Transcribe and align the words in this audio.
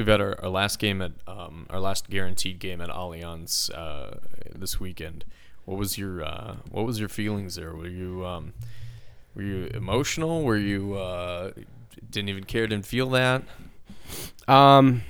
We've 0.00 0.06
got 0.06 0.22
our, 0.22 0.42
our 0.42 0.48
last 0.48 0.78
game 0.78 1.02
at 1.02 1.12
um, 1.26 1.66
our 1.68 1.78
last 1.78 2.08
guaranteed 2.08 2.58
game 2.58 2.80
at 2.80 2.88
Allianz 2.88 3.70
uh, 3.74 4.16
this 4.54 4.80
weekend. 4.80 5.26
What 5.66 5.76
was 5.76 5.98
your 5.98 6.24
uh, 6.24 6.56
what 6.70 6.86
was 6.86 6.98
your 6.98 7.10
feelings 7.10 7.56
there? 7.56 7.74
Were 7.74 7.86
you 7.86 8.24
um, 8.24 8.54
were 9.34 9.42
you 9.42 9.66
emotional? 9.74 10.42
Were 10.42 10.56
you 10.56 10.94
uh, 10.94 11.50
didn't 12.10 12.30
even 12.30 12.44
care? 12.44 12.66
Didn't 12.66 12.86
feel 12.86 13.10
that? 13.10 13.42
Um, 14.48 15.02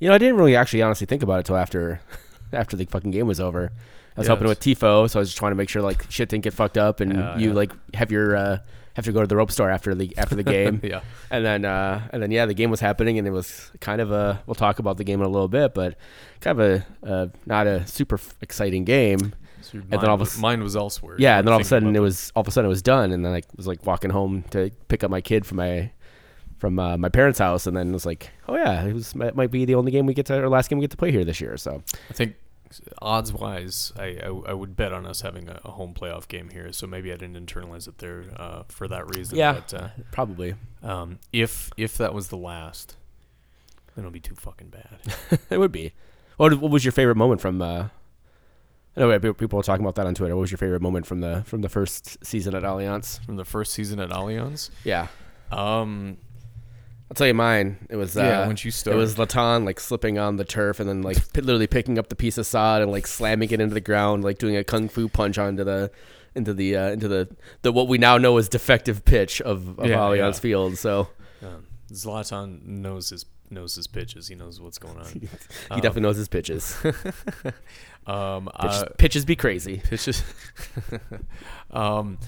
you 0.00 0.08
know, 0.08 0.14
I 0.16 0.18
didn't 0.18 0.38
really 0.38 0.56
actually 0.56 0.82
honestly 0.82 1.06
think 1.06 1.22
about 1.22 1.34
it 1.34 1.38
until 1.38 1.56
after 1.56 2.00
after 2.52 2.76
the 2.76 2.86
fucking 2.86 3.12
game 3.12 3.28
was 3.28 3.38
over. 3.38 3.70
I 4.16 4.20
was 4.20 4.26
Yeah, 4.26 4.30
helping 4.30 4.48
with 4.48 4.58
Tifo, 4.58 5.08
so 5.08 5.20
I 5.20 5.22
was 5.22 5.28
just 5.28 5.38
trying 5.38 5.52
to 5.52 5.56
make 5.56 5.68
sure 5.68 5.82
like 5.82 6.04
shit 6.10 6.28
didn't 6.30 6.42
get 6.42 6.52
fucked 6.52 6.78
up, 6.78 6.98
and 6.98 7.40
you 7.40 7.50
yeah. 7.50 7.54
like 7.54 7.70
have 7.94 8.10
your 8.10 8.34
uh, 8.34 8.58
have 8.94 9.04
to 9.04 9.12
go 9.12 9.20
to 9.20 9.26
the 9.26 9.36
rope 9.36 9.50
store 9.50 9.70
after 9.70 9.94
the 9.94 10.16
after 10.16 10.34
the 10.34 10.42
game. 10.56 10.80
Yeah. 10.82 11.00
And 11.30 11.44
then, 11.44 11.64
uh, 11.64 12.08
and 12.12 12.22
then, 12.22 12.30
yeah, 12.30 12.46
the 12.46 12.54
game 12.54 12.70
was 12.70 12.80
happening, 12.80 13.18
and 13.18 13.26
it 13.26 13.30
was 13.30 13.70
kind 13.80 14.00
of 14.00 14.10
a. 14.10 14.42
We'll 14.46 14.54
talk 14.54 14.78
about 14.78 14.96
the 14.96 15.04
game 15.04 15.20
in 15.20 15.26
a 15.26 15.30
little 15.30 15.48
bit, 15.48 15.74
but 15.74 15.96
kind 16.40 16.60
of 16.60 16.84
a, 17.04 17.06
uh, 17.06 17.26
not 17.46 17.66
a 17.66 17.86
super 17.86 18.18
exciting 18.40 18.84
game. 18.84 19.34
So 19.62 19.78
And 19.78 19.90
then 19.90 20.06
all 20.06 20.14
of 20.14 20.20
a 20.20 20.24
was, 20.24 20.38
mine 20.38 20.62
was 20.62 20.76
elsewhere. 20.76 21.16
Yeah, 21.18 21.38
and 21.38 21.46
then 21.46 21.52
all 21.52 21.60
of 21.60 21.66
a 21.66 21.68
sudden 21.68 21.94
it 21.94 22.00
was 22.00 22.32
all 22.34 22.40
of 22.40 22.48
a 22.48 22.50
sudden 22.50 22.66
it 22.66 22.70
was 22.70 22.82
done, 22.82 23.12
and 23.12 23.24
then 23.24 23.32
I 23.32 23.42
was 23.56 23.66
like 23.66 23.84
walking 23.86 24.10
home 24.10 24.44
to 24.50 24.70
pick 24.88 25.04
up 25.04 25.10
my 25.10 25.20
kid 25.20 25.46
from 25.46 25.58
my 25.58 25.90
from 26.58 26.78
uh, 26.78 26.96
my 26.96 27.08
parents' 27.08 27.38
house, 27.38 27.66
and 27.66 27.76
then 27.76 27.88
it 27.88 27.92
was 27.92 28.06
like, 28.06 28.30
oh 28.48 28.56
yeah, 28.56 28.84
it 28.84 28.92
was 28.92 29.14
might 29.14 29.34
might 29.36 29.50
be 29.50 29.64
the 29.64 29.74
only 29.74 29.92
game 29.92 30.06
we 30.06 30.14
get 30.14 30.26
to 30.26 30.42
or 30.42 30.48
last 30.48 30.68
game 30.68 30.78
we 30.78 30.82
get 30.82 30.90
to 30.90 30.96
play 30.96 31.10
here 31.10 31.24
this 31.24 31.40
year. 31.40 31.56
So 31.56 31.82
I 32.08 32.12
think 32.12 32.34
odds 33.02 33.32
wise, 33.32 33.92
I, 33.96 34.18
I, 34.22 34.28
I 34.48 34.52
would 34.52 34.76
bet 34.76 34.92
on 34.92 35.06
us 35.06 35.22
having 35.22 35.48
a, 35.48 35.60
a 35.64 35.72
home 35.72 35.94
playoff 35.94 36.28
game 36.28 36.50
here. 36.50 36.72
So 36.72 36.86
maybe 36.86 37.12
I 37.12 37.16
didn't 37.16 37.44
internalize 37.46 37.88
it 37.88 37.98
there 37.98 38.24
uh, 38.36 38.62
for 38.68 38.88
that 38.88 39.14
reason. 39.16 39.38
Yeah. 39.38 39.52
But 39.54 39.74
uh, 39.74 39.88
probably 40.12 40.54
um, 40.82 41.18
if 41.32 41.70
if 41.76 41.96
that 41.98 42.14
was 42.14 42.28
the 42.28 42.36
last, 42.36 42.96
then 43.94 44.04
it'll 44.04 44.12
be 44.12 44.20
too 44.20 44.34
fucking 44.34 44.68
bad. 44.68 45.40
it 45.50 45.58
would 45.58 45.72
be. 45.72 45.92
What 46.36 46.58
what 46.60 46.70
was 46.70 46.84
your 46.84 46.92
favorite 46.92 47.16
moment 47.16 47.40
from? 47.40 47.60
Uh, 47.60 47.88
I 48.96 49.00
know 49.00 49.18
people 49.34 49.56
were 49.56 49.62
talking 49.62 49.84
about 49.84 49.94
that 49.96 50.06
on 50.06 50.14
Twitter. 50.14 50.34
What 50.34 50.42
was 50.42 50.50
your 50.50 50.58
favorite 50.58 50.82
moment 50.82 51.06
from 51.06 51.20
the 51.20 51.42
from 51.46 51.62
the 51.62 51.68
first 51.68 52.24
season 52.24 52.54
at 52.54 52.62
Allianz? 52.62 53.24
From 53.24 53.36
the 53.36 53.44
first 53.44 53.72
season 53.72 54.00
at 54.00 54.10
Allianz, 54.10 54.70
Yeah, 54.84 55.06
um, 55.52 56.16
I'll 57.10 57.14
tell 57.14 57.26
you 57.26 57.34
mine. 57.34 57.88
It 57.90 57.96
was 57.96 58.16
uh, 58.16 58.22
yeah, 58.22 58.46
when 58.46 58.56
you 58.60 58.70
It 58.70 58.94
was 58.94 59.16
Zlatan 59.16 59.64
like 59.66 59.80
slipping 59.80 60.16
on 60.18 60.36
the 60.36 60.44
turf 60.44 60.78
and 60.78 60.88
then 60.88 61.02
like 61.02 61.16
p- 61.32 61.40
literally 61.40 61.66
picking 61.66 61.98
up 61.98 62.08
the 62.08 62.14
piece 62.14 62.38
of 62.38 62.46
sod 62.46 62.82
and 62.82 62.92
like 62.92 63.06
slamming 63.06 63.50
it 63.50 63.60
into 63.60 63.74
the 63.74 63.80
ground, 63.80 64.22
like 64.22 64.38
doing 64.38 64.56
a 64.56 64.62
kung 64.62 64.88
fu 64.88 65.08
punch 65.08 65.36
onto 65.36 65.64
the 65.64 65.90
into 66.36 66.54
the 66.54 66.76
uh, 66.76 66.90
into 66.90 67.08
the 67.08 67.28
the 67.62 67.72
what 67.72 67.88
we 67.88 67.98
now 67.98 68.16
know 68.16 68.36
as 68.36 68.48
defective 68.48 69.04
pitch 69.04 69.40
of, 69.42 69.78
of 69.80 69.86
Yeah, 69.86 69.96
Allianz 69.96 70.34
yeah. 70.34 70.40
Field. 70.40 70.78
So 70.78 71.08
um, 71.42 71.66
Zlatan 71.92 72.64
knows 72.64 73.08
his 73.10 73.26
knows 73.50 73.74
his 73.74 73.88
pitches. 73.88 74.28
He 74.28 74.36
knows 74.36 74.60
what's 74.60 74.78
going 74.78 74.96
on. 74.98 75.06
he 75.20 75.28
Um, 75.70 75.80
definitely 75.80 76.02
knows 76.02 76.16
his 76.16 76.28
pitches. 76.28 76.76
Um, 78.06 78.48
pitches, 78.58 78.82
uh, 78.82 78.88
pitches 78.96 79.24
be 79.26 79.36
crazy. 79.36 79.76
pitches. 79.84 80.24
um, 81.70 82.18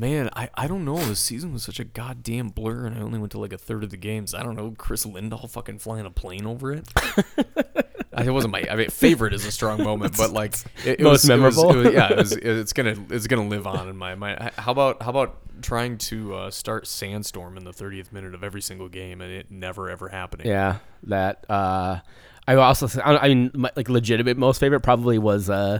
man, 0.00 0.30
I, 0.34 0.48
I 0.54 0.66
don't 0.66 0.84
know. 0.84 0.96
The 0.96 1.14
season 1.14 1.52
was 1.52 1.62
such 1.62 1.78
a 1.78 1.84
goddamn 1.84 2.48
blur, 2.48 2.86
and 2.86 2.96
I 2.96 3.00
only 3.02 3.18
went 3.18 3.32
to 3.32 3.38
like 3.38 3.52
a 3.52 3.58
third 3.58 3.84
of 3.84 3.90
the 3.90 3.96
games. 3.96 4.34
I 4.34 4.42
don't 4.42 4.56
know. 4.56 4.74
Chris 4.76 5.04
Lindahl 5.04 5.48
fucking 5.50 5.78
flying 5.78 6.06
a 6.06 6.10
plane 6.10 6.46
over 6.46 6.72
it. 6.72 6.88
I- 6.96 8.24
It 8.24 8.30
wasn't 8.30 8.52
my. 8.52 8.64
I 8.68 8.74
mean, 8.76 8.90
favorite 8.90 9.32
is 9.34 9.44
a 9.46 9.52
strong 9.52 9.82
moment, 9.84 10.16
but 10.16 10.32
like 10.32 10.54
it, 10.84 10.98
it 10.98 11.00
Most 11.00 11.28
was, 11.28 11.30
it 11.30 11.38
was- 11.38 11.56
memorable? 11.56 11.80
it 11.80 11.84
was- 11.84 11.94
yeah, 11.94 12.10
it 12.12 12.16
was, 12.16 12.32
it's 12.36 12.72
gonna 12.72 12.96
it's 13.10 13.26
gonna 13.28 13.46
live 13.48 13.66
on 13.66 13.88
in 13.88 13.96
my 13.96 14.14
mind. 14.16 14.50
How 14.56 14.72
about 14.72 15.02
how 15.02 15.10
about 15.10 15.36
trying 15.62 15.98
to 15.98 16.34
uh, 16.34 16.50
start 16.50 16.86
sandstorm 16.86 17.56
in 17.58 17.64
the 17.64 17.70
30th 17.72 18.12
minute 18.12 18.34
of 18.34 18.42
every 18.42 18.62
single 18.62 18.88
game, 18.88 19.20
and 19.20 19.30
it 19.30 19.50
never 19.50 19.88
ever 19.90 20.08
happening. 20.08 20.46
Yeah, 20.48 20.78
that. 21.04 21.44
Uh, 21.48 22.00
I 22.48 22.54
also, 22.56 22.88
I 23.00 23.18
I 23.18 23.28
mean, 23.28 23.50
my, 23.54 23.70
like 23.76 23.88
legitimate 23.88 24.36
most 24.36 24.58
favorite 24.58 24.80
probably 24.80 25.18
was 25.18 25.48
uh, 25.48 25.78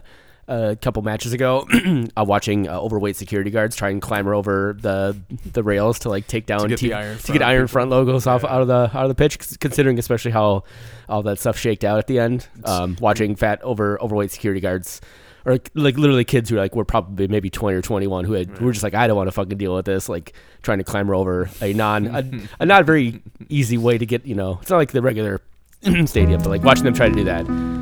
a 0.51 0.77
couple 0.77 1.01
matches 1.03 1.33
ago, 1.33 1.67
uh, 2.17 2.25
watching 2.25 2.69
uh, 2.69 2.79
overweight 2.79 3.17
security 3.17 3.51
guards 3.51 3.77
try 3.77 3.89
and 3.91 4.03
climber 4.03 4.35
over 4.35 4.77
the 4.81 5.17
the 5.53 5.63
rails 5.63 6.01
to 6.01 6.09
like 6.09 6.27
take 6.27 6.45
down 6.47 6.69
get 6.69 6.79
T- 6.79 6.89
the 6.89 6.95
Iron 6.95 7.19
to 7.19 7.33
get 7.33 7.43
iron 7.43 7.67
front 7.69 7.91
logos 7.91 8.27
off 8.27 8.43
Yeah. 8.43 8.53
out 8.55 8.63
of 8.63 8.69
the 8.69 8.91
out 8.93 9.05
of 9.05 9.09
the 9.09 9.15
pitch. 9.15 9.39
Considering 9.61 9.99
especially 9.99 10.33
how 10.33 10.65
all 11.09 11.23
that 11.23 11.39
stuff 11.39 11.57
shaked 11.57 11.85
out 11.85 11.99
at 11.99 12.07
the 12.09 12.19
end, 12.19 12.49
um, 12.65 12.97
watching 13.01 13.37
fat 13.37 13.63
over 13.63 14.01
overweight 14.03 14.31
security 14.33 14.61
guards. 14.61 15.01
Or 15.47 15.59
like, 15.75 15.97
literally 15.97 16.25
kids 16.25 16.51
who 16.51 16.57
like 16.57 16.77
were 16.77 16.85
probably 16.85 17.27
maybe 17.27 17.49
twenty 17.49 17.75
or 17.79 17.81
twenty 17.81 18.07
one 18.07 18.27
who 18.27 18.35
had 18.35 18.49
who 18.51 18.67
were 18.67 18.73
just 18.73 18.83
like 18.83 18.93
I 18.93 19.07
don't 19.07 19.17
want 19.17 19.29
to 19.29 19.33
fucking 19.33 19.57
deal 19.57 19.75
with 19.75 19.87
this 19.87 20.07
like 20.07 20.35
trying 20.63 20.79
to 20.79 20.85
climber 20.85 21.15
over 21.15 21.49
a 21.63 21.73
non 21.73 22.07
a, 22.09 22.25
a 22.61 22.67
not 22.67 22.85
very 22.85 23.23
easy 23.49 23.79
way 23.79 23.97
to 23.97 24.05
get 24.05 24.27
you 24.27 24.35
know 24.35 24.59
it's 24.61 24.69
not 24.71 24.77
like 24.77 24.93
the 24.93 25.01
regular 25.01 25.41
stadium, 26.05 26.43
but 26.43 26.51
like 26.51 26.63
watching 26.63 26.85
them 26.85 26.93
try 26.93 27.09
to 27.09 27.15
do 27.15 27.25
that 27.25 27.47
to 27.47 27.80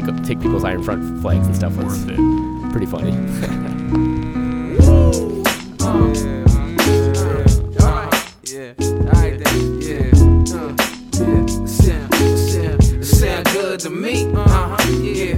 take 0.00 0.24
take 0.24 0.40
people's 0.40 0.64
iron 0.64 0.82
front 0.82 1.22
flags 1.22 1.46
and 1.46 1.56
stuff 1.56 1.74
was 1.76 2.04
Worth 2.06 2.10
it. 2.10 2.70
pretty 2.72 2.86
funny. 2.86 3.12
Yeah, 8.44 8.74
alright 9.06 9.38
then, 9.42 9.80
yeah, 9.80 10.10
yeah, 10.44 11.66
sound, 11.66 12.38
sound, 12.38 13.04
sound 13.06 13.44
good 13.46 13.80
to 13.80 13.90
me, 13.90 14.26
uh-huh, 14.34 14.76
yeah. 15.02 15.36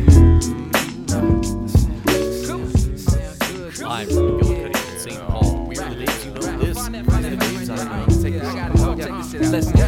Live 3.80 4.08
from 4.08 4.38
the 4.38 4.98
St. 4.98 5.20
Paul. 5.28 5.66
We 5.66 5.78
are 5.78 5.94
the 5.94 6.00
you 6.00 6.30
know 6.32 6.58
this. 6.58 6.88
These 6.88 7.08
are 7.08 7.22
the 7.22 7.36
Daves 7.36 7.70
I 7.70 7.72
know. 7.84 9.48
Let's 9.50 9.72
go. 9.72 9.86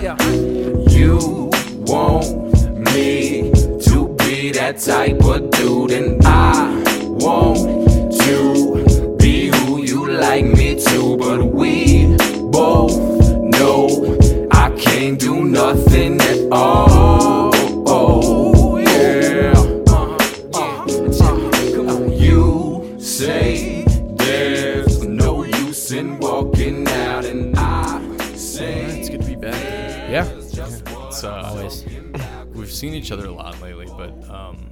You 0.90 1.50
want 1.84 2.24
me 2.24 2.30
to 2.30 2.44
be 2.44 2.49
that 4.60 4.76
type 4.78 5.24
of 5.24 5.50
dude, 5.52 5.90
and 5.90 6.22
I 6.22 6.82
want 7.24 8.12
to 8.20 9.16
be 9.18 9.46
who 9.48 9.82
you 9.82 10.10
like 10.10 10.44
me 10.44 10.78
to, 10.84 11.16
but 11.16 11.46
we 11.46 12.14
both 12.50 12.94
know 13.56 14.18
I 14.52 14.68
can't 14.78 15.18
do 15.18 15.44
nothing 15.44 16.20
at 16.20 16.52
all. 16.52 18.39
Seen 32.80 32.94
each 32.94 33.12
other 33.12 33.26
a 33.26 33.30
lot 33.32 33.60
lately, 33.60 33.86
but 33.86 34.10
um, 34.30 34.70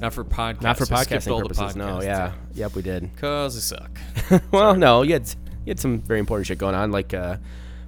not 0.00 0.12
for 0.12 0.24
podcast. 0.24 0.62
Not 0.62 0.76
for 0.76 0.86
podcasting 0.86 1.40
purposes. 1.40 1.76
No, 1.76 2.02
yeah, 2.02 2.32
yep, 2.52 2.74
we 2.74 2.82
did. 2.82 3.10
Cause 3.16 3.54
they 3.54 3.60
suck. 3.60 3.98
well, 4.50 4.74
no, 4.74 5.02
you 5.02 5.12
had 5.12 5.28
you 5.64 5.70
had 5.70 5.80
some 5.80 6.00
very 6.00 6.18
important 6.18 6.46
shit 6.48 6.58
going 6.58 6.74
on, 6.74 6.90
like 6.90 7.14
uh, 7.14 7.36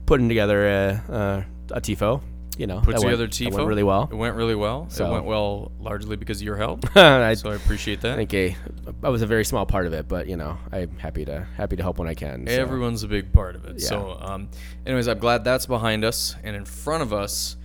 putting 0.07 0.29
together 0.29 0.67
a, 0.69 1.03
uh, 1.11 1.43
a 1.73 1.81
tifo. 1.81 2.23
You 2.59 2.67
know, 2.67 2.81
Put 2.81 2.97
together 2.97 3.25
went, 3.25 3.33
TIFO. 3.35 3.53
went 3.53 3.69
really 3.69 3.83
well. 3.83 4.09
It 4.11 4.15
went 4.15 4.35
really 4.35 4.55
well. 4.55 4.87
So- 4.89 5.07
It 5.07 5.13
went 5.13 5.27
well 5.27 5.73
largely 5.79 6.17
because 6.17 6.39
of 6.41 6.47
your 6.47 6.57
help. 6.57 6.87
I 6.97 7.35
so 7.35 7.51
I 7.51 7.55
appreciate 7.55 8.01
that. 8.01 8.17
think 8.17 8.33
a, 8.33 8.57
I 9.03 9.11
was 9.11 9.21
a 9.21 9.27
very 9.27 9.45
small 9.45 9.67
part 9.67 9.85
of 9.87 9.93
it, 9.93 10.09
but 10.09 10.27
you 10.27 10.39
know, 10.39 10.57
I'm 10.73 10.97
happy 10.97 11.27
to 11.27 11.47
happy 11.55 11.77
to 11.77 11.83
help 11.83 11.99
when 11.99 12.09
I 12.09 12.15
can. 12.15 12.47
so. 12.47 12.53
Everyone's 12.55 13.03
a 13.03 13.09
big 13.09 13.31
part 13.31 13.57
of 13.57 13.67
it. 13.67 13.75
Yeah. 13.83 13.89
So, 13.89 14.17
um, 14.23 14.49
anyways, 14.87 15.07
I'm 15.07 15.19
glad 15.19 15.45
that's 15.45 15.67
behind 15.67 16.03
us. 16.03 16.35
And 16.45 16.57
in 16.57 16.65
front 16.65 17.03
of 17.03 17.13
us, 17.13 17.59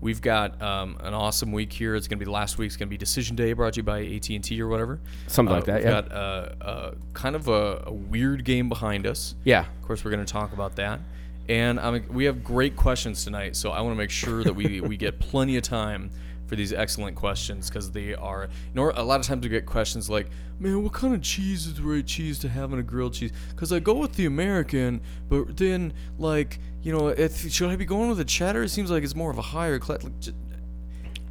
we've 0.00 0.20
got 0.20 0.60
um, 0.62 0.96
an 1.00 1.14
awesome 1.14 1.52
week 1.52 1.72
here. 1.72 1.94
It's 1.94 2.08
going 2.08 2.18
to 2.18 2.24
be 2.24 2.30
last 2.30 2.58
week's 2.58 2.76
going 2.76 2.88
to 2.88 2.90
be 2.90 2.96
Decision 2.98 3.36
Day, 3.36 3.52
brought 3.52 3.74
to 3.74 3.78
you 3.78 3.82
by 3.82 4.04
AT&T 4.04 4.60
or 4.60 4.68
whatever. 4.68 5.00
Something 5.26 5.52
Uh, 5.52 5.56
like 5.56 5.64
that, 5.66 5.76
We've 5.76 5.84
yeah. 5.84 6.02
got 6.02 6.12
uh, 6.12 6.48
uh, 6.60 6.94
kind 7.14 7.36
of 7.36 7.48
a, 7.48 7.84
a 7.86 7.92
weird 7.92 8.44
game 8.44 8.68
behind 8.68 9.06
us. 9.06 9.34
Yeah, 9.44 9.60
Of 9.60 9.82
course, 9.82 10.04
we're 10.04 10.10
going 10.10 10.24
to 10.24 10.32
talk 10.32 10.52
about 10.52 10.76
that. 10.76 11.00
And 11.48 11.78
um, 11.78 12.02
we 12.10 12.24
have 12.24 12.42
great 12.42 12.74
questions 12.76 13.22
tonight, 13.24 13.54
so 13.56 13.70
I 13.70 13.80
want 13.80 13.94
to 13.94 13.98
make 13.98 14.10
sure 14.10 14.42
that 14.42 14.54
we, 14.54 14.80
we 14.92 14.96
get 14.96 15.18
plenty 15.20 15.56
of 15.56 15.62
time 15.62 16.10
for 16.46 16.54
these 16.56 16.72
excellent 16.72 17.16
questions 17.16 17.68
because 17.68 17.90
they 17.90 18.14
are. 18.14 18.44
You 18.44 18.74
know, 18.74 18.92
a 18.94 19.02
lot 19.02 19.18
of 19.20 19.26
times 19.26 19.42
we 19.42 19.48
get 19.48 19.66
questions 19.66 20.08
like, 20.08 20.28
"Man, 20.60 20.82
what 20.84 20.92
kind 20.92 21.12
of 21.12 21.20
cheese 21.22 21.66
is 21.66 21.74
the 21.74 21.82
right 21.82 22.06
cheese 22.06 22.38
to 22.40 22.48
have 22.48 22.72
in 22.72 22.78
a 22.78 22.84
grilled 22.84 23.14
cheese?" 23.14 23.32
Because 23.50 23.72
I 23.72 23.80
go 23.80 23.94
with 23.94 24.14
the 24.14 24.26
American, 24.26 25.00
but 25.28 25.56
then 25.56 25.92
like, 26.18 26.60
you 26.86 26.92
know, 26.92 27.08
if 27.08 27.50
should 27.50 27.68
I 27.68 27.74
be 27.74 27.84
going 27.84 28.08
with 28.08 28.20
a 28.20 28.24
cheddar? 28.24 28.62
It 28.62 28.68
seems 28.68 28.92
like 28.92 29.02
it's 29.02 29.16
more 29.16 29.28
of 29.32 29.38
a 29.38 29.42
higher 29.42 29.80
class. 29.80 30.04
Like, 30.04 30.20
j- 30.20 30.30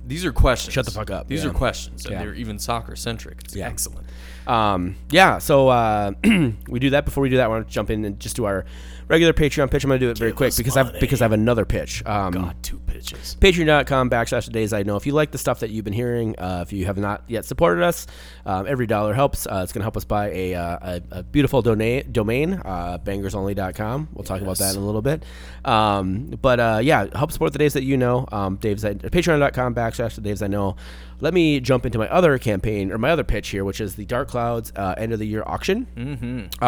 these 0.06 0.26
are 0.26 0.34
questions. 0.34 0.74
Shut 0.74 0.84
the 0.84 0.92
fuck 0.92 1.10
up, 1.10 1.30
These 1.30 1.46
yeah. 1.46 1.50
are 1.50 1.54
questions, 1.54 2.06
and 2.06 2.12
Yeah. 2.14 2.20
they're 2.20 2.34
even 2.36 2.60
soccer 2.60 2.98
centric. 2.98 3.40
It's 3.46 3.56
Yeah. 3.56 3.68
excellent. 3.68 4.06
Um, 4.48 4.98
yeah, 5.10 5.38
so 5.38 5.70
uh, 5.70 6.12
we 6.70 6.80
do 6.80 6.90
that. 6.90 7.06
Before 7.06 7.22
we 7.24 7.30
do 7.30 7.38
that, 7.38 7.46
I 7.46 7.48
want 7.48 7.66
to 7.68 7.74
jump 7.74 7.90
in 7.90 8.04
and 8.04 8.20
just 8.20 8.36
do 8.36 8.44
our 8.44 8.66
regular 9.08 9.34
Patreon 9.34 9.70
pitch. 9.70 9.84
I'm 9.84 9.90
going 9.90 10.00
to 10.00 10.06
do 10.06 10.10
it 10.10 10.18
very 10.18 10.32
Give 10.32 10.38
quick 10.38 10.48
us 10.50 10.58
because 10.58 10.78
I've 10.78 11.00
because 11.00 11.22
I 11.22 11.26
have 11.26 11.32
another 11.32 11.66
pitch. 11.66 12.06
Um, 12.06 12.34
God, 12.34 12.56
two 12.64 12.80
pitches. 12.80 13.38
Patreon.com 13.40 14.10
backslash 14.10 14.52
the 14.52 14.58
Daves 14.58 14.74
I 14.74 14.84
know. 14.84 14.96
If 14.96 15.06
you 15.06 15.14
like 15.14 15.32
the 15.32 15.38
stuff 15.38 15.60
that 15.60 15.70
you've 15.70 15.86
been 15.86 15.94
hearing, 15.94 16.38
uh, 16.40 16.64
if 16.66 16.74
you 16.74 16.86
have 16.86 16.98
not 16.98 17.24
yet 17.28 17.46
supported 17.46 17.84
us, 17.84 18.08
um, 18.46 18.66
every 18.68 18.88
dollar 18.88 19.14
helps. 19.14 19.46
Uh, 19.48 19.62
it's 19.64 19.74
going 19.74 19.82
to 19.82 19.86
help 19.86 19.98
us 19.98 20.06
buy 20.06 20.32
a, 20.32 20.56
uh, 20.56 20.78
a, 20.82 21.02
a 21.12 21.24
beautiful 21.24 21.62
dona- 21.62 22.04
domain, 22.04 22.54
uh, 22.66 22.98
bangersonly.com. 23.00 24.10
We'll 24.14 24.24
talk 24.24 24.42
about 24.42 24.58
that 24.58 24.76
in 24.76 24.82
a 24.82 24.86
little 24.86 25.02
bit. 25.02 25.24
Um, 25.64 26.28
but 26.42 26.60
uh, 26.60 26.80
yeah, 26.82 27.08
help 27.16 27.32
support 27.32 27.54
the 27.54 27.60
Daves 27.60 27.74
that 27.74 27.84
you 27.84 27.98
know. 27.98 28.28
Um, 28.32 28.58
Dave's 28.58 28.86
at 28.86 29.00
patreon.com 29.00 29.76
backslash 29.76 30.16
the 30.16 30.22
Daves 30.22 30.42
I 30.42 30.48
know. 30.48 30.76
Let 31.22 31.34
me 31.34 31.60
jump 31.62 31.86
into 31.86 31.98
my 31.98 32.10
other 32.10 32.38
campaign 32.38 32.92
or 32.92 32.98
my 32.98 33.10
other 33.10 33.24
pitch 33.24 33.50
here, 33.50 33.64
which 33.64 33.80
is 33.80 33.96
the 33.96 34.06
Dark 34.06 34.28
Clouds 34.28 34.74
uh, 34.76 34.96
end 34.98 35.14
of 35.14 35.20
the 35.20 35.26
year 35.26 35.44
auction. 35.46 35.88
Mm-hmm. 35.96 36.64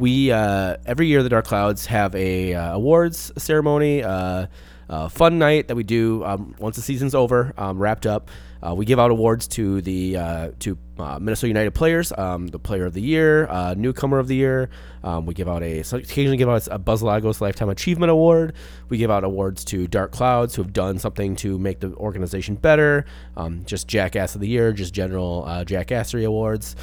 We 0.00 0.32
uh, 0.32 0.78
every 0.86 1.08
year 1.08 1.22
the 1.22 1.28
Dark 1.28 1.44
Clouds 1.44 1.84
have 1.84 2.14
a 2.14 2.54
uh, 2.54 2.72
awards 2.72 3.30
ceremony, 3.36 4.02
uh, 4.02 4.46
uh, 4.88 5.08
fun 5.10 5.38
night 5.38 5.68
that 5.68 5.74
we 5.74 5.82
do 5.82 6.24
um, 6.24 6.54
once 6.58 6.76
the 6.76 6.82
season's 6.82 7.14
over, 7.14 7.52
um, 7.58 7.78
wrapped 7.78 8.06
up. 8.06 8.30
Uh, 8.66 8.74
we 8.74 8.86
give 8.86 8.98
out 8.98 9.10
awards 9.10 9.46
to 9.48 9.82
the 9.82 10.16
uh, 10.16 10.50
to 10.60 10.78
Minnesota 10.96 11.48
United 11.48 11.72
players, 11.72 12.14
um, 12.16 12.46
the 12.46 12.58
Player 12.58 12.86
of 12.86 12.94
the 12.94 13.02
Year, 13.02 13.46
Newcomer 13.76 14.18
of 14.18 14.26
the 14.26 14.36
Year. 14.36 14.70
Um, 15.04 15.26
we 15.26 15.34
give 15.34 15.48
out 15.48 15.62
a 15.62 15.80
occasionally 15.80 16.38
give 16.38 16.48
out 16.48 16.66
a 16.70 16.78
Buzz 16.78 17.02
Lagos 17.02 17.42
Lifetime 17.42 17.68
Achievement 17.68 18.10
Award. 18.10 18.54
We 18.88 18.96
give 18.96 19.10
out 19.10 19.22
awards 19.22 19.66
to 19.66 19.86
Dark 19.86 20.12
Clouds 20.12 20.54
who 20.54 20.62
have 20.62 20.72
done 20.72 20.98
something 20.98 21.36
to 21.36 21.58
make 21.58 21.80
the 21.80 21.94
organization 21.96 22.54
better. 22.54 23.04
Um, 23.36 23.66
just 23.66 23.86
Jackass 23.86 24.34
of 24.34 24.40
the 24.40 24.48
Year, 24.48 24.72
just 24.72 24.94
general 24.94 25.44
Jackassery 25.46 26.24
awards. 26.24 26.74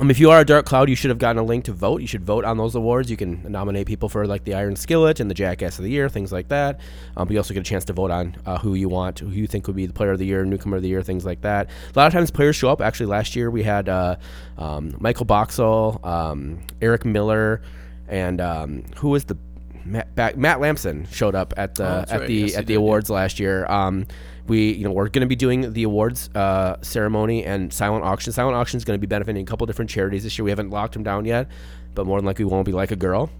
Um, 0.00 0.10
if 0.10 0.18
you 0.18 0.30
are 0.30 0.40
a 0.40 0.46
Dark 0.46 0.64
Cloud, 0.64 0.88
you 0.88 0.96
should 0.96 1.10
have 1.10 1.18
gotten 1.18 1.36
a 1.36 1.42
link 1.42 1.64
to 1.66 1.72
vote. 1.72 2.00
You 2.00 2.06
should 2.06 2.24
vote 2.24 2.46
on 2.46 2.56
those 2.56 2.74
awards. 2.74 3.10
You 3.10 3.18
can 3.18 3.42
nominate 3.52 3.86
people 3.86 4.08
for 4.08 4.26
like 4.26 4.44
the 4.44 4.54
Iron 4.54 4.74
Skillet 4.74 5.20
and 5.20 5.28
the 5.30 5.34
Jackass 5.34 5.78
of 5.78 5.84
the 5.84 5.90
Year, 5.90 6.08
things 6.08 6.32
like 6.32 6.48
that. 6.48 6.80
Um, 7.18 7.28
but 7.28 7.32
you 7.34 7.38
also 7.38 7.52
get 7.52 7.60
a 7.60 7.64
chance 7.64 7.84
to 7.84 7.92
vote 7.92 8.10
on 8.10 8.34
uh, 8.46 8.56
who 8.56 8.74
you 8.74 8.88
want, 8.88 9.18
who 9.18 9.28
you 9.28 9.46
think 9.46 9.66
would 9.66 9.76
be 9.76 9.84
the 9.84 9.92
Player 9.92 10.12
of 10.12 10.18
the 10.18 10.24
Year, 10.24 10.42
Newcomer 10.46 10.78
of 10.78 10.82
the 10.82 10.88
Year, 10.88 11.02
things 11.02 11.26
like 11.26 11.42
that. 11.42 11.68
A 11.94 11.98
lot 11.98 12.06
of 12.06 12.14
times 12.14 12.30
players 12.30 12.56
show 12.56 12.70
up. 12.70 12.80
Actually, 12.80 13.06
last 13.06 13.36
year 13.36 13.50
we 13.50 13.62
had 13.62 13.90
uh, 13.90 14.16
um, 14.56 14.96
Michael 15.00 15.26
Boxall, 15.26 16.00
um, 16.02 16.60
Eric 16.80 17.04
Miller, 17.04 17.60
and 18.08 18.40
um, 18.40 18.84
who 18.96 19.10
was 19.10 19.26
the 19.26 19.36
Matt, 19.84 20.38
Matt 20.38 20.60
Lampson 20.60 21.06
showed 21.10 21.34
up 21.34 21.52
at 21.58 21.74
the 21.74 21.84
Oh, 21.84 22.00
at 22.08 22.10
right. 22.20 22.26
the 22.26 22.34
Yes, 22.34 22.54
at 22.54 22.60
the 22.60 22.64
did, 22.64 22.72
yeah. 22.74 22.78
awards 22.78 23.10
last 23.10 23.38
year. 23.38 23.66
Um, 23.66 24.06
we 24.46 24.72
you 24.72 24.84
know 24.84 24.92
we're 24.92 25.08
going 25.08 25.20
to 25.20 25.26
be 25.26 25.36
doing 25.36 25.72
the 25.72 25.82
awards 25.84 26.28
uh, 26.34 26.76
ceremony 26.82 27.44
and 27.44 27.72
silent 27.72 28.04
auction. 28.04 28.32
Silent 28.32 28.56
auction 28.56 28.76
is 28.78 28.84
going 28.84 28.96
to 28.96 29.00
be 29.00 29.06
benefiting 29.06 29.42
a 29.42 29.46
couple 29.46 29.66
different 29.66 29.90
charities 29.90 30.24
this 30.24 30.38
year. 30.38 30.44
We 30.44 30.50
haven't 30.50 30.70
locked 30.70 30.94
them 30.94 31.02
down 31.02 31.24
yet, 31.24 31.48
but 31.94 32.06
more 32.06 32.18
than 32.18 32.26
likely 32.26 32.44
we 32.44 32.50
won't 32.50 32.66
be 32.66 32.72
like 32.72 32.90
a 32.90 32.96
girl. 32.96 33.30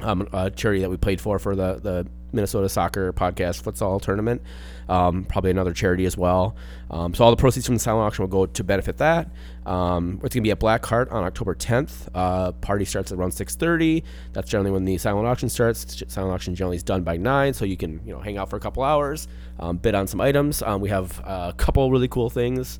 Um, 0.00 0.28
a 0.32 0.50
charity 0.50 0.80
that 0.80 0.90
we 0.90 0.96
played 0.96 1.20
for 1.20 1.38
for 1.38 1.54
the 1.54 1.74
the 1.80 2.06
Minnesota 2.34 2.68
Soccer 2.68 3.12
Podcast 3.12 3.62
Futsal 3.62 4.02
Tournament. 4.02 4.42
Um, 4.88 5.24
probably 5.24 5.50
another 5.50 5.72
charity 5.72 6.04
as 6.04 6.16
well. 6.16 6.56
Um, 6.90 7.14
so 7.14 7.24
all 7.24 7.30
the 7.30 7.36
proceeds 7.36 7.64
from 7.64 7.76
the 7.76 7.80
silent 7.80 8.06
auction 8.06 8.22
will 8.22 8.28
go 8.28 8.46
to 8.46 8.64
benefit 8.64 8.98
that. 8.98 9.30
Um, 9.64 10.20
it's 10.22 10.34
gonna 10.34 10.42
be 10.42 10.50
at 10.50 10.58
Black 10.58 10.84
Heart 10.84 11.10
on 11.10 11.24
October 11.24 11.54
10th. 11.54 12.08
Uh, 12.14 12.52
party 12.52 12.84
starts 12.84 13.12
at 13.12 13.18
around 13.18 13.32
6:30. 13.32 14.02
That's 14.32 14.50
generally 14.50 14.72
when 14.72 14.84
the 14.84 14.98
silent 14.98 15.26
auction 15.26 15.48
starts. 15.48 16.02
Silent 16.08 16.34
auction 16.34 16.54
generally 16.54 16.76
is 16.76 16.82
done 16.82 17.02
by 17.02 17.16
nine, 17.16 17.54
so 17.54 17.64
you 17.64 17.76
can 17.76 18.00
you 18.04 18.12
know 18.12 18.20
hang 18.20 18.36
out 18.36 18.50
for 18.50 18.56
a 18.56 18.60
couple 18.60 18.82
hours, 18.82 19.26
um, 19.58 19.76
bid 19.76 19.94
on 19.94 20.06
some 20.06 20.20
items. 20.20 20.62
Um, 20.62 20.80
we 20.80 20.88
have 20.90 21.18
a 21.24 21.54
couple 21.56 21.90
really 21.90 22.08
cool 22.08 22.30
things. 22.30 22.78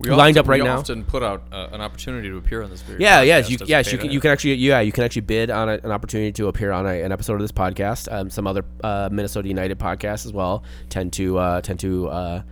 We 0.00 0.10
Lined 0.10 0.36
often, 0.36 0.38
up 0.38 0.48
right 0.48 0.62
we 0.62 0.68
now. 0.68 0.78
often 0.78 1.04
put 1.04 1.24
out 1.24 1.42
uh, 1.50 1.70
an 1.72 1.80
opportunity 1.80 2.28
to 2.28 2.36
appear 2.36 2.62
on 2.62 2.70
this 2.70 2.82
very 2.82 3.00
Yeah, 3.02 3.22
yes, 3.22 3.50
you, 3.50 3.58
yes, 3.66 3.90
you 3.90 3.98
can, 3.98 4.12
you 4.12 4.20
can 4.20 4.30
actually, 4.30 4.54
yeah, 4.54 4.78
you 4.78 4.92
can 4.92 5.02
actually 5.02 5.22
bid 5.22 5.50
on 5.50 5.68
a, 5.68 5.72
an 5.82 5.90
opportunity 5.90 6.30
to 6.34 6.46
appear 6.46 6.70
on 6.70 6.86
a, 6.86 7.02
an 7.02 7.10
episode 7.10 7.34
of 7.34 7.40
this 7.40 7.50
podcast. 7.50 8.10
Um, 8.12 8.30
some 8.30 8.46
other 8.46 8.64
uh, 8.84 9.08
Minnesota 9.10 9.48
United 9.48 9.76
podcasts 9.80 10.24
as 10.24 10.32
well 10.32 10.62
tend 10.88 11.12
to 11.14 11.38
uh, 11.38 11.60
tend 11.62 11.80
to 11.80 12.08
uh, 12.10 12.42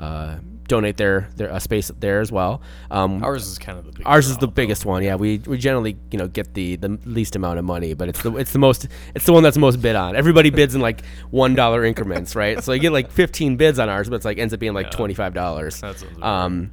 uh, 0.00 0.38
donate 0.68 0.96
their 0.96 1.28
their 1.36 1.52
uh, 1.52 1.58
space 1.58 1.90
there 2.00 2.20
as 2.20 2.32
well. 2.32 2.62
Um, 2.90 3.22
Ours 3.24 3.46
is 3.46 3.58
kind 3.58 3.78
of 3.78 3.84
the 3.84 3.92
biggest 3.92 4.06
Ours 4.06 4.28
is 4.28 4.38
the 4.38 4.46
though. 4.46 4.52
biggest 4.52 4.84
one. 4.84 5.02
Yeah, 5.02 5.14
we, 5.16 5.38
we 5.46 5.58
generally 5.58 5.96
you 6.10 6.18
know 6.18 6.28
get 6.28 6.54
the, 6.54 6.76
the 6.76 6.98
least 7.04 7.36
amount 7.36 7.58
of 7.58 7.64
money, 7.64 7.94
but 7.94 8.08
it's 8.08 8.22
the 8.22 8.34
it's 8.36 8.52
the 8.52 8.58
most 8.58 8.88
it's 9.14 9.26
the 9.26 9.32
one 9.32 9.42
that's 9.42 9.56
most 9.56 9.80
bid 9.80 9.96
on. 9.96 10.16
Everybody 10.16 10.50
bids 10.50 10.74
in 10.74 10.80
like 10.80 11.04
one 11.30 11.54
dollar 11.54 11.84
increments, 11.84 12.34
right? 12.36 12.62
So 12.62 12.72
you 12.72 12.80
get 12.80 12.92
like 12.92 13.10
fifteen 13.10 13.56
bids 13.56 13.78
on 13.78 13.88
ours, 13.88 14.08
but 14.08 14.16
it's 14.16 14.24
like 14.24 14.38
ends 14.38 14.52
up 14.54 14.60
being 14.60 14.74
like 14.74 14.90
twenty 14.90 15.14
five 15.14 15.34
dollars. 15.34 15.80
That 15.80 16.02
Um, 16.22 16.72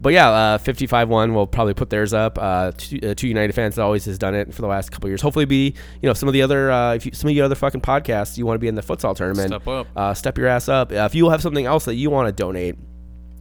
but 0.00 0.12
yeah, 0.12 0.30
uh, 0.30 0.58
fifty 0.58 0.86
five 0.86 1.08
one 1.08 1.34
will 1.34 1.46
probably 1.46 1.74
put 1.74 1.90
theirs 1.90 2.14
up. 2.14 2.38
Uh, 2.40 2.72
two, 2.76 3.00
uh, 3.02 3.14
two 3.14 3.26
United 3.26 3.52
fans 3.52 3.78
always 3.78 4.04
has 4.04 4.16
done 4.16 4.34
it 4.34 4.54
for 4.54 4.62
the 4.62 4.68
last 4.68 4.92
couple 4.92 5.08
of 5.08 5.10
years. 5.10 5.20
Hopefully, 5.22 5.44
be 5.44 5.74
you 6.00 6.08
know 6.08 6.14
some 6.14 6.28
of 6.28 6.32
the 6.32 6.42
other 6.42 6.70
uh, 6.70 6.94
if 6.94 7.04
you, 7.06 7.12
some 7.12 7.28
of 7.28 7.34
your 7.34 7.44
other 7.44 7.56
fucking 7.56 7.80
podcasts 7.80 8.38
you 8.38 8.46
want 8.46 8.54
to 8.54 8.60
be 8.60 8.68
in 8.68 8.76
the 8.76 8.82
futsal 8.82 9.16
tournament. 9.16 9.48
Step 9.48 9.66
up. 9.66 9.86
Uh, 9.96 10.14
step 10.14 10.38
your 10.38 10.46
ass 10.46 10.68
up. 10.68 10.92
Uh, 10.92 10.96
if 10.96 11.14
you 11.14 11.28
have 11.30 11.42
something 11.42 11.66
else 11.66 11.84
that 11.84 11.96
you 11.96 12.10
want 12.10 12.28
to 12.28 12.32
donate 12.32 12.76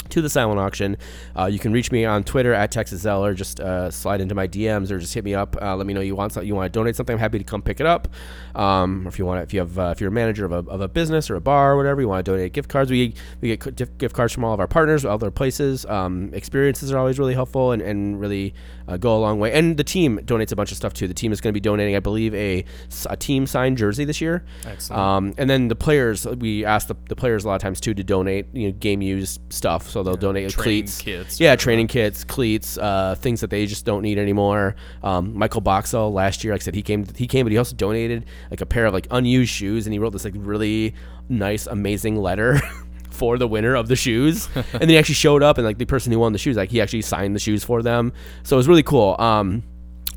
to 0.09 0.21
the 0.21 0.30
silent 0.30 0.59
auction, 0.59 0.98
uh, 1.38 1.45
you 1.45 1.59
can 1.59 1.71
reach 1.71 1.92
me 1.92 2.06
on 2.06 2.24
Twitter 2.24 2.54
at 2.54 2.71
Texas 2.71 3.01
Zeller. 3.01 3.33
Just 3.33 3.59
uh, 3.59 3.92
slide 3.92 4.21
into 4.21 4.36
my 4.36 4.48
DMs 4.48 4.92
or 4.92 5.00
just 5.00 5.13
hit 5.13 5.24
me 5.24 5.36
up. 5.36 5.56
Uh, 5.62 5.75
let 5.75 5.88
me 5.88 5.94
know 5.94 6.01
you 6.01 6.15
want 6.15 6.33
something, 6.33 6.48
you 6.48 6.56
want 6.56 6.71
to 6.71 6.77
donate 6.77 6.95
something. 6.95 7.13
I'm 7.13 7.19
happy 7.19 7.38
to 7.38 7.44
come 7.44 7.62
pick 7.62 7.80
it 7.80 7.86
up. 7.86 8.07
Um, 8.56 9.06
or 9.06 9.09
if 9.09 9.19
you 9.19 9.25
want, 9.25 9.44
if 9.44 9.54
you 9.54 9.59
have, 9.59 9.77
uh, 9.77 9.89
if 9.94 10.01
you're 10.01 10.09
a 10.09 10.13
manager 10.13 10.45
of 10.45 10.51
a, 10.51 10.69
of 10.69 10.81
a 10.81 10.88
business 10.88 11.30
or 11.30 11.36
a 11.36 11.42
bar 11.42 11.74
or 11.74 11.77
whatever, 11.77 12.01
you 12.01 12.07
want 12.07 12.25
to 12.25 12.31
donate 12.31 12.54
gift 12.54 12.69
cards. 12.69 12.89
We 12.89 13.13
we 13.42 13.56
get 13.56 13.98
gift 13.98 14.15
cards 14.15 14.33
from 14.33 14.44
all 14.44 14.54
of 14.54 14.59
our 14.59 14.68
partners, 14.68 15.06
other 15.06 15.31
places. 15.31 15.86
Um, 15.86 16.31
experiences 16.33 16.92
are 16.92 16.98
always 16.98 17.19
really 17.19 17.33
helpful 17.33 17.71
and, 17.71 17.81
and 17.81 18.19
really 18.19 18.54
uh, 18.87 18.97
go 18.97 19.15
a 19.15 19.19
long 19.19 19.39
way. 19.39 19.51
And 19.53 19.77
the 19.77 19.83
team 19.83 20.19
donates 20.19 20.51
a 20.51 20.55
bunch 20.55 20.71
of 20.71 20.77
stuff 20.77 20.93
too. 20.93 21.07
The 21.07 21.13
team 21.13 21.31
is 21.31 21.41
going 21.41 21.51
to 21.51 21.53
be 21.53 21.59
donating, 21.59 21.95
I 21.95 21.99
believe, 21.99 22.33
a, 22.33 22.63
a 23.09 23.17
team 23.17 23.45
signed 23.47 23.77
jersey 23.77 24.05
this 24.05 24.21
year. 24.21 24.45
Excellent. 24.65 25.01
Um, 25.01 25.33
and 25.37 25.49
then 25.49 25.67
the 25.67 25.75
players, 25.75 26.25
we 26.25 26.65
ask 26.65 26.87
the, 26.87 26.95
the 27.09 27.15
players 27.15 27.45
a 27.45 27.47
lot 27.47 27.55
of 27.55 27.61
times 27.61 27.79
too 27.79 27.93
to 27.93 28.03
donate, 28.03 28.47
you 28.53 28.67
know, 28.67 28.73
game 28.73 29.01
used 29.01 29.41
stuff. 29.49 29.89
So 29.89 30.03
they'll 30.03 30.15
donate 30.15 30.55
cleats, 30.55 31.01
kits, 31.01 31.39
yeah, 31.39 31.55
training 31.55 31.87
kits, 31.87 32.23
cleats, 32.23 32.77
uh, 32.77 33.15
things 33.19 33.41
that 33.41 33.49
they 33.49 33.65
just 33.65 33.85
don't 33.85 34.01
need 34.01 34.17
anymore. 34.17 34.75
Um, 35.03 35.37
Michael 35.37 35.61
Boxall 35.61 36.11
last 36.11 36.43
year, 36.43 36.53
like 36.53 36.61
I 36.61 36.63
said, 36.63 36.75
he 36.75 36.83
came, 36.83 37.05
he 37.15 37.27
came, 37.27 37.45
but 37.45 37.51
he 37.51 37.57
also 37.57 37.75
donated 37.75 38.25
like 38.49 38.61
a 38.61 38.65
pair 38.65 38.85
of 38.85 38.93
like 38.93 39.07
unused 39.11 39.51
shoes, 39.51 39.85
and 39.85 39.93
he 39.93 39.99
wrote 39.99 40.11
this 40.11 40.25
like 40.25 40.33
really 40.37 40.93
nice, 41.29 41.67
amazing 41.67 42.15
letter. 42.15 42.61
For 43.17 43.37
the 43.37 43.47
winner 43.47 43.75
of 43.75 43.87
the 43.87 43.95
shoes, 43.95 44.47
and 44.55 44.81
then 44.81 44.89
he 44.89 44.97
actually 44.97 45.15
showed 45.15 45.43
up, 45.43 45.57
and 45.57 45.65
like 45.65 45.77
the 45.77 45.85
person 45.85 46.11
who 46.11 46.19
won 46.19 46.33
the 46.33 46.39
shoes, 46.39 46.55
like 46.55 46.69
he 46.69 46.81
actually 46.81 47.01
signed 47.01 47.35
the 47.35 47.39
shoes 47.39 47.63
for 47.63 47.81
them. 47.81 48.13
So 48.43 48.55
it 48.55 48.59
was 48.59 48.67
really 48.67 48.83
cool. 48.83 49.15
Um, 49.19 49.63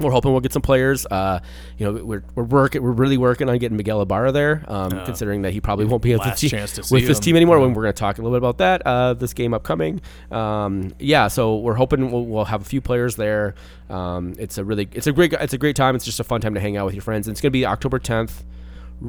we're 0.01 0.11
hoping 0.11 0.33
we'll 0.33 0.41
get 0.41 0.53
some 0.53 0.63
players. 0.63 1.07
Uh, 1.07 1.41
you 1.79 1.87
know, 1.87 2.05
we're 2.05 2.25
we're 2.35 2.45
working, 2.45 2.83
we're 2.83 2.91
really 2.91 3.19
working 3.19 3.49
on 3.49 3.59
getting 3.59 3.77
Miguel 3.77 4.01
Ibarra 4.01 4.33
there. 4.33 4.65
Um, 4.67 4.91
considering 5.05 5.43
that 5.43 5.53
he 5.53 5.61
probably 5.61 5.85
won't 5.85 6.03
be 6.03 6.13
with, 6.13 6.23
to 6.23 6.37
see 6.37 6.49
with 6.95 7.07
this 7.07 7.21
team 7.21 7.37
anymore. 7.37 7.61
When 7.61 7.75
we're 7.75 7.83
going 7.83 7.95
to 7.95 8.01
talk 8.01 8.19
a 8.19 8.23
little 8.23 8.33
bit 8.33 8.39
about 8.39 8.59
that, 8.59 8.83
uh, 8.87 9.15
this 9.15 9.33
game 9.33 9.55
upcoming. 9.55 10.01
Um, 10.31 10.95
yeah, 10.99 11.29
so 11.29 11.59
we're 11.59 11.75
hoping 11.75 12.11
we'll, 12.11 12.25
we'll 12.25 12.45
have 12.45 12.63
a 12.63 12.65
few 12.65 12.81
players 12.81 13.17
there. 13.17 13.55
Um, 13.89 14.35
it's 14.39 14.59
a 14.59 14.65
really, 14.65 14.89
it's 14.93 15.07
a 15.07 15.13
great, 15.13 15.33
it's 15.35 15.53
a 15.53 15.59
great 15.59 15.77
time. 15.77 15.95
It's 15.97 16.05
just 16.05 16.21
a 16.21 16.25
fun 16.25 16.41
time 16.41 16.55
to 16.55 16.61
hang 16.61 16.77
out 16.77 16.87
with 16.87 16.95
your 16.95 17.03
friends. 17.03 17.27
And 17.27 17.35
it's 17.35 17.41
going 17.41 17.51
to 17.51 17.59
be 17.59 17.67
October 17.67 17.99
10th 17.99 18.43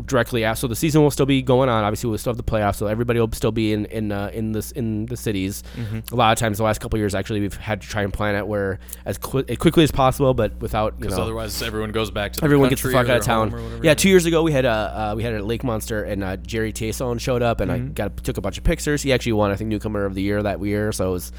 directly 0.05 0.43
after. 0.43 0.61
So 0.61 0.67
the 0.67 0.75
season 0.75 1.01
will 1.01 1.11
still 1.11 1.25
be 1.25 1.41
going 1.41 1.69
on. 1.69 1.83
Obviously, 1.83 2.09
we'll 2.09 2.17
still 2.17 2.31
have 2.31 2.38
the 2.38 2.43
playoffs, 2.43 2.75
so 2.75 2.88
everybody 2.88 3.19
will 3.19 3.31
still 3.33 3.51
be 3.51 3.73
in 3.73 3.85
in 3.85 4.11
uh, 4.11 4.31
in 4.33 4.51
this 4.51 4.71
in 4.71 5.06
the 5.07 5.18
cities. 5.18 5.63
Mm-hmm. 5.75 6.13
A 6.13 6.16
lot 6.18 6.31
of 6.31 6.37
times, 6.39 6.57
the 6.57 6.63
last 6.63 6.80
couple 6.81 6.97
of 6.97 7.01
years, 7.01 7.13
actually, 7.16 7.42
we've 7.42 7.56
had 7.56 7.81
to 7.81 7.87
try 7.87 8.01
and 8.04 8.13
plan 8.13 8.35
it 8.35 8.47
where 8.47 8.80
as, 9.06 9.18
as 9.47 9.57
quickly 9.57 9.83
as 9.83 9.92
possible, 9.92 10.33
but 10.33 10.59
without 10.61 10.99
Because 10.99 11.18
otherwise, 11.19 11.61
everyone 11.61 11.92
goes 11.92 12.11
back 12.11 12.33
to 12.33 12.39
the 12.39 12.45
Everyone 12.45 12.69
gets 12.69 12.81
the 12.81 12.92
fuck 12.92 13.09
out 13.09 13.18
of 13.18 13.23
town. 13.23 13.49
home 13.51 13.59
or 13.59 13.63
whatever. 13.63 13.83
Yeah, 13.85 13.94
two 13.94 14.09
years 14.09 14.25
ago 14.25 14.44
we 14.44 14.51
had 14.51 14.66
a 14.66 14.69
uh, 15.11 15.13
we 15.16 15.23
had 15.23 15.33
a 15.33 15.44
Lake 15.44 15.63
Monster 15.63 16.04
and 16.04 16.23
uh, 16.23 16.37
Jerry 16.37 16.71
Tayson 16.73 17.19
showed 17.19 17.42
up 17.42 17.59
and 17.61 17.71
I 17.71 17.80
Mm-hmm. 17.80 17.94
got 17.94 18.23
took 18.23 18.37
a 18.37 18.42
bunch 18.42 18.57
of 18.57 18.63
pictures. 18.63 19.01
He 19.01 19.11
actually 19.13 19.33
won 19.33 19.51
I 19.51 19.56
think 19.56 19.69
newcomer 19.69 20.06
of 20.06 20.13
the 20.13 20.21
year 20.21 20.42
that 20.44 20.61
year, 20.61 20.92
so 20.92 21.09
it 21.09 21.11
was 21.13 21.31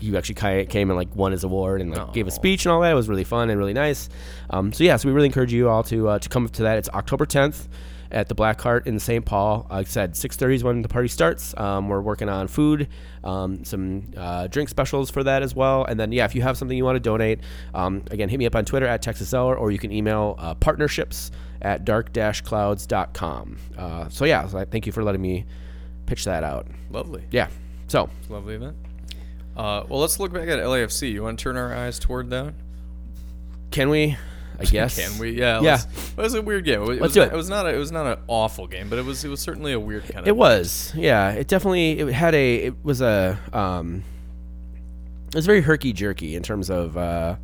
you 0.00 0.16
actually 0.16 0.66
came 0.66 0.90
and 0.90 0.96
like 0.96 1.14
won 1.14 1.30
his 1.32 1.44
award 1.44 1.80
and 1.80 1.90
like 1.90 2.12
gave 2.12 2.26
a 2.26 2.30
speech 2.30 2.66
and 2.66 2.72
all 2.72 2.80
that. 2.80 2.90
It 2.90 2.94
was 2.94 3.08
really 3.08 3.24
fun 3.24 3.48
and 3.48 3.58
really 3.58 3.72
nice. 3.72 4.08
Um, 4.50 4.72
so 4.72 4.82
yeah, 4.84 4.96
so 4.96 5.08
we 5.08 5.14
really 5.14 5.26
encourage 5.28 5.52
you 5.52 5.68
all 5.68 5.82
to 5.84 6.08
uh, 6.08 6.18
to 6.18 6.28
come 6.28 6.48
to 6.48 6.62
that. 6.64 6.78
It's 6.78 6.88
October 6.90 7.24
10th 7.26 7.68
at 8.10 8.28
the 8.28 8.34
Black 8.34 8.60
Heart 8.60 8.86
in 8.86 8.98
St. 8.98 9.24
Paul. 9.24 9.66
Like 9.70 9.86
I 9.86 9.90
said, 9.90 10.12
6:30 10.12 10.54
is 10.54 10.64
when 10.64 10.82
the 10.82 10.88
party 10.88 11.08
starts. 11.08 11.56
Um, 11.56 11.88
we're 11.88 12.00
working 12.00 12.28
on 12.28 12.48
food, 12.48 12.88
um, 13.22 13.64
some 13.64 14.10
uh, 14.16 14.46
drink 14.46 14.68
specials 14.68 15.10
for 15.10 15.22
that 15.24 15.42
as 15.42 15.54
well. 15.54 15.84
And 15.84 15.98
then 15.98 16.12
yeah, 16.12 16.24
if 16.24 16.34
you 16.34 16.42
have 16.42 16.56
something 16.56 16.76
you 16.76 16.84
want 16.84 16.96
to 16.96 17.00
donate, 17.00 17.40
um, 17.74 18.02
again, 18.10 18.28
hit 18.28 18.38
me 18.38 18.46
up 18.46 18.54
on 18.54 18.64
Twitter 18.64 18.86
at 18.86 19.02
Texas 19.02 19.28
Zeller, 19.28 19.56
or 19.56 19.70
you 19.70 19.78
can 19.78 19.92
email 19.92 20.36
uh, 20.38 20.54
partnerships 20.54 21.30
at 21.62 21.84
dark-clouds.com. 21.84 23.56
Uh, 23.76 24.08
so 24.08 24.24
yeah, 24.24 24.46
so 24.46 24.58
I 24.58 24.64
thank 24.64 24.86
you 24.86 24.92
for 24.92 25.02
letting 25.02 25.22
me 25.22 25.46
pitch 26.06 26.24
that 26.24 26.44
out. 26.44 26.66
lovely, 26.90 27.24
Yeah. 27.30 27.48
So 27.88 28.08
lovely 28.28 28.54
event. 28.54 28.76
Uh, 29.56 29.84
well, 29.88 30.00
let's 30.00 30.18
look 30.18 30.32
back 30.32 30.48
at 30.48 30.58
LAFC. 30.58 31.12
You 31.12 31.22
want 31.22 31.38
to 31.38 31.42
turn 31.42 31.56
our 31.56 31.74
eyes 31.74 31.98
toward 31.98 32.30
that? 32.30 32.54
can 33.70 33.88
we? 33.90 34.16
I 34.58 34.64
guess. 34.70 34.98
Can 34.98 35.18
we? 35.18 35.32
Yeah. 35.32 35.60
Yeah. 35.60 35.80
It 36.16 36.20
was 36.20 36.34
a 36.34 36.42
weird 36.42 36.64
game. 36.64 36.82
It 36.82 36.88
was, 36.88 37.00
Let's 37.00 37.14
do 37.14 37.22
it. 37.22 37.32
It 37.32 37.36
was 37.36 37.48
not. 37.48 37.66
A, 37.66 37.74
it 37.74 37.78
was 37.78 37.92
not 37.92 38.06
an 38.06 38.18
awful 38.28 38.66
game, 38.66 38.88
but 38.88 38.98
it 38.98 39.04
was. 39.04 39.24
It 39.24 39.28
was 39.28 39.40
certainly 39.40 39.72
a 39.72 39.80
weird 39.80 40.04
kind 40.04 40.20
of. 40.20 40.28
It 40.28 40.36
was, 40.36 40.92
yeah. 40.94 41.30
It 41.30 41.48
definitely 41.48 41.98
it 41.98 42.12
had 42.12 42.34
a 42.34 42.56
it 42.56 42.84
was 42.84 43.00
a 43.00 43.38
um 43.52 44.04
it 45.28 45.34
was 45.34 45.46
very 45.46 45.60
herky 45.60 45.92
jerky 45.92 46.36
in 46.36 46.42
terms 46.42 46.70
of 46.70 46.96
uh 46.96 47.36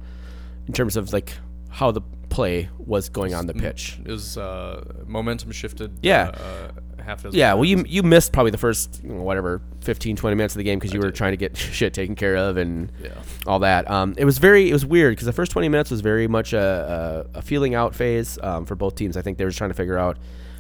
in 0.67 0.73
terms 0.73 0.97
of 0.97 1.13
like 1.13 1.33
how 1.71 1.91
the 1.91 2.03
play 2.31 2.71
was 2.79 3.09
going 3.11 3.35
on 3.35 3.47
the 3.47 3.53
pitch. 3.55 3.99
It 4.05 4.11
was 4.11 4.39
uh, 4.39 4.83
momentum 5.07 5.51
shifted. 5.53 5.99
Yeah. 6.03 6.31
Uh, 6.35 7.03
half 7.03 7.23
dozen. 7.23 7.39
Yeah, 7.39 7.55
well 7.55 7.65
you 7.65 7.85
you 7.87 8.03
missed 8.03 8.33
probably 8.33 8.51
the 8.53 8.59
first 8.59 9.01
you 9.03 9.11
know, 9.11 9.23
whatever 9.23 9.61
15 9.83 10.17
20 10.17 10.37
minutes 10.37 10.55
of 10.55 10.59
the 10.59 10.65
game 10.65 10.79
because 10.79 10.93
you 10.95 11.01
were 11.01 11.11
trying 11.11 11.33
to 11.33 11.37
get 11.37 11.57
shit 11.79 11.93
taken 11.93 12.15
care 12.15 12.37
of 12.37 12.57
and 12.57 12.91
Yeah. 13.03 13.11
all 13.47 13.59
that. 13.61 13.91
Um, 13.91 14.15
it 14.17 14.25
was 14.25 14.39
very 14.39 14.71
it 14.71 14.73
was 14.73 14.87
weird 14.87 15.13
because 15.13 15.27
the 15.27 15.33
first 15.33 15.53
20 15.53 15.69
minutes 15.69 15.91
was 15.91 16.01
very 16.01 16.29
much 16.29 16.53
a, 16.53 17.27
a, 17.35 17.39
a 17.39 17.43
feeling 17.43 17.75
out 17.75 17.95
phase 17.95 18.39
um, 18.43 18.65
for 18.65 18.77
both 18.77 18.95
teams. 18.95 19.17
I 19.17 19.23
think 19.23 19.37
they 19.39 19.45
were 19.45 19.51
just 19.51 19.59
trying 19.59 19.71
to 19.71 19.75
figure 19.77 19.99
out 19.99 20.19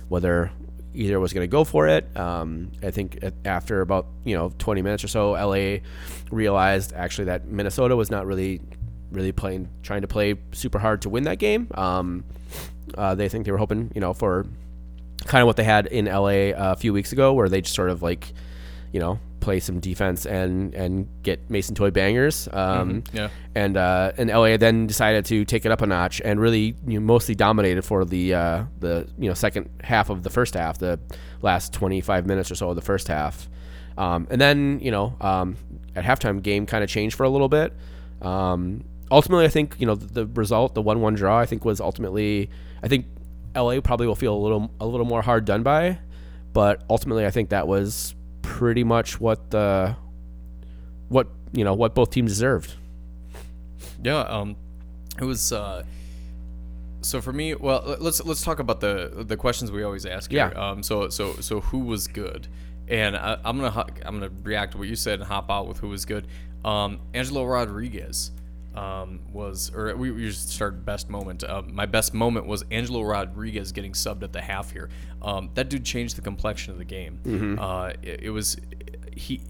whether 0.08 0.50
either 0.92 1.20
was 1.20 1.32
going 1.32 1.44
to 1.44 1.50
go 1.50 1.62
for 1.62 1.86
it. 1.86 2.04
Um, 2.16 2.72
I 2.82 2.90
think 2.90 3.22
after 3.44 3.80
about 3.80 4.06
you 4.24 4.36
know 4.36 4.50
20 4.58 4.82
minutes 4.82 5.04
or 5.04 5.08
so, 5.08 5.32
LA 5.32 5.78
realized 6.32 6.92
actually 6.94 7.26
that 7.26 7.46
Minnesota 7.46 7.94
was 7.96 8.10
not 8.10 8.26
really 8.26 8.60
really 9.10 9.32
playing 9.32 9.68
trying 9.82 10.02
to 10.02 10.08
play 10.08 10.34
super 10.52 10.78
hard 10.78 11.02
to 11.02 11.08
win 11.08 11.24
that 11.24 11.38
game. 11.38 11.68
Um, 11.74 12.24
uh, 12.96 13.14
they 13.14 13.28
think 13.28 13.44
they 13.44 13.52
were 13.52 13.58
hoping 13.58 13.90
you 13.94 14.00
know 14.00 14.14
for 14.14 14.46
kind 15.26 15.42
of 15.42 15.46
what 15.46 15.56
they 15.56 15.64
had 15.64 15.86
in 15.86 16.06
LA 16.06 16.52
a 16.54 16.76
few 16.76 16.92
weeks 16.92 17.12
ago, 17.12 17.32
where 17.32 17.48
they 17.48 17.60
just 17.60 17.74
sort 17.74 17.90
of 17.90 18.02
like, 18.02 18.32
you 18.92 19.00
know, 19.00 19.18
play 19.40 19.58
some 19.60 19.80
defense 19.80 20.26
and 20.26 20.74
and 20.74 21.08
get 21.22 21.50
Mason 21.50 21.74
Toye 21.74 21.90
bangers. 21.90 22.48
Um, 22.52 23.04
Yeah. 23.12 23.28
And 23.54 23.76
uh, 23.76 24.12
and 24.16 24.30
LA 24.30 24.56
then 24.56 24.86
decided 24.86 25.24
to 25.26 25.44
take 25.44 25.64
it 25.64 25.72
up 25.72 25.82
a 25.82 25.86
notch 25.86 26.20
and 26.24 26.40
really 26.40 26.76
you 26.86 26.94
know, 26.94 27.00
mostly 27.00 27.34
dominated 27.34 27.82
for 27.82 28.04
the 28.04 28.34
uh, 28.34 28.64
the 28.78 29.08
you 29.18 29.28
know 29.28 29.34
second 29.34 29.70
half 29.82 30.10
of 30.10 30.22
the 30.22 30.30
first 30.30 30.54
half, 30.54 30.78
the 30.78 30.98
last 31.42 31.72
25 31.72 32.26
minutes 32.26 32.50
or 32.50 32.54
so 32.54 32.70
of 32.70 32.76
the 32.76 32.82
first 32.82 33.08
half. 33.08 33.48
Um, 33.98 34.26
and 34.30 34.40
then 34.40 34.80
you 34.80 34.90
know 34.90 35.16
um, 35.20 35.56
at 35.94 36.04
halftime, 36.04 36.42
game 36.42 36.66
kind 36.66 36.84
of 36.84 36.90
changed 36.90 37.16
for 37.16 37.24
a 37.24 37.30
little 37.30 37.48
bit. 37.48 37.74
Um, 38.22 38.84
ultimately, 39.10 39.44
I 39.44 39.48
think 39.48 39.76
you 39.78 39.86
know 39.86 39.94
the, 39.94 40.24
the 40.24 40.26
result, 40.26 40.74
the 40.74 40.82
one-one 40.82 41.14
draw, 41.14 41.38
I 41.38 41.46
think 41.46 41.64
was 41.64 41.80
ultimately, 41.80 42.50
I 42.82 42.88
think 42.88 43.06
LA 43.54 43.80
probably 43.80 44.06
will 44.06 44.14
feel 44.14 44.34
a 44.34 44.38
little 44.38 44.70
a 44.80 44.86
little 44.86 45.06
more 45.06 45.22
hard 45.22 45.44
done 45.44 45.62
by, 45.62 45.98
but 46.52 46.82
ultimately, 46.88 47.26
I 47.26 47.30
think 47.30 47.50
that 47.50 47.66
was 47.66 48.14
pretty 48.42 48.84
much 48.84 49.20
what 49.20 49.50
the 49.50 49.96
what 51.08 51.28
you 51.52 51.64
know 51.64 51.74
what 51.74 51.94
both 51.94 52.10
teams 52.10 52.30
deserved. 52.32 52.74
Yeah, 54.02 54.20
um, 54.20 54.56
it 55.18 55.24
was. 55.24 55.52
Uh, 55.52 55.84
so 57.02 57.20
for 57.20 57.32
me, 57.32 57.54
well, 57.54 57.96
let's 57.98 58.24
let's 58.24 58.42
talk 58.42 58.58
about 58.58 58.80
the 58.80 59.24
the 59.26 59.36
questions 59.36 59.72
we 59.72 59.82
always 59.82 60.06
ask. 60.06 60.30
Here. 60.30 60.52
Yeah. 60.54 60.70
Um. 60.70 60.82
So 60.82 61.08
so 61.08 61.34
so 61.34 61.60
who 61.60 61.80
was 61.80 62.06
good? 62.06 62.48
And 62.88 63.16
I, 63.16 63.38
I'm 63.44 63.58
gonna 63.60 63.86
I'm 64.04 64.20
gonna 64.20 64.32
react 64.42 64.72
to 64.72 64.78
what 64.78 64.88
you 64.88 64.96
said 64.96 65.20
and 65.20 65.28
hop 65.28 65.50
out 65.50 65.66
with 65.66 65.78
who 65.78 65.88
was 65.88 66.04
good. 66.04 66.26
Um, 66.64 67.00
Angelo 67.14 67.44
Rodriguez. 67.44 68.32
Um, 68.74 69.20
was 69.32 69.72
or 69.74 69.96
we, 69.96 70.12
we 70.12 70.26
just 70.26 70.50
start 70.50 70.84
best 70.84 71.10
moment. 71.10 71.42
Um, 71.42 71.74
my 71.74 71.86
best 71.86 72.14
moment 72.14 72.46
was 72.46 72.64
Angelo 72.70 73.02
Rodriguez 73.02 73.72
getting 73.72 73.92
subbed 73.92 74.22
at 74.22 74.32
the 74.32 74.40
half 74.40 74.70
here. 74.70 74.90
Um, 75.22 75.50
that 75.54 75.68
dude 75.68 75.84
changed 75.84 76.16
the 76.16 76.22
complexion 76.22 76.72
of 76.72 76.78
the 76.78 76.84
game. 76.84 77.18
Uh, 77.58 77.92
it, 78.02 78.20
it 78.24 78.30
was 78.30 78.56
he 79.16 79.40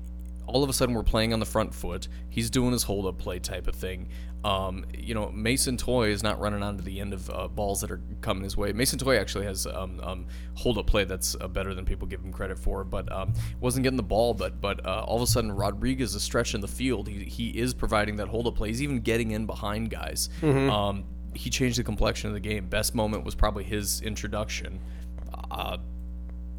all 0.46 0.64
of 0.64 0.70
a 0.70 0.72
sudden 0.72 0.94
we're 0.94 1.02
playing 1.02 1.32
on 1.32 1.38
the 1.38 1.46
front 1.46 1.74
foot. 1.74 2.08
He's 2.30 2.50
doing 2.50 2.72
his 2.72 2.82
hold 2.82 3.06
up 3.06 3.18
play 3.18 3.38
type 3.38 3.66
of 3.68 3.74
thing. 3.74 4.08
Um, 4.42 4.86
you 4.96 5.14
know, 5.14 5.30
Mason 5.30 5.76
Toye 5.76 6.08
is 6.08 6.22
not 6.22 6.40
running 6.40 6.62
onto 6.62 6.82
the 6.82 6.98
end 6.98 7.12
of 7.12 7.28
uh, 7.30 7.48
balls 7.48 7.82
that 7.82 7.90
are 7.90 8.00
coming 8.22 8.42
his 8.42 8.56
way. 8.56 8.72
Mason 8.72 8.98
Toye 8.98 9.18
actually 9.18 9.44
has 9.44 9.66
um, 9.66 10.00
um, 10.02 10.26
hold 10.54 10.78
up 10.78 10.86
play 10.86 11.04
that's 11.04 11.36
uh, 11.40 11.48
better 11.48 11.74
than 11.74 11.84
people 11.84 12.06
give 12.08 12.20
him 12.20 12.32
credit 12.32 12.58
for, 12.58 12.82
but 12.82 13.10
um, 13.12 13.34
wasn't 13.60 13.82
getting 13.82 13.98
the 13.98 14.02
ball. 14.02 14.32
But 14.32 14.60
but 14.60 14.84
uh, 14.86 15.04
all 15.06 15.16
of 15.16 15.22
a 15.22 15.26
sudden 15.26 15.52
Rodriguez 15.52 16.14
is 16.14 16.22
stretching 16.22 16.60
the 16.60 16.68
field. 16.68 17.06
He, 17.08 17.24
he 17.24 17.48
is 17.50 17.74
providing 17.74 18.16
that 18.16 18.28
hold 18.28 18.46
up 18.46 18.56
play. 18.56 18.68
He's 18.68 18.82
even 18.82 19.00
getting 19.00 19.32
in 19.32 19.44
behind 19.46 19.90
guys. 19.90 20.30
Um, 20.70 21.04
he 21.34 21.50
changed 21.50 21.78
the 21.78 21.84
complexion 21.84 22.28
of 22.28 22.34
the 22.34 22.40
game. 22.40 22.66
Best 22.66 22.94
moment 22.94 23.24
was 23.24 23.34
probably 23.34 23.64
his 23.64 24.00
introduction. 24.00 24.80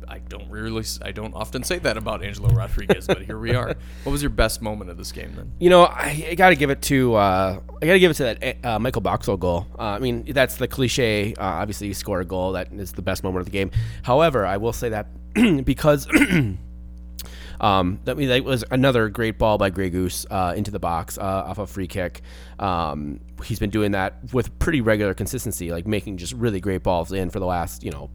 I 0.08 0.20
don't 0.20 0.50
really, 0.50 0.84
I 1.02 1.12
don't 1.12 1.34
often 1.34 1.64
say 1.64 1.80
that 1.80 1.98
about 1.98 2.24
Angelo 2.24 2.50
Rodriguez, 2.50 3.08
but 3.08 3.22
here 3.22 3.40
we 3.40 3.56
are. 3.56 3.76
What 4.04 4.12
was 4.12 4.24
your 4.24 4.30
best 4.30 4.62
moment 4.62 4.90
of 4.90 4.98
this 4.98 5.12
game 5.12 5.34
then? 5.36 5.52
You 5.60 5.70
know, 5.70 5.84
I, 5.84 6.30
I 6.32 6.36
got 6.36 6.50
to 6.50 6.56
give 6.56 6.70
it 6.70 6.82
to 6.84 7.14
uh, 7.16 7.60
I 7.82 7.86
got 7.86 7.94
to 7.94 8.00
give 8.00 8.12
it 8.12 8.16
to 8.16 8.24
that 8.24 8.66
uh, 8.66 8.80
Michael 8.80 9.02
Boxall 9.02 9.38
goal. 9.38 9.68
Uh, 9.78 9.84
I 9.84 10.00
mean, 10.00 10.24
that's 10.34 10.56
the 10.56 10.68
cliche. 10.68 11.34
Uh, 11.36 11.44
obviously, 11.44 11.88
you 11.88 11.94
score 11.94 12.20
a 12.20 12.26
goal 12.26 12.54
that 12.54 12.72
is 12.74 12.94
the 12.94 13.02
best 13.02 13.24
moment 13.24 13.42
of 13.42 13.46
the 13.46 13.52
game. 13.52 13.72
However, 14.04 14.46
I 14.46 14.58
will 14.58 14.74
say 14.74 14.90
that 14.90 15.08
because 15.66 16.08
um, 17.62 18.00
that, 18.06 18.18
that 18.18 18.44
was 18.44 18.64
another 18.72 19.10
great 19.10 19.38
ball 19.38 19.58
by 19.58 19.70
Gregus 19.70 20.26
uh, 20.30 20.54
into 20.56 20.72
the 20.72 20.80
box 20.80 21.18
uh, 21.18 21.22
off 21.22 21.60
a 21.60 21.68
free 21.68 21.88
kick. 21.88 22.22
Um, 22.60 23.20
he's 23.44 23.60
been 23.60 23.70
doing 23.70 23.92
that 23.92 24.34
with 24.34 24.58
pretty 24.60 24.82
regular 24.82 25.14
consistency, 25.14 25.72
like 25.72 25.88
making 25.88 26.18
just 26.18 26.34
really 26.34 26.60
great 26.60 26.84
balls 26.84 27.12
in 27.12 27.30
for 27.30 27.40
the 27.40 27.46
last 27.46 27.84
you 27.84 27.92
know 27.92 28.10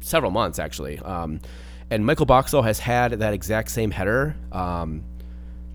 several 0.00 0.30
months 0.30 0.58
actually. 0.58 0.98
Um, 0.98 1.40
and 1.90 2.06
Michael 2.06 2.26
Boxall 2.26 2.62
has 2.62 2.78
had 2.78 3.12
that 3.12 3.32
exact 3.34 3.70
same 3.70 3.90
header 3.90 4.36
um, 4.52 5.02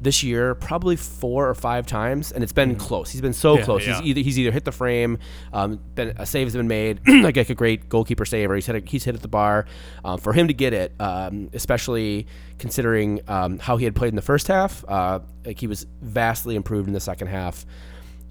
this 0.01 0.23
year, 0.23 0.55
probably 0.55 0.95
four 0.95 1.49
or 1.49 1.55
five 1.55 1.85
times, 1.87 2.31
and 2.31 2.43
it's 2.43 2.53
been 2.53 2.75
close. 2.75 3.11
He's 3.11 3.21
been 3.21 3.33
so 3.33 3.57
close. 3.63 3.85
yeah. 3.85 3.99
He's 3.99 4.09
either 4.09 4.21
he's 4.21 4.39
either 4.39 4.51
hit 4.51 4.63
the 4.63 4.71
frame, 4.71 5.17
um, 5.51 5.79
been 5.95 6.13
a 6.17 6.25
save 6.25 6.47
has 6.47 6.55
been 6.55 6.67
made, 6.67 7.01
like, 7.07 7.35
like 7.35 7.49
a 7.49 7.55
great 7.55 7.89
goalkeeper 7.89 8.25
save, 8.25 8.49
or 8.49 8.55
he's 8.55 8.65
hit 8.65 8.75
a, 8.75 8.89
he's 8.89 9.03
hit 9.03 9.15
at 9.15 9.21
the 9.21 9.27
bar. 9.27 9.65
Um, 10.03 10.17
for 10.19 10.31
him 10.31 10.47
to 10.47 10.53
get 10.53 10.73
it, 10.73 10.93
um, 10.99 11.49
especially 11.53 12.27
considering 12.59 13.21
um, 13.27 13.59
how 13.59 13.77
he 13.77 13.85
had 13.85 13.95
played 13.95 14.09
in 14.09 14.15
the 14.15 14.21
first 14.21 14.47
half, 14.47 14.85
uh, 14.87 15.19
like 15.45 15.59
he 15.59 15.67
was 15.67 15.85
vastly 16.01 16.55
improved 16.55 16.87
in 16.87 16.93
the 16.93 16.99
second 16.99 17.27
half. 17.27 17.65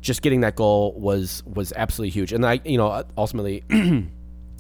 Just 0.01 0.23
getting 0.23 0.41
that 0.43 0.57
goal 0.57 0.93
was 0.99 1.43
was 1.45 1.73
absolutely 1.75 2.11
huge, 2.11 2.33
and 2.33 2.47
I 2.47 2.61
you 2.65 2.79
know 2.79 3.05
ultimately 3.17 3.63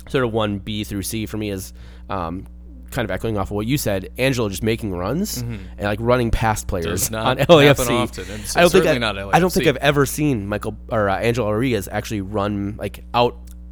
sort 0.08 0.24
of 0.24 0.32
one 0.32 0.58
B 0.58 0.84
through 0.84 1.02
C 1.02 1.26
for 1.26 1.36
me 1.36 1.50
is 1.50 1.72
um, 2.08 2.46
kind 2.90 3.04
of 3.04 3.10
echoing 3.10 3.36
off 3.36 3.48
of 3.50 3.56
what 3.56 3.66
you 3.66 3.76
said. 3.78 4.10
Angelo 4.18 4.48
just 4.48 4.62
making 4.62 4.92
runs 4.92 5.38
and 5.42 5.82
like 5.82 5.98
running 6.00 6.30
past 6.30 6.68
players 6.68 7.10
on 7.26 7.38
LAFC. 7.38 7.86
often, 8.02 8.24
I 8.56 8.60
don't 8.62 8.70
think 8.72 8.84
I, 8.86 8.92
I 9.36 9.40
don't 9.40 9.50
think. 9.52 9.64
I've 9.76 9.76
ever 9.88 10.06
seen 10.06 10.46
Michael 10.46 10.76
or 10.90 11.08
uh, 11.08 11.16
Angelo 11.18 11.50
Rodriguez 11.50 11.88
actually 11.90 12.20
run 12.20 12.76
like 12.78 13.04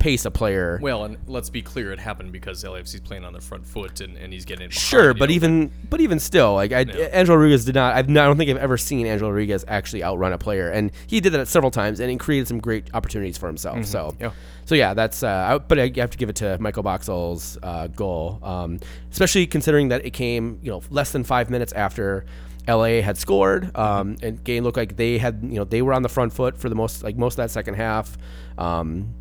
outpace 0.03 0.25
a 0.25 0.31
player. 0.31 0.79
Well, 0.83 1.05
and 1.05 1.17
let's 1.27 1.51
be 1.51 1.63
clear, 1.63 1.93
it 1.93 1.99
happened 1.99 2.33
because 2.33 2.63
LAFC's 2.65 3.01
playing 3.01 3.25
on 3.25 3.33
the 3.33 3.41
front 3.41 3.67
foot 3.67 4.01
and, 4.01 4.17
and 4.17 4.33
he's 4.33 4.45
getting 4.45 4.71
Sure, 4.71 5.15
but 5.15 5.29
know, 5.29 5.35
even 5.35 5.73
but 5.89 6.01
even 6.01 6.19
still, 6.19 6.55
like 6.55 6.73
I, 6.73 6.81
Angelo 6.81 7.37
Rodriguez 7.37 7.65
did 7.65 7.75
not. 7.75 8.09
Not, 8.09 8.25
I 8.25 8.27
don't 8.27 8.37
think 8.37 8.51
I've 8.51 8.57
ever 8.57 8.77
seen 8.77 9.07
Angelo 9.07 9.31
Rodriguez 9.31 9.65
actually 9.69 10.05
outrun 10.05 10.33
a 10.33 10.39
player, 10.39 10.71
and 10.71 10.91
he 11.07 11.21
did 11.21 11.31
that 11.31 11.49
several 11.49 11.71
times, 11.71 12.01
and 12.01 12.11
he 12.11 12.17
created 12.17 12.49
some 12.49 12.59
great 12.59 12.89
opportunities 12.95 13.39
for 13.39 13.47
himself. 13.47 13.85
So, 13.87 14.03
Mm-hmm. 14.03 14.23
Yeah. 14.23 14.31
so 14.65 14.75
yeah, 14.75 14.95
that's. 14.95 15.23
Uh, 15.23 15.29
I, 15.29 15.59
but 15.59 15.79
I 15.79 15.93
have 15.97 16.11
to 16.11 16.19
give 16.19 16.29
it 16.29 16.37
to 16.37 16.59
Michael 16.59 16.83
Boxall's 16.83 17.59
uh, 17.63 17.87
goal, 17.89 18.41
um, 18.43 18.81
especially 19.11 19.47
considering 19.47 19.89
that 19.89 20.05
it 20.05 20.11
came, 20.11 20.59
you 20.63 20.71
know, 20.71 20.83
less 20.91 21.13
than 21.13 21.25
five 21.25 21.51
minutes 21.51 21.73
after. 21.73 22.25
LA 22.69 23.01
had 23.03 23.19
scored, 23.19 23.77
um, 23.77 24.17
and 24.23 24.45
game 24.45 24.63
looked 24.63 24.77
like 24.77 24.97
they 24.97 25.19
had, 25.19 25.41
you 25.43 25.57
know, 25.57 25.65
they 25.65 25.83
were 25.83 25.93
on 25.93 26.03
the 26.03 26.09
front 26.09 26.33
foot 26.33 26.57
for 26.57 26.69
the 26.69 26.77
most, 26.77 27.03
like 27.03 27.17
most 27.17 27.33
of 27.33 27.39
that 27.39 27.51
second 27.51 27.75
half. 27.75 28.17
Um, 28.57 29.13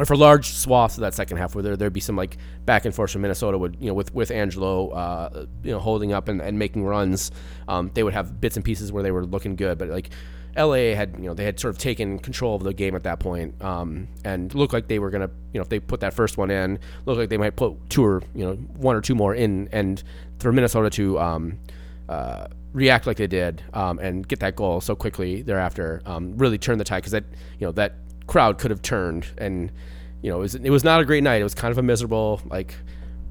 or 0.00 0.06
for 0.06 0.16
large 0.16 0.50
swaths 0.50 0.96
of 0.96 1.02
that 1.02 1.12
second 1.12 1.36
half 1.36 1.54
where 1.54 1.62
there, 1.62 1.76
there'd 1.76 1.92
be 1.92 2.00
some 2.00 2.16
like 2.16 2.38
back 2.64 2.86
and 2.86 2.94
forth 2.94 3.10
from 3.10 3.20
Minnesota 3.20 3.58
would 3.58 3.76
you 3.80 3.88
know 3.88 3.94
with 3.94 4.14
with 4.14 4.30
Angelo 4.30 4.88
uh, 4.90 5.44
you 5.62 5.70
know 5.70 5.78
holding 5.78 6.12
up 6.12 6.28
and, 6.28 6.40
and 6.40 6.58
making 6.58 6.84
runs 6.84 7.30
um, 7.68 7.90
they 7.92 8.02
would 8.02 8.14
have 8.14 8.40
bits 8.40 8.56
and 8.56 8.64
pieces 8.64 8.90
where 8.90 9.02
they 9.02 9.10
were 9.10 9.26
looking 9.26 9.56
good. 9.56 9.76
But 9.76 9.88
like 9.88 10.08
LA 10.56 10.94
had 10.94 11.16
you 11.18 11.24
know 11.24 11.34
they 11.34 11.44
had 11.44 11.60
sort 11.60 11.74
of 11.74 11.78
taken 11.78 12.18
control 12.18 12.54
of 12.56 12.62
the 12.62 12.72
game 12.72 12.94
at 12.94 13.02
that 13.02 13.20
point 13.20 13.62
um, 13.62 14.08
and 14.24 14.54
looked 14.54 14.72
like 14.72 14.88
they 14.88 14.98
were 14.98 15.10
gonna 15.10 15.30
you 15.52 15.58
know 15.58 15.62
if 15.62 15.68
they 15.68 15.78
put 15.78 16.00
that 16.00 16.14
first 16.14 16.38
one 16.38 16.50
in 16.50 16.78
looked 17.04 17.18
like 17.18 17.28
they 17.28 17.36
might 17.36 17.54
put 17.54 17.74
two 17.90 18.02
or 18.02 18.22
you 18.34 18.46
know 18.46 18.54
one 18.54 18.96
or 18.96 19.02
two 19.02 19.14
more 19.14 19.34
in 19.34 19.68
and 19.70 20.02
for 20.38 20.50
Minnesota 20.50 20.88
to 20.88 21.18
um, 21.18 21.58
uh, 22.08 22.46
react 22.72 23.06
like 23.06 23.18
they 23.18 23.26
did 23.26 23.62
um, 23.74 23.98
and 23.98 24.26
get 24.26 24.40
that 24.40 24.56
goal 24.56 24.80
so 24.80 24.96
quickly 24.96 25.42
thereafter 25.42 26.00
um, 26.06 26.38
really 26.38 26.56
turn 26.56 26.78
the 26.78 26.84
tide. 26.84 26.98
Because 26.98 27.12
that 27.12 27.24
you 27.58 27.66
know 27.66 27.72
that 27.72 27.94
crowd 28.30 28.58
could 28.58 28.70
have 28.70 28.80
turned 28.80 29.26
and 29.38 29.72
you 30.22 30.30
know 30.30 30.38
it 30.38 30.40
was, 30.40 30.54
it 30.54 30.70
was 30.70 30.84
not 30.84 31.00
a 31.00 31.04
great 31.04 31.24
night. 31.24 31.40
It 31.40 31.44
was 31.44 31.54
kind 31.54 31.72
of 31.72 31.78
a 31.78 31.82
miserable 31.82 32.40
like 32.46 32.76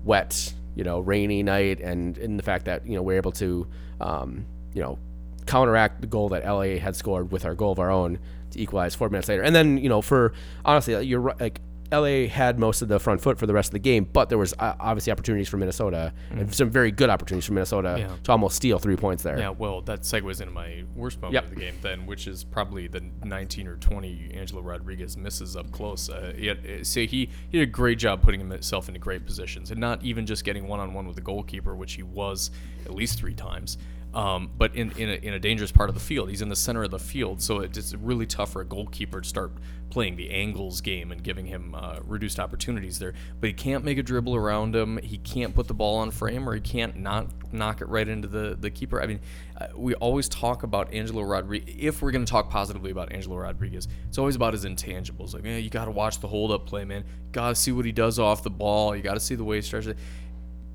wet 0.03 0.53
you 0.75 0.84
know 0.84 1.00
rainy 1.00 1.41
night 1.41 1.79
and 1.79 2.18
in 2.18 2.36
the 2.36 2.44
fact 2.44 2.65
that 2.65 2.86
you 2.86 2.96
know 2.96 3.01
we're 3.01 3.15
able 3.15 3.32
to 3.32 3.65
um, 4.01 4.46
you 4.74 4.82
know 4.82 5.00
counteract 5.46 6.01
the 6.01 6.08
goal 6.08 6.29
that 6.29 6.46
LA 6.46 6.77
had 6.77 6.96
scored 6.96 7.32
with 7.32 7.46
our 7.46 7.56
goal 7.56 7.72
of 7.72 7.79
our 7.79 7.89
own 7.89 8.20
to 8.51 8.62
equalize 8.62 8.94
four 8.94 9.10
minutes 9.10 9.29
later. 9.29 9.41
And 9.41 9.56
then 9.56 9.77
you 9.77 9.88
know 9.88 10.01
for 10.01 10.34
honestly 10.65 11.01
you're 11.06 11.34
like 11.39 11.62
LA 11.91 12.27
had 12.27 12.60
most 12.60 12.81
of 12.81 12.88
the 12.88 13.00
front 13.00 13.19
foot 13.22 13.39
for 13.39 13.48
the 13.48 13.53
rest 13.53 13.69
of 13.69 13.74
the 13.74 13.79
game, 13.79 14.03
but 14.12 14.29
there 14.29 14.38
was 14.38 14.53
uh, 14.60 14.75
obviously 14.79 15.12
opportunities 15.12 15.50
for 15.50 15.58
Minnesota 15.58 16.13
and 16.31 16.53
some 16.53 16.69
very 16.69 16.91
good 16.91 17.10
opportunities 17.10 17.46
for 17.46 17.53
Minnesota 17.53 17.96
Mm. 17.98 18.00
Yeah. 18.00 18.15
to 18.24 18.31
almost 18.31 18.55
steal 18.55 18.77
three 18.79 18.96
points 18.96 19.24
there. 19.24 19.38
Yeah, 19.39 19.50
well, 19.50 19.81
that 19.81 20.01
segues 20.01 20.39
into 20.41 20.53
my 20.53 20.84
worst 20.96 21.19
moment 21.22 21.34
Yep. 21.34 21.43
of 21.46 21.50
the 21.50 21.55
game 21.55 21.75
then, 21.81 22.05
which 22.05 22.27
is 22.27 22.43
probably 22.43 22.88
the 22.88 23.03
19 23.24 23.67
or 23.67 23.75
20 23.77 24.31
Angelo 24.36 24.62
Rodriguez 24.62 25.17
misses 25.17 25.55
up 25.55 25.72
close. 25.72 26.10
Uh, 26.10 26.34
he 26.38 26.48
had, 26.48 26.60
uh, 26.60 26.84
he, 26.84 27.05
he 27.08 27.29
did 27.51 27.62
a 27.62 27.65
great 27.65 27.98
job 27.98 28.22
putting 28.22 28.39
himself 28.39 28.88
into 28.88 29.00
great 29.00 29.25
positions, 29.25 29.72
and 29.72 29.79
not 29.79 30.03
even 30.03 30.25
just 30.25 30.43
getting 30.43 30.67
one 30.67 30.79
on 30.79 30.93
one 30.93 31.08
with 31.08 31.15
the 31.15 31.22
goalkeeper, 31.22 31.75
which 31.75 31.93
he 31.93 32.03
was 32.03 32.51
at 32.86 32.93
least 32.93 33.17
three 33.17 33.34
times. 33.34 33.77
Um, 34.13 34.49
but 34.57 34.75
in 34.75 34.91
in 34.93 35.09
a, 35.09 35.13
in 35.13 35.33
a 35.33 35.39
dangerous 35.39 35.71
part 35.71 35.89
of 35.89 35.93
the 35.93 36.01
field, 36.01 36.29
he's 36.29 36.41
in 36.41 36.49
the 36.49 36.55
center 36.55 36.83
of 36.83 36.91
the 36.91 36.99
field, 36.99 37.41
so 37.41 37.59
it's 37.59 37.93
really 37.93 38.25
tough 38.25 38.53
for 38.53 38.61
a 38.61 38.65
goalkeeper 38.65 39.21
to 39.21 39.27
start 39.27 39.51
playing 39.91 40.15
the 40.15 40.29
angles 40.29 40.81
game 40.81 41.11
and 41.11 41.23
giving 41.23 41.45
him 41.45 41.73
uh, 41.75 41.97
reduced 42.03 42.39
opportunities 42.39 42.99
there. 42.99 43.13
But 43.39 43.47
he 43.47 43.53
can't 43.53 43.83
make 43.83 43.97
a 43.97 44.03
dribble 44.03 44.35
around 44.35 44.75
him. 44.75 44.97
He 44.97 45.17
can't 45.17 45.53
put 45.53 45.67
the 45.67 45.73
ball 45.73 45.97
on 45.97 46.11
frame, 46.11 46.47
or 46.49 46.55
he 46.55 46.61
can't 46.61 46.97
not 46.97 47.27
knock 47.53 47.81
it 47.81 47.85
right 47.85 48.07
into 48.07 48.27
the 48.27 48.57
the 48.59 48.71
keeper. 48.71 48.99
I 48.99 49.05
mean, 49.05 49.19
uh, 49.59 49.67
we 49.75 49.93
always 49.95 50.27
talk 50.27 50.63
about 50.63 50.91
Angelo 50.91 51.21
Rodriguez. 51.21 51.75
If 51.77 52.01
we're 52.01 52.11
going 52.11 52.25
to 52.25 52.31
talk 52.31 52.49
positively 52.49 52.89
about 52.89 53.11
Angelo 53.11 53.37
Rodriguez, 53.37 53.87
it's 54.07 54.17
always 54.17 54.35
about 54.35 54.53
his 54.53 54.65
intangibles. 54.65 55.35
Like, 55.35 55.43
man, 55.43 55.63
you 55.63 55.69
got 55.69 55.85
to 55.85 55.91
watch 55.91 56.19
the 56.19 56.27
hold 56.27 56.51
up 56.51 56.65
play, 56.65 56.83
man. 56.83 57.03
Got 57.31 57.49
to 57.49 57.55
see 57.55 57.71
what 57.71 57.85
he 57.85 57.91
does 57.91 58.17
off 58.17 58.41
the 58.41 58.49
ball. 58.49 58.95
You 58.95 59.03
got 59.03 59.13
to 59.13 59.19
see 59.19 59.35
the 59.35 59.43
way 59.43 59.57
he 59.57 59.61
stretches 59.61 59.89
it 59.89 59.97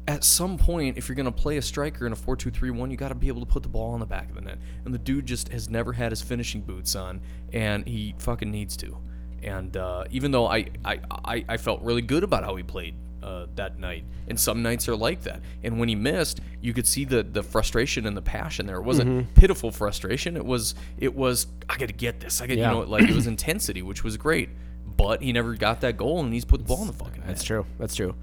at 0.06 0.23
some 0.25 0.58
point, 0.58 0.99
if 0.99 1.08
you're 1.08 1.16
going 1.16 1.25
to 1.26 1.32
play 1.32 1.56
a 1.56 1.62
striker 1.62 2.06
in 2.06 2.12
a 2.12 2.16
4 2.16 2.37
2 2.37 2.50
3 2.50 2.70
1, 2.70 2.90
you 2.90 2.96
got 2.96 3.08
to 3.08 3.14
be 3.14 3.28
able 3.28 3.40
to 3.40 3.46
put 3.46 3.62
the 3.62 3.68
ball 3.68 3.92
on 3.92 4.00
the 4.00 4.06
back 4.06 4.28
of 4.28 4.34
the 4.34 4.42
net. 4.42 4.58
And 4.84 4.92
the 4.92 4.99
dude 4.99 5.26
just 5.26 5.49
has 5.49 5.68
never 5.70 5.92
had 5.92 6.12
his 6.12 6.20
finishing 6.20 6.61
boots 6.61 6.94
on, 6.94 7.20
and 7.52 7.87
he 7.87 8.14
fucking 8.18 8.50
needs 8.50 8.76
to. 8.78 8.99
And 9.42 9.76
uh, 9.76 10.04
even 10.11 10.30
though 10.30 10.46
I, 10.46 10.66
I, 10.84 11.00
I, 11.25 11.44
I 11.49 11.56
felt 11.56 11.82
really 11.82 12.02
good 12.02 12.23
about 12.25 12.44
how 12.44 12.56
he 12.56 12.62
played 12.62 12.94
uh, 13.23 13.46
that 13.56 13.78
night, 13.78 14.04
and 14.28 14.38
some 14.38 14.62
nights 14.62 14.88
are 14.88 14.96
like 14.96 15.23
that. 15.23 15.40
And 15.62 15.78
when 15.78 15.88
he 15.88 15.94
missed, 15.94 16.40
you 16.61 16.73
could 16.75 16.87
see 16.87 17.04
the, 17.06 17.23
the 17.23 17.42
frustration 17.42 18.06
and 18.06 18.14
the 18.16 18.23
passion 18.23 18.66
there. 18.66 18.76
It 18.76 18.82
wasn't 18.84 19.34
pitiful 19.34 19.70
frustration. 19.70 20.37
It 20.37 20.44
was 20.44 20.75
it 20.99 21.14
was 21.14 21.46
I 21.68 21.76
got 21.78 21.87
to 21.87 21.94
get 21.94 22.20
this. 22.20 22.40
I 22.42 22.46
got 22.46 22.56
Yeah. 22.58 22.70
you 22.73 22.80
know 22.80 22.82
like 22.82 23.08
it 23.08 23.14
was 23.14 23.26
intensity, 23.26 23.80
which 23.82 24.04
was 24.04 24.16
great. 24.18 24.50
But 24.96 25.23
he 25.23 25.32
never 25.32 25.54
got 25.54 25.80
that 25.80 25.96
goal, 25.96 26.20
and 26.20 26.32
he's 26.32 26.44
put 26.44 26.58
the 26.61 26.64
ball 26.66 26.82
in 26.82 26.87
the 26.87 26.92
fucking 26.92 27.20
net. 27.20 27.26
That's 27.28 27.42
true. 27.42 27.64
That's 27.78 27.94
true. 27.96 28.14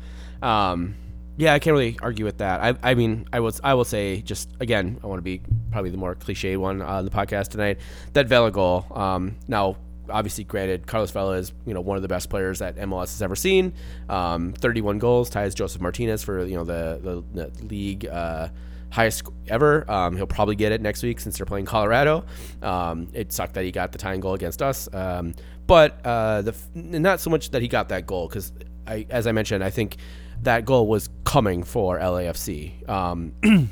Um, 0.41 0.95
yeah, 1.41 1.55
I 1.55 1.59
can't 1.59 1.73
really 1.73 1.97
argue 2.03 2.23
with 2.23 2.37
that. 2.37 2.61
I, 2.61 2.91
I 2.91 2.93
mean, 2.93 3.27
I 3.33 3.39
was, 3.39 3.59
I 3.63 3.73
will 3.73 3.83
say, 3.83 4.21
just 4.21 4.51
again, 4.59 4.99
I 5.03 5.07
want 5.07 5.17
to 5.17 5.23
be 5.23 5.41
probably 5.71 5.89
the 5.89 5.97
more 5.97 6.13
cliche 6.13 6.55
one 6.55 6.83
on 6.83 7.03
the 7.03 7.09
podcast 7.09 7.47
tonight. 7.47 7.79
That 8.13 8.27
Vela 8.27 8.51
goal. 8.51 8.85
Um, 8.91 9.37
now, 9.47 9.77
obviously, 10.07 10.43
granted, 10.43 10.85
Carlos 10.85 11.09
Vela 11.09 11.31
is 11.37 11.51
you 11.65 11.73
know 11.73 11.81
one 11.81 11.97
of 11.97 12.03
the 12.03 12.07
best 12.07 12.29
players 12.29 12.59
that 12.59 12.75
MLS 12.75 13.13
has 13.13 13.23
ever 13.23 13.35
seen. 13.35 13.73
Um, 14.07 14.53
31 14.53 14.99
goals 14.99 15.31
ties 15.31 15.55
Josef 15.55 15.81
Martinez 15.81 16.23
for 16.23 16.45
you 16.45 16.57
know 16.57 16.63
the 16.63 17.23
the, 17.33 17.47
the 17.49 17.65
league. 17.65 18.05
Uh, 18.05 18.49
highest 18.91 19.23
ever. 19.47 19.89
Um, 19.89 20.17
he'll 20.17 20.27
probably 20.27 20.55
get 20.55 20.73
it 20.73 20.81
next 20.81 21.01
week 21.01 21.19
since 21.19 21.37
they're 21.37 21.45
playing 21.47 21.65
Colorado. 21.65 22.23
Um, 22.61 23.07
it 23.13 23.31
sucked 23.31 23.55
that 23.55 23.63
he 23.63 23.71
got 23.71 23.93
the 23.93 23.97
tying 23.97 24.19
goal 24.19 24.35
against 24.35 24.61
us, 24.61 24.93
um, 24.93 25.33
but 25.65 26.05
uh, 26.05 26.43
the 26.43 26.55
not 26.75 27.19
so 27.19 27.31
much 27.31 27.49
that 27.49 27.63
he 27.63 27.67
got 27.67 27.89
that 27.89 28.05
goal 28.05 28.27
because, 28.27 28.53
I, 28.85 29.07
as 29.09 29.25
I 29.25 29.31
mentioned, 29.31 29.63
I 29.63 29.71
think 29.71 29.97
that 30.43 30.65
goal 30.65 30.87
was 30.87 31.09
coming 31.23 31.63
for 31.63 31.99
LAFC. 31.99 32.87
Um, 32.89 33.33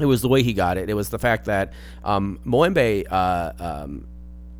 it 0.00 0.06
was 0.06 0.22
the 0.22 0.28
way 0.28 0.42
he 0.42 0.52
got 0.52 0.76
it. 0.78 0.88
It 0.90 0.94
was 0.94 1.08
the 1.10 1.18
fact 1.18 1.46
that 1.46 1.72
um, 2.04 2.38
Moembe, 2.46 3.06
uh, 3.10 3.52
um, 3.58 4.06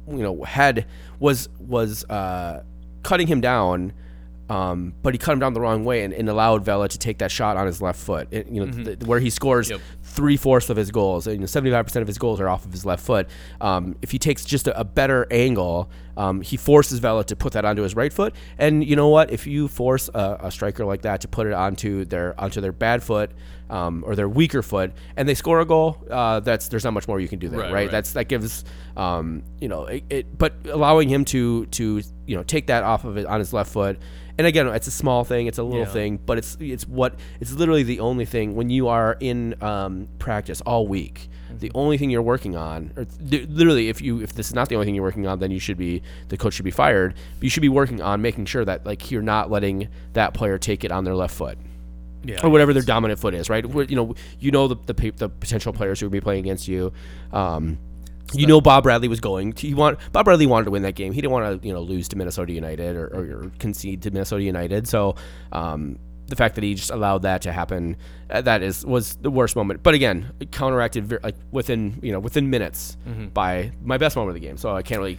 you 0.09 0.23
know, 0.23 0.43
had 0.45 0.87
was 1.19 1.49
was 1.59 2.05
uh, 2.11 2.63
cutting 3.03 3.27
him 3.27 3.41
down. 3.41 3.93
Um, 4.51 4.93
but 5.03 5.15
he 5.15 5.19
cut 5.19 5.33
him 5.33 5.39
down 5.39 5.55
the 5.55 5.61
wrong 5.63 5.87
way 5.87 6.05
and, 6.05 6.13
and 6.13 6.29
allowed 6.29 6.67
Vela 6.67 6.87
to 6.87 6.99
take 6.99 7.17
that 7.19 7.31
shot 7.31 7.57
on 7.57 7.67
his 7.67 7.81
left 7.81 7.99
foot. 7.99 8.29
It- 8.31 8.47
you 8.49 8.67
know, 8.67 8.71
th- 8.85 8.99
where 9.01 9.19
he 9.19 9.31
scores 9.31 9.71
Yep. 9.71 9.81
three 10.03 10.37
fourths 10.37 10.69
of 10.69 10.77
his 10.77 10.91
goals. 10.91 11.27
You 11.27 11.39
know, 11.39 11.47
seventy-five 11.47 11.87
percent 11.87 12.03
of 12.03 12.09
his 12.09 12.19
goals 12.19 12.41
are 12.43 12.49
off 12.51 12.67
of 12.67 12.71
his 12.73 12.85
left 12.85 13.03
foot. 13.03 13.27
Um, 13.63 13.97
if 14.03 14.11
he 14.11 14.19
takes 14.19 14.45
just 14.45 14.67
a, 14.69 14.79
a 14.79 14.85
better 14.85 15.27
angle, 15.31 15.89
um, 16.17 16.41
he 16.43 16.57
forces 16.57 16.99
Vela 16.99 17.25
to 17.25 17.37
put 17.37 17.53
that 17.55 17.65
onto 17.65 17.83
his 17.83 17.95
right 17.97 18.13
foot. 18.13 18.35
And 18.59 18.85
you 18.87 18.97
know 18.97 19.09
what? 19.09 19.31
If 19.31 19.47
you 19.47 19.69
force 19.69 20.09
a, 20.15 20.39
a 20.45 20.51
striker 20.51 20.85
like 20.85 21.03
that 21.03 21.21
to 21.23 21.29
put 21.29 21.47
it 21.47 21.53
onto 21.53 22.05
their 22.05 22.39
onto 22.41 22.61
their 22.61 22.73
bad 22.73 23.03
foot 23.03 23.31
um, 23.71 24.05
or 24.07 24.15
their 24.15 24.29
weaker 24.29 24.63
foot, 24.63 24.93
and 25.17 25.29
they 25.29 25.35
score 25.35 25.61
a 25.61 25.65
goal, 25.65 25.99
uh, 26.11 26.41
that's 26.41 26.69
there's 26.69 26.85
not 26.85 26.93
much 26.93 27.09
more 27.09 27.19
you 27.21 27.29
can 27.29 27.39
do 27.39 27.49
there, 27.49 27.61
Right, 27.61 27.67
right? 27.73 27.83
right. 27.83 27.91
That's 27.91 28.13
that 28.13 28.29
gives 28.29 28.65
um, 28.97 29.43
you 29.61 29.69
know 29.69 29.87
it, 29.87 30.05
it. 30.11 30.39
But 30.39 30.55
allowing 30.71 31.09
him 31.09 31.25
to 31.27 31.67
to 31.67 32.03
you 32.27 32.37
know 32.37 32.43
take 32.43 32.67
that 32.69 32.83
off 32.85 33.05
of 33.05 33.17
it 33.17 33.27
on 33.27 33.39
his 33.41 33.53
left 33.53 33.73
foot. 33.73 33.99
And 34.37 34.49
again, 34.49 34.67
it's 34.67 34.89
a 34.89 34.91
small 34.91 35.23
thing, 35.23 35.47
it's 35.47 35.59
a 35.59 35.63
little 35.63 35.87
Yeah. 35.87 35.93
thing, 35.93 36.17
but 36.25 36.39
it's 36.39 36.57
it's 36.61 36.87
what 36.89 37.15
it's 37.41 37.53
literally 37.53 37.85
the 37.85 38.01
only 38.01 38.25
thing 38.25 38.57
when 38.57 38.69
you 38.69 38.89
are 38.89 39.17
in 39.21 39.55
um, 39.63 40.09
practice 40.19 40.61
all 40.63 40.89
week. 40.89 41.29
The 41.61 41.71
only 41.75 41.99
thing 41.99 42.11
you're 42.11 42.23
working 42.23 42.57
on, 42.57 42.93
or 42.97 43.05
th- 43.05 43.49
literally, 43.49 43.89
if 43.89 44.01
you 44.01 44.21
if 44.21 44.35
this 44.35 44.49
is 44.49 44.55
not 44.55 44.69
the 44.69 44.75
only 44.77 44.87
thing 44.87 44.95
you're 44.95 45.05
working 45.05 45.27
on, 45.27 45.39
then 45.39 45.51
you 45.51 45.59
should 45.59 45.79
be 45.79 46.03
the 46.29 46.37
coach 46.37 46.55
should 46.55 46.65
be 46.65 46.71
fired. 46.71 47.15
You 47.41 47.51
should 47.51 47.63
be 47.63 47.69
working 47.69 48.01
on 48.03 48.23
making 48.23 48.47
sure 48.47 48.65
that 48.65 48.85
like 48.87 49.11
you're 49.11 49.23
not 49.23 49.51
letting 49.51 49.89
that 50.13 50.35
player 50.35 50.59
take 50.59 50.85
it 50.85 50.93
on 50.93 51.05
their 51.05 51.15
left 51.15 51.35
foot 51.35 51.59
Yeah, 52.23 52.41
or 52.43 52.51
whatever 52.51 52.73
their 52.73 52.83
dominant 52.83 53.21
foot 53.21 53.35
is, 53.35 53.51
right? 53.51 53.65
Where, 53.67 53.85
you 53.85 53.97
know, 53.97 54.15
you 54.39 54.51
know 54.51 54.69
the 54.69 54.77
the, 54.93 55.11
the 55.11 55.29
potential 55.29 55.73
players 55.73 56.01
who 56.01 56.07
would 56.07 56.13
be 56.13 56.21
playing 56.21 56.41
against 56.41 56.69
you. 56.69 56.93
Um, 57.33 57.79
you 58.33 58.47
know, 58.47 58.61
Bob 58.61 58.85
Bradley 58.85 59.09
was 59.09 59.21
going 59.21 59.53
to. 59.53 59.67
He 59.67 59.75
want 59.75 59.99
Bob 60.13 60.25
Bradley 60.25 60.47
wanted 60.47 60.65
to 60.65 60.71
win 60.71 60.83
that 60.83 60.95
game. 60.95 61.13
He 61.13 61.21
didn't 61.21 61.33
want 61.33 61.63
to, 61.63 61.69
you 61.69 61.75
know, 61.75 61.83
lose 61.83 62.09
to 62.09 62.17
Minnesota 62.17 62.53
United 62.53 62.97
or, 62.97 63.07
or, 63.09 63.45
or 63.45 63.53
concede 63.59 64.03
to 64.03 64.11
Minnesota 64.11 64.43
United. 64.43 64.89
So, 64.89 65.17
um, 65.53 65.99
the 66.27 66.37
fact 66.37 66.55
that 66.55 66.65
he 66.65 66.75
just 66.75 66.91
allowed 66.91 67.23
that 67.23 67.43
to 67.43 67.53
happen, 67.53 67.97
uh, 68.31 68.41
that 68.43 68.63
is 68.63 68.85
was 68.87 69.17
the 69.17 69.31
worst 69.31 69.57
moment. 69.57 69.83
But 69.83 69.95
again, 69.95 70.33
counteracted 70.51 71.07
ver- 71.07 71.21
like 71.23 71.37
within 71.51 71.99
you 72.03 72.13
know 72.13 72.21
within 72.21 72.51
minutes 72.51 72.97
by 73.35 73.73
my 73.83 73.99
best 73.99 74.17
moment 74.17 74.37
of 74.37 74.41
the 74.43 74.47
game. 74.47 74.57
So 74.57 74.75
I 74.75 74.83
can't 74.83 75.01
really 75.01 75.19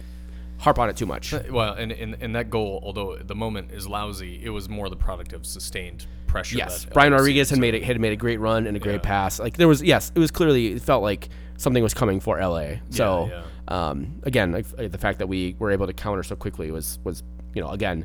harp 0.58 0.78
on 0.78 0.88
it 0.88 0.96
too 0.96 1.06
much. 1.06 1.32
Well, 1.50 1.74
and, 1.74 1.92
and 1.92 2.16
and 2.20 2.34
that 2.34 2.50
goal, 2.50 2.80
although 2.82 3.16
the 3.18 3.34
moment 3.34 3.72
is 3.72 3.86
lousy, 3.86 4.40
it 4.42 4.50
was 4.50 4.68
more 4.68 4.88
the 4.88 4.96
product 4.96 5.32
of 5.32 5.46
sustained 5.46 6.06
pressure. 6.26 6.56
Yes, 6.56 6.84
that 6.84 6.92
Brian 6.94 7.12
Rodriguez 7.12 7.50
had 7.50 7.58
made 7.58 7.74
it 7.74 7.84
had 7.84 8.00
made 8.00 8.12
a 8.12 8.16
great 8.16 8.40
run 8.40 8.66
and 8.66 8.76
a 8.76 8.80
great 8.80 8.94
Yeah. 8.96 9.00
pass. 9.10 9.38
Like 9.38 9.56
there 9.56 9.68
was, 9.68 9.82
yes, 9.82 10.10
it 10.14 10.18
was 10.18 10.30
clearly 10.30 10.72
it 10.72 10.82
felt 10.82 11.02
like 11.02 11.28
something 11.56 11.82
was 11.82 11.94
coming 11.94 12.20
for 12.20 12.38
LA. 12.40 12.76
So 12.90 13.28
yeah. 13.30 13.42
Um, 13.68 14.20
again, 14.22 14.52
like, 14.52 14.66
uh, 14.78 14.86
the 14.88 14.98
fact 14.98 15.18
that 15.18 15.26
we 15.28 15.56
were 15.58 15.72
able 15.72 15.86
to 15.88 15.92
counter 15.92 16.22
so 16.22 16.36
quickly 16.36 16.70
was 16.70 16.98
was 17.04 17.22
you 17.54 17.62
know 17.62 17.68
again. 17.70 18.04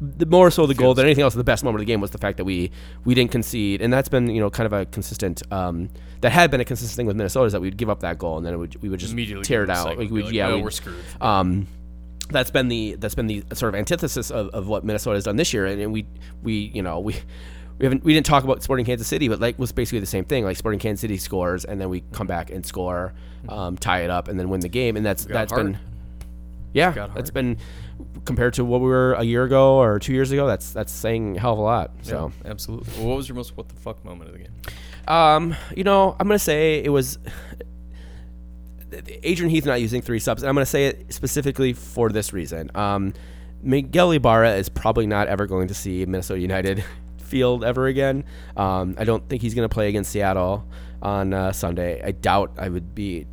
The 0.00 0.26
more 0.26 0.50
so 0.50 0.66
the 0.66 0.74
goal 0.74 0.92
than 0.94 1.06
anything 1.06 1.22
else, 1.22 1.34
the 1.34 1.42
best 1.42 1.64
moment 1.64 1.76
of 1.80 1.86
the 1.86 1.90
game 1.92 2.00
was 2.02 2.10
the 2.10 2.18
fact 2.18 2.36
that 2.36 2.44
we 2.44 2.70
we 3.04 3.14
didn't 3.14 3.30
concede, 3.30 3.80
and 3.80 3.92
that's 3.92 4.08
been 4.10 4.28
you 4.28 4.40
know 4.40 4.50
kind 4.50 4.66
of 4.66 4.72
a 4.72 4.84
consistent 4.86 5.42
um, 5.50 5.88
that 6.20 6.30
had 6.30 6.50
been 6.50 6.60
a 6.60 6.64
consistent 6.66 6.96
thing 6.96 7.06
with 7.06 7.16
Minnesota 7.16 7.46
is 7.46 7.52
that 7.52 7.60
we'd 7.60 7.76
give 7.78 7.88
up 7.88 8.00
that 8.00 8.18
goal 8.18 8.36
and 8.36 8.44
then 8.44 8.52
it 8.54 8.56
would, 8.58 8.82
we 8.82 8.88
would 8.90 9.00
just 9.00 9.12
Immediately 9.12 9.44
tear 9.44 9.62
it 9.64 9.68
give 9.68 9.76
it 9.76 9.78
a 9.78 9.80
out. 9.80 9.98
Like, 9.98 10.10
we'd- 10.10 10.24
like, 10.26 10.34
yeah, 10.34 10.48
"Oh, 10.48 10.58
we're 10.58 10.70
screwed." 10.70 10.96
um, 11.20 11.66
that's 12.30 12.50
been 12.50 12.68
the 12.68 12.96
that's 12.96 13.14
been 13.14 13.26
the 13.26 13.44
sort 13.54 13.74
of 13.74 13.78
antithesis 13.78 14.30
of, 14.30 14.48
of 14.48 14.66
what 14.66 14.84
Minnesota 14.84 15.16
has 15.16 15.24
done 15.24 15.36
this 15.36 15.52
year, 15.54 15.64
and, 15.66 15.80
and 15.80 15.92
we 15.92 16.06
we 16.42 16.70
you 16.74 16.82
know 16.82 17.00
we. 17.00 17.16
We 17.78 17.84
haven't. 17.84 18.04
We 18.04 18.14
didn't 18.14 18.24
talk 18.24 18.42
about 18.42 18.62
Sporting 18.62 18.86
Kansas 18.86 19.06
City, 19.06 19.28
but 19.28 19.38
like 19.38 19.58
was 19.58 19.70
basically 19.70 20.00
the 20.00 20.06
same 20.06 20.24
thing. 20.24 20.44
Like 20.44 20.56
Sporting 20.56 20.80
Kansas 20.80 21.02
City 21.02 21.18
scores, 21.18 21.66
and 21.66 21.78
then 21.78 21.90
we 21.90 22.04
come 22.12 22.26
back 22.26 22.48
and 22.50 22.64
score, 22.64 23.12
um, 23.50 23.76
tie 23.76 24.00
it 24.00 24.08
up, 24.08 24.28
and 24.28 24.40
then 24.40 24.48
win 24.48 24.60
the 24.60 24.70
game. 24.70 24.96
And 24.96 25.04
that's 25.04 25.26
that's 25.26 25.52
hard. 25.52 25.72
been, 25.72 25.78
yeah, 26.72 26.92
hard. 26.92 27.34
been 27.34 27.58
compared 28.24 28.54
to 28.54 28.64
what 28.64 28.80
we 28.80 28.88
were 28.88 29.14
a 29.14 29.22
year 29.22 29.44
ago 29.44 29.76
or 29.76 29.98
two 29.98 30.12
years 30.12 30.32
ago. 30.32 30.46
That's 30.46 30.72
that's 30.72 30.92
saying 30.92 31.36
a 31.36 31.40
hell 31.40 31.52
of 31.52 31.58
a 31.58 31.62
lot. 31.62 31.90
So, 32.02 32.32
Yeah, 32.44 32.50
absolutely. 32.50 32.92
Well, 32.98 33.08
what 33.08 33.16
was 33.16 33.28
your 33.28 33.36
most 33.36 33.56
what 33.56 33.68
the 33.68 33.76
fuck 33.76 34.04
moment 34.04 34.30
of 34.30 34.36
the 34.36 34.42
game? 34.42 34.52
um, 35.08 35.54
you 35.74 35.84
know, 35.84 36.16
I'm 36.18 36.26
gonna 36.26 36.38
say 36.38 36.82
it 36.82 36.90
was 36.90 37.18
Adrian 39.22 39.50
Heath 39.50 39.66
not 39.66 39.80
using 39.80 40.00
three 40.02 40.18
subs, 40.18 40.42
and 40.42 40.48
I'm 40.48 40.54
gonna 40.54 40.66
say 40.66 40.86
it 40.86 41.12
specifically 41.12 41.72
for 41.72 42.08
this 42.10 42.32
reason. 42.32 42.70
Um, 42.74 43.14
Miguel 43.62 44.12
Ibarra 44.12 44.54
is 44.56 44.68
probably 44.68 45.06
not 45.06 45.28
ever 45.28 45.46
going 45.46 45.68
to 45.68 45.74
see 45.74 46.04
Minnesota 46.06 46.40
United 46.40 46.84
field 47.18 47.64
ever 47.64 47.86
again. 47.86 48.24
Um, 48.56 48.94
I 48.98 49.04
don't 49.04 49.28
think 49.28 49.42
he's 49.42 49.54
gonna 49.54 49.68
play 49.68 49.88
against 49.88 50.12
Seattle 50.12 50.66
on 51.02 51.32
uh, 51.34 51.52
Sunday. 51.52 52.00
I 52.02 52.12
doubt 52.12 52.52
I 52.58 52.68
would 52.68 52.94
be. 52.94 53.26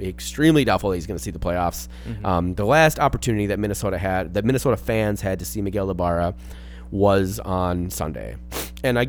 Extremely 0.00 0.64
doubtful 0.64 0.92
he's 0.92 1.06
going 1.06 1.18
to 1.18 1.22
see 1.22 1.30
the 1.30 1.38
playoffs. 1.38 1.88
Um, 2.24 2.54
the 2.54 2.64
last 2.64 2.98
opportunity 2.98 3.46
that 3.46 3.58
Minnesota 3.58 3.98
had, 3.98 4.34
that 4.34 4.44
Minnesota 4.44 4.76
fans 4.76 5.20
had 5.20 5.38
to 5.38 5.44
see 5.44 5.62
Miguel 5.62 5.90
Ibarra, 5.90 6.34
was 6.90 7.38
on 7.40 7.90
Sunday, 7.90 8.36
and 8.82 8.98
I 8.98 9.08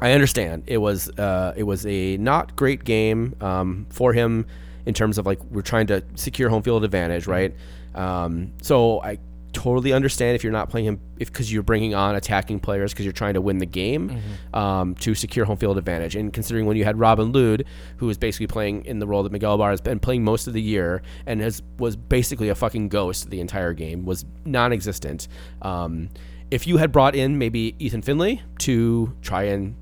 I 0.00 0.12
understand 0.12 0.64
it 0.66 0.78
was 0.78 1.08
uh, 1.18 1.54
it 1.56 1.62
was 1.62 1.86
a 1.86 2.16
not 2.16 2.56
great 2.56 2.84
game 2.84 3.36
um, 3.40 3.86
for 3.90 4.12
him 4.12 4.46
in 4.84 4.94
terms 4.94 5.16
of 5.18 5.26
like 5.26 5.42
we're 5.44 5.62
trying 5.62 5.86
to 5.86 6.02
secure 6.14 6.48
home 6.48 6.62
field 6.62 6.84
advantage, 6.84 7.26
right? 7.26 7.54
Um, 7.94 8.52
so 8.62 9.00
I 9.02 9.18
totally 9.52 9.92
understand 9.92 10.34
if 10.34 10.42
you're 10.42 10.52
not 10.52 10.68
playing 10.70 10.86
him 10.86 11.00
if 11.18 11.30
because 11.30 11.52
you're 11.52 11.62
bringing 11.62 11.94
on 11.94 12.14
attacking 12.14 12.58
players 12.60 12.92
because 12.92 13.04
you're 13.04 13.12
trying 13.12 13.34
to 13.34 13.40
win 13.40 13.58
the 13.58 13.66
game 13.66 14.10
Mm-hmm. 14.10 14.56
um, 14.58 14.94
to 14.96 15.14
secure 15.14 15.44
home 15.44 15.56
field 15.56 15.78
advantage. 15.78 16.16
And 16.16 16.32
considering 16.32 16.66
when 16.66 16.76
you 16.76 16.84
had 16.84 16.98
Robin 16.98 17.32
Lod, 17.32 17.64
who 17.98 18.06
was 18.06 18.18
basically 18.18 18.46
playing 18.46 18.84
in 18.84 18.98
the 18.98 19.06
role 19.06 19.22
that 19.22 19.32
Miguel 19.32 19.54
Ibarra 19.54 19.72
has 19.72 19.80
been 19.80 19.98
playing 20.00 20.24
most 20.24 20.46
of 20.46 20.52
the 20.52 20.62
year 20.62 21.02
and 21.26 21.40
has 21.40 21.62
was 21.78 21.96
basically 21.96 22.48
a 22.48 22.54
fucking 22.54 22.88
ghost 22.88 23.30
the 23.30 23.40
entire 23.40 23.72
game, 23.72 24.04
was 24.04 24.24
non-existent. 24.44 25.28
Um, 25.62 26.10
if 26.50 26.66
you 26.66 26.76
had 26.76 26.92
brought 26.92 27.14
in 27.14 27.38
maybe 27.38 27.74
Ethan 27.78 28.02
Finlay 28.02 28.42
to 28.58 29.16
try 29.22 29.44
and 29.44 29.74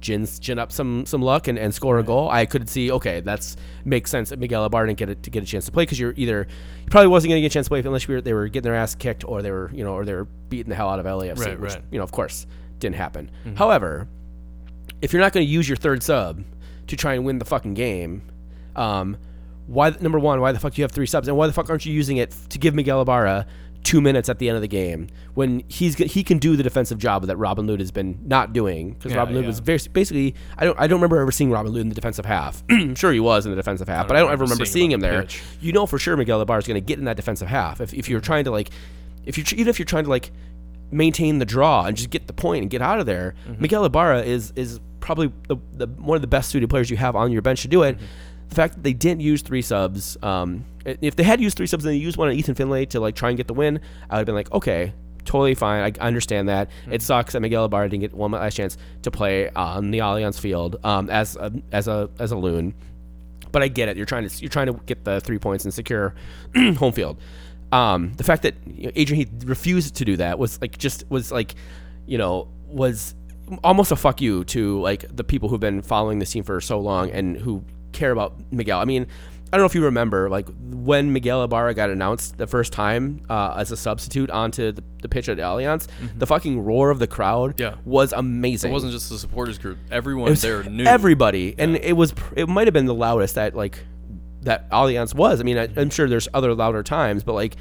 gin, 0.00 0.26
gin 0.40 0.58
up 0.58 0.72
some 0.72 1.06
some 1.06 1.22
luck 1.22 1.48
and, 1.48 1.58
and 1.58 1.74
score 1.74 1.98
a 1.98 2.02
goal, 2.02 2.28
I 2.30 2.46
could 2.46 2.68
see 2.68 2.90
okay, 2.92 3.20
that's 3.20 3.56
makes 3.84 4.10
sense 4.10 4.30
that 4.30 4.38
Miguel 4.38 4.64
Ibarra 4.64 4.86
didn't 4.86 4.98
get 4.98 5.10
it 5.10 5.22
to 5.24 5.30
get 5.30 5.42
a 5.42 5.46
chance 5.46 5.66
to 5.66 5.72
play 5.72 5.82
because 5.82 5.98
you're 5.98 6.14
either 6.16 6.46
you 6.84 6.90
probably 6.90 7.08
wasn't 7.08 7.30
going 7.30 7.38
to 7.38 7.42
get 7.42 7.52
a 7.52 7.54
chance 7.54 7.66
to 7.66 7.70
play 7.70 7.80
unless 7.80 8.06
you 8.08 8.14
were, 8.14 8.20
they 8.20 8.32
were 8.32 8.48
getting 8.48 8.70
their 8.70 8.74
ass 8.74 8.94
kicked 8.94 9.24
or 9.24 9.42
they 9.42 9.50
were 9.50 9.70
you 9.72 9.84
know 9.84 9.94
or 9.94 10.04
they 10.04 10.14
were 10.14 10.24
beating 10.24 10.70
the 10.70 10.76
hell 10.76 10.88
out 10.88 10.98
of 10.98 11.06
LAFC, 11.06 11.38
Right, 11.38 11.60
which 11.60 11.74
right. 11.74 11.82
you 11.90 11.98
know 11.98 12.04
of 12.04 12.12
course 12.12 12.46
didn't 12.78 12.96
happen. 12.96 13.30
However, 13.56 14.08
if 15.02 15.12
you're 15.12 15.22
not 15.22 15.32
going 15.32 15.46
to 15.46 15.50
use 15.52 15.68
your 15.68 15.76
third 15.76 16.02
sub 16.02 16.42
to 16.86 16.96
try 16.96 17.14
and 17.14 17.24
win 17.24 17.38
the 17.38 17.44
fucking 17.44 17.74
game, 17.74 18.22
um, 18.76 19.16
why 19.66 19.90
number 20.00 20.18
one, 20.18 20.40
why 20.40 20.52
the 20.52 20.58
fuck 20.58 20.74
do 20.74 20.80
you 20.80 20.84
have 20.84 20.92
three 20.92 21.06
subs, 21.06 21.28
and 21.28 21.36
why 21.36 21.46
the 21.46 21.52
fuck 21.52 21.68
aren't 21.68 21.84
you 21.84 21.92
using 21.92 22.16
it 22.16 22.34
to 22.50 22.58
give 22.58 22.74
Miguel 22.74 23.02
Ibarra 23.02 23.46
two 23.88 24.00
minutes 24.02 24.28
at 24.28 24.38
the 24.38 24.48
end 24.50 24.56
of 24.56 24.60
the 24.60 24.68
game 24.68 25.08
when 25.32 25.62
he's 25.68 25.94
he 25.96 26.22
can 26.22 26.36
do 26.36 26.56
the 26.56 26.62
defensive 26.62 26.98
job 26.98 27.24
that 27.26 27.36
Robin 27.38 27.66
Lod 27.66 27.80
has 27.80 27.90
been 27.90 28.18
not 28.26 28.52
doing 28.52 28.92
because 28.92 29.12
Yeah, 29.12 29.18
Robin 29.18 29.34
Lod 29.34 29.42
yeah. 29.44 29.46
was 29.48 29.60
very, 29.60 29.78
basically 29.92 30.34
I 30.58 30.66
don't 30.66 30.78
I 30.78 30.86
don't 30.86 30.98
remember 30.98 31.18
ever 31.20 31.32
seeing 31.32 31.50
Robin 31.50 31.72
Lod 31.72 31.80
in 31.80 31.88
the 31.88 31.94
defensive 31.94 32.26
half. 32.26 32.62
I'm 32.70 32.94
sure 32.94 33.12
he 33.12 33.20
was 33.20 33.46
in 33.46 33.52
the 33.52 33.56
defensive 33.56 33.88
half, 33.88 34.06
but 34.06 34.16
I 34.16 34.20
don't 34.20 34.30
ever 34.30 34.44
remember 34.44 34.66
seeing 34.66 34.90
him 34.92 35.00
the 35.00 35.06
there. 35.08 35.22
pitch. 35.22 35.42
You 35.60 35.72
know 35.72 35.86
for 35.86 35.98
sure 35.98 36.16
Miguel 36.18 36.40
Ibarra 36.42 36.58
is 36.58 36.66
going 36.66 36.74
to 36.74 36.80
get 36.86 36.98
in 36.98 37.06
that 37.06 37.16
defensive 37.16 37.48
half 37.48 37.80
if 37.80 37.94
if 37.94 38.08
you're 38.10 38.20
trying 38.20 38.44
to 38.44 38.50
like 38.50 38.68
if 39.24 39.38
you're 39.38 39.46
even 39.58 39.68
if 39.68 39.78
you're 39.78 39.86
trying 39.86 40.04
to 40.04 40.10
like 40.10 40.30
maintain 40.90 41.38
the 41.38 41.44
draw 41.46 41.84
and 41.84 41.96
just 41.96 42.10
get 42.10 42.26
the 42.26 42.32
point 42.32 42.62
and 42.62 42.70
get 42.70 42.82
out 42.82 43.00
of 43.00 43.06
there. 43.06 43.34
Mm-hmm. 43.48 43.62
Miguel 43.62 43.84
Ibarra 43.86 44.22
is 44.22 44.52
is 44.56 44.80
probably 45.00 45.32
the, 45.48 45.56
the 45.74 45.86
one 45.86 46.16
of 46.16 46.20
the 46.22 46.28
best 46.28 46.50
suited 46.50 46.68
players 46.68 46.90
you 46.90 46.96
have 46.98 47.16
on 47.16 47.32
your 47.32 47.42
bench 47.42 47.62
to 47.62 47.68
do 47.68 47.82
it. 47.84 47.96
Mm-hmm. 47.96 48.04
The 48.50 48.54
fact 48.54 48.74
that 48.76 48.82
they 48.82 48.94
didn't 48.94 49.20
use 49.20 49.42
three 49.42 49.60
subs, 49.60 50.16
um, 50.22 50.64
i- 50.77 50.77
if 51.00 51.16
they 51.16 51.22
had 51.22 51.40
used 51.40 51.56
three 51.56 51.66
subs 51.66 51.84
and 51.84 51.92
they 51.92 51.98
used 51.98 52.16
one 52.16 52.28
on 52.28 52.34
Ethan 52.34 52.54
Finlay 52.54 52.86
to 52.86 53.00
like 53.00 53.14
try 53.14 53.28
and 53.30 53.36
get 53.36 53.46
the 53.46 53.54
win, 53.54 53.80
I 54.08 54.14
would 54.14 54.18
have 54.18 54.26
been 54.26 54.34
like, 54.34 54.52
okay, 54.52 54.92
totally 55.24 55.54
fine. 55.54 55.94
I, 56.00 56.06
understand 56.06 56.48
that. 56.48 56.70
Mm-hmm. 56.70 56.92
It 56.94 57.02
sucks 57.02 57.32
that 57.32 57.40
Miguel 57.40 57.64
Ibarra 57.64 57.88
didn't 57.88 58.02
get 58.02 58.14
one 58.14 58.30
last 58.30 58.56
chance 58.56 58.76
to 59.02 59.10
play 59.10 59.50
on 59.50 59.90
the 59.90 59.98
Allianz 59.98 60.38
Field 60.38 60.76
um, 60.84 61.10
as 61.10 61.36
a, 61.36 61.52
as 61.72 61.88
a 61.88 62.10
as 62.18 62.32
a 62.32 62.36
loon 62.36 62.74
but 63.52 63.62
I 63.62 63.68
get 63.68 63.88
it. 63.88 63.96
You're 63.96 64.06
trying 64.06 64.28
to 64.28 64.40
you're 64.40 64.50
trying 64.50 64.66
to 64.66 64.74
get 64.86 65.04
the 65.04 65.20
three 65.20 65.38
points 65.38 65.64
and 65.64 65.72
secure 65.72 66.14
home 66.76 66.92
field. 66.92 67.18
Um, 67.72 68.12
the 68.14 68.24
fact 68.24 68.42
that 68.42 68.54
you 68.66 68.86
know, 68.86 68.92
Adrian 68.94 69.26
Heath 69.26 69.44
refused 69.44 69.96
to 69.96 70.04
do 70.04 70.16
that 70.16 70.38
was 70.38 70.60
like 70.60 70.78
just 70.78 71.04
was 71.10 71.30
like, 71.30 71.54
you 72.06 72.18
know, 72.18 72.48
was 72.66 73.14
almost 73.64 73.92
a 73.92 73.96
fuck 73.96 74.20
you 74.20 74.44
to 74.44 74.80
like 74.80 75.04
the 75.14 75.24
people 75.24 75.48
who've 75.48 75.60
been 75.60 75.82
following 75.82 76.18
this 76.18 76.30
team 76.30 76.44
for 76.44 76.60
so 76.60 76.78
long 76.78 77.10
and 77.10 77.36
who 77.36 77.64
care 77.92 78.10
about 78.10 78.34
Miguel. 78.52 78.80
I 78.80 78.84
mean, 78.84 79.06
I 79.52 79.56
don't 79.56 79.62
know 79.62 79.66
if 79.66 79.74
you 79.74 79.84
remember 79.84 80.28
like 80.28 80.46
when 80.60 81.12
Miguel 81.12 81.42
Ibarra 81.42 81.74
got 81.74 81.90
announced 81.90 82.36
the 82.38 82.46
first 82.46 82.72
time 82.72 83.22
uh, 83.30 83.54
as 83.56 83.70
a 83.72 83.76
substitute 83.76 84.30
onto 84.30 84.72
the, 84.72 84.84
the 85.02 85.08
pitch 85.08 85.28
at 85.28 85.38
Allianz, 85.38 85.86
the 86.16 86.26
fucking 86.26 86.60
roar 86.64 86.90
of 86.90 86.98
the 86.98 87.06
crowd 87.06 87.56
Mm-hmm. 87.56 87.62
Yeah. 87.62 87.74
was 87.84 88.12
amazing 88.12 88.70
It 88.70 88.74
wasn't 88.74 88.92
just 88.92 89.08
the 89.08 89.18
supporters 89.18 89.58
group. 89.58 89.78
Everyone 89.90 90.34
there 90.34 90.62
knew. 90.64 90.84
everybody, 90.84 91.54
and 91.58 91.76
it 91.76 91.96
was 91.96 92.12
pr- 92.12 92.34
it 92.36 92.48
might 92.48 92.66
have 92.66 92.74
been 92.74 92.86
the 92.86 92.94
loudest 92.94 93.36
that 93.36 93.54
like 93.54 93.78
that 94.42 94.68
Allianz 94.70 95.14
was. 95.14 95.40
I 95.40 95.44
mean, 95.44 95.58
I, 95.58 95.68
I'm 95.76 95.90
sure 95.90 96.08
there's 96.08 96.28
other 96.34 96.54
louder 96.54 96.82
times, 96.82 97.24
but 97.24 97.32
like 97.34 97.56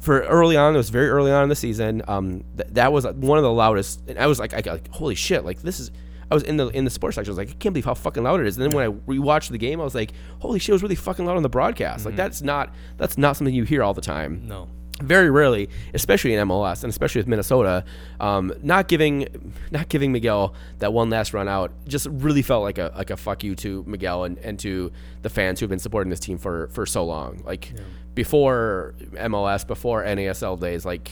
for 0.00 0.20
early 0.22 0.56
on, 0.56 0.74
it 0.74 0.76
was 0.76 0.90
very 0.90 1.08
early 1.08 1.30
on 1.32 1.42
in 1.44 1.48
the 1.48 1.56
season. 1.56 2.02
Um, 2.06 2.44
th- 2.56 2.68
that 2.72 2.92
was 2.92 3.06
one 3.06 3.38
of 3.38 3.44
the 3.44 3.52
loudest, 3.52 4.02
and 4.08 4.18
I 4.18 4.26
was 4.26 4.38
like, 4.38 4.54
I 4.54 4.60
got 4.60 4.72
like, 4.72 4.88
holy 4.92 5.14
shit, 5.14 5.44
like 5.44 5.62
this 5.62 5.80
is. 5.80 5.90
I 6.30 6.34
was 6.34 6.42
in 6.42 6.56
the 6.56 6.68
in 6.68 6.84
the 6.84 6.90
sports 6.90 7.14
section. 7.16 7.30
I 7.30 7.32
was 7.32 7.38
like, 7.38 7.50
I 7.50 7.54
can't 7.54 7.72
believe 7.72 7.84
how 7.84 7.94
fucking 7.94 8.22
loud 8.22 8.40
it 8.40 8.46
is. 8.46 8.56
And 8.56 8.64
then 8.64 8.76
when 8.76 8.84
I 8.84 8.92
rewatched 9.10 9.50
the 9.50 9.58
game, 9.58 9.80
I 9.80 9.84
was 9.84 9.94
like, 9.94 10.12
holy 10.40 10.58
shit, 10.58 10.70
it 10.70 10.72
was 10.72 10.82
really 10.82 10.94
fucking 10.94 11.24
loud 11.24 11.36
on 11.36 11.42
the 11.42 11.48
broadcast. 11.48 12.04
Like 12.04 12.16
that's 12.16 12.42
not 12.42 12.72
that's 12.96 13.16
not 13.16 13.36
something 13.36 13.54
you 13.54 13.64
hear 13.64 13.82
all 13.82 13.94
the 13.94 14.00
time 14.00 14.46
no. 14.46 14.68
very 15.00 15.30
rarely, 15.30 15.68
especially 15.94 16.34
in 16.34 16.48
MLS 16.48 16.82
and 16.82 16.90
especially 16.90 17.20
with 17.20 17.28
Minnesota, 17.28 17.84
um, 18.20 18.52
not 18.62 18.88
giving 18.88 19.54
not 19.70 19.88
giving 19.88 20.12
Miguel 20.12 20.54
that 20.78 20.92
one 20.92 21.08
last 21.10 21.32
run 21.32 21.48
out 21.48 21.72
just 21.86 22.06
really 22.10 22.42
felt 22.42 22.62
like 22.62 22.78
a 22.78 22.92
like 22.96 23.10
a 23.10 23.16
fuck 23.16 23.42
you 23.42 23.54
to 23.56 23.84
Miguel 23.86 24.24
and, 24.24 24.38
and 24.38 24.58
to 24.60 24.92
the 25.22 25.30
fans 25.30 25.60
who've 25.60 25.70
been 25.70 25.78
supporting 25.78 26.10
this 26.10 26.20
team 26.20 26.38
for 26.38 26.68
for 26.68 26.84
so 26.84 27.04
long. 27.04 27.42
Like 27.44 27.72
before 28.14 28.94
MLS, 29.12 29.66
before 29.66 30.02
NASL 30.02 30.60
days, 30.60 30.84
like 30.84 31.10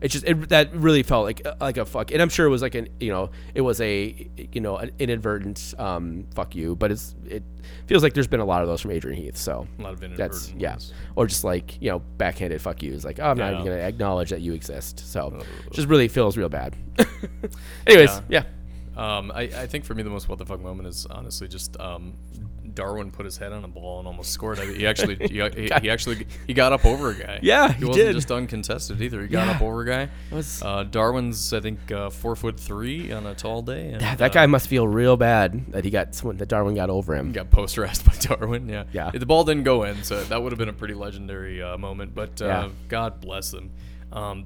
it 0.00 0.08
just 0.08 0.24
it, 0.24 0.48
that 0.50 0.74
really 0.74 1.02
felt 1.02 1.24
like 1.24 1.46
like 1.60 1.76
a 1.76 1.84
fuck. 1.86 2.10
And 2.10 2.20
I'm 2.20 2.28
sure 2.28 2.46
it 2.46 2.50
was 2.50 2.62
like 2.62 2.74
an 2.74 2.88
you 3.00 3.10
know 3.10 3.30
it 3.54 3.60
was 3.62 3.80
a 3.80 4.28
you 4.52 4.60
know 4.60 4.76
an 4.76 4.90
inadvertent 4.98 5.74
um, 5.78 6.26
fuck 6.34 6.54
you, 6.54 6.76
but 6.76 6.90
it's 6.90 7.14
it 7.26 7.42
feels 7.86 8.02
like 8.02 8.14
there's 8.14 8.26
been 8.26 8.40
a 8.40 8.44
lot 8.44 8.62
of 8.62 8.68
those 8.68 8.80
from 8.80 8.90
Adrian 8.92 9.20
Heath. 9.20 9.36
So 9.36 9.66
A 9.78 9.82
lot 9.82 9.92
of 9.94 10.00
that's 10.00 10.12
inadvertent 10.18 10.60
yeah, 10.60 10.70
ones. 10.72 10.92
or 11.16 11.26
just 11.26 11.44
like 11.44 11.80
you 11.80 11.90
know 11.90 12.00
backhanded 12.18 12.60
fuck 12.60 12.82
yous, 12.82 13.04
like 13.04 13.18
oh, 13.20 13.30
I'm 13.30 13.38
not 13.38 13.52
Yeah. 13.52 13.60
even 13.60 13.72
gonna 13.72 13.82
acknowledge 13.82 14.30
that 14.30 14.40
you 14.40 14.52
exist. 14.54 15.00
So 15.10 15.40
just 15.72 15.88
really 15.88 16.08
feels 16.08 16.36
real 16.36 16.48
bad. 16.48 16.76
Anyways, 17.86 18.20
yeah. 18.28 18.44
Um, 18.96 19.30
I, 19.34 19.42
I 19.42 19.66
think 19.66 19.84
for 19.84 19.94
me 19.94 20.02
the 20.02 20.08
most 20.10 20.28
what 20.28 20.38
the 20.38 20.46
fuck 20.46 20.60
moment 20.62 20.88
is 20.88 21.06
honestly 21.06 21.48
just 21.48 21.78
um, 21.78 22.14
Darwin 22.76 23.10
put 23.10 23.24
his 23.24 23.36
head 23.36 23.52
on 23.52 23.64
a 23.64 23.68
ball 23.68 23.98
and 23.98 24.06
almost 24.06 24.30
scored. 24.36 24.60
I 24.60 24.66
mean, 24.66 24.76
he 24.78 24.86
actually 24.86 25.16
he, 25.16 25.40
he, 25.40 25.68
he 25.82 25.90
actually 25.90 26.28
he 26.46 26.54
got 26.54 26.72
up 26.72 26.84
over 26.84 27.10
a 27.10 27.14
guy. 27.14 27.40
Yeah, 27.42 27.72
he, 27.72 27.80
he 27.80 27.84
wasn't 27.86 28.06
did. 28.06 28.12
just 28.14 28.30
uncontested 28.30 29.02
either. 29.02 29.22
He 29.22 29.26
got 29.28 29.48
Yeah. 29.48 29.54
up 29.56 29.62
over 29.62 29.82
a 29.82 29.86
guy. 29.86 30.08
was- 30.30 30.62
Uh, 30.62 30.84
Darwin's 30.84 31.52
I 31.52 31.58
think 31.60 31.90
uh, 31.90 32.10
four 32.10 32.36
foot 32.36 32.60
three 32.60 33.10
on 33.10 33.26
a 33.26 33.34
tall 33.34 33.62
day. 33.62 33.88
And, 33.88 34.00
That, 34.00 34.18
that 34.18 34.30
uh, 34.30 34.34
guy 34.34 34.46
must 34.46 34.68
feel 34.68 34.86
real 34.86 35.16
bad 35.16 35.72
that 35.72 35.84
he 35.84 35.90
got 35.90 36.14
someone 36.14 36.36
that 36.36 36.48
Darwin 36.48 36.76
got 36.76 36.90
over 36.90 37.16
him. 37.16 37.32
got 37.32 37.50
posterized 37.50 38.04
by 38.04 38.14
Darwin. 38.36 38.68
Yeah, 38.68 38.84
Yeah. 38.92 39.10
The 39.10 39.26
ball 39.26 39.42
didn't 39.44 39.64
go 39.64 39.82
in, 39.82 40.04
so 40.04 40.22
that 40.24 40.40
would 40.42 40.52
have 40.52 40.58
been 40.58 40.68
a 40.68 40.72
pretty 40.72 40.94
legendary 40.94 41.62
uh, 41.62 41.76
moment. 41.78 42.14
But 42.14 42.40
uh, 42.40 42.46
Yeah. 42.46 42.68
God 42.88 43.20
bless 43.20 43.50
them. 43.50 43.70
Um, 44.12 44.44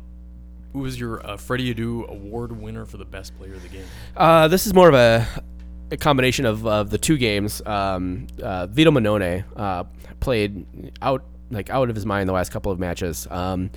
who 0.72 0.78
was 0.78 1.00
your 1.00 1.26
uh, 1.26 1.36
Freddie 1.36 1.74
Adu 1.74 2.08
Award 2.08 2.52
winner 2.52 2.86
for 2.86 2.96
the 2.96 3.04
best 3.04 3.36
player 3.36 3.54
of 3.54 3.62
the 3.62 3.68
game? 3.68 3.84
Uh, 4.16 4.46
this 4.46 4.68
is 4.68 4.72
more 4.72 4.88
of 4.88 4.94
a, 4.94 5.26
a 5.90 5.96
combination 5.96 6.46
of, 6.46 6.66
of 6.66 6.90
the 6.90 6.98
two 6.98 7.16
games. 7.16 7.60
Um, 7.66 8.26
uh, 8.42 8.66
Vito 8.66 8.90
Mannone 8.90 9.44
uh, 9.56 9.84
played 10.20 10.66
out 11.02 11.24
like 11.50 11.68
out 11.70 11.88
of 11.90 11.96
his 11.96 12.06
mind 12.06 12.28
the 12.28 12.32
last 12.32 12.52
couple 12.52 12.70
of 12.70 12.78
matches. 12.78 13.26
Um, 13.30 13.70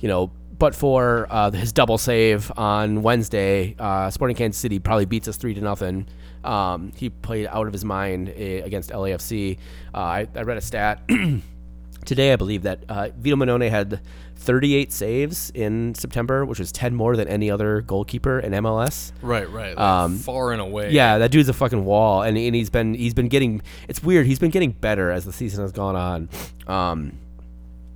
you 0.00 0.08
know, 0.08 0.30
but 0.58 0.74
for 0.74 1.26
uh, 1.30 1.50
his 1.50 1.72
double 1.72 1.98
save 1.98 2.52
on 2.56 3.02
Wednesday, 3.02 3.74
uh, 3.78 4.10
Sporting 4.10 4.36
Kansas 4.36 4.60
City 4.60 4.78
probably 4.78 5.06
beats 5.06 5.26
us 5.26 5.36
three 5.36 5.54
to 5.54 5.60
nothing. 5.60 6.06
Um, 6.44 6.92
he 6.94 7.08
played 7.10 7.46
out 7.46 7.66
of 7.66 7.72
his 7.72 7.84
mind 7.84 8.28
eh, 8.28 8.60
against 8.62 8.90
LAFC. 8.90 9.58
Uh, 9.94 9.98
I, 9.98 10.28
I 10.34 10.42
read 10.42 10.58
a 10.58 10.60
stat 10.60 11.02
today, 12.04 12.32
I 12.32 12.36
believe 12.36 12.62
that 12.62 12.84
uh, 12.88 13.08
Vito 13.16 13.36
Mannone 13.36 13.70
had 13.70 14.00
38 14.36 14.92
saves 14.92 15.50
in 15.54 15.94
September, 15.94 16.44
which 16.44 16.58
was 16.58 16.70
10 16.72 16.94
more 16.94 17.16
than 17.16 17.28
any 17.28 17.50
other 17.50 17.80
goalkeeper 17.80 18.38
in 18.40 18.52
MLS. 18.52 19.12
Right, 19.22 19.48
right. 19.50 19.76
Like 19.76 19.78
Um, 19.78 20.18
far 20.18 20.52
and 20.52 20.60
away. 20.60 20.90
Yeah, 20.90 21.18
that 21.18 21.30
dude's 21.30 21.48
a 21.48 21.52
fucking 21.52 21.84
wall, 21.84 22.22
and, 22.22 22.36
and 22.36 22.54
he's 22.54 22.70
been 22.70 22.94
he's 22.94 23.14
been 23.14 23.28
getting. 23.28 23.62
It's 23.88 24.02
weird. 24.02 24.26
He's 24.26 24.38
been 24.38 24.50
getting 24.50 24.72
better 24.72 25.10
as 25.10 25.24
the 25.24 25.32
season 25.32 25.62
has 25.62 25.72
gone 25.72 25.96
on. 25.96 26.28
Um, 26.66 27.12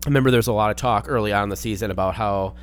I 0.04 0.08
remember 0.08 0.30
there 0.30 0.38
was 0.38 0.46
a 0.46 0.52
lot 0.52 0.70
of 0.70 0.76
talk 0.76 1.06
early 1.08 1.32
on 1.32 1.44
in 1.44 1.48
the 1.48 1.56
season 1.56 1.90
about 1.90 2.14
how 2.14 2.54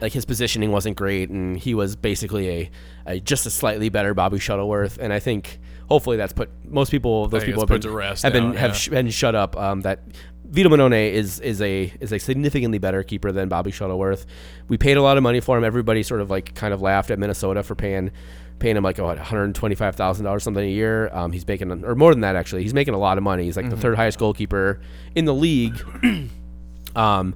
like 0.00 0.12
his 0.12 0.24
positioning 0.24 0.72
wasn't 0.72 0.96
great, 0.96 1.28
and 1.28 1.56
he 1.56 1.74
was 1.74 1.96
basically 1.96 2.48
a, 2.48 2.70
a 3.06 3.20
just 3.20 3.46
a 3.46 3.50
slightly 3.50 3.88
better 3.88 4.14
Bobby 4.14 4.38
Shuttleworth. 4.38 4.98
And 4.98 5.12
I 5.12 5.18
think 5.18 5.58
hopefully 5.88 6.16
that's 6.16 6.32
put 6.32 6.50
most 6.66 6.90
people 6.90 7.28
those 7.28 7.44
people 7.44 7.62
have 7.62 7.68
been, 7.68 7.80
to 7.82 7.90
rest 7.90 8.22
have 8.22 8.32
been 8.32 8.52
now, 8.52 8.58
have 8.58 8.76
sh- 8.76 8.88
been 8.88 9.10
shut 9.10 9.34
up. 9.34 9.56
Um, 9.56 9.82
that 9.82 10.00
Vito 10.48 10.68
Mannone 10.70 11.12
is 11.12 11.40
is 11.40 11.60
a 11.60 11.92
is 12.00 12.12
a 12.12 12.18
significantly 12.18 12.78
better 12.78 13.02
keeper 13.02 13.30
than 13.32 13.48
Bobby 13.48 13.70
Shuttleworth. 13.70 14.24
We 14.68 14.78
paid 14.78 14.96
a 14.96 15.02
lot 15.02 15.16
of 15.16 15.22
money 15.22 15.40
for 15.40 15.58
him. 15.58 15.64
Everybody 15.64 16.02
sort 16.02 16.20
of 16.20 16.30
like 16.30 16.54
kind 16.54 16.72
of 16.72 16.80
laughed 16.80 17.10
at 17.10 17.18
Minnesota 17.18 17.62
for 17.62 17.74
paying 17.74 18.10
paying 18.58 18.76
him 18.76 18.82
like 18.82 18.96
what 18.98 19.16
one 19.16 19.18
hundred 19.18 19.54
twenty 19.54 19.74
five 19.74 19.94
thousand 19.94 20.24
dollars 20.24 20.42
something 20.42 20.64
a 20.64 20.66
year. 20.70 21.10
Um, 21.12 21.32
he's 21.32 21.46
making 21.46 21.84
or 21.84 21.94
more 21.94 22.12
than 22.12 22.22
that 22.22 22.34
actually. 22.34 22.62
He's 22.62 22.72
making 22.74 22.94
a 22.94 22.98
lot 22.98 23.18
of 23.18 23.24
money. 23.24 23.44
He's 23.44 23.56
like 23.56 23.66
Mm-hmm. 23.66 23.74
the 23.74 23.80
third 23.80 23.96
highest 23.96 24.18
goalkeeper 24.18 24.80
in 25.14 25.26
the 25.26 25.34
league. 25.34 25.78
um, 26.96 27.34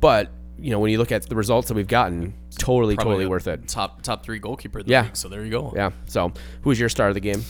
but 0.00 0.30
you 0.58 0.70
know 0.70 0.78
when 0.78 0.90
you 0.90 0.98
look 0.98 1.12
at 1.12 1.28
the 1.28 1.34
results 1.36 1.68
that 1.68 1.74
we've 1.74 1.86
gotten, 1.88 2.32
totally 2.58 2.94
Probably 2.96 3.12
totally 3.12 3.26
worth 3.26 3.46
it. 3.46 3.68
Top 3.68 4.00
top 4.02 4.24
three 4.24 4.38
goalkeeper 4.38 4.80
Yeah. 4.86 5.02
league. 5.02 5.16
So 5.16 5.28
there 5.28 5.44
you 5.44 5.50
go. 5.50 5.72
Yeah. 5.76 5.90
So 6.06 6.32
who's 6.62 6.80
your 6.80 6.88
star 6.88 7.08
of 7.08 7.14
the 7.14 7.20
game? 7.20 7.42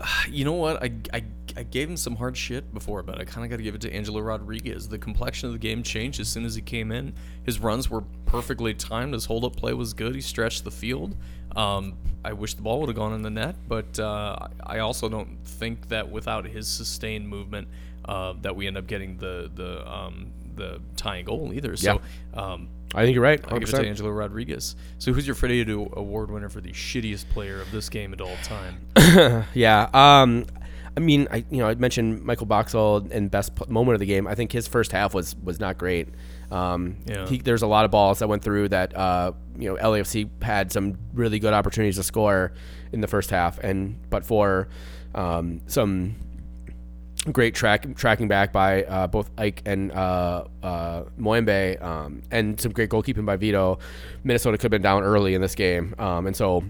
You 0.28 0.44
know 0.44 0.52
what? 0.52 0.82
I, 0.82 0.92
I, 1.12 1.24
I 1.56 1.62
gave 1.64 1.88
him 1.88 1.96
some 1.96 2.16
hard 2.16 2.36
shit 2.36 2.72
before, 2.72 3.02
but 3.02 3.20
I 3.20 3.24
kind 3.24 3.44
of 3.44 3.50
got 3.50 3.56
to 3.56 3.62
give 3.62 3.74
it 3.74 3.80
to 3.82 3.92
Angelo 3.92 4.20
Rodriguez. 4.20 4.88
The 4.88 4.98
complexion 4.98 5.48
of 5.48 5.52
the 5.52 5.58
game 5.58 5.82
changed 5.82 6.20
as 6.20 6.28
soon 6.28 6.44
as 6.44 6.54
he 6.54 6.62
came 6.62 6.92
in. 6.92 7.12
His 7.44 7.58
runs 7.58 7.90
were 7.90 8.02
perfectly 8.26 8.74
timed. 8.74 9.14
His 9.14 9.26
hold 9.26 9.44
up 9.44 9.56
play 9.56 9.72
was 9.74 9.92
good. 9.92 10.14
He 10.14 10.20
stretched 10.20 10.64
the 10.64 10.70
field. 10.70 11.16
Um, 11.56 11.96
I 12.24 12.32
wish 12.32 12.54
the 12.54 12.62
ball 12.62 12.80
would 12.80 12.88
have 12.88 12.96
gone 12.96 13.12
in 13.12 13.22
the 13.22 13.30
net, 13.30 13.56
but 13.66 13.98
uh, 13.98 14.48
I 14.64 14.78
also 14.78 15.08
don't 15.08 15.38
think 15.44 15.88
that 15.88 16.08
without 16.08 16.44
his 16.44 16.68
sustained 16.68 17.28
movement, 17.28 17.68
uh, 18.04 18.34
that 18.42 18.54
we 18.54 18.66
end 18.66 18.76
up 18.76 18.86
getting 18.86 19.16
the 19.16 19.50
the 19.54 19.90
um, 19.90 20.32
the 20.54 20.80
tying 20.96 21.24
goal 21.24 21.52
either. 21.52 21.76
So 21.76 22.00
um, 22.34 22.68
I 22.94 23.04
think 23.04 23.14
you're 23.14 23.22
right. 23.22 23.40
I 23.46 23.58
give 23.58 23.68
it 23.68 23.72
to 23.72 23.76
100%. 23.82 23.86
Angelo 23.86 24.10
Rodriguez. 24.10 24.74
So 24.98 25.12
who's 25.12 25.26
your 25.26 25.36
Adu 25.36 25.92
award 25.94 26.30
winner 26.30 26.48
for 26.48 26.60
the 26.60 26.72
shittiest 26.72 27.28
player 27.30 27.60
of 27.60 27.70
this 27.70 27.88
game 27.88 28.12
at 28.12 28.20
all 28.20 28.36
time? 28.42 29.44
Yeah. 29.54 29.88
Um, 29.94 30.46
I 30.96 31.00
mean, 31.00 31.28
I 31.30 31.44
you 31.50 31.58
know 31.58 31.68
I 31.68 31.74
mentioned 31.76 32.24
Michael 32.24 32.46
Boxall 32.46 33.06
and 33.12 33.30
best 33.30 33.54
pl- 33.54 33.70
moment 33.70 33.94
of 33.94 34.00
the 34.00 34.06
game. 34.06 34.26
I 34.26 34.34
think 34.34 34.50
his 34.50 34.66
first 34.66 34.90
half 34.90 35.14
was 35.14 35.36
was 35.36 35.60
not 35.60 35.78
great. 35.78 36.08
Um, 36.50 36.96
Yeah. 37.06 37.28
he, 37.28 37.38
there's 37.38 37.62
a 37.62 37.68
lot 37.68 37.84
of 37.84 37.92
balls 37.92 38.18
that 38.18 38.28
went 38.28 38.42
through 38.42 38.70
that. 38.70 38.96
Uh, 38.96 39.32
you 39.56 39.68
know, 39.72 39.76
LAFC 39.80 40.28
had 40.42 40.72
some 40.72 40.98
really 41.14 41.38
good 41.38 41.52
opportunities 41.54 41.94
to 41.96 42.02
score 42.02 42.52
in 42.92 43.00
the 43.02 43.06
first 43.06 43.30
half, 43.30 43.58
and 43.60 43.96
but 44.10 44.24
for 44.26 44.66
um, 45.14 45.60
some 45.68 46.16
great 47.32 47.54
track 47.54 47.86
tracking 47.96 48.28
back 48.28 48.52
by 48.52 48.84
uh, 48.84 49.06
both 49.06 49.30
Ike 49.36 49.62
and 49.66 49.92
uh, 49.92 50.44
uh, 50.62 51.02
Moembe, 51.18 51.80
um, 51.82 52.22
and 52.30 52.60
some 52.60 52.72
great 52.72 52.90
goalkeeping 52.90 53.26
by 53.26 53.36
Vito. 53.36 53.78
Minnesota 54.24 54.56
could 54.56 54.64
have 54.64 54.70
been 54.70 54.82
down 54.82 55.02
early 55.02 55.34
in 55.34 55.40
this 55.40 55.54
game, 55.54 55.94
um, 55.98 56.26
and 56.26 56.34
so 56.34 56.64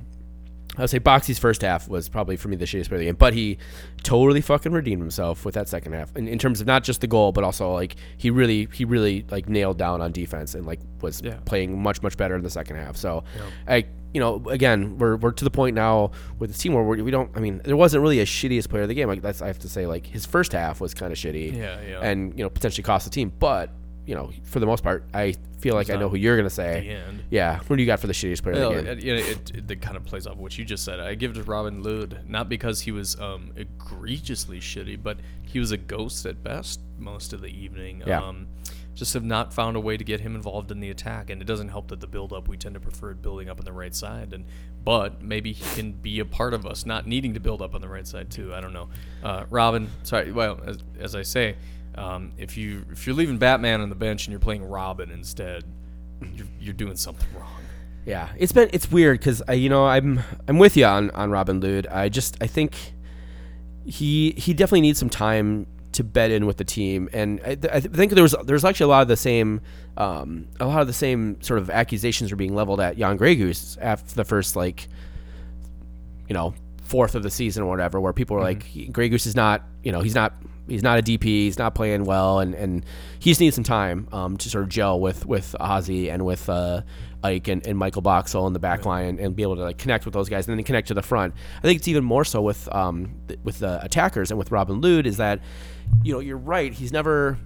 I 0.81 0.85
would 0.85 0.91
say 0.91 0.99
Boxy's 0.99 1.39
first 1.39 1.63
half 1.63 1.89
was 1.89 2.09
probably 2.09 2.37
for 2.37 2.49
me 2.49 2.57
the 2.57 2.65
shittiest 2.65 2.89
part 2.89 2.95
of 2.95 2.99
the 3.01 3.05
game, 3.07 3.15
but 3.17 3.35
he 3.35 3.59
totally 4.03 4.41
fucking 4.41 4.73
redeemed 4.73 5.03
himself 5.03 5.45
with 5.45 5.55
that 5.55 5.69
second 5.69 5.93
half, 5.93 6.17
in, 6.17 6.27
in 6.27 6.39
terms 6.39 6.61
of 6.61 6.67
not 6.67 6.83
just 6.85 7.01
the 7.03 7.07
goal, 7.07 7.33
but 7.33 7.45
also 7.45 7.73
like 7.73 7.97
he 8.17 8.31
really 8.31 8.67
he 8.73 8.85
really 8.85 9.25
like 9.31 9.49
nailed 9.49 9.77
down 9.79 10.01
on 10.01 10.11
defense 10.13 10.55
and 10.55 10.67
like 10.67 10.81
was 11.03 11.21
Yeah. 11.23 11.37
playing 11.45 11.81
much 11.83 12.03
much 12.03 12.17
better 12.17 12.35
in 12.35 12.43
the 12.43 12.51
second 12.51 12.77
half. 12.77 12.97
So, 12.97 13.25
I 13.69 13.87
you 14.13 14.21
know 14.21 14.43
again 14.49 14.99
we're 14.99 15.17
we're 15.17 15.31
to 15.31 15.45
the 15.45 15.51
point 15.53 15.77
now 15.77 16.11
with 16.41 16.51
this 16.51 16.59
team 16.59 16.73
where 16.73 16.83
we 16.83 17.11
don't 17.13 17.31
I 17.37 17.41
mean 17.41 17.61
there 17.65 17.77
wasn't 17.77 18.03
really 18.03 18.19
a 18.21 18.25
shittiest 18.25 18.69
player 18.69 18.83
of 18.83 18.89
the 18.89 18.95
game. 18.95 19.07
Like 19.07 19.23
that's 19.23 19.41
I 19.43 19.47
have 19.47 19.59
to 19.61 19.69
say 19.69 19.87
like 19.87 20.07
his 20.07 20.27
first 20.27 20.53
half 20.53 20.81
was 20.81 20.95
kind 20.95 21.13
of 21.13 21.19
shitty, 21.19 21.57
Yeah, 21.57 21.79
yeah. 21.87 22.01
and 22.01 22.37
you 22.37 22.43
know 22.43 22.51
potentially 22.51 22.83
cost 22.83 23.05
the 23.05 23.11
team, 23.11 23.33
but 23.39 23.71
you 24.07 24.15
know 24.15 24.31
for 24.45 24.61
the 24.61 24.67
most 24.67 24.83
part 24.83 25.05
I 25.15 25.35
feel 25.61 25.75
like 25.75 25.91
I 25.91 25.97
know 25.97 26.09
who 26.09 26.17
you're 26.17 26.37
gonna 26.37 26.51
say. 26.51 26.81
the 26.81 26.91
end. 26.91 27.23
Yeah, 27.31 27.59
what 27.67 27.77
do 27.77 27.83
you 27.83 27.87
got 27.87 28.01
for 28.01 28.07
the 28.07 28.13
shittiest 28.13 28.43
player 28.43 28.63
of 28.63 28.75
the 28.75 28.83
game? 28.83 28.99
it, 28.99 29.05
it, 29.05 29.51
it, 29.55 29.71
it 29.71 29.83
kind 29.83 29.97
of 29.97 30.05
plays 30.05 30.27
off 30.27 30.37
what 30.37 30.57
you 30.57 30.65
just 30.65 30.85
said. 30.85 31.01
I 31.01 31.15
give 31.15 31.33
it 31.33 31.35
to 31.35 31.43
Robin 31.43 31.83
Lod, 31.83 32.21
not 32.29 32.49
because 32.49 32.81
he 32.81 32.93
was 32.93 33.19
um, 33.21 33.53
egregiously 33.57 34.61
shitty, 34.61 35.03
but 35.03 35.19
he 35.43 35.59
was 35.59 35.71
a 35.71 35.77
ghost 35.77 36.25
at 36.27 36.43
best 36.43 36.81
most 36.99 37.33
of 37.33 37.41
the 37.41 37.49
evening. 37.49 38.03
Yeah. 38.07 38.23
Um, 38.23 38.49
just 38.95 39.15
have 39.15 39.25
not 39.25 39.55
found 39.55 39.77
a 39.77 39.81
way 39.81 39.97
to 39.97 40.05
get 40.05 40.21
him 40.21 40.35
involved 40.35 40.71
in 40.71 40.81
the 40.81 40.91
attack, 40.91 41.31
and 41.31 41.41
it 41.41 41.47
doesn't 41.47 41.69
help 41.69 41.89
that 41.89 42.01
the 42.01 42.07
build-up 42.07 42.49
we 42.49 42.57
tend 42.57 42.75
to 42.75 42.81
prefer 42.81 43.15
building 43.15 43.49
up 43.49 43.59
on 43.59 43.65
the 43.65 43.73
right 43.73 43.95
side. 43.95 44.33
And 44.33 44.45
but 44.85 45.23
maybe 45.23 45.53
he 45.53 45.65
can 45.75 45.93
be 45.93 46.21
a 46.21 46.25
part 46.25 46.55
of 46.55 46.67
us 46.67 46.85
not 46.85 47.07
needing 47.07 47.35
to 47.35 47.41
build 47.41 47.63
up 47.63 47.75
on 47.75 47.81
the 47.81 47.89
right 47.89 48.07
side 48.07 48.31
too. 48.31 48.55
I 48.55 48.61
don't 48.61 48.73
know. 48.73 48.89
Uh, 49.23 49.45
Robin, 49.51 49.89
sorry. 50.03 50.33
Well, 50.33 50.61
as, 50.67 50.79
as 50.99 51.15
I 51.15 51.23
say, 51.23 51.57
um, 52.01 52.33
if 52.39 52.57
you 52.57 52.85
if 52.91 53.07
you're 53.07 53.15
leaving 53.15 53.37
Batman 53.37 53.81
on 53.83 53.91
the 53.91 53.95
bench 53.95 54.27
and 54.27 54.33
you're 54.33 54.41
playing 54.41 54.65
Robin 54.65 55.11
instead, 55.11 55.65
you're, 56.35 56.47
you're 56.59 56.75
doing 56.75 56.97
something 56.97 57.29
wrong. 57.39 57.61
Yeah, 58.07 58.31
it's 58.39 58.53
been 58.53 58.71
it's 58.73 58.91
weird 58.91 59.19
because 59.19 59.43
you 59.53 59.69
know 59.69 59.87
I'm 59.87 60.21
I'm 60.49 60.59
with 60.59 60.77
you 60.77 60.87
on 60.87 61.11
on 61.11 61.31
Robin 61.31 61.61
Lod. 61.61 61.87
I 61.87 62.09
just 62.09 62.39
I 62.41 62.47
think 62.47 62.75
he 63.85 64.33
he 64.33 64.55
definitely 64.55 64.81
needs 64.81 64.99
some 64.99 65.11
time 65.11 65.67
to 65.93 66.05
bed 66.05 66.31
in 66.31 66.47
with 66.47 66.57
the 66.57 66.65
team, 66.65 67.11
and 67.13 67.41
I, 67.45 67.55
th- 67.57 67.75
I 67.75 67.81
th- 67.81 67.93
think 67.93 68.13
there 68.13 68.23
was 68.23 68.35
there's 68.45 68.65
actually 68.65 68.85
a 68.85 68.89
lot 68.89 69.03
of 69.03 69.09
the 69.09 69.17
same 69.17 69.61
um, 69.99 70.49
a 70.59 70.67
lot 70.67 70.81
of 70.81 70.87
the 70.87 70.95
same 70.95 71.41
sort 71.43 71.59
of 71.59 71.69
accusations 71.69 72.33
are 72.33 72.37
being 72.37 72.55
leveled 72.55 72.81
at 72.81 72.97
Jan 72.97 73.19
Gregus 73.19 73.77
after 73.79 74.15
the 74.15 74.25
first 74.25 74.57
like 74.57 74.89
you 76.29 76.35
know 76.35 76.55
fourth 76.85 77.15
of 77.15 77.23
the 77.23 77.31
season 77.31 77.63
or 77.63 77.67
whatever, 77.67 78.01
where 78.01 78.15
people 78.15 78.37
were 78.37 78.43
like 78.43 78.65
Grey 78.91 79.11
Goose 79.11 79.27
is 79.27 79.37
not 79.37 79.63
you 79.85 79.93
know 79.93 80.01
he's 80.01 80.15
not 80.15 80.35
he's 80.71 80.83
not 80.83 80.99
a 80.99 81.03
DP, 81.03 81.25
he's 81.25 81.59
not 81.59 81.75
playing 81.75 82.05
well, 82.05 82.39
and 82.39 82.55
and 82.55 82.85
he 83.19 83.31
just 83.31 83.41
needs 83.41 83.55
some 83.55 83.65
time 83.65 84.09
um, 84.13 84.37
to 84.39 84.49
sort 84.49 84.65
of 84.65 84.71
gel 84.71 84.99
with 84.99 85.27
with 85.27 85.55
Ozzy 85.61 86.11
and 86.11 86.25
with 86.25 86.49
uh, 86.49 86.83
Ike 87.23 87.49
and, 87.49 87.67
and 87.67 87.77
Michael 87.77 88.03
Boxall 88.03 88.47
in 88.47 88.53
the 88.53 88.59
back 88.59 88.87
line 88.87 89.07
and, 89.07 89.21
and 89.21 89.37
be 89.37 89.43
able 89.43 89.57
to 89.57 89.63
like 89.63 89.79
connect 89.79 90.05
with 90.05 90.15
those 90.15 90.29
guys 90.29 90.49
and 90.49 90.57
then 90.57 90.65
connect 90.65 90.89
to 90.89 90.95
the 90.95 91.03
front. 91.03 91.35
I 91.59 91.63
think 91.63 91.79
it's 91.79 91.89
even 91.89 92.05
more 92.05 92.25
so 92.25 92.41
with 92.41 92.73
um 92.75 93.15
th- 93.29 93.41
with 93.45 93.59
the 93.59 93.83
attackers 93.85 94.31
and 94.31 94.39
with 94.39 94.51
Robin 94.51 94.81
Lod 94.81 95.07
is 95.07 95.19
that 95.19 95.41
you 96.03 96.13
know 96.13 96.21
you're 96.21 96.39
right 96.39 96.73
he's 96.73 96.93
never 96.93 97.39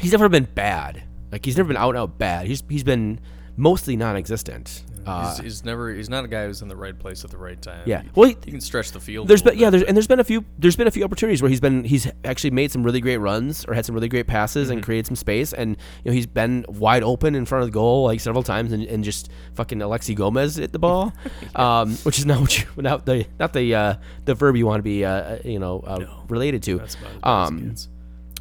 he's 0.00 0.12
never 0.12 0.28
been 0.28 0.48
bad. 0.54 1.02
Like 1.30 1.44
he's 1.44 1.56
never 1.56 1.68
been 1.68 1.76
out 1.76 1.90
and 1.90 1.98
out 1.98 2.18
bad. 2.18 2.46
He's 2.46 2.62
he's 2.68 2.84
been 2.84 3.20
mostly 3.56 3.96
non-existent. 3.96 4.84
Uh, 5.04 5.34
he's, 5.34 5.38
he's 5.42 5.64
never 5.64 5.92
he's 5.92 6.08
not 6.08 6.24
a 6.24 6.28
guy 6.28 6.46
who's 6.46 6.62
in 6.62 6.68
the 6.68 6.76
right 6.76 6.96
place 6.96 7.24
at 7.24 7.30
the 7.32 7.36
right 7.36 7.60
time. 7.60 7.82
Yeah. 7.86 8.02
He, 8.02 8.08
Well, 8.14 8.28
he- 8.28 8.36
he 8.44 8.50
can 8.52 8.60
stretch 8.60 8.92
the 8.92 9.00
field. 9.00 9.26
a 9.26 9.28
There's 9.28 9.40
little 9.44 9.54
been 9.56 9.60
yeah, 9.60 9.66
bit, 9.70 9.78
there's 9.78 9.82
and 9.88 9.96
there's 9.96 10.06
been 10.06 10.20
a 10.20 10.24
few 10.24 10.44
there's 10.60 10.76
been 10.76 10.86
a 10.86 10.92
few 10.92 11.02
opportunities 11.02 11.42
where 11.42 11.48
he's 11.48 11.58
been 11.60 11.82
he's 11.82 12.08
actually 12.24 12.52
made 12.52 12.70
some 12.70 12.84
really 12.84 13.00
great 13.00 13.16
runs 13.16 13.64
or 13.64 13.74
had 13.74 13.84
some 13.84 13.96
really 13.96 14.08
great 14.08 14.28
passes 14.28 14.68
Mm-hmm. 14.68 14.74
and 14.74 14.82
created 14.84 15.06
some 15.08 15.16
space 15.16 15.52
and 15.52 15.70
you 16.04 16.10
know 16.10 16.12
he's 16.12 16.28
been 16.28 16.64
wide 16.68 17.02
open 17.02 17.34
in 17.34 17.44
front 17.46 17.62
of 17.62 17.66
the 17.68 17.72
goal 17.72 18.04
like 18.04 18.20
several 18.20 18.44
times 18.44 18.70
and, 18.70 18.84
and 18.84 19.02
just 19.02 19.28
fucking 19.54 19.78
Alexi 19.80 20.14
Gomez 20.14 20.60
at 20.60 20.70
the 20.72 20.78
ball, 20.78 21.12
um, 21.56 21.96
which 22.04 22.20
is 22.20 22.24
not 22.24 22.40
what 22.40 22.56
you 22.56 22.66
not 22.76 23.04
the 23.04 23.26
not 23.40 23.52
the 23.52 23.74
uh, 23.74 23.94
the 24.24 24.34
verb 24.36 24.54
you 24.54 24.66
want 24.66 24.78
to 24.78 24.84
be 24.84 25.04
uh, 25.04 25.38
you 25.44 25.58
know 25.58 25.80
uh, 25.80 26.06
related 26.28 26.62
to. 26.62 26.78
That's 26.78 26.94
about 26.94 27.06
as 27.10 27.16
bad 27.16 27.42
as 27.42 27.50
it 27.50 27.58
Um, 27.58 27.74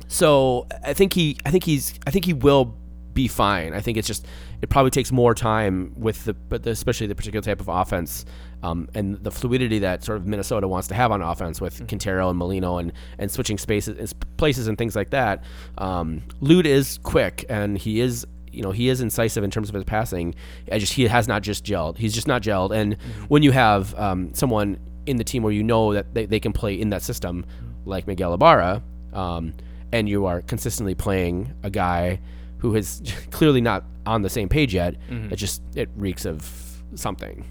so 0.07 0.67
I 0.85 0.93
think 0.93 1.13
he, 1.13 1.37
I 1.45 1.51
think 1.51 1.63
he's, 1.63 1.93
I 2.05 2.11
think 2.11 2.25
he 2.25 2.33
will 2.33 2.75
be 3.13 3.27
fine. 3.29 3.73
I 3.73 3.79
think 3.81 3.97
it's 3.97 4.07
just 4.07 4.25
it 4.61 4.69
probably 4.69 4.91
takes 4.91 5.11
more 5.11 5.33
time 5.33 5.93
with 5.95 6.23
the, 6.25 6.33
but 6.33 6.63
the, 6.63 6.69
especially 6.69 7.07
the 7.07 7.15
particular 7.15 7.41
type 7.41 7.59
of 7.59 7.67
offense 7.67 8.25
um, 8.63 8.87
and 8.93 9.21
the 9.23 9.31
fluidity 9.31 9.79
that 9.79 10.03
sort 10.03 10.17
of 10.17 10.27
Minnesota 10.27 10.67
wants 10.67 10.87
to 10.89 10.93
have 10.93 11.11
on 11.11 11.21
offense 11.21 11.59
with 11.59 11.87
Quintero 11.87 12.29
and 12.29 12.37
Molino 12.37 12.77
and 12.77 12.93
and 13.17 13.31
switching 13.31 13.57
spaces, 13.57 13.97
and 13.97 14.37
places 14.37 14.67
and 14.67 14.77
things 14.77 14.95
like 14.95 15.09
that. 15.09 15.43
Um, 15.77 16.21
Lod 16.41 16.65
is 16.65 16.99
quick 17.03 17.45
and 17.49 17.77
he 17.77 17.99
is. 17.99 18.25
You 18.51 18.61
know 18.61 18.71
he 18.71 18.89
is 18.89 18.99
incisive 18.99 19.45
in 19.45 19.49
terms 19.49 19.69
of 19.69 19.75
his 19.75 19.85
passing. 19.85 20.35
I 20.69 20.77
just 20.77 20.91
he 20.91 21.07
has 21.07 21.25
not 21.25 21.41
just 21.41 21.63
gelled. 21.63 21.97
He's 21.97 22.13
just 22.13 22.27
not 22.27 22.41
gelled. 22.41 22.75
And 22.75 22.97
when 23.29 23.43
you 23.43 23.51
have 23.51 23.95
um, 23.97 24.33
someone 24.33 24.77
in 25.05 25.15
the 25.15 25.23
team 25.23 25.41
where 25.41 25.53
you 25.53 25.63
know 25.63 25.93
that 25.93 26.13
they, 26.13 26.25
they 26.25 26.41
can 26.41 26.51
play 26.51 26.73
in 26.73 26.89
that 26.89 27.01
system, 27.01 27.45
like 27.85 28.07
Miguel 28.07 28.33
Ibarra, 28.33 28.83
um, 29.13 29.53
and 29.93 30.09
you 30.09 30.25
are 30.25 30.41
consistently 30.41 30.95
playing 30.95 31.53
a 31.63 31.69
guy 31.69 32.19
who 32.61 32.73
is 32.75 33.01
clearly 33.31 33.61
not 33.61 33.83
on 34.05 34.21
the 34.23 34.29
same 34.29 34.49
page 34.49 34.73
yet, 34.73 34.95
it 35.09 35.35
just 35.35 35.61
it 35.75 35.89
reeks 35.95 36.25
of 36.25 36.49
something. 36.95 37.45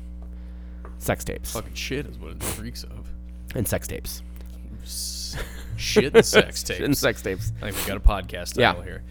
Sex 0.99 1.25
tapes 1.25 1.53
Fucking 1.53 1.73
shit 1.75 2.07
is 2.07 2.19
what 2.19 2.33
it 2.33 2.59
reeks 2.61 2.83
of. 2.85 3.09
and 3.55 3.67
sex 3.67 3.87
tapes 3.87 4.23
Shit 5.77 6.15
and 6.15 6.25
sex 6.25 6.63
tapes. 6.65 6.81
and 6.81 6.97
sex 6.97 7.23
tapes. 7.23 7.53
I 7.63 7.71
think 7.71 7.77
we 7.87 7.89
got 7.89 7.97
a 7.97 8.01
podcast 8.01 8.59
Yeah. 8.59 8.69
title 8.73 8.83
here. 8.83 9.03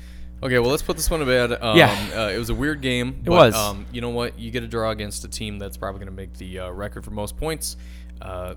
Okay, 0.43 0.59
well, 0.59 0.69
let's 0.69 0.83
put 0.83 0.95
this 0.95 1.09
one 1.09 1.19
to 1.19 1.25
bed. 1.25 1.51
Um, 1.61 1.75
Yeah. 1.77 1.91
uh, 2.15 2.29
it 2.29 2.37
was 2.37 2.49
a 2.49 2.55
weird 2.55 2.81
game. 2.81 3.21
It 3.25 3.29
was. 3.29 3.55
Um, 3.55 3.85
you 3.91 4.01
know 4.01 4.09
what? 4.11 4.37
You 4.39 4.51
get 4.51 4.63
a 4.63 4.67
draw 4.67 4.91
against 4.91 5.25
a 5.25 5.27
team 5.27 5.57
that's 5.59 5.77
probably 5.77 5.99
going 5.99 6.15
to 6.15 6.15
make 6.15 6.33
the 6.35 6.59
uh, 6.59 6.69
record 6.71 7.03
for 7.03 7.11
most 7.11 7.35
points. 7.37 7.75
Uh, 8.21 8.53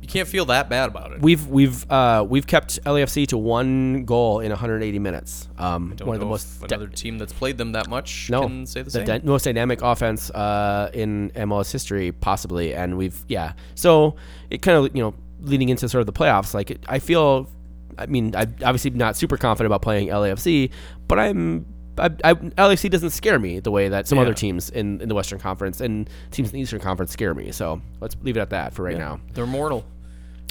you 0.00 0.08
can't 0.08 0.28
feel 0.28 0.44
that 0.46 0.68
bad 0.68 0.88
about 0.88 1.12
it. 1.12 1.20
We've 1.20 1.46
we've 1.48 1.90
uh, 1.90 2.24
we've 2.28 2.46
kept 2.46 2.82
LAFC 2.84 3.26
to 3.28 3.38
one 3.38 4.04
goal 4.04 4.40
in 4.40 4.50
180 4.50 4.98
minutes. 4.98 5.48
Um, 5.58 5.94
Don't 5.96 6.06
one 6.06 6.14
of 6.14 6.20
the 6.20 6.26
most 6.26 6.62
another 6.62 6.86
team 6.86 7.18
that's 7.18 7.32
played 7.32 7.58
them 7.58 7.72
that 7.72 7.88
much 7.88 8.30
no, 8.30 8.42
can 8.42 8.66
say 8.66 8.82
the, 8.82 8.90
same. 8.90 9.04
dy- 9.04 9.20
most 9.24 9.44
dynamic 9.44 9.82
offense 9.82 10.30
uh, 10.30 10.90
in 10.92 11.30
MLS 11.30 11.72
history, 11.72 12.12
possibly. 12.12 12.74
And 12.74 12.96
we've 12.96 13.24
yeah. 13.28 13.54
So 13.74 14.16
it 14.50 14.62
kind 14.62 14.78
of 14.78 14.94
you 14.94 15.02
know 15.02 15.14
leading 15.40 15.70
into 15.70 15.88
sort 15.88 16.00
of 16.00 16.06
the 16.06 16.12
playoffs. 16.12 16.54
Like 16.54 16.70
it, 16.70 16.84
I 16.88 16.98
feel, 16.98 17.48
I 17.98 18.06
mean, 18.06 18.34
I'm 18.36 18.54
obviously 18.64 18.90
not 18.90 19.16
super 19.16 19.36
confident 19.36 19.66
about 19.66 19.82
playing 19.82 20.08
LAFC, 20.08 20.70
but 21.08 21.18
I'm. 21.18 21.66
I, 21.98 22.06
I, 22.24 22.34
LAFC 22.34 22.90
doesn't 22.90 23.10
scare 23.10 23.38
me 23.38 23.60
the 23.60 23.70
way 23.70 23.88
that 23.88 24.06
some 24.08 24.16
Yeah. 24.18 24.22
other 24.22 24.34
teams 24.34 24.70
in, 24.70 25.00
in 25.00 25.08
the 25.08 25.14
Western 25.14 25.38
Conference 25.38 25.80
and 25.80 26.08
teams 26.30 26.48
in 26.50 26.54
the 26.54 26.60
Eastern 26.60 26.80
Conference 26.80 27.10
scare 27.12 27.34
me. 27.34 27.52
So 27.52 27.80
let's 28.00 28.16
leave 28.22 28.36
it 28.36 28.40
at 28.40 28.50
that 28.50 28.74
for 28.74 28.82
right 28.82 28.98
now. 28.98 29.20
They're 29.34 29.46
mortal. 29.46 29.84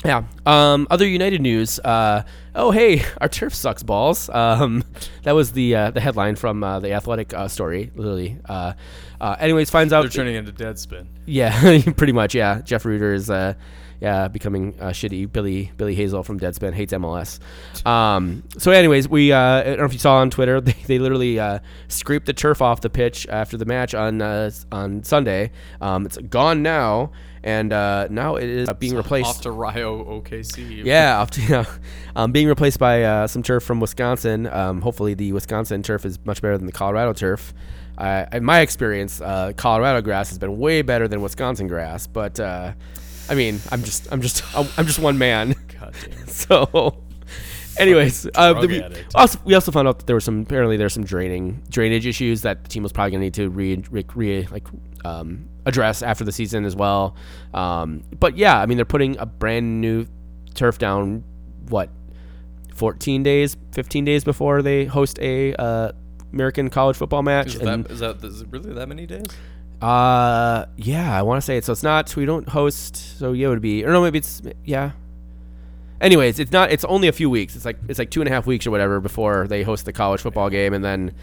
Yeah. 0.03 0.23
Um, 0.45 0.88
other 0.91 1.08
United 1.08 1.41
news. 1.41 1.79
Uh, 1.79 2.23
oh, 2.53 2.69
hey, 2.71 3.03
our 3.21 3.29
turf 3.29 3.53
sucks 3.55 3.81
balls. 3.81 4.29
Um, 4.29 4.84
that 5.23 5.31
was 5.34 5.53
the 5.53 5.75
uh, 5.75 5.91
the 5.91 6.01
headline 6.01 6.36
from 6.36 6.63
uh, 6.63 6.79
the 6.79 6.91
Athletic 6.93 7.34
uh, 7.34 7.47
story. 7.47 7.91
Literally. 7.95 8.38
Uh, 8.47 8.73
uh, 9.19 9.36
anyways, 9.39 9.69
finds 9.69 9.93
out. 9.93 10.01
They're 10.01 10.10
turning 10.12 10.36
into 10.36 10.51
Deadspin. 10.51 11.08
Yeah, 11.25 11.81
pretty 11.97 12.13
much. 12.13 12.36
Yeah, 12.36 12.62
Jeff 12.62 12.86
Rueter 12.86 13.13
is. 13.13 13.31
Uh, 14.01 14.05
yeah, 14.05 14.27
becoming 14.27 14.75
uh, 14.79 14.89
shitty. 14.89 15.31
Billy 15.31 15.71
Billy 15.77 15.95
Haisley 15.95 16.23
from 16.25 16.39
Deadspin 16.39 16.73
hates 16.73 16.93
MLS. 16.93 17.39
Um, 17.86 18.43
so, 18.58 18.71
anyways, 18.71 19.08
we 19.08 19.31
uh, 19.31 19.39
I 19.39 19.63
don't 19.63 19.79
know 19.79 19.86
if 19.86 19.93
you 19.93 19.99
saw 19.99 20.17
on 20.17 20.29
Twitter, 20.29 20.62
they, 20.62 20.75
they 20.86 20.99
literally 20.99 21.39
uh, 21.39 21.60
scraped 21.88 22.25
the 22.25 22.34
turf 22.34 22.62
off 22.62 22.81
the 22.81 22.89
pitch 22.89 23.27
after 23.27 23.58
the 23.58 23.65
match 23.65 23.93
on 23.93 24.21
uh, 24.21 24.51
on 24.71 25.03
Sunday. 25.03 25.51
Um, 25.81 26.05
it's 26.05 26.17
gone 26.17 26.62
now, 26.62 27.12
and 27.43 27.71
uh, 27.71 28.08
now 28.10 28.36
it 28.36 28.49
is 28.49 28.69
being 28.79 28.95
replaced. 28.95 29.29
Off 29.29 29.41
to 29.41 29.51
Rio 29.51 30.03
OKC. 30.21 30.84
Yeah, 30.84 31.19
off 31.19 31.31
to, 31.31 31.41
you 31.43 31.49
know, 31.49 31.65
um, 32.15 32.31
being 32.31 32.47
replaced 32.47 32.79
by 32.79 33.03
uh, 33.03 33.27
some 33.27 33.43
turf 33.43 33.63
from 33.63 33.79
Wisconsin. 33.79 34.47
Um, 34.47 34.81
hopefully, 34.81 35.13
the 35.13 35.31
Wisconsin 35.31 35.84
turf 35.84 36.05
is 36.05 36.19
much 36.25 36.41
better 36.41 36.58
than 36.58 36.67
the 36.67 36.73
Colorado 36.73 37.13
turf. 37.13 37.53
Uh, 37.97 38.25
in 38.34 38.43
my 38.43 38.60
experience, 38.60 39.21
uh, 39.21 39.53
Colorado 39.55 40.01
grass 40.01 40.29
has 40.29 40.38
been 40.38 40.58
way 40.58 40.81
better 40.81 41.08
than 41.08 41.21
Wisconsin 41.21 41.67
grass. 41.67 42.08
But 42.08 42.39
uh, 42.39 42.73
I 43.29 43.35
mean, 43.35 43.59
I'm 43.71 43.83
just, 43.83 44.11
I'm 44.11 44.21
just, 44.21 44.43
I'm 44.77 44.85
just 44.85 44.99
one 44.99 45.17
man. 45.17 45.55
God 45.79 45.93
damn. 46.03 46.27
So, 46.35 47.01
Anyways, 47.77 48.27
uh, 48.35 48.53
we, 48.67 48.83
also 49.13 49.39
we 49.43 49.53
also 49.53 49.71
found 49.71 49.88
out 49.88 49.99
that 49.99 50.07
there 50.07 50.15
was 50.15 50.23
some 50.23 50.41
apparently 50.41 50.77
there's 50.77 50.93
some 50.93 51.03
draining 51.03 51.61
drainage 51.69 52.05
issues 52.05 52.41
that 52.43 52.63
the 52.63 52.69
team 52.69 52.83
was 52.83 52.93
probably 52.93 53.11
going 53.11 53.19
to 53.19 53.25
need 53.25 53.33
to 53.33 53.49
re, 53.49 53.83
re, 53.91 54.05
re 54.15 54.47
like 54.47 54.65
um, 55.03 55.49
address 55.65 56.01
after 56.01 56.23
the 56.23 56.31
season 56.31 56.63
as 56.65 56.75
well. 56.75 57.15
Um, 57.53 58.03
but 58.17 58.38
yeah, 58.38 58.59
I 58.59 58.65
mean 58.65 58.77
they're 58.77 58.85
putting 58.85 59.17
a 59.17 59.25
brand 59.25 59.81
new 59.81 60.07
turf 60.53 60.77
down. 60.77 61.23
What, 61.67 61.89
14 62.75 63.23
days, 63.23 63.57
15 63.73 64.05
days 64.05 64.23
before 64.23 64.61
they 64.61 64.85
host 64.85 65.19
a 65.19 65.55
uh, 65.55 65.91
American 66.31 66.69
college 66.69 66.95
football 66.95 67.23
match. 67.23 67.47
Is 67.47 67.55
and- 67.55 67.85
that, 67.85 67.91
is 67.91 67.99
that 67.99 68.23
is 68.23 68.41
it 68.41 68.47
really 68.51 68.73
that 68.73 68.88
many 68.88 69.05
days? 69.05 69.25
Uh, 69.81 70.65
yeah, 70.77 71.17
I 71.17 71.21
want 71.21 71.41
to 71.41 71.45
say 71.45 71.57
it. 71.57 71.65
So 71.65 71.71
it's 71.71 71.83
not. 71.83 72.15
We 72.15 72.25
don't 72.25 72.47
host. 72.47 72.95
So 73.19 73.33
yeah, 73.33 73.47
it 73.47 73.49
would 73.49 73.61
be. 73.61 73.85
Or 73.85 73.91
no, 73.91 74.01
maybe 74.01 74.19
it's 74.19 74.41
yeah. 74.63 74.91
Anyways, 76.01 76.39
it's 76.39 76.51
not. 76.51 76.71
It's 76.71 76.83
only 76.85 77.07
a 77.07 77.13
few 77.13 77.29
weeks. 77.29 77.55
It's 77.55 77.65
like 77.65 77.77
it's 77.88 77.99
like 77.99 78.11
two 78.11 78.21
and 78.21 78.29
a 78.29 78.31
half 78.31 78.45
weeks 78.45 78.67
or 78.67 78.71
whatever 78.71 78.99
before 78.99 79.47
they 79.47 79.63
host 79.63 79.85
the 79.85 79.93
college 79.93 80.21
football 80.21 80.49
game, 80.49 80.73
and 80.73 80.83
then 80.83 81.13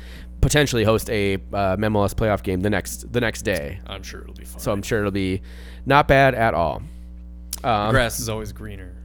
potentially 0.41 0.85
host 0.85 1.09
a 1.11 1.35
uh, 1.35 1.77
MLS 1.77 2.15
playoff 2.15 2.43
game 2.43 2.61
the 2.61 2.71
next 2.71 3.13
the 3.13 3.21
next 3.21 3.43
day. 3.43 3.81
I'm 3.87 4.03
sure 4.03 4.23
it'll 4.23 4.35
be 4.35 4.45
fine. 4.45 4.61
So 4.61 4.73
I'm 4.73 4.83
sure 4.83 5.01
it'll 5.01 5.11
be 5.11 5.43
not 5.87 6.09
bad 6.09 6.35
at 6.35 6.55
all. 6.55 6.83
Um, 7.65 7.91
grass 7.91 8.19
is 8.19 8.29
always 8.29 8.53
greener. 8.53 8.97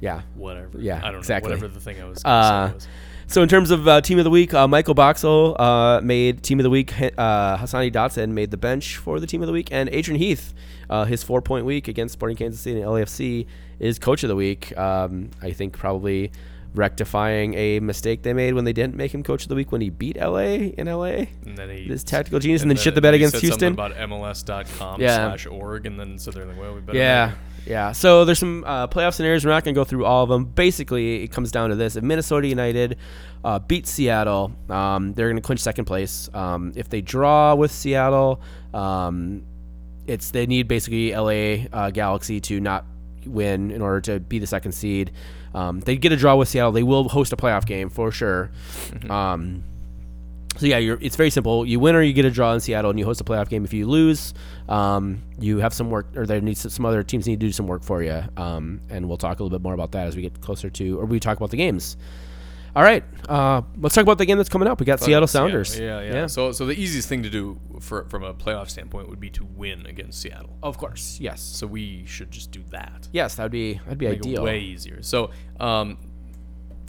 yeah. 0.00 0.22
Whatever. 0.34 0.78
Yeah, 0.78 1.00
I 1.02 1.10
don't 1.10 1.20
exactly. 1.20 1.50
know. 1.50 1.56
Whatever 1.56 1.74
the 1.74 1.80
thing 1.80 2.00
I 2.00 2.04
was. 2.06 2.24
Uh, 2.24 2.72
was. 2.74 2.88
So 3.30 3.42
in 3.42 3.48
terms 3.48 3.70
of 3.70 3.86
uh, 3.86 4.00
team 4.00 4.18
of 4.18 4.24
the 4.24 4.30
week, 4.30 4.52
uh, 4.52 4.66
Michael 4.66 4.94
Boxall 4.94 5.54
uh, 5.60 6.00
made 6.02 6.42
team 6.42 6.58
of 6.58 6.64
the 6.64 6.70
week. 6.70 6.92
Uh, 7.00 7.56
Hassani 7.56 7.92
Dotson 7.92 8.30
made 8.30 8.50
the 8.50 8.56
bench 8.56 8.96
for 8.96 9.20
the 9.20 9.26
team 9.28 9.40
of 9.40 9.46
the 9.46 9.52
week, 9.52 9.68
and 9.70 9.88
Adrian 9.90 10.18
Heath, 10.18 10.52
uh, 10.90 11.04
his 11.04 11.22
four 11.22 11.40
point 11.40 11.64
week 11.64 11.86
against 11.86 12.14
Sporting 12.14 12.36
Kansas 12.36 12.60
City 12.60 12.80
and 12.80 12.90
LAFC, 12.90 13.46
is 13.78 14.00
coach 14.00 14.24
of 14.24 14.28
the 14.28 14.34
week. 14.34 14.76
Um, 14.76 15.30
I 15.40 15.52
think 15.52 15.74
probably 15.74 16.32
rectifying 16.74 17.54
a 17.54 17.78
mistake 17.78 18.22
they 18.22 18.32
made 18.32 18.54
when 18.54 18.64
they 18.64 18.72
didn't 18.72 18.96
make 18.96 19.14
him 19.14 19.22
coach 19.22 19.42
of 19.42 19.48
the 19.48 19.54
week 19.54 19.70
when 19.70 19.80
he 19.80 19.90
beat 19.90 20.16
LA 20.16 20.72
in 20.76 20.88
LA. 20.88 21.26
And 21.44 21.56
then 21.56 21.70
he 21.70 21.86
This 21.86 22.02
tactical 22.02 22.40
genius, 22.40 22.62
and 22.62 22.70
then 22.70 22.78
shit 22.78 22.96
the 22.96 23.00
bed 23.00 23.14
against 23.14 23.36
Houston. 23.36 23.74
About 23.74 23.94
MLS.com 23.94 25.00
Yeah. 25.00 25.28
slash 25.28 25.46
org, 25.46 25.86
and 25.86 26.00
then 26.00 26.18
so 26.18 26.32
they're 26.32 26.46
like, 26.46 26.58
well, 26.58 26.74
we 26.74 26.80
better. 26.80 26.98
Yeah, 26.98 27.26
make. 27.28 27.36
Yeah. 27.66 27.92
So 27.92 28.24
there's 28.24 28.38
some 28.38 28.64
uh, 28.66 28.86
playoff 28.88 29.14
scenarios. 29.14 29.44
We're 29.44 29.52
not 29.52 29.64
going 29.64 29.74
to 29.74 29.78
go 29.78 29.84
through 29.84 30.04
all 30.04 30.22
of 30.22 30.28
them. 30.28 30.44
Basically, 30.44 31.22
it 31.22 31.28
comes 31.28 31.50
down 31.50 31.70
to 31.70 31.76
this: 31.76 31.96
if 31.96 32.04
Minnesota 32.04 32.48
United 32.48 32.96
uh, 33.44 33.58
beat 33.58 33.86
Seattle, 33.86 34.52
um, 34.68 35.12
they're 35.14 35.28
going 35.28 35.36
to 35.36 35.42
clinch 35.42 35.60
second 35.60 35.84
place. 35.84 36.28
Um, 36.34 36.72
if 36.76 36.88
they 36.88 37.00
draw 37.00 37.54
with 37.54 37.70
Seattle, 37.70 38.40
um, 38.74 39.42
it's 40.06 40.30
they 40.30 40.46
need 40.46 40.68
basically 40.68 41.12
LA 41.12 41.66
uh, 41.72 41.90
Galaxy 41.90 42.40
to 42.40 42.60
not 42.60 42.84
win 43.26 43.70
in 43.70 43.82
order 43.82 44.00
to 44.00 44.20
be 44.20 44.38
the 44.38 44.46
second 44.46 44.72
seed. 44.72 45.12
Um, 45.54 45.80
they 45.80 45.96
get 45.96 46.12
a 46.12 46.16
draw 46.16 46.36
with 46.36 46.48
Seattle. 46.48 46.72
They 46.72 46.82
will 46.82 47.08
host 47.08 47.32
a 47.32 47.36
playoff 47.36 47.66
game 47.66 47.90
for 47.90 48.12
sure. 48.12 48.50
Um, 49.08 49.64
so 50.56 50.66
yeah, 50.66 50.78
you're, 50.78 50.98
it's 51.00 51.16
very 51.16 51.30
simple. 51.30 51.64
You 51.66 51.80
win 51.80 51.94
or 51.94 52.02
you 52.02 52.12
get 52.12 52.24
a 52.24 52.30
draw 52.30 52.52
in 52.52 52.60
Seattle, 52.60 52.90
and 52.90 52.98
you 52.98 53.04
host 53.04 53.20
a 53.20 53.24
playoff 53.24 53.48
game. 53.48 53.64
If 53.64 53.72
you 53.72 53.86
lose, 53.86 54.34
um, 54.68 55.22
you 55.38 55.58
have 55.58 55.72
some 55.72 55.90
work, 55.90 56.08
or 56.16 56.26
there 56.26 56.40
needs 56.40 56.72
some 56.72 56.84
other 56.84 57.02
teams 57.02 57.26
need 57.26 57.40
to 57.40 57.46
do 57.46 57.52
some 57.52 57.66
work 57.66 57.82
for 57.82 58.02
you. 58.02 58.22
Um, 58.36 58.80
and 58.90 59.08
we'll 59.08 59.16
talk 59.16 59.40
a 59.40 59.42
little 59.42 59.56
bit 59.58 59.62
more 59.62 59.74
about 59.74 59.92
that 59.92 60.06
as 60.06 60.16
we 60.16 60.22
get 60.22 60.40
closer 60.40 60.68
to, 60.70 61.00
or 61.00 61.06
we 61.06 61.20
talk 61.20 61.36
about 61.36 61.50
the 61.50 61.56
games. 61.56 61.96
All 62.76 62.84
right, 62.84 63.02
uh, 63.28 63.62
let's 63.78 63.96
talk 63.96 64.02
about 64.02 64.18
the 64.18 64.26
game 64.26 64.36
that's 64.36 64.48
coming 64.48 64.68
up. 64.68 64.78
We 64.78 64.86
got 64.86 65.00
Seattle 65.00 65.26
Sounders. 65.26 65.76
Yeah, 65.76 66.02
yeah, 66.02 66.26
So, 66.28 66.52
so 66.52 66.66
the 66.66 66.74
easiest 66.80 67.08
thing 67.08 67.24
to 67.24 67.28
do 67.28 67.58
for 67.80 68.04
from 68.04 68.22
a 68.22 68.32
playoff 68.32 68.70
standpoint 68.70 69.08
would 69.08 69.18
be 69.18 69.28
to 69.30 69.44
win 69.44 69.86
against 69.86 70.20
Seattle. 70.20 70.56
of 70.62 70.78
course, 70.78 71.18
yes, 71.20 71.40
So 71.40 71.66
we 71.66 72.04
should 72.06 72.30
just 72.30 72.52
do 72.52 72.62
that. 72.70 73.08
yes, 73.12 73.34
that 73.34 73.42
would 73.42 73.50
be 73.52 73.74
that'd 73.74 73.98
be 73.98 74.06
Make 74.06 74.18
it 74.20 74.26
ideal. 74.26 74.44
way 74.44 74.60
easier. 74.60 75.02
So, 75.02 75.30
um, 75.58 75.98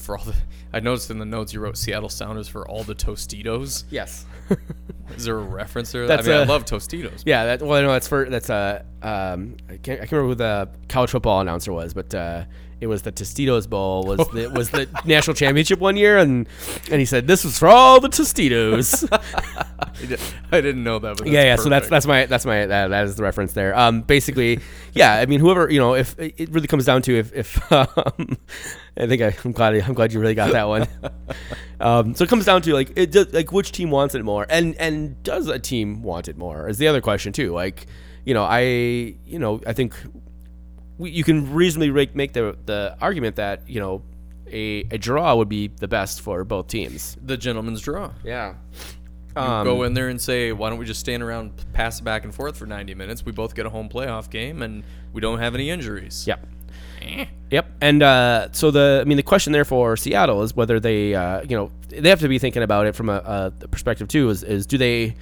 for 0.01 0.17
all 0.17 0.25
the, 0.25 0.35
I 0.73 0.79
noticed 0.79 1.09
in 1.11 1.19
the 1.19 1.25
notes 1.25 1.53
you 1.53 1.59
wrote 1.59 1.77
Seattle 1.77 2.09
Sounders 2.09 2.47
for 2.47 2.67
all 2.67 2.83
the 2.83 2.95
Tostitos. 2.95 3.85
Yes. 3.89 4.25
Is 5.15 5.25
there 5.25 5.37
a 5.37 5.43
reference 5.43 5.91
there? 5.91 6.07
That's 6.07 6.27
I 6.27 6.31
mean, 6.31 6.39
I 6.39 6.43
a- 6.43 6.45
love 6.45 6.65
Tostitos. 6.65 7.23
Yeah, 7.25 7.45
that 7.45 7.61
well, 7.61 7.81
no, 7.81 7.91
that's 7.91 8.07
for 8.07 8.29
that's 8.29 8.49
a 8.49 8.85
um, 9.01 9.57
I 9.69 9.77
can't 9.77 9.99
I 9.99 10.05
can't 10.05 10.11
remember 10.13 10.27
who 10.29 10.35
the 10.35 10.69
college 10.87 11.11
football 11.11 11.41
announcer 11.41 11.71
was, 11.73 11.93
but 11.93 12.13
uh, 12.15 12.45
it 12.81 12.87
was 12.87 13.03
the 13.03 13.11
Tostitos 13.11 13.69
Bowl 13.69 14.03
was 14.03 14.17
the 14.29 14.49
was 14.49 14.71
the 14.71 14.89
national 15.05 15.35
championship 15.35 15.79
one 15.79 15.95
year, 15.95 16.17
and 16.17 16.49
and 16.89 16.99
he 16.99 17.05
said 17.05 17.27
this 17.27 17.43
was 17.43 17.57
for 17.57 17.67
all 17.67 17.99
the 17.99 18.09
Tostitos. 18.09 19.07
I 20.51 20.61
didn't 20.61 20.83
know 20.83 20.97
that. 20.97 21.17
But 21.17 21.27
yeah, 21.27 21.43
yeah. 21.43 21.55
So 21.57 21.69
that's 21.69 21.87
that's 21.87 22.07
my 22.07 22.25
that's 22.25 22.43
my 22.43 22.65
that, 22.65 22.87
that 22.87 23.05
is 23.05 23.15
the 23.15 23.23
reference 23.23 23.53
there. 23.53 23.77
Um, 23.77 24.01
basically, 24.01 24.59
yeah. 24.93 25.13
I 25.13 25.27
mean, 25.27 25.39
whoever 25.39 25.69
you 25.69 25.79
know, 25.79 25.93
if 25.93 26.17
it 26.17 26.49
really 26.49 26.67
comes 26.67 26.85
down 26.85 27.03
to 27.03 27.15
if 27.15 27.31
if 27.33 27.71
um, 27.71 28.37
I 28.97 29.05
think 29.05 29.21
I, 29.21 29.35
I'm 29.45 29.51
glad 29.51 29.75
I'm 29.75 29.93
glad 29.93 30.11
you 30.11 30.19
really 30.19 30.35
got 30.35 30.51
that 30.51 30.67
one. 30.67 30.87
um, 31.79 32.15
so 32.15 32.23
it 32.23 32.29
comes 32.31 32.45
down 32.45 32.63
to 32.63 32.73
like 32.73 32.93
it 32.95 33.11
does, 33.11 33.31
like 33.31 33.51
which 33.51 33.71
team 33.71 33.91
wants 33.91 34.15
it 34.15 34.23
more, 34.25 34.47
and 34.49 34.75
and 34.77 35.21
does 35.21 35.47
a 35.47 35.59
team 35.59 36.01
want 36.01 36.27
it 36.27 36.35
more? 36.35 36.67
Is 36.67 36.79
the 36.79 36.87
other 36.87 37.01
question 37.01 37.31
too. 37.31 37.53
Like, 37.53 37.85
you 38.25 38.33
know, 38.33 38.43
I 38.43 38.61
you 39.23 39.37
know 39.37 39.61
I 39.67 39.73
think 39.73 39.95
we, 41.01 41.09
you 41.09 41.23
can 41.23 41.53
reasonably 41.53 41.89
make, 41.91 42.15
make 42.15 42.33
the 42.33 42.55
the 42.65 42.95
argument 43.01 43.35
that 43.37 43.67
you 43.67 43.79
know 43.79 44.03
a 44.47 44.85
a 44.91 44.97
draw 44.97 45.35
would 45.35 45.49
be 45.49 45.67
the 45.67 45.87
best 45.87 46.21
for 46.21 46.43
both 46.43 46.67
teams. 46.67 47.17
the 47.21 47.37
gentleman's 47.37 47.81
draw. 47.81 48.11
Yeah. 48.23 48.55
Um, 49.35 49.65
go 49.65 49.83
in 49.83 49.93
there 49.93 50.09
and 50.09 50.19
say, 50.19 50.51
why 50.51 50.69
don't 50.69 50.77
we 50.77 50.85
just 50.85 50.99
stand 50.99 51.23
around, 51.23 51.53
pass 51.71 52.01
it 52.01 52.03
back 52.03 52.25
and 52.25 52.35
forth 52.35 52.57
for 52.57 52.65
90 52.65 52.95
minutes? 52.95 53.25
We 53.25 53.31
both 53.31 53.55
get 53.55 53.65
a 53.65 53.69
home 53.69 53.87
playoff 53.87 54.29
game, 54.29 54.61
and 54.61 54.83
we 55.13 55.21
don't 55.21 55.39
have 55.39 55.55
any 55.55 55.69
injuries. 55.69 56.27
Yep. 56.27 56.45
Yep. 57.49 57.65
And 57.79 58.03
uh, 58.03 58.49
so 58.51 58.71
the, 58.71 58.99
I 59.01 59.05
mean, 59.05 59.15
the 59.15 59.23
question 59.23 59.53
there 59.53 59.63
for 59.63 59.95
Seattle 59.95 60.43
is 60.43 60.53
whether 60.53 60.81
they, 60.81 61.15
uh, 61.15 61.43
you 61.43 61.55
know, 61.55 61.71
they 61.87 62.09
have 62.09 62.19
to 62.19 62.27
be 62.27 62.39
thinking 62.39 62.61
about 62.61 62.87
it 62.87 62.95
from 62.95 63.07
a, 63.07 63.51
a 63.61 63.67
perspective 63.69 64.09
too. 64.09 64.29
Is, 64.29 64.43
is 64.43 64.65
do 64.65 64.77
they 64.77 65.15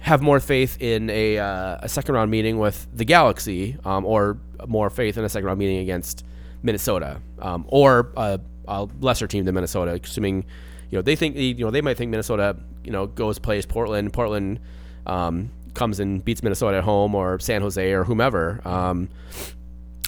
have 0.00 0.22
more 0.22 0.40
faith 0.40 0.80
in 0.80 1.10
a, 1.10 1.38
uh, 1.38 1.78
a 1.80 1.88
second 1.88 2.14
round 2.14 2.30
meeting 2.30 2.58
with 2.58 2.86
the 2.92 3.04
Galaxy, 3.04 3.76
um, 3.84 4.04
or 4.04 4.38
more 4.66 4.90
faith 4.90 5.16
in 5.16 5.24
a 5.24 5.28
second 5.28 5.46
round 5.46 5.58
meeting 5.58 5.78
against 5.78 6.24
Minnesota, 6.62 7.20
um, 7.40 7.64
or 7.68 8.12
a, 8.16 8.40
a 8.68 8.88
lesser 9.00 9.26
team 9.26 9.44
than 9.44 9.54
Minnesota, 9.54 9.98
assuming, 10.02 10.44
you 10.90 10.98
know, 10.98 11.02
they 11.02 11.16
think, 11.16 11.36
you 11.36 11.54
know, 11.64 11.70
they 11.70 11.82
might 11.82 11.96
think 11.96 12.10
Minnesota, 12.10 12.56
you 12.84 12.90
know, 12.90 13.06
goes 13.06 13.38
plays 13.38 13.66
Portland, 13.66 14.12
Portland. 14.12 14.60
Um, 15.06 15.50
comes 15.74 16.00
and 16.00 16.24
beats 16.24 16.42
Minnesota 16.42 16.78
at 16.78 16.84
home 16.84 17.14
or 17.14 17.38
San 17.38 17.62
Jose 17.62 17.92
or 17.92 18.04
whomever. 18.04 18.60
Um, 18.66 19.08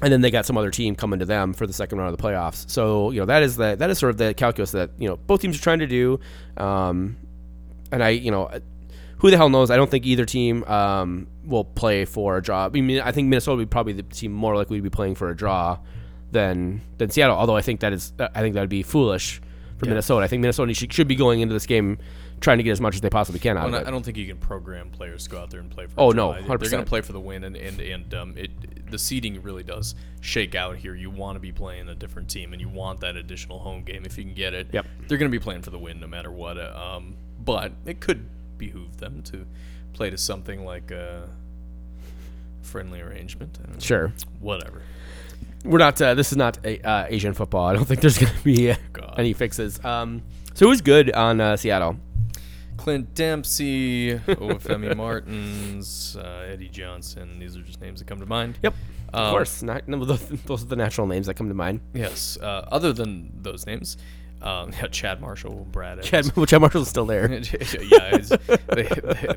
and 0.02 0.12
then 0.12 0.20
they 0.20 0.31
got 0.31 0.46
some 0.46 0.59
other 0.59 0.70
team 0.70 0.96
coming 0.96 1.20
to 1.20 1.24
them 1.24 1.52
for 1.52 1.66
the 1.66 1.72
second 1.72 1.98
round 1.98 2.12
of 2.12 2.16
the 2.16 2.22
playoffs. 2.22 2.68
So 2.68 3.11
you 3.12 3.20
know 3.20 3.26
that 3.26 3.42
is 3.42 3.57
the 3.57 3.76
that 3.76 3.88
is 3.88 3.98
sort 3.98 4.11
of 4.11 4.18
the 4.18 4.35
calculus 4.35 4.72
that 4.72 4.90
you 4.98 5.09
know 5.09 5.16
both 5.16 5.40
teams 5.42 5.57
are 5.57 5.62
trying 5.62 5.78
to 5.78 5.87
do. 5.87 6.18
Um, 6.57 7.16
and 7.92 8.02
I 8.02 8.11
you 8.11 8.31
know 8.31 8.50
who 9.22 9.30
the 9.30 9.37
hell 9.37 9.48
knows? 9.48 9.70
I 9.70 9.76
don't 9.76 9.88
think 9.90 10.04
either 10.04 10.24
team 10.26 10.64
um, 10.64 11.28
will 11.44 11.64
play 11.64 12.04
for 12.04 12.37
a 12.37 12.42
draw. 12.42 12.66
I 12.66 12.68
mean, 12.68 13.00
I 13.00 13.12
think 13.12 13.28
Minnesota 13.28 13.56
would 13.56 13.68
be 13.68 13.72
probably 13.72 13.92
the 13.94 14.02
team 14.02 14.32
more 14.32 14.56
likely 14.56 14.76
to 14.78 14.82
be 14.82 14.90
playing 14.90 15.14
for 15.14 15.30
a 15.30 15.37
draw 15.37 15.78
than 16.32 16.80
than 16.98 17.08
Seattle. 17.11 17.37
Although 17.37 17.56
I 17.56 17.62
think 17.62 17.80
that 17.80 17.92
is 17.92 18.12
I 18.18 18.40
think 18.40 18.54
that 18.54 18.61
would 18.61 18.68
be 18.68 18.82
foolish 18.82 19.40
for 19.78 19.87
Minnesota. 19.87 20.24
I 20.24 20.28
think 20.28 20.40
Minnesota 20.42 20.74
should, 20.74 20.92
should 20.92 21.08
be 21.08 21.14
going 21.14 21.40
into 21.40 21.54
this 21.54 21.66
game 21.66 21.98
trying 22.40 22.58
to 22.58 22.64
get 22.64 22.72
as 22.72 22.80
much 22.80 22.96
as 22.96 23.00
they 23.00 23.11
possibly 23.11 23.38
can 23.38 23.56
out 23.56 23.66
Well, 23.66 23.76
of 23.76 23.82
it. 23.82 23.87
I 23.87 23.90
don't 23.92 24.04
think 24.04 24.16
you 24.16 24.26
can 24.26 24.37
program 24.38 24.90
players 24.90 25.24
to 25.24 25.30
go 25.30 25.38
out 25.38 25.50
there 25.50 25.61
and 25.61 25.70
play 25.70 25.87
for. 25.87 25.94
Oh, 25.96 26.11
a 26.11 26.14
no, 26.14 26.32
draw. 26.32 26.56
They're 26.56 26.70
going 26.70 26.82
to 26.85 26.88
play 26.88 27.00
for 27.00 27.12
the 27.12 27.20
win, 27.20 27.44
and 27.44 27.56
and 27.56 27.80
and 27.80 28.14
um, 28.14 28.35
it 28.37 28.50
the 28.90 28.98
seeding 28.98 29.40
really 29.42 29.62
does 29.62 29.94
shake 30.20 30.56
out 30.56 30.76
here. 30.76 30.96
You 30.96 31.11
want 31.11 31.37
to 31.37 31.40
be 31.40 31.52
playing 31.52 31.88
a 31.88 31.94
different 31.94 32.28
team, 32.28 32.52
and 32.52 32.61
you 32.61 32.68
want 32.68 33.00
that 33.00 33.14
additional 33.16 33.61
home 33.61 33.85
game 33.85 34.04
if 34.04 34.18
you 34.18 34.24
can 34.24 34.35
get 34.35 34.52
it. 34.52 34.68
Yep. 34.72 34.87
They're 35.06 35.18
going 35.18 35.30
to 35.30 35.38
be 35.38 35.42
playing 35.42 35.62
for 35.62 35.70
the 35.70 35.78
win 35.78 36.00
no 36.00 36.08
matter 36.08 36.32
what. 36.32 36.58
uh, 36.58 36.94
Um, 36.96 37.14
but 37.44 37.72
it 37.87 38.00
could 38.00 38.28
behoove 38.66 38.98
them 38.98 39.22
to 39.22 39.46
play 39.92 40.09
to 40.11 40.16
something 40.18 40.64
like 40.64 40.90
a 40.90 41.29
friendly 42.62 43.01
arrangement. 43.01 43.59
I 43.61 43.66
don't 43.66 43.75
know. 43.75 43.81
Sure. 43.81 44.12
Whatever. 44.40 44.83
we're 45.64 45.79
not. 45.79 46.01
Uh, 46.01 46.14
this 46.14 46.31
is 46.33 46.38
not 46.38 46.59
a, 46.64 46.81
uh, 46.87 47.07
Asian 47.09 47.35
football. 47.35 47.66
I 47.66 47.75
don't 47.75 47.85
think 47.87 48.01
there's 48.01 48.18
going 48.18 48.33
to 48.33 48.44
be 48.44 48.70
uh, 48.70 48.77
God. 48.92 49.14
any 49.18 49.33
fixes. 49.33 49.85
Um, 49.85 50.22
so 50.55 50.66
who's 50.68 50.81
good 50.81 51.11
on 51.12 51.40
uh, 51.40 51.57
Seattle? 51.57 51.96
Clint 52.77 53.14
Dempsey, 53.14 54.14
Obafemi 54.18 54.96
Martins, 55.05 56.16
uh, 56.16 56.48
Eddie 56.53 56.68
Johnson. 56.68 57.38
These 57.38 57.57
are 57.57 57.62
just 57.62 57.81
names 57.81 58.01
that 58.01 58.07
come 58.07 58.18
to 58.20 58.27
mind. 58.27 58.59
Yep, 58.62 58.75
of 59.12 59.20
Um, 59.20 59.31
course. 59.31 59.62
Not, 59.62 59.87
no, 59.88 60.05
those, 60.05 60.27
those 60.46 60.62
are 60.62 60.66
the 60.66 60.77
natural 60.77 61.07
names 61.07 61.27
that 61.27 61.35
come 61.35 61.48
to 61.48 61.55
mind. 61.55 61.81
Yes. 61.94 62.38
Uh, 62.40 62.66
other 62.72 62.92
than 62.92 63.31
those 63.42 63.66
names, 63.66 63.96
um, 64.42 64.72
yeah, 64.81 64.87
Chad 64.88 65.20
Marshall, 65.20 65.66
Brad. 65.70 65.98
Evans. 65.98 66.09
Chad, 66.09 66.37
well, 66.37 66.46
Chad 66.46 66.61
Marshall's 66.61 66.88
still 66.88 67.07
there. 67.07 67.31
yeah, 67.81 68.18
they, 68.74 68.88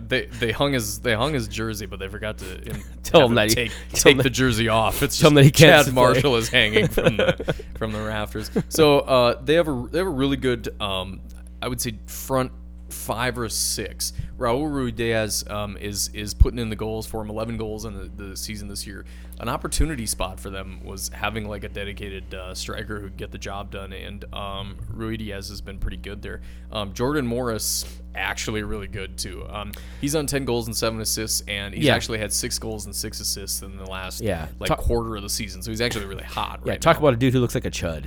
they, 0.02 0.26
they 0.26 0.52
hung 0.52 0.74
his 0.74 1.00
they 1.00 1.14
hung 1.14 1.34
his 1.34 1.48
jersey, 1.48 1.86
but 1.86 2.00
they 2.00 2.08
forgot 2.08 2.38
to 2.40 2.74
Tell 3.04 3.26
him 3.26 3.36
that 3.36 3.50
he- 3.50 3.56
take 3.56 3.72
tell 3.92 4.00
take 4.12 4.18
the 4.18 4.24
that- 4.24 4.30
jersey 4.32 4.68
off. 4.68 5.04
It's 5.04 5.18
just 5.18 5.34
that 5.36 5.44
he 5.44 5.52
can't 5.52 5.86
Chad 5.86 5.86
play. 5.86 5.94
Marshall 5.94 6.36
is 6.38 6.50
hanging 6.50 6.88
from 6.88 7.18
the 7.18 7.56
from 7.78 7.92
the 7.92 8.02
rafters. 8.02 8.50
So 8.70 9.00
uh, 9.00 9.42
they 9.44 9.54
have 9.56 9.68
a 9.68 9.88
they 9.92 10.00
have 10.00 10.08
a 10.08 10.10
really 10.10 10.38
good 10.38 10.70
um, 10.82 11.22
I 11.62 11.68
would 11.68 11.80
say 11.82 11.98
front 12.08 12.52
five 12.96 13.38
or 13.38 13.50
six. 13.50 14.14
Raul 14.38 14.70
Ruiz 14.72 15.48
um, 15.50 15.78
is 15.78 16.10
is 16.14 16.34
putting 16.34 16.60
in 16.60 16.70
the 16.70 16.76
goals 16.76 17.06
for 17.06 17.22
him, 17.22 17.30
11 17.30 17.58
goals 17.58 17.86
in 17.86 17.94
the, 17.94 18.24
the 18.30 18.36
season 18.38 18.68
this 18.68 18.86
year. 18.88 19.06
An 19.40 19.50
opportunity 19.50 20.06
spot 20.06 20.40
for 20.40 20.50
them 20.50 20.80
was 20.84 21.10
having 21.10 21.48
like 21.48 21.64
a 21.66 21.70
dedicated 21.70 22.34
uh, 22.34 22.54
striker 22.56 23.00
who 23.02 23.08
could 23.10 23.18
get 23.18 23.32
the 23.32 23.38
job 23.38 23.70
done, 23.72 23.92
and 23.94 24.24
um, 24.34 24.78
Ruidiaz 24.94 25.50
has 25.50 25.60
been 25.62 25.78
pretty 25.78 25.98
good 25.98 26.22
there. 26.22 26.42
Um, 26.72 26.94
Jordan 26.94 27.28
Morris 27.28 27.86
actually 28.16 28.64
really 28.64 28.88
good 28.88 29.18
too. 29.18 29.46
Um, 29.50 29.74
he's 30.00 30.16
on 30.16 30.26
10 30.26 30.46
goals 30.46 30.68
and 30.68 30.76
seven 30.76 31.02
assists, 31.02 31.42
and 31.50 31.74
he's 31.74 31.84
Yeah. 31.86 31.96
actually 31.96 32.20
had 32.20 32.32
six 32.32 32.58
goals 32.58 32.86
and 32.86 32.96
six 32.96 33.20
assists 33.20 33.62
in 33.62 33.76
the 33.78 33.86
last 33.86 34.22
Yeah. 34.22 34.48
like 34.60 34.70
Talk- 34.70 34.80
quarter 34.80 35.18
of 35.18 35.22
the 35.24 35.30
season. 35.30 35.62
So 35.62 35.70
he's 35.70 35.82
actually 35.82 36.06
really 36.06 36.24
hot. 36.24 36.62
Yeah, 36.64 36.72
right 36.74 36.82
talk 36.82 36.96
now. 36.98 37.00
about 37.08 37.14
a 37.16 37.18
dude 37.18 37.34
who 37.34 37.40
looks 37.42 37.56
like 37.56 37.66
a 37.66 37.72
chud. 37.72 38.06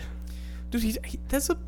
dude. 0.71 0.83
He's, 0.83 0.99
he, 1.05 1.19
that's 1.29 1.51
a 1.51 1.59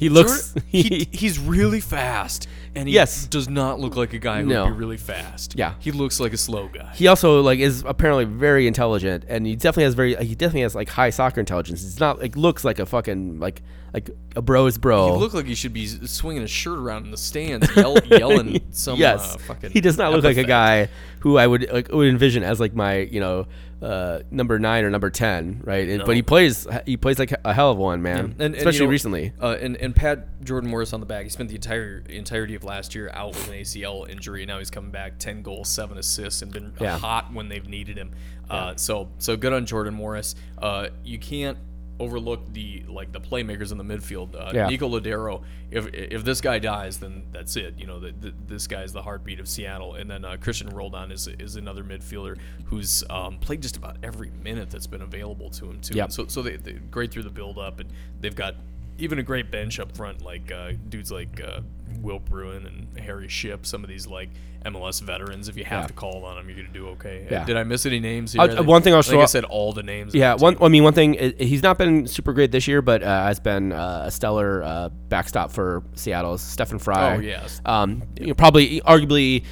He 0.00 0.08
looks. 0.08 0.48
Jordan- 0.54 0.62
he, 0.68 1.08
he's 1.12 1.38
really 1.38 1.80
fast, 1.80 2.48
and 2.74 2.88
he 2.88 2.94
Yes. 2.94 3.26
does 3.26 3.48
not 3.48 3.78
look 3.78 3.94
like 3.96 4.12
a 4.12 4.18
guy 4.18 4.40
who 4.42 4.48
No. 4.48 4.64
would 4.64 4.72
be 4.72 4.76
really 4.78 4.96
fast. 4.96 5.54
Yeah. 5.56 5.74
he 5.78 5.92
looks 5.92 6.18
like 6.18 6.32
a 6.32 6.36
slow 6.38 6.68
guy. 6.68 6.90
he 6.94 7.06
also 7.06 7.40
like 7.42 7.58
is 7.60 7.84
apparently 7.86 8.24
very 8.24 8.66
intelligent, 8.66 9.24
and 9.28 9.46
he 9.46 9.54
definitely 9.56 9.84
has 9.84 9.94
very. 9.94 10.14
He 10.16 10.34
definitely 10.34 10.62
has 10.62 10.74
like 10.74 10.88
high 10.88 11.10
soccer 11.10 11.38
intelligence. 11.38 11.84
It's 11.84 12.00
not 12.00 12.18
like 12.18 12.34
looks 12.36 12.64
like 12.64 12.78
a 12.80 12.86
fucking 12.86 13.38
like 13.38 13.62
like 13.92 14.08
a 14.36 14.42
bro's 14.42 14.78
bro. 14.78 15.12
He 15.14 15.18
look 15.18 15.34
like 15.34 15.46
he 15.46 15.54
should 15.54 15.72
be 15.72 15.86
swinging 15.86 16.42
his 16.42 16.50
shirt 16.50 16.78
around 16.78 17.04
in 17.06 17.10
the 17.10 17.16
stands, 17.16 17.68
yell, 17.76 17.96
yelling 18.06 18.60
some. 18.70 18.98
yes, 18.98 19.34
uh, 19.34 19.38
fucking 19.38 19.70
he 19.72 19.80
does 19.80 19.98
not 19.98 20.12
look 20.12 20.24
like 20.24 20.36
a 20.36 20.44
guy 20.44 20.88
who 21.20 21.36
I 21.36 21.46
would 21.46 21.70
like 21.70 21.90
would 21.92 22.08
envision 22.08 22.42
as 22.42 22.58
like 22.60 22.72
my 22.74 22.98
you 22.98 23.20
know 23.20 23.46
uh, 23.82 24.20
number 24.30 24.58
nine 24.58 24.84
or 24.84 24.90
number 24.90 25.10
ten, 25.10 25.60
right? 25.64 25.88
And, 25.88 26.04
But 26.04 26.16
he 26.16 26.22
plays 26.22 26.66
he 26.86 26.96
plays 26.96 27.18
like 27.18 27.32
a 27.44 27.52
hell 27.54 27.70
of 27.70 27.78
one, 27.78 28.02
man. 28.02 28.18
And, 28.18 28.40
and, 28.40 28.54
Especially 28.54 28.80
you 28.80 28.84
know, 28.86 28.90
recently. 28.90 29.32
Uh, 29.40 29.56
and, 29.60 29.76
and 29.76 29.96
Pat 29.96 30.42
Jordan 30.44 30.68
Morris 30.70 30.92
on 30.92 31.00
the 31.00 31.06
back. 31.06 31.24
He 31.24 31.30
spent 31.30 31.48
the 31.48 31.54
entire 31.54 32.02
entirety 32.08 32.54
of 32.54 32.64
last 32.64 32.94
year 32.94 33.10
out 33.12 33.28
with 33.28 33.48
an 33.48 33.54
ACL 33.54 34.08
injury. 34.08 34.42
And 34.42 34.48
now 34.48 34.58
he's 34.58 34.70
coming 34.70 34.90
back, 34.90 35.18
ten 35.18 35.42
goals, 35.42 35.68
seven 35.68 35.96
assists, 35.98 36.42
and 36.42 36.52
been 36.52 36.72
Yeah. 36.80 36.98
hot 36.98 37.32
when 37.32 37.48
they've 37.48 37.66
needed 37.68 37.96
him. 37.96 38.10
Uh, 38.50 38.74
so 38.76 39.08
so 39.18 39.36
good 39.36 39.52
on 39.52 39.64
Jordan 39.64 39.94
Morris. 39.94 40.34
Uh, 40.58 40.88
you 41.04 41.18
can't 41.18 41.56
overlook 42.00 42.52
the 42.52 42.82
like 42.88 43.12
the 43.12 43.20
playmakers 43.20 43.70
in 43.70 43.78
the 43.78 43.84
midfield. 43.84 44.34
Uh, 44.34 44.50
Yeah. 44.52 44.66
Nico 44.68 44.88
Lodeiro. 44.88 45.42
If 45.70 45.86
if 45.94 46.24
this 46.24 46.40
guy 46.40 46.58
dies, 46.58 46.98
then 46.98 47.22
that's 47.30 47.54
it. 47.56 47.74
You 47.78 47.86
know, 47.86 48.00
the, 48.00 48.12
the, 48.12 48.34
this 48.48 48.66
guy's 48.66 48.92
the 48.92 49.02
heartbeat 49.02 49.38
of 49.38 49.46
Seattle. 49.48 49.94
And 49.94 50.10
then 50.10 50.24
uh, 50.24 50.36
Cristian 50.40 50.72
Roldan 50.72 51.12
is 51.12 51.28
is 51.38 51.56
another 51.56 51.84
midfielder 51.84 52.38
who's 52.64 53.04
um, 53.10 53.38
played 53.38 53.60
just 53.62 53.76
about 53.76 53.96
every 54.02 54.30
minute 54.42 54.70
that's 54.70 54.86
been 54.88 55.02
available 55.02 55.50
to 55.50 55.66
him 55.66 55.80
too. 55.80 55.94
Yep. 55.94 56.04
And 56.06 56.12
so 56.12 56.26
so 56.26 56.42
they, 56.42 56.56
they 56.56 56.72
great 56.90 57.12
through 57.12 57.24
the 57.24 57.30
build 57.30 57.58
up, 57.58 57.78
and 57.78 57.88
they've 58.20 58.34
got 58.34 58.56
even 59.00 59.18
a 59.18 59.22
great 59.22 59.50
bench 59.50 59.80
up 59.80 59.96
front, 59.96 60.22
like 60.22 60.50
uh, 60.52 60.72
dudes 60.88 61.10
like 61.10 61.40
uh, 61.40 61.60
Will 62.00 62.18
Bruin 62.18 62.66
and 62.66 62.98
Harry 62.98 63.28
Shipp. 63.28 63.66
Some 63.66 63.82
of 63.82 63.88
these 63.88 64.06
like 64.06 64.30
MLS 64.64 65.00
veterans. 65.00 65.48
If 65.48 65.56
you 65.56 65.64
have 65.64 65.84
Yeah. 65.84 65.86
to 65.86 65.92
call 65.94 66.24
on 66.26 66.36
them, 66.36 66.46
you're 66.48 66.56
gonna 66.58 66.68
do 66.72 66.88
okay. 66.88 67.26
Yeah. 67.30 67.44
Did 67.44 67.56
I 67.56 67.64
miss 67.64 67.86
any 67.86 67.98
names? 67.98 68.32
Here? 68.32 68.42
Uh, 68.42 68.44
I 68.44 68.48
think- 68.56 68.66
one 68.66 68.82
thing 68.82 68.92
I'll 68.92 68.98
I 69.00 69.02
think 69.02 69.22
I 69.22 69.26
said 69.26 69.44
all 69.44 69.72
the 69.72 69.82
names. 69.82 70.14
Yeah, 70.14 70.36
the 70.36 70.42
one. 70.42 70.56
I 70.62 70.68
mean, 70.68 70.84
one 70.84 70.92
thing 70.92 71.14
he's 71.38 71.62
not 71.62 71.78
been 71.78 72.06
super 72.06 72.32
great 72.32 72.52
this 72.52 72.68
year, 72.68 72.82
but 72.82 73.02
uh, 73.02 73.24
has 73.24 73.40
been 73.40 73.72
uh, 73.72 74.02
a 74.06 74.10
stellar 74.10 74.62
uh, 74.62 74.88
backstop 75.08 75.50
for 75.50 75.82
Seattle's 75.94 76.42
Stefan 76.42 76.78
Frei. 76.78 77.16
Oh, 77.16 77.20
yes. 77.20 77.60
Um, 77.64 78.02
you 78.20 78.26
know, 78.28 78.34
probably, 78.34 78.80
arguably, 78.82 79.44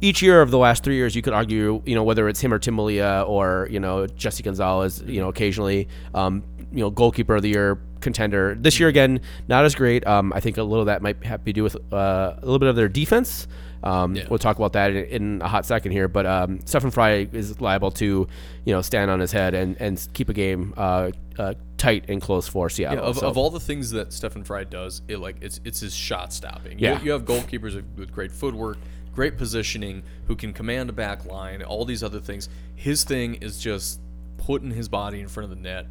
each 0.00 0.22
year 0.22 0.40
of 0.42 0.50
the 0.50 0.58
last 0.58 0.84
three 0.84 0.96
years, 0.96 1.14
you 1.16 1.22
could 1.22 1.32
argue, 1.32 1.82
you 1.86 1.94
know, 1.94 2.02
whether 2.04 2.28
it's 2.28 2.40
him 2.40 2.52
or 2.52 2.58
Tim 2.58 2.76
Melia 2.76 3.24
or 3.26 3.68
you 3.70 3.80
know 3.80 4.06
Jesse 4.06 4.42
Gonzalez, 4.42 5.02
you 5.06 5.20
know, 5.20 5.28
occasionally, 5.28 5.88
um, 6.14 6.42
you 6.72 6.80
know, 6.80 6.90
goalkeeper 6.90 7.36
of 7.36 7.42
the 7.42 7.48
year 7.50 7.78
contender. 8.00 8.54
This 8.58 8.78
year 8.78 8.88
again, 8.88 9.20
not 9.48 9.64
as 9.64 9.74
great. 9.74 10.06
Um, 10.06 10.32
I 10.34 10.40
think 10.40 10.58
a 10.58 10.62
little 10.62 10.80
of 10.82 10.86
that 10.86 11.00
might 11.02 11.24
have 11.24 11.44
to 11.44 11.52
do 11.52 11.62
with 11.62 11.76
uh, 11.92 12.34
a 12.36 12.40
little 12.40 12.58
bit 12.58 12.68
of 12.68 12.76
their 12.76 12.88
defense. 12.88 13.46
Um, 13.82 14.14
Yeah. 14.16 14.26
We'll 14.30 14.38
talk 14.38 14.56
about 14.56 14.72
that 14.74 14.90
in, 14.92 15.04
in 15.06 15.42
a 15.42 15.48
hot 15.48 15.66
second 15.66 15.92
here, 15.92 16.08
but 16.08 16.24
um, 16.26 16.60
Stefan 16.64 16.90
Frei 16.90 17.28
is 17.32 17.60
liable 17.60 17.90
to, 17.92 18.26
you 18.64 18.72
know, 18.74 18.80
stand 18.80 19.10
on 19.10 19.20
his 19.20 19.30
head 19.30 19.52
and, 19.54 19.76
and 19.80 20.06
keep 20.14 20.30
a 20.30 20.32
game 20.32 20.72
uh, 20.76 21.10
uh, 21.38 21.52
tight 21.76 22.04
and 22.08 22.20
close 22.20 22.48
for 22.48 22.70
Seattle. 22.70 22.98
Yeah, 23.04 23.10
of, 23.10 23.18
So- 23.18 23.26
of 23.28 23.36
all 23.36 23.50
the 23.50 23.60
things 23.60 23.90
that 23.90 24.12
Stefan 24.12 24.42
Frei 24.42 24.64
does, 24.64 25.02
it 25.06 25.18
like 25.18 25.36
it's 25.42 25.60
it's 25.64 25.80
his 25.80 25.94
shot 25.94 26.32
stopping. 26.32 26.78
You- 26.78 26.88
Yeah. 26.88 27.02
you, 27.02 27.12
have 27.12 27.24
goalkeepers 27.26 27.74
with 27.96 28.10
great 28.10 28.32
footwork, 28.32 28.78
great 29.14 29.36
positioning, 29.38 30.02
who 30.26 30.36
can 30.36 30.52
command 30.52 30.90
a 30.90 30.92
back 30.92 31.24
line, 31.24 31.62
all 31.62 31.84
these 31.84 32.02
other 32.02 32.20
things. 32.20 32.48
His 32.74 33.04
thing 33.04 33.36
is 33.36 33.58
just 33.58 34.00
putting 34.38 34.70
his 34.70 34.88
body 34.88 35.20
in 35.20 35.28
front 35.28 35.50
of 35.50 35.56
the 35.56 35.62
net, 35.62 35.86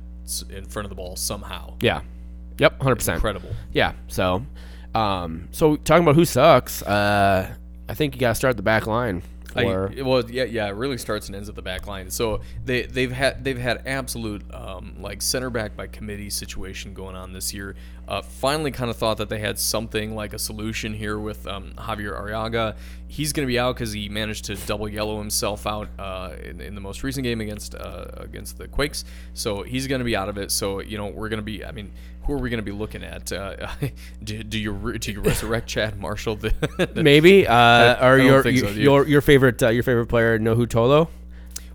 in 0.49 0.65
front 0.65 0.85
of 0.85 0.89
the 0.89 0.95
ball 0.95 1.15
somehow. 1.15 1.75
yeah, 1.81 2.01
yep, 2.57 2.81
hundred 2.81 2.95
percent. 2.97 3.15
Incredible. 3.15 3.49
Yeah. 3.71 3.93
So, 4.07 4.45
um, 4.93 5.47
so 5.51 5.75
talking 5.75 6.03
about 6.03 6.15
who 6.15 6.25
sucks, 6.25 6.81
uh, 6.83 7.53
I 7.89 7.93
think 7.93 8.15
you 8.15 8.19
got 8.19 8.29
to 8.29 8.35
start 8.35 8.57
the 8.57 8.63
back 8.63 8.87
line. 8.87 9.23
I, 9.55 9.65
well, 10.01 10.29
yeah, 10.31 10.45
yeah. 10.45 10.67
It 10.67 10.75
really 10.75 10.97
starts 10.97 11.27
and 11.27 11.35
ends 11.35 11.47
at 11.47 11.53
the 11.55 11.61
back 11.61 11.85
line. 11.85 12.09
So 12.09 12.41
they 12.65 12.83
they've 12.83 13.11
had 13.11 13.43
they've 13.43 13.57
had 13.57 13.83
absolute 13.85 14.43
um, 14.51 14.95
like 14.99 15.21
center 15.21 15.51
back 15.51 15.75
by 15.75 15.85
committee 15.85 16.31
situation 16.31 16.95
going 16.95 17.15
on 17.15 17.33
this 17.33 17.53
year. 17.53 17.75
Uh, 18.07 18.21
finally, 18.21 18.71
kind 18.71 18.89
of 18.89 18.97
thought 18.97 19.17
that 19.17 19.29
they 19.29 19.39
had 19.39 19.57
something 19.57 20.15
like 20.15 20.33
a 20.33 20.39
solution 20.39 20.93
here 20.93 21.17
with 21.17 21.47
um, 21.47 21.73
Javier 21.77 22.19
Arreaga. 22.19 22.75
He's 23.07 23.31
going 23.31 23.47
to 23.47 23.51
be 23.51 23.57
out 23.57 23.75
because 23.75 23.93
he 23.93 24.09
managed 24.09 24.45
to 24.45 24.55
double 24.55 24.89
yellow 24.89 25.19
himself 25.19 25.65
out 25.65 25.87
uh, 25.97 26.33
in, 26.43 26.59
in 26.59 26.75
the 26.75 26.81
most 26.81 27.03
recent 27.03 27.23
game 27.23 27.41
against 27.41 27.75
uh, 27.75 28.05
against 28.17 28.57
the 28.57 28.67
Quakes. 28.67 29.05
So 29.33 29.63
he's 29.63 29.87
going 29.87 29.99
to 29.99 30.05
be 30.05 30.15
out 30.15 30.29
of 30.29 30.37
it. 30.37 30.51
So 30.51 30.81
you 30.81 30.97
know 30.97 31.07
we're 31.07 31.29
going 31.29 31.37
to 31.39 31.43
be. 31.43 31.63
I 31.63 31.71
mean, 31.71 31.91
who 32.25 32.33
are 32.33 32.37
we 32.39 32.49
going 32.49 32.59
to 32.59 32.63
be 32.63 32.71
looking 32.71 33.03
at? 33.03 33.31
Uh, 33.31 33.67
do, 34.23 34.43
do 34.43 34.59
you 34.59 34.97
do 34.97 35.11
you 35.11 35.21
resurrect 35.21 35.67
Chad 35.67 35.99
Marshall? 35.99 36.39
maybe, 36.95 37.47
uh, 37.47 38.05
or 38.05 38.19
your 38.19 38.43
so, 38.43 38.49
your, 38.49 38.69
your 38.71 39.07
your 39.07 39.21
favorite 39.21 39.61
uh, 39.63 39.69
your 39.69 39.83
favorite 39.83 40.07
player, 40.07 40.39
Nouhou 40.39 40.67
Tolo. 40.67 41.07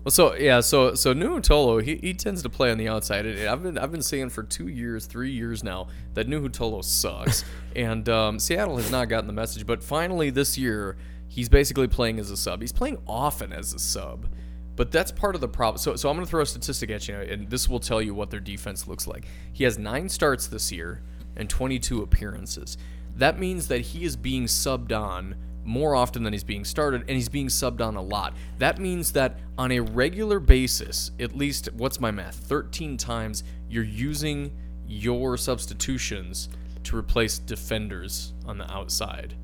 Well, 0.03 0.11
so 0.11 0.33
yeah, 0.35 0.61
so 0.61 0.93
so 0.95 1.13
Nouhou 1.13 1.41
Tolo, 1.41 1.83
he, 1.83 1.95
he 1.97 2.13
tends 2.13 2.41
to 2.43 2.49
play 2.49 2.71
on 2.71 2.77
the 2.77 2.87
outside. 2.87 3.25
And 3.25 3.47
I've 3.47 3.61
been 3.61 3.77
I've 3.77 3.91
been 3.91 4.01
saying 4.01 4.29
for 4.29 4.43
two 4.43 4.67
years, 4.67 5.05
three 5.05 5.31
years 5.31 5.63
now 5.63 5.87
that 6.13 6.27
Nouhou 6.27 6.49
Tolo 6.49 6.83
sucks, 6.83 7.43
and 7.75 8.07
um, 8.07 8.39
Seattle 8.39 8.77
has 8.77 8.89
not 8.91 9.09
gotten 9.09 9.27
the 9.27 9.33
message. 9.33 9.65
But 9.65 9.83
finally, 9.83 10.29
this 10.29 10.57
year, 10.57 10.97
he's 11.27 11.49
basically 11.49 11.87
playing 11.87 12.19
as 12.19 12.31
a 12.31 12.37
sub. 12.37 12.61
He's 12.61 12.71
playing 12.71 12.97
often 13.07 13.51
as 13.51 13.73
a 13.73 13.79
sub, 13.79 14.27
but 14.75 14.91
that's 14.91 15.11
part 15.11 15.35
of 15.35 15.41
the 15.41 15.49
problem. 15.49 15.79
So 15.79 15.95
so 15.95 16.09
I'm 16.09 16.15
gonna 16.15 16.27
throw 16.27 16.41
a 16.41 16.45
statistic 16.45 16.89
at 16.91 17.07
you, 17.07 17.15
and 17.15 17.49
this 17.49 17.67
will 17.67 17.81
tell 17.81 18.01
you 18.01 18.13
what 18.13 18.29
their 18.29 18.39
defense 18.39 18.87
looks 18.87 19.05
like. 19.05 19.25
He 19.51 19.65
has 19.65 19.77
nine 19.77 20.07
starts 20.07 20.47
this 20.47 20.71
year 20.71 21.01
and 21.35 21.49
22 21.49 22.01
appearances. 22.01 22.77
That 23.15 23.37
means 23.37 23.67
that 23.67 23.81
he 23.81 24.05
is 24.05 24.15
being 24.15 24.45
subbed 24.45 24.97
on 24.97 25.35
more 25.65 25.95
often 25.95 26.23
than 26.23 26.33
he's 26.33 26.43
being 26.43 26.65
started, 26.65 27.01
and 27.01 27.11
he's 27.11 27.29
being 27.29 27.47
subbed 27.47 27.81
on 27.81 27.95
a 27.95 28.01
lot. 28.01 28.33
That 28.57 28.79
means 28.79 29.11
that 29.13 29.39
on 29.57 29.71
a 29.71 29.79
regular 29.79 30.39
basis, 30.39 31.11
at 31.19 31.35
least, 31.35 31.69
what's 31.73 31.99
my 31.99 32.11
math? 32.11 32.35
13 32.35 32.97
times, 32.97 33.43
you're 33.69 33.83
using 33.83 34.51
your 34.87 35.37
substitutions 35.37 36.49
to 36.83 36.97
replace 36.97 37.37
defenders 37.37 38.33
on 38.45 38.57
the 38.57 38.71
outside. 38.71 39.35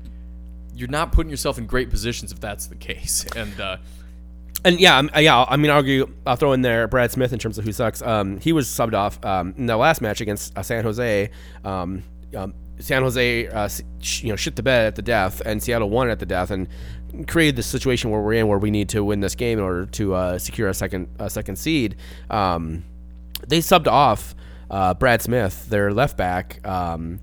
You're 0.74 0.88
not 0.88 1.12
putting 1.12 1.30
yourself 1.30 1.58
in 1.58 1.66
great 1.66 1.90
positions 1.90 2.32
if 2.32 2.40
that's 2.40 2.66
the 2.66 2.74
case. 2.76 3.24
And, 3.36 3.60
uh, 3.60 3.76
And 4.64 4.80
yeah, 4.80 5.00
yeah. 5.16 5.44
I 5.48 5.56
mean, 5.56 5.70
I'll 5.70 5.76
argue. 5.76 6.12
I'll 6.26 6.36
throw 6.36 6.52
in 6.52 6.62
there 6.62 6.88
Brad 6.88 7.12
Smith 7.12 7.32
in 7.32 7.38
terms 7.38 7.56
of 7.56 7.64
who 7.64 7.72
sucks. 7.72 8.02
Um, 8.02 8.40
he 8.40 8.52
was 8.52 8.66
subbed 8.66 8.94
off 8.94 9.24
um, 9.24 9.54
in 9.56 9.66
the 9.66 9.76
last 9.76 10.00
match 10.00 10.20
against 10.20 10.56
uh, 10.58 10.62
San 10.62 10.82
Jose. 10.82 11.30
Um, 11.64 12.02
um, 12.34 12.54
San 12.78 13.02
Jose, 13.02 13.48
uh, 13.48 13.68
you 14.00 14.28
know, 14.28 14.36
shit 14.36 14.56
the 14.56 14.62
bed 14.62 14.86
at 14.86 14.94
the 14.96 15.02
death, 15.02 15.40
and 15.44 15.62
Seattle 15.62 15.90
won 15.90 16.10
at 16.10 16.18
the 16.18 16.26
death, 16.26 16.50
and 16.50 16.68
created 17.26 17.56
the 17.56 17.62
situation 17.62 18.10
where 18.10 18.20
we're 18.20 18.34
in, 18.34 18.48
where 18.48 18.58
we 18.58 18.70
need 18.70 18.88
to 18.90 19.02
win 19.02 19.20
this 19.20 19.34
game 19.34 19.58
in 19.58 19.64
order 19.64 19.86
to 19.86 20.14
uh, 20.14 20.38
secure 20.38 20.68
a 20.68 20.74
second 20.74 21.08
a 21.18 21.30
second 21.30 21.56
seed. 21.56 21.96
Um, 22.30 22.84
they 23.46 23.58
subbed 23.58 23.86
off 23.86 24.34
uh, 24.70 24.94
Brad 24.94 25.22
Smith, 25.22 25.68
their 25.68 25.92
left 25.92 26.16
back, 26.16 26.66
um, 26.66 27.20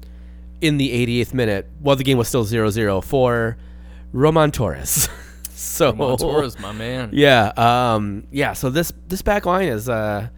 in 0.62 0.78
the 0.78 0.90
88th 1.06 1.34
minute, 1.34 1.70
while 1.80 1.96
the 1.96 2.04
game 2.04 2.18
was 2.18 2.28
still 2.28 2.46
0-0 2.46 3.04
for 3.04 3.58
Roman 4.14 4.52
Torres. 4.52 5.10
so 5.50 5.92
Ramon 5.92 6.18
Torres, 6.18 6.60
my 6.60 6.72
man. 6.72 7.10
yeah, 7.14 7.52
um, 7.58 8.28
yeah. 8.32 8.54
So 8.54 8.70
this 8.70 8.92
this 9.08 9.22
back 9.22 9.46
line 9.46 9.68
is 9.68 9.90
uh, 9.90 10.30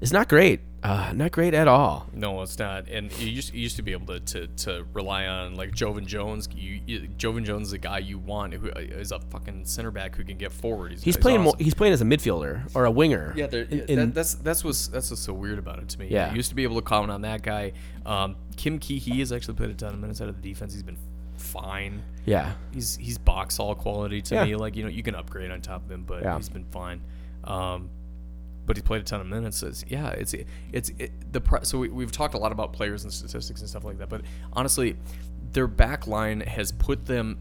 is 0.00 0.12
not 0.12 0.28
great, 0.28 0.60
uh, 0.82 1.12
not 1.14 1.30
great 1.32 1.52
at 1.52 1.68
all. 1.68 2.06
No, 2.14 2.40
it's 2.42 2.58
not. 2.58 2.88
And 2.88 3.12
you 3.18 3.28
used, 3.28 3.52
you 3.52 3.60
used 3.60 3.76
to 3.76 3.82
be 3.82 3.92
able 3.92 4.06
to, 4.06 4.20
to, 4.20 4.46
to 4.46 4.86
rely 4.94 5.26
on 5.26 5.54
like 5.54 5.72
Joevin 5.72 6.06
Jones. 6.06 6.48
You, 6.56 6.80
you 6.86 7.00
Joevin 7.18 7.44
Jones 7.44 7.66
is 7.66 7.72
the 7.72 7.78
guy 7.78 7.98
you 7.98 8.18
want 8.18 8.54
who 8.54 8.68
is 8.68 9.12
a 9.12 9.20
fucking 9.20 9.66
center 9.66 9.90
back 9.90 10.16
who 10.16 10.24
can 10.24 10.38
get 10.38 10.52
forward. 10.52 10.98
He's 11.00 11.16
playing 11.18 11.40
awesome. 11.40 11.44
more, 11.44 11.54
he's 11.58 11.74
playing 11.74 11.92
as 11.92 12.00
a 12.00 12.04
midfielder 12.06 12.70
or 12.74 12.86
a 12.86 12.90
winger. 12.90 13.34
Yeah, 13.36 13.46
there- 13.48 13.64
in- 13.64 13.96
that- 13.98 14.14
that's 14.14 14.34
that's 14.34 14.64
what's 14.64 14.88
that's 14.88 15.10
what's 15.10 15.20
so 15.22 15.32
weird 15.34 15.58
about 15.58 15.78
it 15.80 15.88
to 15.90 15.98
me. 15.98 16.08
Yeah. 16.10 16.30
you 16.30 16.36
used 16.36 16.48
to 16.48 16.54
be 16.54 16.62
able 16.62 16.76
to 16.76 16.82
comment 16.82 17.10
on 17.10 17.20
that 17.22 17.42
guy. 17.42 17.72
Um, 18.06 18.36
Kim 18.56 18.78
Key, 18.78 18.98
he 18.98 19.18
has 19.20 19.32
actually 19.32 19.54
played 19.54 19.70
a 19.70 19.74
ton 19.74 19.92
of 19.92 20.00
minutes 20.00 20.20
out 20.22 20.28
of 20.28 20.40
the 20.40 20.48
defense. 20.48 20.72
He's 20.72 20.82
been 20.82 20.98
fine. 21.36 22.02
yeah, 22.24 22.52
He's 22.72 22.96
he's 22.96 23.18
Boxall 23.18 23.74
quality 23.74 24.22
to 24.22 24.34
Yeah. 24.34 24.44
me. 24.44 24.56
Like 24.56 24.76
you 24.76 24.82
know, 24.84 24.88
you 24.90 25.02
can 25.02 25.14
upgrade 25.14 25.50
on 25.50 25.60
top 25.60 25.84
of 25.84 25.90
him, 25.90 26.04
but 26.06 26.22
Yeah. 26.22 26.36
he's 26.36 26.48
been 26.48 26.64
fine. 26.70 27.00
Um, 27.44 27.90
but 28.70 28.76
he 28.76 28.82
played 28.84 29.00
a 29.00 29.04
ton 29.04 29.20
of 29.20 29.26
minutes. 29.26 29.64
It's, 29.64 29.84
yeah, 29.88 30.10
it's 30.10 30.32
it's 30.72 30.92
it, 30.96 31.10
the 31.32 31.42
so 31.64 31.76
we, 31.80 31.88
we've 31.88 32.12
talked 32.12 32.34
a 32.34 32.38
lot 32.38 32.52
about 32.52 32.72
players 32.72 33.02
and 33.02 33.12
statistics 33.12 33.60
and 33.62 33.68
stuff 33.68 33.82
like 33.82 33.98
that, 33.98 34.08
but 34.08 34.20
honestly, 34.52 34.94
their 35.50 35.66
back 35.66 36.06
line 36.06 36.40
has 36.42 36.70
put 36.70 37.04
them. 37.04 37.36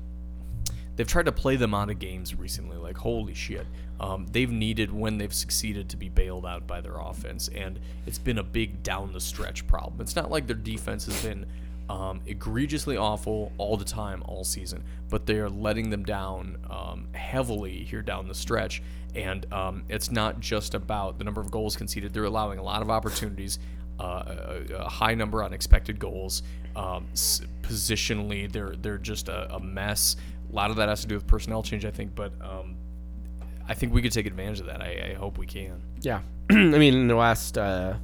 They've 0.95 1.07
tried 1.07 1.25
to 1.25 1.31
play 1.31 1.55
them 1.55 1.75
out 1.75 1.91
of 1.91 1.99
games 1.99 2.33
recently. 2.33 2.77
Like 2.77 2.97
holy 2.97 3.35
shit, 3.35 3.67
um, 3.99 4.25
they've 4.31 4.49
needed 4.49 4.91
when 4.91 5.19
they've 5.19 5.31
succeeded 5.31 5.87
to 5.89 5.97
be 5.97 6.09
bailed 6.09 6.47
out 6.47 6.65
by 6.65 6.81
their 6.81 6.97
offense, 6.97 7.47
and 7.49 7.79
it's 8.07 8.17
been 8.17 8.39
a 8.39 8.43
big 8.43 8.81
down 8.81 9.13
the 9.13 9.21
stretch 9.21 9.67
problem. 9.67 10.01
It's 10.01 10.15
not 10.15 10.31
like 10.31 10.47
their 10.47 10.55
defense 10.55 11.05
has 11.05 11.23
been 11.23 11.45
um, 11.89 12.21
egregiously 12.27 12.95
awful 12.97 13.51
all 13.57 13.75
the 13.75 13.85
time, 13.85 14.21
all 14.25 14.43
season, 14.43 14.83
but 15.09 15.25
they 15.25 15.39
are 15.39 15.49
letting 15.49 15.89
them 15.89 16.03
down 16.03 16.57
um, 16.69 17.07
heavily 17.13 17.83
here 17.83 18.03
down 18.03 18.27
the 18.27 18.35
stretch. 18.35 18.81
And 19.15 19.51
um, 19.51 19.83
it's 19.89 20.11
not 20.11 20.39
just 20.39 20.75
about 20.75 21.17
the 21.17 21.23
number 21.23 21.41
of 21.41 21.49
goals 21.49 21.75
conceded; 21.75 22.13
they're 22.13 22.25
allowing 22.25 22.59
a 22.59 22.63
lot 22.63 22.83
of 22.83 22.91
opportunities, 22.91 23.57
uh, 23.99 24.23
a, 24.69 24.75
a 24.75 24.89
high 24.89 25.15
number 25.15 25.41
on 25.41 25.51
expected 25.51 25.99
goals. 25.99 26.43
Um, 26.75 27.07
positionally, 27.63 28.51
they're 28.51 28.75
they're 28.75 28.99
just 28.99 29.27
a, 29.27 29.55
a 29.55 29.59
mess. 29.59 30.15
A 30.51 30.55
lot 30.55 30.69
of 30.69 30.75
that 30.77 30.89
has 30.89 31.01
to 31.01 31.07
do 31.07 31.15
with 31.15 31.25
personnel 31.25 31.63
change, 31.63 31.85
I 31.85 31.91
think, 31.91 32.13
but 32.13 32.33
um, 32.41 32.75
I 33.67 33.73
think 33.73 33.93
we 33.93 34.03
could 34.03 34.11
take 34.11 34.27
advantage 34.27 34.59
of 34.59 34.67
that. 34.67 34.81
I, 34.81 35.11
I 35.11 35.13
hope 35.15 35.39
we 35.39 35.47
can. 35.47 35.81
Yeah, 36.01 36.21
I 36.51 36.53
mean, 36.53 36.93
in 36.93 37.07
the 37.07 37.15
last 37.15 37.57
uh, 37.57 37.95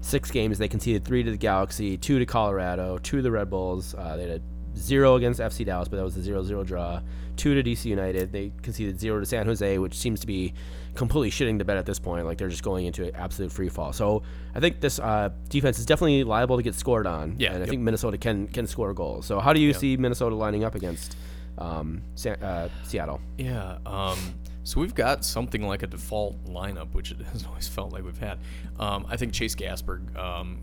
six 0.00 0.30
games, 0.30 0.58
they 0.58 0.68
conceded 0.68 1.04
three 1.04 1.22
to 1.22 1.30
the 1.30 1.36
Galaxy, 1.36 1.96
two 1.96 2.18
to 2.18 2.26
Colorado, 2.26 2.98
two 2.98 3.18
to 3.18 3.22
the 3.22 3.30
Red 3.30 3.50
Bulls. 3.50 3.94
Uh, 3.94 4.16
they 4.16 4.28
had 4.28 4.40
a 4.40 4.78
zero 4.78 5.16
against 5.16 5.40
FC 5.40 5.64
Dallas, 5.64 5.88
but 5.88 5.96
that 5.96 6.04
was 6.04 6.16
a 6.16 6.20
0-0 6.20 6.64
draw. 6.64 7.00
Two 7.36 7.60
to 7.60 7.68
DC 7.68 7.86
United. 7.86 8.32
They 8.32 8.52
conceded 8.62 9.00
zero 9.00 9.20
to 9.20 9.26
San 9.26 9.46
Jose, 9.46 9.78
which 9.78 9.94
seems 9.94 10.20
to 10.20 10.26
be 10.26 10.52
completely 10.94 11.30
shitting 11.30 11.58
the 11.58 11.64
bed 11.64 11.78
at 11.78 11.86
this 11.86 11.98
point. 11.98 12.26
Like 12.26 12.38
they're 12.38 12.48
just 12.48 12.62
going 12.62 12.86
into 12.86 13.04
an 13.04 13.14
absolute 13.14 13.50
free 13.50 13.68
fall. 13.68 13.92
So 13.92 14.22
I 14.54 14.60
think 14.60 14.80
this 14.80 14.98
uh, 14.98 15.30
defense 15.48 15.78
is 15.78 15.86
definitely 15.86 16.24
liable 16.24 16.56
to 16.56 16.62
get 16.62 16.74
scored 16.74 17.06
on. 17.06 17.36
Yeah, 17.38 17.48
and 17.48 17.56
I 17.56 17.60
yep. 17.60 17.68
think 17.68 17.82
Minnesota 17.82 18.18
can 18.18 18.48
can 18.48 18.66
score 18.66 18.92
goals. 18.92 19.26
So 19.26 19.40
how 19.40 19.52
do 19.52 19.60
you 19.60 19.72
see 19.72 19.96
Minnesota 19.96 20.34
lining 20.34 20.64
up 20.64 20.74
against 20.74 21.16
um, 21.56 22.02
Sa- 22.14 22.30
uh, 22.30 22.68
Seattle? 22.84 23.20
Yeah. 23.38 23.78
Um, 23.86 24.18
so 24.70 24.80
we've 24.80 24.94
got 24.94 25.24
something 25.24 25.66
like 25.66 25.82
a 25.82 25.88
default 25.88 26.44
lineup, 26.44 26.94
which 26.94 27.10
it 27.10 27.20
has 27.32 27.44
always 27.48 27.66
felt 27.66 27.92
like 27.92 28.04
we've 28.04 28.16
had. 28.16 28.38
Um, 28.78 29.04
I 29.08 29.16
think 29.16 29.32
Chase 29.32 29.56
Gasper 29.56 30.00
um, 30.14 30.60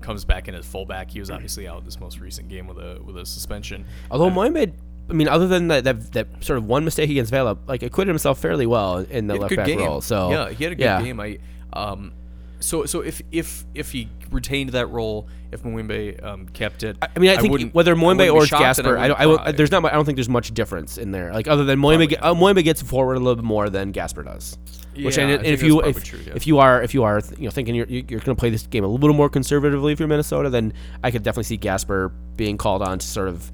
comes 0.00 0.24
back 0.24 0.48
in 0.48 0.54
as 0.54 0.64
fullback. 0.64 1.10
He 1.10 1.20
was 1.20 1.30
obviously 1.30 1.68
out 1.68 1.84
this 1.84 2.00
most 2.00 2.20
recent 2.20 2.48
game 2.48 2.66
with 2.66 2.78
a 2.78 2.98
with 3.04 3.18
a 3.18 3.26
suspension. 3.26 3.84
Although 4.10 4.30
Mohamed, 4.30 4.72
I 5.10 5.12
mean, 5.12 5.28
other 5.28 5.46
than 5.46 5.68
that, 5.68 5.84
that, 5.84 6.12
that 6.12 6.42
sort 6.42 6.56
of 6.56 6.64
one 6.64 6.86
mistake 6.86 7.10
against 7.10 7.30
Vela, 7.30 7.58
like 7.66 7.82
acquitted 7.82 8.08
himself 8.08 8.38
fairly 8.38 8.64
well 8.64 8.96
in 8.96 9.26
the 9.26 9.34
He 9.34 9.40
had 9.40 9.40
a 9.40 9.42
left 9.42 9.56
back 9.56 9.66
game. 9.66 9.80
role. 9.80 10.00
So 10.00 10.30
yeah, 10.30 10.50
he 10.50 10.64
had 10.64 10.72
a 10.72 10.76
good 10.76 10.84
yeah. 10.84 11.02
game. 11.02 11.20
I 11.20 11.38
um, 11.74 12.14
so 12.60 12.84
so 12.86 13.00
if 13.00 13.22
if 13.30 13.64
if 13.74 13.92
he 13.92 14.08
retained 14.30 14.70
that 14.70 14.86
role, 14.88 15.28
if 15.52 15.62
Moimbe 15.62 16.22
um, 16.24 16.48
kept 16.48 16.82
it, 16.82 16.96
I 17.00 17.18
mean, 17.18 17.30
I 17.30 17.36
think 17.36 17.72
whether 17.72 17.92
I 17.92 17.96
Moimbe 17.96 18.32
or 18.32 18.46
Gasper, 18.46 18.98
I, 18.98 19.08
don't, 19.08 19.40
I, 19.40 19.52
there's 19.52 19.70
not. 19.70 19.84
I 19.84 19.92
don't 19.92 20.04
think 20.04 20.16
there's 20.16 20.28
much 20.28 20.52
difference 20.52 20.98
in 20.98 21.10
there. 21.10 21.32
Like 21.32 21.48
other 21.48 21.64
than 21.64 21.78
Moimbe, 21.78 22.18
uh, 22.20 22.34
Moimbe 22.34 22.64
gets 22.64 22.82
forward 22.82 23.14
a 23.14 23.20
little 23.20 23.36
bit 23.36 23.44
more 23.44 23.70
than 23.70 23.92
Gasper 23.92 24.22
does. 24.22 24.58
Which 24.94 25.16
Yeah, 25.16 25.24
and, 25.24 25.32
I 25.32 25.34
and 25.36 25.46
if 25.46 25.62
you 25.62 25.80
if, 25.82 26.02
true, 26.02 26.20
yeah. 26.26 26.32
if 26.34 26.46
you 26.46 26.58
are 26.58 26.82
if 26.82 26.94
you 26.94 27.04
are 27.04 27.20
you 27.38 27.44
know 27.44 27.50
thinking 27.50 27.74
you're 27.74 27.86
you're 27.86 28.02
going 28.02 28.20
to 28.20 28.34
play 28.34 28.50
this 28.50 28.66
game 28.66 28.84
a 28.84 28.88
little 28.88 29.14
more 29.14 29.28
conservatively 29.28 29.92
if 29.92 30.00
you're 30.00 30.08
Minnesota, 30.08 30.50
then 30.50 30.72
I 31.04 31.10
could 31.10 31.22
definitely 31.22 31.44
see 31.44 31.56
Gasper 31.56 32.08
being 32.36 32.56
called 32.56 32.82
on 32.82 32.98
to 32.98 33.06
sort 33.06 33.28
of 33.28 33.52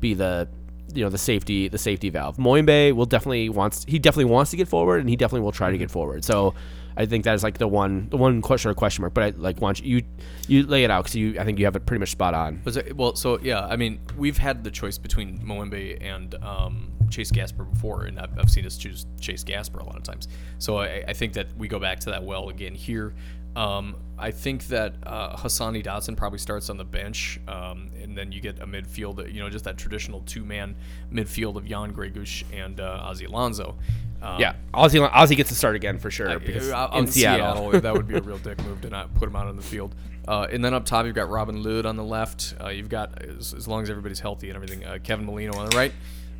be 0.00 0.14
the 0.14 0.48
you 0.94 1.02
know 1.02 1.10
the 1.10 1.18
safety 1.18 1.68
the 1.68 1.78
safety 1.78 2.10
valve. 2.10 2.36
Moimbe 2.36 2.92
will 2.92 3.06
definitely 3.06 3.48
wants 3.48 3.84
he 3.88 3.98
definitely 3.98 4.30
wants 4.32 4.52
to 4.52 4.56
get 4.56 4.68
forward 4.68 5.00
and 5.00 5.08
he 5.08 5.16
definitely 5.16 5.40
will 5.40 5.52
try 5.52 5.70
to 5.70 5.78
get 5.78 5.90
forward. 5.90 6.24
So 6.24 6.54
I 6.96 7.06
think 7.06 7.24
that 7.24 7.34
is 7.34 7.42
like 7.42 7.58
the 7.58 7.68
one 7.68 8.08
the 8.10 8.16
one 8.16 8.40
question 8.42 8.70
or 8.70 8.74
question 8.74 9.02
mark. 9.02 9.14
But 9.14 9.24
I 9.24 9.32
like 9.36 9.60
want 9.60 9.84
you 9.84 10.02
you 10.48 10.64
lay 10.64 10.84
it 10.84 10.90
out 10.90 11.04
because 11.04 11.16
you 11.16 11.38
I 11.38 11.44
think 11.44 11.58
you 11.58 11.64
have 11.64 11.76
it 11.76 11.86
pretty 11.86 12.00
much 12.00 12.10
spot 12.10 12.34
on. 12.34 12.60
Was 12.64 12.76
it, 12.76 12.96
well, 12.96 13.14
so 13.16 13.38
yeah, 13.40 13.66
I 13.66 13.76
mean, 13.76 14.00
we've 14.16 14.38
had 14.38 14.64
the 14.64 14.70
choice 14.70 14.98
between 14.98 15.38
Moimbe 15.38 15.98
and 16.02 16.34
um, 16.36 16.92
Chase 17.10 17.30
Gasper 17.30 17.64
before, 17.64 18.04
and 18.04 18.18
I've, 18.18 18.38
I've 18.38 18.50
seen 18.50 18.66
us 18.66 18.76
choose 18.76 19.06
Chase 19.20 19.44
Gasper 19.44 19.78
a 19.78 19.84
lot 19.84 19.96
of 19.96 20.02
times. 20.02 20.28
So 20.58 20.78
I, 20.78 21.04
I 21.08 21.12
think 21.12 21.32
that 21.34 21.48
we 21.56 21.68
go 21.68 21.78
back 21.78 22.00
to 22.00 22.10
that 22.10 22.22
well 22.22 22.48
again 22.48 22.74
here. 22.74 23.14
Um, 23.56 23.96
I 24.18 24.30
think 24.30 24.66
that 24.68 24.94
uh, 25.04 25.36
Hassani 25.36 25.84
Dotson 25.84 26.16
probably 26.16 26.38
starts 26.38 26.70
on 26.70 26.76
the 26.76 26.84
bench, 26.84 27.38
um, 27.46 27.90
and 28.00 28.16
then 28.16 28.32
you 28.32 28.40
get 28.40 28.60
a 28.60 28.66
midfield, 28.66 29.32
you 29.32 29.40
know, 29.40 29.48
just 29.48 29.64
that 29.64 29.76
traditional 29.76 30.22
two-man 30.22 30.74
midfield 31.12 31.56
of 31.56 31.64
Jan 31.64 31.92
Gregus 31.92 32.42
and 32.52 32.80
uh, 32.80 33.08
Ozzy 33.08 33.28
Alonso. 33.28 33.76
Um, 34.24 34.40
Yeah, 34.40 34.54
Ozzy 34.72 35.06
Ozzy 35.10 35.36
gets 35.36 35.50
to 35.50 35.54
start 35.54 35.76
again 35.76 35.98
for 35.98 36.10
sure 36.10 36.30
I- 36.30 36.36
because 36.38 36.70
uh, 36.70 36.88
in 36.92 36.98
on 37.00 37.06
Seattle. 37.06 37.70
that 37.72 37.92
would 37.92 38.08
be 38.08 38.16
a 38.16 38.20
real 38.22 38.38
dick 38.38 38.62
move 38.64 38.80
to 38.82 38.90
not 38.90 39.14
put 39.14 39.28
him 39.28 39.36
out 39.36 39.46
on 39.46 39.56
the 39.56 39.62
field. 39.62 39.94
Uh, 40.26 40.46
and 40.50 40.64
then 40.64 40.72
up 40.72 40.86
top, 40.86 41.04
you've 41.04 41.14
got 41.14 41.28
Robin 41.28 41.62
Lod 41.62 41.84
on 41.84 41.96
the 41.96 42.04
left. 42.04 42.54
Uh, 42.62 42.68
you've 42.68 42.88
got, 42.88 43.22
as, 43.22 43.52
as 43.52 43.68
long 43.68 43.82
as 43.82 43.90
everybody's 43.90 44.20
healthy 44.20 44.48
and 44.48 44.56
everything, 44.56 44.82
uh, 44.84 44.96
Kevin 45.02 45.26
Molino 45.26 45.54
on 45.54 45.68
the 45.68 45.76
right. 45.76 45.92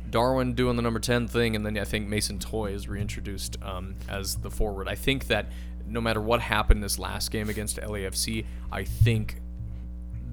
Darwin 0.09 0.53
doing 0.53 0.75
the 0.75 0.81
number 0.81 0.99
10 0.99 1.27
thing, 1.27 1.55
and 1.55 1.65
then 1.65 1.77
I 1.77 1.83
think 1.83 2.07
Mason 2.07 2.39
Toye 2.39 2.71
is 2.73 2.87
reintroduced 2.87 3.57
um, 3.61 3.93
as 4.09 4.35
the 4.37 4.49
forward. 4.49 4.87
I 4.87 4.95
think 4.95 5.27
that 5.27 5.47
no 5.87 6.01
matter 6.01 6.19
what 6.21 6.41
happened 6.41 6.83
this 6.83 6.97
last 6.97 7.29
game 7.31 7.49
against 7.49 7.77
LAFC, 7.77 8.45
I 8.71 8.83
think 8.83 9.39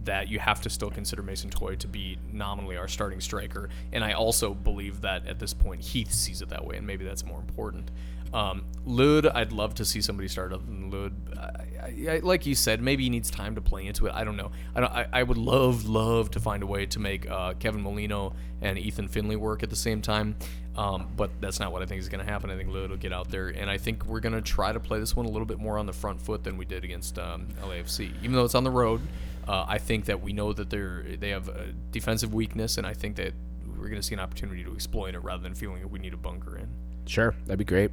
that 0.04 0.28
you 0.28 0.38
have 0.38 0.60
to 0.62 0.70
still 0.70 0.90
consider 0.90 1.22
Mason 1.22 1.50
Toye 1.50 1.76
to 1.76 1.88
be 1.88 2.18
nominally 2.32 2.76
our 2.76 2.88
starting 2.88 3.20
striker. 3.20 3.68
And 3.92 4.04
I 4.04 4.12
also 4.12 4.54
believe 4.54 5.00
that 5.02 5.26
at 5.26 5.38
this 5.38 5.54
point 5.54 5.80
Heath 5.80 6.12
sees 6.12 6.42
it 6.42 6.48
that 6.48 6.64
way, 6.64 6.76
and 6.76 6.86
maybe 6.86 7.04
that's 7.04 7.24
more 7.24 7.40
important. 7.40 7.90
Um, 8.32 8.64
Lod, 8.86 9.26
I'd 9.26 9.52
love 9.52 9.74
to 9.74 9.84
see 9.84 10.00
somebody 10.00 10.26
start 10.26 10.52
other 10.52 10.64
than 10.64 10.90
Lod. 10.90 11.38
I, 11.38 12.14
I, 12.14 12.18
like 12.22 12.46
you 12.46 12.54
said, 12.54 12.80
maybe 12.80 13.04
he 13.04 13.10
needs 13.10 13.30
time 13.30 13.54
to 13.56 13.60
play 13.60 13.86
into 13.86 14.06
it. 14.06 14.14
I 14.14 14.24
don't 14.24 14.36
know. 14.36 14.52
I, 14.74 14.80
don't, 14.80 14.92
I, 14.92 15.06
I 15.12 15.22
would 15.22 15.36
love, 15.36 15.86
love 15.86 16.30
to 16.30 16.40
find 16.40 16.62
a 16.62 16.66
way 16.66 16.86
to 16.86 16.98
make 16.98 17.30
uh, 17.30 17.52
Kevin 17.54 17.82
Molino 17.82 18.34
and 18.62 18.78
Ethan 18.78 19.08
Finlay 19.08 19.36
work 19.36 19.62
at 19.62 19.70
the 19.70 19.76
same 19.76 20.00
time. 20.00 20.36
Um, 20.76 21.08
but 21.16 21.30
that's 21.40 21.60
not 21.60 21.72
what 21.72 21.82
I 21.82 21.86
think 21.86 22.00
is 22.00 22.08
going 22.08 22.24
to 22.24 22.30
happen. 22.30 22.50
I 22.50 22.56
think 22.56 22.70
Lod 22.70 22.88
will 22.88 22.96
get 22.96 23.12
out 23.12 23.30
there, 23.30 23.48
and 23.48 23.68
I 23.68 23.76
think 23.76 24.06
we're 24.06 24.20
going 24.20 24.34
to 24.34 24.40
try 24.40 24.72
to 24.72 24.80
play 24.80 24.98
this 24.98 25.14
one 25.14 25.26
a 25.26 25.28
little 25.28 25.44
bit 25.44 25.58
more 25.58 25.76
on 25.76 25.84
the 25.84 25.92
front 25.92 26.20
foot 26.22 26.42
than 26.42 26.56
we 26.56 26.64
did 26.64 26.84
against 26.84 27.18
um, 27.18 27.48
LAFC. 27.60 28.12
Even 28.22 28.32
though 28.32 28.44
it's 28.44 28.54
on 28.54 28.64
the 28.64 28.70
road, 28.70 29.02
uh, 29.48 29.64
I 29.68 29.78
think 29.78 30.04
that 30.06 30.22
we 30.22 30.32
know 30.32 30.52
that 30.52 30.70
they're 30.70 31.04
they 31.18 31.30
have 31.30 31.48
a 31.48 31.66
defensive 31.90 32.32
weakness, 32.34 32.78
and 32.78 32.86
I 32.86 32.94
think 32.94 33.16
that 33.16 33.32
we're 33.66 33.88
going 33.88 34.00
to 34.00 34.02
see 34.02 34.14
an 34.14 34.20
opportunity 34.20 34.62
to 34.64 34.72
exploit 34.74 35.14
it 35.14 35.18
rather 35.20 35.42
than 35.42 35.54
feeling 35.54 35.82
like 35.82 35.90
we 35.92 35.98
need 35.98 36.14
a 36.14 36.16
bunker 36.18 36.56
in. 36.58 36.68
Sure, 37.06 37.34
that'd 37.46 37.58
be 37.58 37.64
great. 37.64 37.90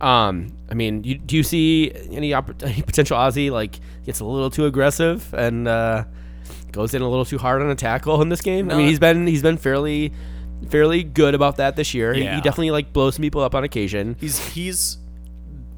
Um, 0.00 0.52
I 0.70 0.74
mean, 0.74 1.02
you, 1.02 1.18
do 1.18 1.36
you 1.36 1.42
see 1.42 1.90
any, 2.12 2.30
oppor- 2.30 2.62
any 2.62 2.82
potential 2.82 3.16
Ozzy 3.18 3.50
like 3.50 3.80
gets 4.04 4.20
a 4.20 4.24
little 4.24 4.50
too 4.50 4.66
aggressive 4.66 5.32
and 5.34 5.66
uh, 5.66 6.04
goes 6.70 6.94
in 6.94 7.02
a 7.02 7.08
little 7.08 7.24
too 7.24 7.38
hard 7.38 7.62
on 7.62 7.70
a 7.70 7.74
tackle 7.74 8.22
in 8.22 8.28
this 8.28 8.40
game? 8.40 8.70
I 8.70 8.76
mean, 8.76 8.88
he's 8.88 9.00
been 9.00 9.26
he's 9.26 9.42
been 9.42 9.56
fairly 9.56 10.12
fairly 10.70 11.02
good 11.02 11.34
about 11.34 11.56
that 11.56 11.74
this 11.76 11.94
year. 11.94 12.14
He- 12.14 12.20
He, 12.26 12.40
definitely 12.40 12.70
like 12.70 12.92
blows 12.92 13.16
some 13.16 13.22
people 13.22 13.40
up 13.42 13.54
on 13.56 13.64
occasion. 13.64 14.16
He's 14.20 14.38
he's 14.50 14.98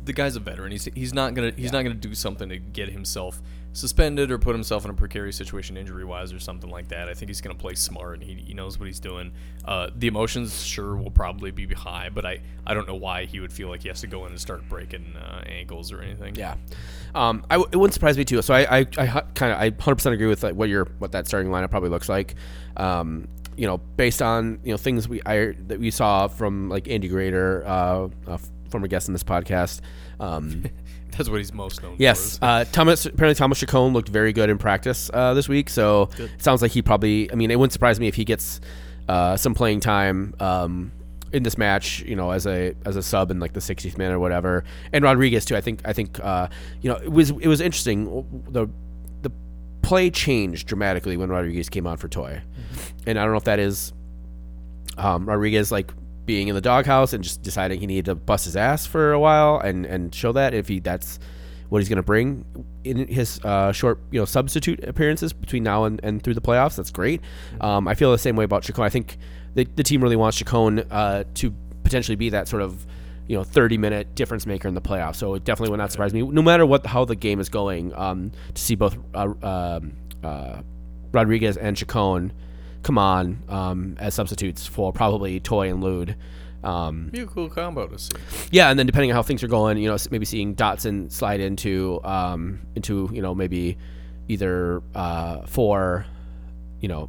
the 0.07 0.13
guy's 0.13 0.37
a 0.37 0.41
veteran. 0.41 0.73
He's 0.73 0.85
he's 0.95 1.13
not 1.13 1.35
gonna 1.35 1.53
he's 1.57 1.73
not 1.73 1.83
gonna 1.83 1.95
do 1.95 2.15
something 2.15 2.49
to 2.49 2.59
get 2.59 2.89
himself 2.89 3.43
suspended 3.73 4.31
or 4.31 4.39
put 4.39 4.55
himself 4.55 4.87
in 4.87 4.91
a 4.91 4.95
precarious 4.95 5.37
situation 5.37 5.77
injury 5.77 6.05
wise 6.05 6.33
or 6.33 6.39
something 6.41 6.71
like 6.71 6.89
that. 6.89 7.09
I 7.09 7.15
think 7.15 7.29
he's 7.29 7.43
gonna 7.43 7.57
play 7.57 7.75
smart 7.75 8.15
and 8.15 8.23
he, 8.23 8.35
he 8.35 8.55
knows 8.55 8.79
what 8.79 8.87
he's 8.87 9.01
doing. 9.01 9.33
Uh, 9.67 9.91
the 9.95 10.07
emotions 10.07 10.65
sure 10.65 10.97
will 10.97 11.11
probably 11.11 11.51
be 11.51 11.67
high, 11.75 12.09
but 12.09 12.25
I 12.25 12.41
I 12.67 12.73
don't 12.73 12.89
know 12.89 12.95
why 12.95 13.27
he 13.27 13.41
would 13.41 13.53
feel 13.53 13.69
like 13.69 13.83
he 13.83 13.89
has 13.89 14.01
to 14.01 14.07
go 14.07 14.25
in 14.25 14.31
and 14.31 14.41
start 14.41 14.67
breaking 14.69 15.15
uh, 15.17 15.43
ankles 15.47 15.93
or 15.93 16.01
anything. 16.01 16.37
Yeah, 16.37 16.55
um, 17.15 17.45
I 17.51 17.55
w- 17.55 17.69
it 17.71 17.77
wouldn't 17.77 17.95
surprise 17.95 18.17
me 18.17 18.25
too. 18.25 18.41
So 18.43 18.55
I, 18.55 18.79
I, 18.79 18.79
I 18.97 19.07
kind 19.35 19.53
of, 19.53 19.59
I 19.59 19.71
hundred 19.83 19.97
percent 19.97 20.15
agree 20.15 20.29
with 20.29 20.43
like 20.43 20.55
what 20.55 20.69
your 20.69 20.87
what 20.99 21.13
that 21.13 21.27
starting 21.27 21.51
lineup 21.51 21.71
probably 21.71 21.91
looks 21.91 22.09
like. 22.09 22.37
Um, 22.77 23.29
you 23.57 23.67
know, 23.67 23.79
based 23.79 24.23
on 24.23 24.61
you 24.63 24.73
know 24.73 24.77
things 24.77 25.09
we 25.09 25.21
I 25.27 25.53
that 25.67 25.81
we 25.81 25.91
saw 25.91 26.29
from 26.29 26.69
like 26.69 26.89
Andy 26.89 27.09
Greder, 27.09 27.67
uh, 27.67 28.09
a 28.27 28.39
former 28.67 28.87
guest 28.89 29.09
in 29.09 29.15
this 29.15 29.23
podcast. 29.25 29.81
Um, 30.21 30.65
that's 31.17 31.29
what 31.29 31.39
he's 31.39 31.53
most 31.55 31.83
known 31.83 31.97
Yes, 31.99 32.39
for. 32.39 32.45
uh, 32.45 32.65
Thomas. 32.73 33.07
Apparently, 33.07 33.35
Thomas 33.35 33.59
Chacon 33.59 33.93
looked 33.93 34.09
very 34.09 34.33
good 34.33 34.51
in 34.51 34.59
practice 34.59 35.11
uh, 35.15 35.35
this 35.35 35.49
week. 35.49 35.71
So 35.71 36.11
it 36.19 36.31
sounds 36.43 36.63
like 36.63 36.73
he 36.73 36.83
probably. 36.83 37.31
I 37.33 37.35
mean, 37.35 37.51
it 37.51 37.59
wouldn't 37.59 37.73
surprise 37.73 37.99
me 38.01 38.09
if 38.09 38.15
he 38.15 38.25
gets 38.25 38.61
uh, 39.09 39.37
some 39.37 39.55
playing 39.55 39.81
time 39.81 40.35
um, 40.41 40.93
in 41.33 41.43
this 41.43 41.57
match. 41.57 42.01
You 42.03 42.17
know, 42.17 42.31
as 42.33 42.47
a 42.47 42.75
as 42.85 42.97
a 42.97 43.03
sub 43.03 43.31
in 43.31 43.41
like 43.41 43.53
the 43.53 43.61
60th 43.61 43.97
minute 43.99 44.15
or 44.15 44.19
whatever. 44.19 44.65
And 44.93 45.05
Rodriguez 45.05 45.45
too. 45.45 45.57
I 45.57 45.61
think. 45.61 45.81
I 45.85 45.93
think. 45.93 46.19
Uh, 46.23 46.49
you 46.83 46.91
know, 46.91 46.97
it 46.97 47.11
was 47.13 47.31
it 47.31 47.47
was 47.47 47.61
interesting. 47.61 48.27
The 48.51 48.67
the 49.23 49.31
play 49.83 50.11
changed 50.11 50.67
dramatically 50.69 51.17
when 51.17 51.29
Rodriguez 51.31 51.69
came 51.69 51.87
on 51.87 51.97
for 51.97 52.09
Toye, 52.09 52.43
and 53.07 53.19
I 53.19 53.23
don't 53.23 53.31
know 53.33 53.39
if 53.39 53.45
that 53.45 53.59
is 53.61 53.93
um, 54.99 55.27
Rodriguez 55.29 55.71
like 55.71 55.93
being 56.27 56.49
in 56.49 56.55
the 56.55 56.61
doghouse 56.61 57.13
and 57.13 57.25
just 57.25 57.43
deciding 57.43 57.81
he 57.81 57.87
needed 57.87 58.05
to 58.07 58.15
bust 58.15 58.45
his 58.45 58.57
ass 58.57 58.85
for 58.85 59.13
a 59.13 59.19
while 59.19 59.59
and 59.59 59.87
and 59.87 60.15
show 60.15 60.33
that 60.33 60.53
if 60.53 60.69
he 60.69 60.81
that's 60.81 61.19
what 61.69 61.79
he's 61.79 61.89
going 61.89 61.97
to 61.97 62.03
bring 62.03 62.45
in 62.85 63.09
his 63.09 63.41
uh, 63.45 63.73
short 63.73 64.01
you 64.11 64.21
know 64.21 64.25
substitute 64.25 64.83
appearances 64.85 65.33
between 65.33 65.63
now 65.63 65.85
and, 65.85 66.01
and 66.03 66.23
through 66.23 66.35
the 66.35 66.41
playoffs 66.41 66.77
that's 66.77 66.91
great 66.91 67.21
um, 67.61 67.89
I 67.89 67.95
feel 67.95 68.13
the 68.13 68.19
same 68.19 68.37
way 68.37 68.45
about 68.45 68.63
Chacon 68.63 68.85
I 68.85 68.89
think 68.89 69.19
the, 69.55 69.65
the 69.77 69.83
team 69.83 70.03
really 70.03 70.17
wants 70.17 70.37
Chacon 70.37 70.81
uh, 70.91 71.25
to 71.35 71.55
potentially 71.83 72.17
be 72.17 72.31
that 72.31 72.49
sort 72.49 72.63
of 72.63 72.87
you 73.29 73.37
know 73.37 73.45
30 73.45 73.79
minute 73.79 74.15
difference 74.15 74.47
maker 74.47 74.69
in 74.69 74.75
the 74.75 74.81
playoffs. 74.81 75.17
So 75.17 75.35
it 75.35 75.45
definitely 75.45 75.71
would 75.71 75.79
not 75.79 75.91
surprise 75.91 76.15
me, 76.15 76.23
no 76.23 76.43
matter 76.43 76.65
what 76.65 76.87
how 76.87 77.05
the 77.05 77.17
game 77.17 77.41
is 77.41 77.49
going, 77.49 77.95
um, 77.95 78.33
to 78.55 78.61
see 78.61 78.75
both 78.75 78.97
uh, 79.15 79.33
um, 79.43 79.93
uh, 80.23 80.63
Rodriguez 81.13 81.57
and 81.57 81.77
Chacon 81.77 82.33
come 82.83 82.99
on 82.99 83.43
um, 83.49 83.97
as 83.99 84.15
substitutes 84.15 84.67
for 84.67 84.93
probably 84.93 85.41
Toye 85.41 85.69
and 85.69 85.83
Lod. 85.83 86.17
Um, 86.65 87.11
Be 87.11 87.21
a 87.21 87.27
cool 87.27 87.49
combo 87.49 87.87
to 87.87 87.99
see. 87.99 88.13
yeah, 88.51 88.71
and 88.71 88.79
then 88.79 88.87
depending 88.87 89.11
on 89.11 89.15
how 89.15 89.23
things 89.23 89.43
are 89.45 89.49
going, 89.49 89.79
you 89.79 89.89
know, 89.89 89.97
maybe 90.11 90.25
seeing 90.25 90.55
Dotson 90.57 91.13
slide 91.13 91.41
into 91.41 92.01
um, 92.03 92.61
into 92.75 93.09
you 93.13 93.23
know 93.23 93.35
maybe 93.35 93.79
either 94.29 94.83
uh, 94.95 95.47
for 95.47 96.07
you 96.81 96.89
know 96.89 97.09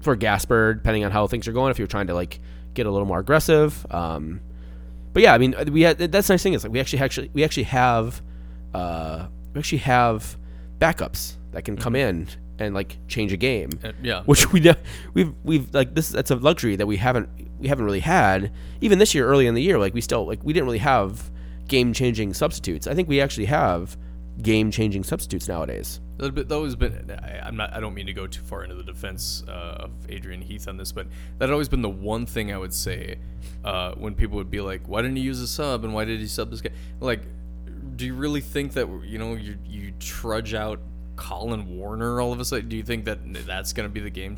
for 0.00 0.16
Gasper, 0.16 0.74
depending 0.74 1.04
on 1.04 1.10
how 1.10 1.26
things 1.26 1.46
are 1.48 1.52
going. 1.52 1.70
If 1.70 1.78
you're 1.78 1.88
trying 1.88 2.06
to 2.06 2.14
like 2.14 2.40
get 2.72 2.86
a 2.86 2.90
little 2.90 3.06
more 3.06 3.18
aggressive, 3.18 3.86
um, 3.90 4.40
but 5.12 5.22
yeah, 5.22 5.34
I 5.34 5.38
mean, 5.38 5.54
we 5.70 5.82
had 5.82 5.98
that's 5.98 6.28
the 6.28 6.34
nice 6.34 6.42
thing 6.42 6.54
is 6.54 6.64
like 6.64 6.72
we 6.72 6.80
actually 6.80 7.00
actually 7.02 7.30
we 7.34 7.44
actually 7.44 7.64
have 7.64 8.22
uh, 8.72 9.26
we 9.52 9.58
actually 9.58 9.78
have 9.78 10.38
backups 10.78 11.34
that 11.52 11.64
can 11.64 11.76
come 11.76 11.94
in 11.96 12.28
and 12.60 12.74
like 12.74 12.98
change 13.08 13.32
a 13.32 13.36
game 13.36 13.70
Uh, 13.82 13.92
yeah. 14.02 14.22
which 14.26 14.52
we 14.52 14.62
we've 15.14 15.32
we've 15.42 15.72
like 15.74 15.94
this 15.94 16.10
that's 16.10 16.30
a 16.30 16.36
luxury 16.36 16.76
that 16.76 16.86
we 16.86 16.96
haven't 16.96 17.28
we 17.58 17.68
haven't 17.68 17.84
really 17.84 18.00
had 18.00 18.52
even 18.80 18.98
this 18.98 19.14
year 19.14 19.26
early 19.26 19.46
in 19.46 19.54
the 19.54 19.62
year 19.62 19.78
like 19.78 19.94
we 19.94 20.00
still 20.00 20.26
like 20.26 20.42
we 20.44 20.52
didn't 20.52 20.66
really 20.66 20.78
have 20.78 21.30
game 21.66 21.92
changing 21.92 22.32
substitutes 22.34 22.86
i 22.86 22.94
think 22.94 23.08
we 23.08 23.20
actually 23.20 23.46
have 23.46 23.96
game 24.42 24.70
changing 24.70 25.04
substitutes 25.04 25.48
nowadays 25.48 26.00
That 26.20 26.52
always 26.52 26.76
been. 26.76 27.10
I, 27.22 27.40
I'm 27.46 27.56
not. 27.56 27.72
I 27.72 27.80
don't 27.80 27.94
mean 27.94 28.06
to 28.06 28.12
go 28.12 28.26
too 28.26 28.42
far 28.42 28.62
into 28.62 28.74
the 28.74 28.82
defense 28.82 29.42
uh, 29.48 29.84
of 29.84 29.90
Adrian 30.10 30.42
Heath 30.42 30.68
on 30.68 30.76
this, 30.76 30.92
but 30.92 31.06
that 31.38 31.48
had 31.48 31.52
always 31.52 31.68
been 31.70 31.80
the 31.80 31.88
one 31.88 32.26
thing 32.26 32.52
I 32.52 32.58
would 32.58 32.74
say 32.74 33.18
uh, 33.64 33.92
when 33.94 34.14
people 34.14 34.36
would 34.36 34.50
be 34.50 34.60
like, 34.60 34.86
"Why 34.86 35.00
didn't 35.00 35.16
he 35.16 35.22
use 35.22 35.40
a 35.40 35.46
sub? 35.46 35.82
And 35.82 35.94
why 35.94 36.04
did 36.04 36.20
he 36.20 36.26
sub 36.26 36.50
this 36.50 36.60
guy?" 36.60 36.70
Like, 37.00 37.22
do 37.96 38.04
you 38.04 38.14
really 38.14 38.42
think 38.42 38.74
that 38.74 38.86
you 39.02 39.16
know 39.18 39.32
you 39.34 39.56
you 39.64 39.92
trudge 39.98 40.52
out 40.52 40.80
Collen 41.20 41.66
Warner 41.66 42.20
all 42.20 42.32
of 42.32 42.40
a 42.40 42.44
sudden? 42.44 42.68
Do 42.68 42.76
you 42.76 42.82
think 42.82 43.04
that 43.04 43.18
that's 43.46 43.72
going 43.72 43.88
to 43.88 43.92
be 43.92 44.00
the 44.00 44.10
game? 44.10 44.36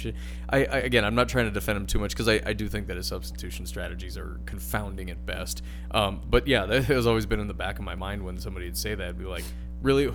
I, 0.50 0.64
I 0.64 0.78
again, 0.78 1.04
I'm 1.04 1.14
not 1.14 1.28
trying 1.28 1.44
to 1.44 1.50
defend 1.50 1.76
him 1.76 1.86
too 1.86 2.00
much 2.00 2.10
because 2.10 2.28
I, 2.28 2.40
I 2.44 2.52
do 2.52 2.68
think 2.68 2.88
that 2.88 2.96
his 2.96 3.06
substitution 3.06 3.66
strategies 3.66 4.18
are 4.18 4.40
confounding 4.46 5.08
at 5.08 5.24
best. 5.24 5.62
Um, 5.92 6.20
but 6.28 6.48
yeah, 6.48 6.66
that 6.66 6.84
has 6.84 7.06
always 7.06 7.24
been 7.24 7.40
in 7.40 7.46
the 7.46 7.54
back 7.54 7.78
of 7.78 7.84
my 7.84 7.94
mind 7.94 8.24
when 8.24 8.36
somebody 8.38 8.66
would 8.66 8.76
say 8.76 8.94
that. 8.96 9.08
I'd 9.08 9.18
be 9.18 9.24
like, 9.24 9.44
really, 9.80 10.12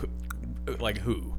like 0.79 0.97
who? 0.97 1.36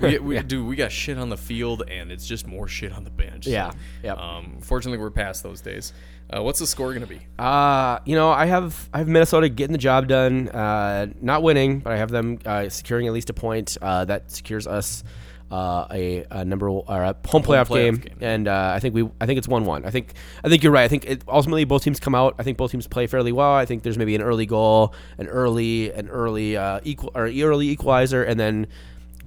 We, 0.00 0.18
we, 0.20 0.42
Dude, 0.42 0.66
we 0.66 0.76
got 0.76 0.92
shit 0.92 1.18
on 1.18 1.28
the 1.28 1.36
field, 1.36 1.82
and 1.88 2.10
it's 2.10 2.26
just 2.26 2.46
more 2.46 2.68
shit 2.68 2.92
on 2.92 3.04
the 3.04 3.10
bench. 3.10 3.46
Yeah, 3.46 3.72
yep. 4.02 4.18
Um, 4.18 4.58
fortunately, 4.60 4.98
we're 4.98 5.10
past 5.10 5.42
those 5.42 5.60
days. 5.60 5.92
Uh, 6.30 6.42
what's 6.42 6.58
the 6.58 6.66
score 6.66 6.94
gonna 6.94 7.06
be? 7.06 7.20
uh 7.38 7.98
you 8.06 8.14
know 8.14 8.30
i 8.30 8.46
have 8.46 8.88
i 8.94 8.98
have 8.98 9.08
minnesota 9.08 9.50
getting 9.50 9.72
the 9.72 9.78
job 9.78 10.08
done 10.08 10.48
uh 10.48 11.06
not 11.20 11.42
winning 11.42 11.80
but 11.80 11.92
i 11.92 11.96
have 11.98 12.10
them 12.10 12.38
uh, 12.46 12.66
securing 12.70 13.06
at 13.06 13.12
least 13.12 13.28
a 13.28 13.34
point 13.34 13.76
uh 13.82 14.02
that 14.06 14.30
secures 14.30 14.66
us 14.66 15.04
uh, 15.52 15.86
a, 15.90 16.24
a 16.30 16.44
number 16.46 16.66
or 16.68 16.84
a 16.88 17.14
home 17.26 17.42
playoff, 17.42 17.68
playoff 17.68 17.74
game, 17.74 17.96
game. 17.96 18.16
and 18.22 18.48
uh, 18.48 18.72
I 18.74 18.80
think 18.80 18.94
we 18.94 19.08
I 19.20 19.26
think 19.26 19.36
it's 19.36 19.46
one 19.46 19.66
one. 19.66 19.84
I 19.84 19.90
think 19.90 20.14
I 20.42 20.48
think 20.48 20.62
you're 20.62 20.72
right. 20.72 20.84
I 20.84 20.88
think 20.88 21.04
it, 21.04 21.22
ultimately 21.28 21.64
both 21.64 21.84
teams 21.84 22.00
come 22.00 22.14
out. 22.14 22.34
I 22.38 22.42
think 22.42 22.56
both 22.56 22.70
teams 22.70 22.86
play 22.86 23.06
fairly 23.06 23.32
well. 23.32 23.52
I 23.52 23.66
think 23.66 23.82
there's 23.82 23.98
maybe 23.98 24.14
an 24.14 24.22
early 24.22 24.46
goal, 24.46 24.94
an 25.18 25.28
early 25.28 25.92
an 25.92 26.08
early 26.08 26.56
uh, 26.56 26.80
equal 26.84 27.10
or 27.14 27.24
early 27.26 27.68
equalizer, 27.68 28.24
and 28.24 28.40
then 28.40 28.66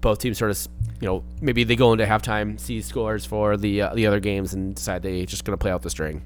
both 0.01 0.19
teams 0.19 0.37
sort 0.37 0.51
of 0.51 0.67
you 1.01 1.07
know 1.07 1.23
maybe 1.41 1.63
they 1.63 1.75
go 1.75 1.91
into 1.93 2.05
halftime, 2.05 2.59
see 2.59 2.81
scores 2.81 3.25
for 3.25 3.57
the 3.57 3.81
uh, 3.81 3.93
the 3.95 4.07
other 4.07 4.19
games, 4.19 4.53
and 4.53 4.75
decide 4.75 5.01
they 5.03 5.25
just 5.25 5.43
gonna 5.45 5.57
play 5.57 5.71
out 5.71 5.81
the 5.81 5.89
string. 5.89 6.23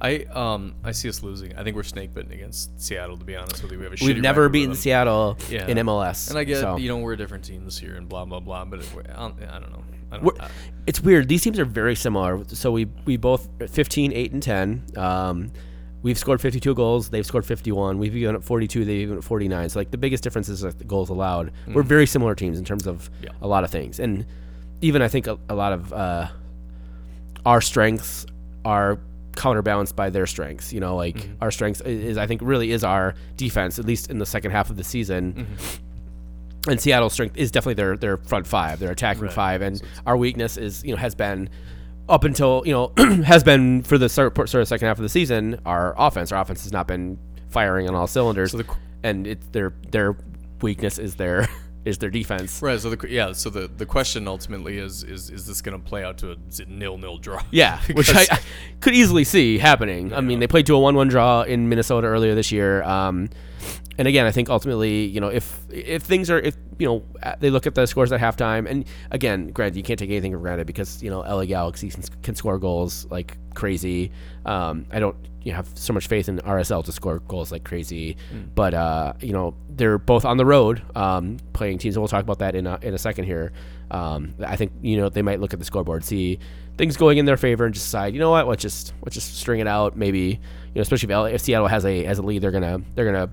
I 0.00 0.24
um 0.32 0.74
I 0.82 0.92
see 0.92 1.08
us 1.08 1.22
losing. 1.22 1.54
I 1.56 1.62
think 1.62 1.76
we're 1.76 1.82
snake 1.82 2.14
bitten 2.14 2.32
against 2.32 2.80
Seattle. 2.80 3.16
To 3.18 3.24
be 3.24 3.36
honest 3.36 3.62
with 3.62 3.72
you, 3.72 3.78
we 3.78 3.84
have 3.84 3.92
a 3.92 4.04
We've 4.04 4.16
never 4.18 4.48
beaten. 4.48 4.74
Seattle 4.74 5.36
Yeah. 5.50 5.66
in 5.66 5.76
MLS, 5.78 6.30
And 6.30 6.38
I 6.38 6.44
get 6.44 6.58
so. 6.60 6.76
you 6.78 6.88
know 6.88 6.96
we're 6.98 7.12
a 7.12 7.16
different 7.16 7.44
team 7.44 7.64
this 7.64 7.82
year 7.82 7.96
and 7.96 8.08
blah 8.08 8.24
blah 8.24 8.40
blah. 8.40 8.64
But 8.64 8.80
it, 8.80 8.86
I, 9.10 9.12
don't, 9.18 9.42
I 9.42 9.58
don't 9.58 9.70
know. 9.72 9.84
I 10.10 10.16
don't, 10.18 10.40
I, 10.40 10.48
it's 10.86 11.02
weird. 11.02 11.28
These 11.28 11.42
teams 11.42 11.58
are 11.58 11.66
very 11.66 11.94
similar. 11.94 12.42
So 12.48 12.72
we 12.72 12.86
we 13.04 13.18
both 13.18 13.48
15, 13.68 14.12
8, 14.14 14.32
and 14.32 14.42
10. 14.42 14.86
Um, 14.96 15.52
we've 16.08 16.18
scored 16.18 16.40
52 16.40 16.74
goals. 16.74 17.10
They've 17.10 17.26
scored 17.26 17.44
51. 17.44 17.98
We've 17.98 18.14
given 18.14 18.34
up 18.34 18.42
42. 18.42 18.86
They've 18.86 19.00
given 19.00 19.18
up 19.18 19.24
49. 19.24 19.68
So 19.68 19.78
like 19.78 19.90
the 19.90 19.98
biggest 19.98 20.24
difference 20.24 20.48
is 20.48 20.64
like 20.64 20.78
the 20.78 20.84
goals 20.84 21.10
allowed. 21.10 21.48
Mm-hmm. 21.48 21.74
We're 21.74 21.82
very 21.82 22.06
similar 22.06 22.34
teams 22.34 22.58
in 22.58 22.64
terms 22.64 22.86
of 22.86 23.10
Yeah. 23.22 23.32
a 23.42 23.46
lot 23.46 23.62
of 23.62 23.70
things, 23.70 24.00
and 24.00 24.24
even 24.80 25.02
I 25.02 25.08
think 25.08 25.26
a, 25.26 25.38
a 25.50 25.54
lot 25.54 25.74
of 25.74 25.92
uh, 25.92 26.28
our 27.44 27.60
strengths 27.60 28.24
are 28.64 28.98
counterbalanced 29.36 29.94
by 29.96 30.08
their 30.08 30.26
strengths. 30.26 30.72
You 30.72 30.80
know, 30.80 30.96
like 30.96 31.16
mm-hmm. 31.16 31.34
our 31.42 31.50
strengths 31.50 31.82
is 31.82 32.16
I 32.16 32.26
think 32.26 32.40
really 32.42 32.70
is 32.72 32.84
our 32.84 33.14
defense, 33.36 33.78
at 33.78 33.84
least 33.84 34.10
in 34.10 34.18
the 34.18 34.26
second 34.26 34.52
half 34.52 34.70
of 34.70 34.76
the 34.76 34.84
season. 34.84 35.32
Mm-hmm. 35.34 36.70
And 36.70 36.80
Seattle's 36.80 37.12
strength 37.12 37.36
is 37.36 37.50
definitely 37.50 37.74
their 37.74 37.96
their 37.98 38.16
front 38.16 38.46
five, 38.46 38.78
their 38.78 38.92
attacking 38.92 39.24
Right. 39.24 39.32
five, 39.32 39.60
and 39.60 39.82
our 40.06 40.16
weakness 40.16 40.56
is 40.56 40.82
you 40.84 40.92
know 40.92 40.96
has 40.96 41.14
been 41.14 41.50
up 42.08 42.24
until 42.24 42.62
you 42.64 42.72
know 42.72 42.92
has 43.24 43.42
been 43.44 43.82
for 43.82 43.98
the 43.98 44.08
start, 44.08 44.36
sort 44.36 44.54
of 44.56 44.68
second 44.68 44.86
half 44.88 44.98
of 44.98 45.02
the 45.02 45.08
season 45.08 45.60
our 45.66 45.94
offense. 45.98 46.32
Our 46.32 46.40
offense 46.40 46.62
has 46.64 46.72
not 46.72 46.86
been 46.86 47.18
firing 47.50 47.88
on 47.88 47.94
all 47.94 48.06
cylinders, 48.06 48.52
So 48.52 48.58
the 48.58 48.66
and 49.02 49.26
it's 49.26 49.46
their 49.48 49.74
their 49.90 50.16
weakness 50.60 50.98
is 50.98 51.16
their 51.16 51.48
is 51.84 51.98
their 51.98 52.10
defense. 52.10 52.60
right. 52.60 52.78
So 52.80 52.90
the 52.90 53.08
yeah. 53.08 53.32
So 53.32 53.48
the, 53.50 53.68
the 53.68 53.86
question 53.86 54.26
ultimately 54.28 54.78
is 54.78 55.04
is 55.04 55.30
is 55.30 55.46
this 55.46 55.62
gonna 55.62 55.78
play 55.78 56.04
out 56.04 56.18
to 56.18 56.32
a 56.32 56.36
nil 56.66 56.98
nil 56.98 57.18
draw? 57.18 57.42
Yeah, 57.50 57.80
which 57.92 58.10
I, 58.14 58.26
I 58.30 58.40
could 58.80 58.94
easily 58.94 59.24
see 59.24 59.58
happening. 59.58 60.12
I 60.12 60.20
mean, 60.20 60.40
they 60.40 60.46
played 60.48 60.66
to 60.66 60.74
a 60.74 60.78
one-one 60.78 61.08
draw 61.08 61.42
in 61.42 61.68
Minnesota 61.68 62.06
earlier 62.08 62.34
this 62.34 62.50
year. 62.52 62.82
Um, 62.82 63.30
and 63.98 64.06
again, 64.06 64.26
I 64.26 64.30
think 64.30 64.48
ultimately, 64.48 65.06
you 65.06 65.20
know, 65.20 65.28
if 65.28 65.58
if 65.70 66.04
things 66.04 66.30
are 66.30 66.38
if 66.38 66.56
you 66.78 66.86
know 66.86 67.02
they 67.40 67.50
look 67.50 67.66
at 67.66 67.74
the 67.74 67.84
scores 67.84 68.12
at 68.12 68.20
halftime, 68.20 68.70
and 68.70 68.84
again, 69.10 69.48
granted, 69.50 69.76
you 69.76 69.82
can't 69.82 69.98
take 69.98 70.08
anything 70.10 70.32
for 70.32 70.38
granted 70.38 70.68
because 70.68 71.02
you 71.02 71.10
know 71.10 71.20
LA 71.20 71.44
Galaxy 71.46 71.90
can, 71.90 72.02
can 72.22 72.34
score 72.36 72.58
goals 72.58 73.06
like 73.10 73.36
crazy. 73.54 74.12
Um, 74.46 74.86
I 74.92 75.00
don't 75.00 75.16
you 75.42 75.50
know, 75.50 75.56
have 75.56 75.68
so 75.74 75.92
much 75.92 76.06
faith 76.06 76.28
in 76.28 76.38
RSL 76.38 76.84
to 76.84 76.92
score 76.92 77.18
goals 77.18 77.50
like 77.50 77.64
crazy, 77.64 78.16
but 78.54 78.72
uh, 78.72 79.14
you 79.20 79.32
know 79.32 79.54
they're 79.68 79.98
both 79.98 80.24
on 80.24 80.36
the 80.36 80.46
road 80.46 80.80
um, 80.94 81.38
playing 81.52 81.78
teams. 81.78 81.96
And 81.96 82.02
we'll 82.02 82.08
talk 82.08 82.22
about 82.22 82.38
that 82.38 82.54
in 82.54 82.68
a, 82.68 82.78
in 82.82 82.94
a 82.94 82.98
second 82.98 83.24
here. 83.24 83.52
Um, 83.90 84.34
I 84.46 84.54
think 84.54 84.72
you 84.80 84.96
know 84.96 85.08
they 85.08 85.22
might 85.22 85.40
look 85.40 85.52
at 85.52 85.58
the 85.58 85.64
scoreboard, 85.64 86.04
see 86.04 86.38
things 86.76 86.96
going 86.96 87.18
in 87.18 87.24
their 87.24 87.36
favor, 87.36 87.64
and 87.64 87.74
just 87.74 87.86
decide, 87.86 88.14
you 88.14 88.20
know 88.20 88.30
what, 88.30 88.46
let's 88.46 88.62
just 88.62 88.92
let's 89.02 89.16
just 89.16 89.36
string 89.36 89.58
it 89.58 89.66
out. 89.66 89.96
Maybe 89.96 90.20
you 90.20 90.74
know, 90.76 90.82
especially 90.82 91.12
if, 91.12 91.16
LA, 91.16 91.24
if 91.24 91.40
Seattle 91.40 91.66
has 91.66 91.84
a 91.84 92.04
has 92.04 92.18
a 92.18 92.22
lead, 92.22 92.42
they're 92.42 92.52
gonna 92.52 92.80
they're 92.94 93.04
gonna 93.04 93.28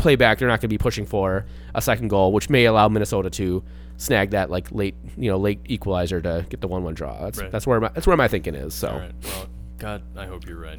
play 0.00 0.16
back. 0.16 0.38
They're 0.38 0.48
not 0.48 0.54
going 0.60 0.68
to 0.68 0.74
be 0.74 0.78
pushing 0.78 1.06
for 1.06 1.44
a 1.74 1.82
second 1.82 2.08
goal, 2.08 2.32
which 2.32 2.50
may 2.50 2.64
allow 2.64 2.88
Minnesota 2.88 3.30
to 3.30 3.62
snag 3.96 4.30
that 4.30 4.50
like 4.50 4.72
late, 4.72 4.94
you 5.16 5.30
know, 5.30 5.36
late 5.36 5.60
equalizer 5.66 6.20
to 6.20 6.46
get 6.48 6.60
the 6.60 6.68
one-one 6.68 6.94
draw. 6.94 7.20
That's 7.20 7.38
Right. 7.40 7.50
that's 7.50 7.66
where 7.66 7.80
my 7.80 7.88
that's 7.88 8.06
where 8.06 8.16
my 8.16 8.28
thinking 8.28 8.54
is. 8.54 8.72
So 8.74 8.88
All 8.88 8.98
right. 8.98 9.12
Well, 9.24 9.46
God, 9.78 10.02
I 10.16 10.26
hope 10.26 10.46
you're 10.46 10.58
right. 10.60 10.78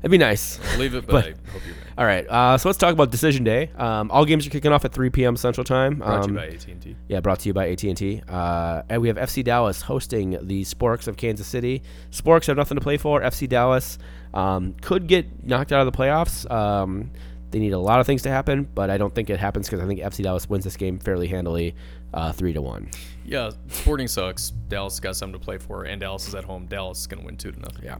it'd 0.00 0.10
be 0.10 0.18
nice. 0.18 0.58
I'll 0.72 0.78
leave 0.78 0.94
it, 0.94 1.06
but, 1.06 1.12
But- 1.12 1.24
I 1.24 1.28
hope 1.52 1.62
you're 1.66 1.74
right. 1.74 1.84
All 1.98 2.04
right, 2.04 2.26
uh, 2.28 2.56
so 2.58 2.68
let's 2.68 2.78
talk 2.78 2.92
about 2.92 3.10
decision 3.10 3.42
day. 3.42 3.70
Um, 3.76 4.10
all 4.12 4.24
games 4.24 4.46
are 4.46 4.50
kicking 4.50 4.70
off 4.70 4.84
at 4.84 4.92
3 4.92 5.10
p.m. 5.10 5.36
Central 5.36 5.64
Time. 5.64 5.96
Brought 5.96 6.22
to 6.22 6.28
Um, 6.28 6.30
you 6.30 6.36
by 6.36 6.46
AT 6.46 6.68
and 6.68 6.80
T. 6.80 6.96
Yeah, 7.08 7.18
brought 7.20 7.40
to 7.40 7.48
you 7.48 7.52
by 7.52 7.68
AT&T. 7.70 8.22
Uh, 8.28 8.82
and 8.88 9.02
we 9.02 9.08
have 9.08 9.16
FC 9.16 9.42
Dallas 9.42 9.82
hosting 9.82 10.38
the 10.46 10.62
Sporks 10.62 11.08
of 11.08 11.16
Kansas 11.16 11.48
City. 11.48 11.82
Sporks 12.12 12.46
have 12.46 12.56
nothing 12.56 12.76
to 12.76 12.80
play 12.80 12.98
for. 12.98 13.20
FC 13.20 13.48
Dallas 13.48 13.98
um, 14.32 14.74
could 14.80 15.08
get 15.08 15.44
knocked 15.44 15.72
out 15.72 15.84
of 15.84 15.92
the 15.92 15.98
playoffs. 15.98 16.48
They 17.50 17.58
need 17.58 17.72
a 17.72 17.78
lot 17.78 18.00
of 18.00 18.06
things 18.06 18.22
to 18.22 18.28
happen, 18.30 18.68
but 18.74 18.90
I 18.90 18.98
don't 18.98 19.14
think 19.14 19.30
it 19.30 19.38
happens 19.38 19.68
because 19.68 19.82
I 19.82 19.86
think 19.86 20.00
FC 20.00 20.22
Dallas 20.22 20.48
wins 20.48 20.64
this 20.64 20.76
game 20.76 20.98
fairly 20.98 21.28
handily, 21.28 21.74
uh, 22.12 22.32
three 22.32 22.52
to 22.52 22.60
one. 22.60 22.90
Yeah, 23.24 23.50
Sporting 23.68 24.08
sucks. 24.08 24.50
Dallas 24.68 25.00
got 25.00 25.16
something 25.16 25.38
to 25.38 25.44
play 25.44 25.58
for, 25.58 25.84
and 25.84 26.00
Dallas 26.00 26.28
is 26.28 26.34
at 26.34 26.44
home. 26.44 26.66
Dallas 26.66 27.00
is 27.00 27.06
gonna 27.06 27.24
win 27.24 27.36
two 27.36 27.52
to 27.52 27.60
nothing. 27.60 27.84
Yeah. 27.84 27.98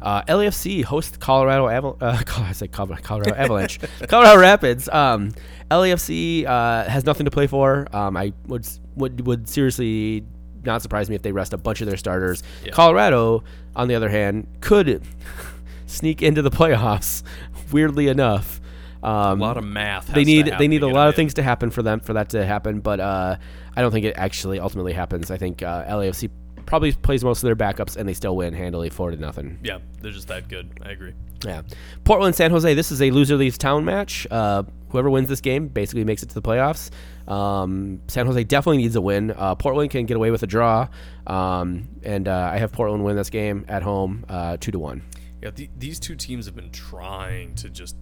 Uh, 0.00 0.22
LAFC 0.24 0.82
hosts 0.82 1.16
Colorado 1.16 1.68
Aval- 1.68 1.96
uh, 2.02 2.20
I 2.48 2.52
said 2.52 2.72
Colorado 2.72 3.34
Avalanche, 3.34 3.78
Colorado 4.08 4.40
Rapids. 4.40 4.88
Um, 4.88 5.32
LAFC 5.70 6.44
uh, 6.44 6.88
has 6.88 7.04
nothing 7.06 7.24
to 7.24 7.30
play 7.30 7.46
for. 7.46 7.86
Um, 7.94 8.16
I 8.16 8.32
would 8.48 8.66
would 8.96 9.26
would 9.26 9.48
seriously 9.48 10.24
not 10.64 10.82
surprise 10.82 11.08
me 11.08 11.14
if 11.14 11.22
they 11.22 11.32
rest 11.32 11.52
a 11.52 11.56
bunch 11.56 11.80
of 11.80 11.86
their 11.86 11.96
starters. 11.96 12.42
Yeah. 12.64 12.72
Colorado, 12.72 13.44
on 13.76 13.88
the 13.88 13.94
other 13.94 14.08
hand, 14.08 14.46
could 14.60 15.02
sneak 15.86 16.20
into 16.22 16.42
the 16.42 16.50
playoffs. 16.50 17.22
Weirdly 17.70 18.08
enough, 18.08 18.60
um, 19.02 19.40
A 19.40 19.44
lot 19.44 19.56
of 19.56 19.64
math. 19.64 20.06
they 20.06 20.20
has 20.20 20.26
to 20.28 20.34
need 20.34 20.54
they 20.58 20.68
need 20.68 20.82
a 20.82 20.88
lot 20.88 21.08
of 21.08 21.14
things 21.14 21.34
to 21.34 21.42
happen 21.42 21.70
for 21.70 21.82
them 21.82 22.00
for 22.00 22.12
that 22.14 22.30
to 22.30 22.44
happen, 22.44 22.80
but 22.80 23.00
uh, 23.00 23.36
I 23.76 23.80
don't 23.82 23.90
think 23.92 24.06
it 24.06 24.14
actually 24.16 24.58
ultimately 24.60 24.92
happens. 24.92 25.30
I 25.30 25.36
think 25.36 25.62
uh, 25.62 25.84
LAFC 25.86 26.30
probably 26.66 26.92
plays 26.92 27.24
most 27.24 27.42
of 27.42 27.46
their 27.48 27.56
backups 27.56 27.96
and 27.96 28.08
they 28.08 28.14
still 28.14 28.36
win 28.36 28.54
handily, 28.54 28.88
four 28.88 29.10
to 29.10 29.16
nothing. 29.16 29.58
Yeah, 29.62 29.78
they're 30.00 30.12
just 30.12 30.28
that 30.28 30.48
good. 30.48 30.70
I 30.82 30.90
agree. 30.90 31.12
Yeah. 31.44 31.62
Portland, 32.04 32.36
San 32.36 32.52
Jose. 32.52 32.72
This 32.74 32.92
is 32.92 33.02
a 33.02 33.10
loser 33.10 33.36
leaves 33.36 33.58
town 33.58 33.84
match. 33.84 34.26
Uh, 34.30 34.62
whoever 34.90 35.10
wins 35.10 35.28
this 35.28 35.40
game 35.40 35.66
basically 35.66 36.04
makes 36.04 36.22
it 36.22 36.28
to 36.28 36.34
the 36.36 36.42
playoffs. 36.42 36.90
Um, 37.28 38.00
San 38.06 38.26
Jose 38.26 38.44
definitely 38.44 38.76
needs 38.78 38.94
a 38.94 39.00
win. 39.00 39.32
Uh, 39.32 39.54
Portland 39.56 39.90
can 39.90 40.06
get 40.06 40.16
away 40.16 40.30
with 40.30 40.44
a 40.44 40.46
draw, 40.46 40.86
um, 41.26 41.88
and 42.04 42.28
uh, 42.28 42.50
I 42.52 42.58
have 42.58 42.70
Portland 42.72 43.04
win 43.04 43.16
this 43.16 43.30
game 43.30 43.64
at 43.68 43.82
home, 43.82 44.24
uh, 44.28 44.56
two 44.58 44.70
to 44.70 44.78
one. 44.78 45.02
Yeah, 45.42 45.50
the, 45.50 45.68
these 45.76 45.98
two 45.98 46.14
teams 46.14 46.46
have 46.46 46.54
been 46.54 46.70
trying 46.70 47.54
to 47.56 47.68
just 47.68 47.96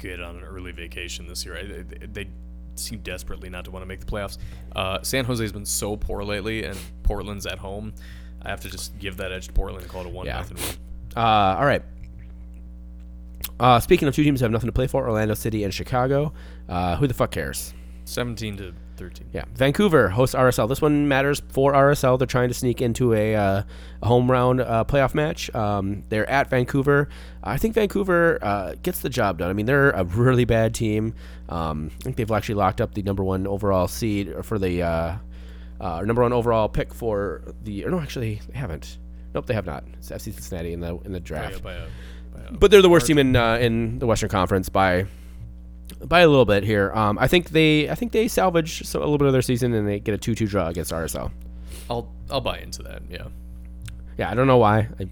get 0.00 0.20
on 0.20 0.36
an 0.36 0.44
early 0.44 0.72
vacation 0.72 1.26
this 1.26 1.44
year. 1.44 1.56
I- 1.56 1.62
They, 1.82 2.06
they 2.06 2.28
seem 2.76 3.00
desperately 3.00 3.50
not 3.50 3.64
to 3.66 3.70
want 3.70 3.82
to 3.82 3.86
make 3.86 4.00
the 4.00 4.06
playoffs. 4.06 4.38
Uh, 4.74 5.02
San 5.02 5.24
Jose's 5.24 5.52
been 5.52 5.66
so 5.66 5.96
poor 5.96 6.22
lately, 6.24 6.64
and 6.64 6.78
Portland's 7.02 7.46
at 7.46 7.58
home. 7.58 7.92
I 8.42 8.48
have 8.48 8.60
to 8.60 8.70
just 8.70 8.98
give 8.98 9.18
that 9.18 9.32
edge 9.32 9.48
to 9.48 9.52
Portland 9.52 9.82
and 9.82 9.90
call 9.90 10.00
it 10.02 10.06
a 10.06 10.10
one 10.10 10.24
Yeah. 10.26 10.38
nothing 10.38 10.56
win. 10.56 10.76
Uh, 11.16 11.20
all 11.58 11.66
right. 11.66 11.82
Uh, 13.58 13.78
speaking 13.80 14.08
of 14.08 14.14
two 14.14 14.24
teams 14.24 14.40
who 14.40 14.44
have 14.44 14.52
nothing 14.52 14.68
to 14.68 14.72
play 14.72 14.86
for, 14.86 15.06
Orlando 15.06 15.34
City 15.34 15.64
and 15.64 15.74
Chicago. 15.74 16.32
Uh, 16.68 16.96
who 16.96 17.06
the 17.06 17.14
fuck 17.14 17.30
cares? 17.30 17.74
Seventeen 18.04 18.56
to 18.56 18.72
thirteen. 19.00 19.28
Yeah, 19.32 19.44
Vancouver 19.54 20.10
hosts 20.10 20.34
RSL. 20.34 20.68
This 20.68 20.80
one 20.80 21.08
matters 21.08 21.42
for 21.48 21.72
RSL. 21.72 22.18
They're 22.18 22.26
trying 22.26 22.48
to 22.48 22.54
sneak 22.54 22.80
into 22.80 23.14
a, 23.14 23.34
uh, 23.34 23.62
a 24.02 24.06
home 24.06 24.30
round 24.30 24.60
uh, 24.60 24.84
playoff 24.86 25.14
match. 25.14 25.52
Um, 25.54 26.04
they're 26.08 26.28
at 26.30 26.48
Vancouver. 26.48 27.08
I 27.42 27.56
think 27.56 27.74
Vancouver 27.74 28.38
uh, 28.42 28.74
gets 28.82 29.00
the 29.00 29.08
job 29.08 29.38
done. 29.38 29.50
I 29.50 29.54
mean, 29.54 29.66
they're 29.66 29.90
a 29.90 30.04
really 30.04 30.44
bad 30.44 30.74
team. 30.74 31.14
Um, 31.48 31.90
I 32.00 32.04
think 32.04 32.16
they've 32.16 32.30
actually 32.30 32.56
locked 32.56 32.80
up 32.80 32.94
the 32.94 33.02
number 33.02 33.24
one 33.24 33.46
overall 33.46 33.88
seed 33.88 34.32
for 34.44 34.58
the 34.58 34.82
uh, 34.82 35.16
uh, 35.80 36.02
number 36.02 36.22
one 36.22 36.32
overall 36.32 36.68
pick 36.68 36.94
for 36.94 37.42
the. 37.62 37.84
Or 37.84 37.90
no, 37.90 38.00
actually, 38.00 38.40
they 38.52 38.58
haven't. 38.58 38.98
Nope, 39.34 39.46
they 39.46 39.54
have 39.54 39.66
not. 39.66 39.84
It's 39.94 40.10
FC 40.10 40.32
Cincinnati 40.34 40.72
in 40.72 40.80
the 40.80 40.98
in 41.04 41.12
the 41.12 41.20
draft. 41.20 41.60
a, 41.60 41.62
by 41.62 41.74
a, 41.74 41.86
by 42.34 42.40
a, 42.48 42.52
But 42.52 42.70
they're 42.70 42.82
the 42.82 42.90
worst 42.90 43.06
team 43.06 43.18
in 43.18 43.34
uh, 43.34 43.56
in 43.56 43.98
the 43.98 44.06
Western 44.06 44.28
Conference 44.28 44.68
by 44.68 45.06
by 46.04 46.20
a 46.20 46.28
little 46.28 46.44
bit 46.44 46.64
here. 46.64 46.92
Um, 46.94 47.18
I 47.18 47.28
think 47.28 47.50
they 47.50 47.88
I 47.90 47.94
think 47.94 48.12
they 48.12 48.28
salvage 48.28 48.84
so, 48.86 48.98
a 48.98 49.02
little 49.02 49.18
bit 49.18 49.26
of 49.26 49.32
their 49.32 49.42
season 49.42 49.72
and 49.74 49.86
they 49.88 50.00
get 50.00 50.14
a 50.14 50.18
two 50.18 50.34
two 50.34 50.46
draw 50.46 50.68
against 50.68 50.92
RSL. 50.92 51.30
I'll 51.88 52.10
I'll 52.30 52.40
buy 52.40 52.58
into 52.58 52.82
that. 52.84 53.02
Yeah. 53.10 53.26
Yeah, 54.18 54.30
I 54.30 54.34
don't 54.34 54.46
know 54.46 54.58
why. 54.58 54.88
I, 54.98 55.08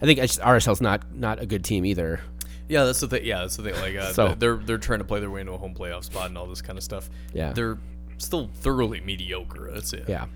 I 0.00 0.06
think 0.06 0.18
RSL's 0.20 0.80
not 0.80 1.02
not 1.14 1.40
a 1.40 1.46
good 1.46 1.64
team 1.64 1.84
either. 1.84 2.20
Yeah, 2.68 2.84
that's 2.84 3.00
the 3.00 3.08
thing. 3.08 3.24
Yeah, 3.24 3.40
that's 3.40 3.56
the 3.56 3.62
thing. 3.62 3.74
Like, 3.74 3.96
uh, 3.96 4.12
So- 4.14 4.34
they're 4.34 4.56
they're 4.56 4.78
trying 4.78 5.00
to 5.00 5.04
play 5.04 5.20
their 5.20 5.30
way 5.30 5.40
into 5.40 5.52
a 5.52 5.58
home 5.58 5.74
playoff 5.74 6.04
spot 6.04 6.28
and 6.28 6.38
all 6.38 6.46
this 6.46 6.62
kind 6.62 6.78
of 6.78 6.84
stuff. 6.84 7.10
Yeah. 7.32 7.52
they're 7.52 7.78
still 8.18 8.48
thoroughly 8.54 9.00
mediocre. 9.00 9.70
That's 9.72 9.92
it. 9.92 10.04
Yeah. 10.08 10.26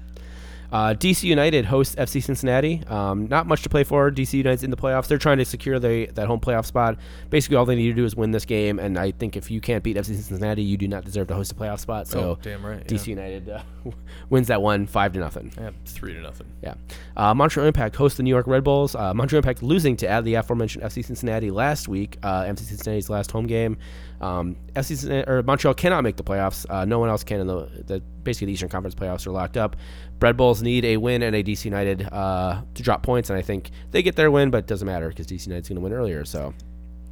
Uh, 0.70 0.94
DC 0.94 1.24
United 1.24 1.64
hosts 1.64 1.94
FC 1.94 2.22
Cincinnati. 2.22 2.82
Um, 2.88 3.26
not 3.26 3.46
much 3.46 3.62
to 3.62 3.68
play 3.68 3.84
for. 3.84 4.10
DC 4.10 4.34
United's 4.34 4.62
in 4.62 4.70
the 4.70 4.76
playoffs. 4.76 5.06
They're 5.08 5.16
trying 5.18 5.38
to 5.38 5.44
secure 5.44 5.78
the 5.78 6.06
that 6.14 6.26
home 6.26 6.40
playoff 6.40 6.66
spot. 6.66 6.98
Basically, 7.30 7.56
all 7.56 7.64
they 7.64 7.74
need 7.76 7.88
to 7.88 7.94
do 7.94 8.04
is 8.04 8.14
win 8.14 8.30
this 8.32 8.44
game. 8.44 8.78
And 8.78 8.98
I 8.98 9.12
think 9.12 9.36
if 9.36 9.50
you 9.50 9.60
can't 9.60 9.82
beat 9.82 9.96
FC 9.96 10.14
Cincinnati, 10.14 10.62
you 10.62 10.76
do 10.76 10.86
not 10.86 11.04
deserve 11.04 11.28
to 11.28 11.34
host 11.34 11.52
a 11.52 11.54
playoff 11.54 11.80
spot. 11.80 12.06
So 12.06 12.20
Oh, 12.20 12.38
damn 12.42 12.64
right, 12.64 12.86
DC 12.86 13.06
yeah. 13.06 13.10
United 13.10 13.48
uh, 13.48 13.62
wins 14.30 14.48
that 14.48 14.60
one 14.60 14.86
five 14.86 15.12
to 15.14 15.20
nothing. 15.20 15.52
Yeah, 15.58 15.70
three 15.86 16.12
to 16.14 16.20
nothing. 16.20 16.48
Yeah. 16.62 16.74
Uh, 17.16 17.34
Montreal 17.34 17.66
Impact 17.66 17.96
hosts 17.96 18.16
the 18.18 18.22
New 18.22 18.30
York 18.30 18.46
Red 18.46 18.64
Bulls. 18.64 18.94
Uh, 18.94 19.14
Montreal 19.14 19.38
Impact 19.38 19.62
losing 19.62 19.96
to 19.96 20.08
add 20.08 20.24
the 20.24 20.34
aforementioned 20.34 20.84
FC 20.84 21.04
Cincinnati 21.04 21.50
last 21.50 21.88
week. 21.88 22.18
Uh, 22.22 22.42
FC 22.44 22.60
Cincinnati's 22.60 23.08
last 23.08 23.30
home 23.30 23.46
game. 23.46 23.78
Um, 24.20 24.56
FC 24.74 25.26
or 25.28 25.42
Montreal 25.42 25.74
cannot 25.74 26.02
make 26.02 26.16
the 26.16 26.24
playoffs. 26.24 26.66
Uh, 26.68 26.84
no 26.84 26.98
one 26.98 27.08
else 27.08 27.24
can. 27.24 27.40
In 27.40 27.46
the, 27.46 27.68
the 27.86 28.00
basically 28.00 28.46
the 28.46 28.52
Eastern 28.52 28.68
Conference 28.68 28.94
playoffs 28.94 29.26
are 29.26 29.30
locked 29.30 29.56
up. 29.56 29.76
Red 30.20 30.36
Bulls 30.36 30.62
need 30.62 30.84
a 30.84 30.96
win 30.96 31.22
and 31.22 31.36
a 31.36 31.42
DC 31.42 31.64
United 31.64 32.08
uh, 32.12 32.62
to 32.74 32.82
drop 32.82 33.02
points, 33.02 33.30
and 33.30 33.38
I 33.38 33.42
think 33.42 33.70
they 33.90 34.02
get 34.02 34.16
their 34.16 34.30
win, 34.30 34.50
but 34.50 34.58
it 34.58 34.66
doesn't 34.66 34.86
matter 34.86 35.08
because 35.08 35.26
DC 35.26 35.46
United's 35.46 35.68
going 35.68 35.76
to 35.76 35.82
win 35.82 35.92
earlier. 35.92 36.24
So 36.24 36.54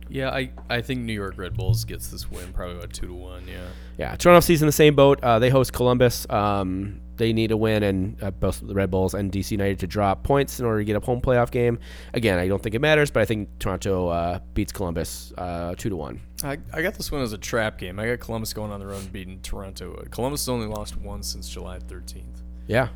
Yeah, 0.08 0.30
I, 0.30 0.50
I 0.68 0.80
think 0.80 1.00
New 1.00 1.12
York 1.12 1.34
Red 1.36 1.54
Bulls 1.54 1.84
gets 1.84 2.08
this 2.08 2.30
win 2.30 2.52
probably 2.52 2.76
about 2.76 2.92
two 2.92 3.06
to 3.06 3.14
one. 3.14 3.46
Yeah. 3.46 3.66
yeah, 3.98 4.16
Toronto 4.16 4.44
FC's 4.44 4.62
in 4.62 4.66
the 4.66 4.72
same 4.72 4.96
boat. 4.96 5.22
Uh, 5.22 5.38
they 5.38 5.50
host 5.50 5.72
Columbus. 5.72 6.28
Um, 6.28 7.00
they 7.16 7.32
need 7.32 7.50
a 7.50 7.56
win 7.56 7.82
and 7.82 8.22
uh, 8.22 8.30
both 8.30 8.60
the 8.60 8.74
Red 8.74 8.90
Bulls 8.90 9.14
and 9.14 9.30
DC 9.30 9.50
United 9.50 9.78
to 9.80 9.86
drop 9.86 10.22
points 10.22 10.60
in 10.60 10.66
order 10.66 10.78
to 10.78 10.84
get 10.84 10.96
a 10.96 11.00
home 11.00 11.20
playoff 11.20 11.50
game. 11.50 11.78
Again, 12.14 12.38
I 12.38 12.48
don't 12.48 12.62
think 12.62 12.74
it 12.74 12.80
matters, 12.80 13.10
but 13.10 13.20
I 13.20 13.24
think 13.24 13.48
Toronto 13.58 14.08
uh, 14.08 14.38
beats 14.54 14.72
Columbus 14.72 15.32
uh, 15.38 15.74
two 15.76 15.90
to 15.90 15.96
one. 15.96 16.20
I, 16.42 16.58
I 16.72 16.82
got 16.82 16.94
this 16.94 17.10
one 17.10 17.22
as 17.22 17.32
a 17.32 17.38
trap 17.38 17.78
game. 17.78 17.98
I 17.98 18.06
got 18.06 18.20
Columbus 18.20 18.52
going 18.52 18.70
on 18.70 18.80
the 18.80 18.86
road 18.86 19.02
and 19.02 19.12
beating 19.12 19.40
Toronto. 19.40 20.04
Columbus 20.10 20.42
has 20.42 20.48
only 20.48 20.66
lost 20.66 20.96
once 20.96 21.28
since 21.28 21.48
July 21.48 21.78
13th. 21.78 22.42
Yeah. 22.66 22.88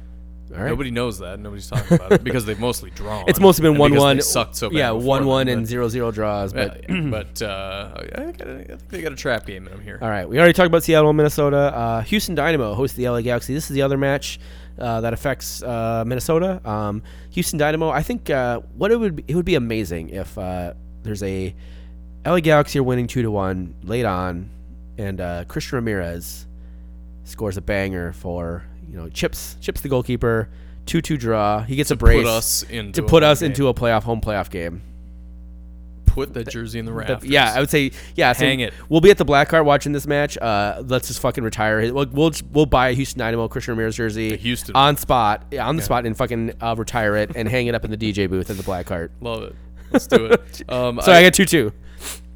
All 0.53 0.59
right. 0.61 0.69
Nobody 0.69 0.91
knows 0.91 1.19
that. 1.21 1.39
Nobody's 1.39 1.69
talking 1.69 1.97
about 1.97 2.13
it 2.13 2.25
because 2.25 2.45
they've 2.45 2.59
mostly 2.59 2.91
drawn. 2.91 3.25
it's 3.29 3.39
mostly 3.39 3.63
been 3.63 3.79
one 3.79 3.95
one. 3.95 4.21
sucked 4.21 4.57
so 4.57 4.69
bad 4.69 4.77
yeah, 4.77 4.91
one 4.91 5.25
one 5.27 5.47
and 5.49 5.67
zero 5.67 5.89
zero 5.89 6.11
draws. 6.11 6.53
But 6.53 6.85
Yeah, 6.89 6.97
yeah. 6.97 7.11
but 7.11 7.41
uh, 7.43 7.93
I, 7.97 8.33
got 8.33 8.49
a- 8.49 8.61
I 8.61 8.65
think 8.67 8.89
they 8.89 9.03
got 9.03 9.13
a 9.13 9.17
trap 9.17 9.47
game 9.47 9.67
in 9.67 9.73
them 9.73 9.81
here. 9.81 9.99
all 10.03 10.09
right, 10.11 10.29
we 10.29 10.39
already 10.39 10.53
talked 10.53 10.67
about 10.67 10.83
Seattle, 10.83 11.11
and 11.11 11.17
Minnesota. 11.17 11.57
Uh, 11.57 12.01
Houston 12.03 12.35
Dynamo 12.35 12.75
hosts 12.75 12.97
the 12.97 13.09
LA 13.09 13.21
Galaxy. 13.21 13.55
This 13.55 13.71
is 13.71 13.75
the 13.75 13.83
other 13.83 13.97
match 13.97 14.41
uh, 14.79 15.01
that 15.03 15.13
affects 15.13 15.63
uh, 15.63 16.03
Minnesota. 16.07 16.61
Um, 16.69 17.03
Houston 17.31 17.59
Dynamo. 17.59 17.91
I 17.91 18.03
think 18.03 18.29
uh, 18.31 18.61
what 18.77 18.91
it 18.91 18.97
would 18.99 19.17
be, 19.17 19.25
it 19.29 19.37
would 19.37 19.45
be 19.45 19.55
amazing 19.55 20.09
if 20.11 20.37
uh, 20.37 20.75
there's 21.05 21.23
a 21.23 21.55
LA 22.27 22.41
Galaxy 22.41 22.79
are 22.81 22.83
winning 22.83 23.07
two 23.07 23.23
to 23.23 23.31
one 23.31 23.75
late 23.85 24.05
on, 24.05 24.51
and 24.99 25.21
uh, 25.21 25.45
Christian 25.47 25.77
Ramirez 25.77 26.47
scores 27.25 27.57
a 27.57 27.61
banger 27.63 28.13
for 28.13 28.65
you 28.91 28.97
know 28.97 29.09
chips 29.09 29.57
chips 29.61 29.81
the 29.81 29.89
goalkeeper. 29.89 30.49
Two 30.87 31.01
two 31.01 31.17
draw. 31.17 31.61
He 31.63 31.77
gets 31.77 31.91
a 31.91 31.97
brace 31.97 32.25
Put 32.25 32.27
us 32.31 32.63
into 32.65 33.01
to 33.03 33.07
put 33.07 33.23
us 33.23 33.41
game. 33.41 33.51
into 33.51 33.69
a 33.69 33.75
playoff 33.75 34.03
home 34.03 34.21
playoff 34.21 34.51
game. 34.51 34.83
put 36.07 36.35
the 36.35 36.43
jersey 36.43 36.81
in 36.81 36.85
the 36.87 36.93
The- 36.93 37.21
yeah, 37.29 37.53
I 37.55 37.61
would 37.61 37.71
say 37.71 37.93
yeah. 38.17 38.33
so 38.33 38.45
Hang 38.45 38.59
it. 38.61 38.75
We'll 38.89 39.01
be 39.01 39.11
at 39.11 39.19
the 39.19 39.25
Black 39.25 39.49
Cart 39.49 39.65
watching 39.65 39.93
this 39.93 40.07
match. 40.09 40.37
Uh, 40.39 40.83
let's 40.85 41.07
just 41.07 41.21
fucking 41.21 41.45
retire. 41.45 41.93
We'll 41.93 42.07
we'll, 42.07 42.33
we'll 42.51 42.67
buy 42.67 42.89
a 42.89 42.93
Houston 42.95 43.21
Dynamo 43.21 43.47
Christian 43.47 43.73
Ramirez 43.77 43.95
jersey, 43.97 44.31
The 44.31 44.37
Houston 44.39 44.75
on 44.75 44.97
spot, 44.97 45.45
yeah, 45.53 45.69
on 45.69 45.77
the 45.77 45.83
spot, 45.83 46.07
and 46.07 46.17
fucking 46.17 46.55
uh, 46.61 46.75
retire 46.77 47.15
it 47.17 47.33
and 47.37 47.49
hang 47.49 47.69
it 47.69 47.75
up 47.77 47.85
in 47.85 47.93
the 47.93 47.97
DJ 47.97 48.29
booth 48.29 48.51
at 48.51 48.57
the 48.57 48.63
Black 48.65 48.87
Cart. 48.87 49.13
love 49.21 49.45
it. 49.45 49.55
Let's 49.93 50.07
do 50.09 50.27
it. 50.27 50.63
Um, 50.69 51.01
So 51.03 51.13
I, 51.13 51.23
got 51.23 51.35
two 51.35 51.45
two. 51.45 51.73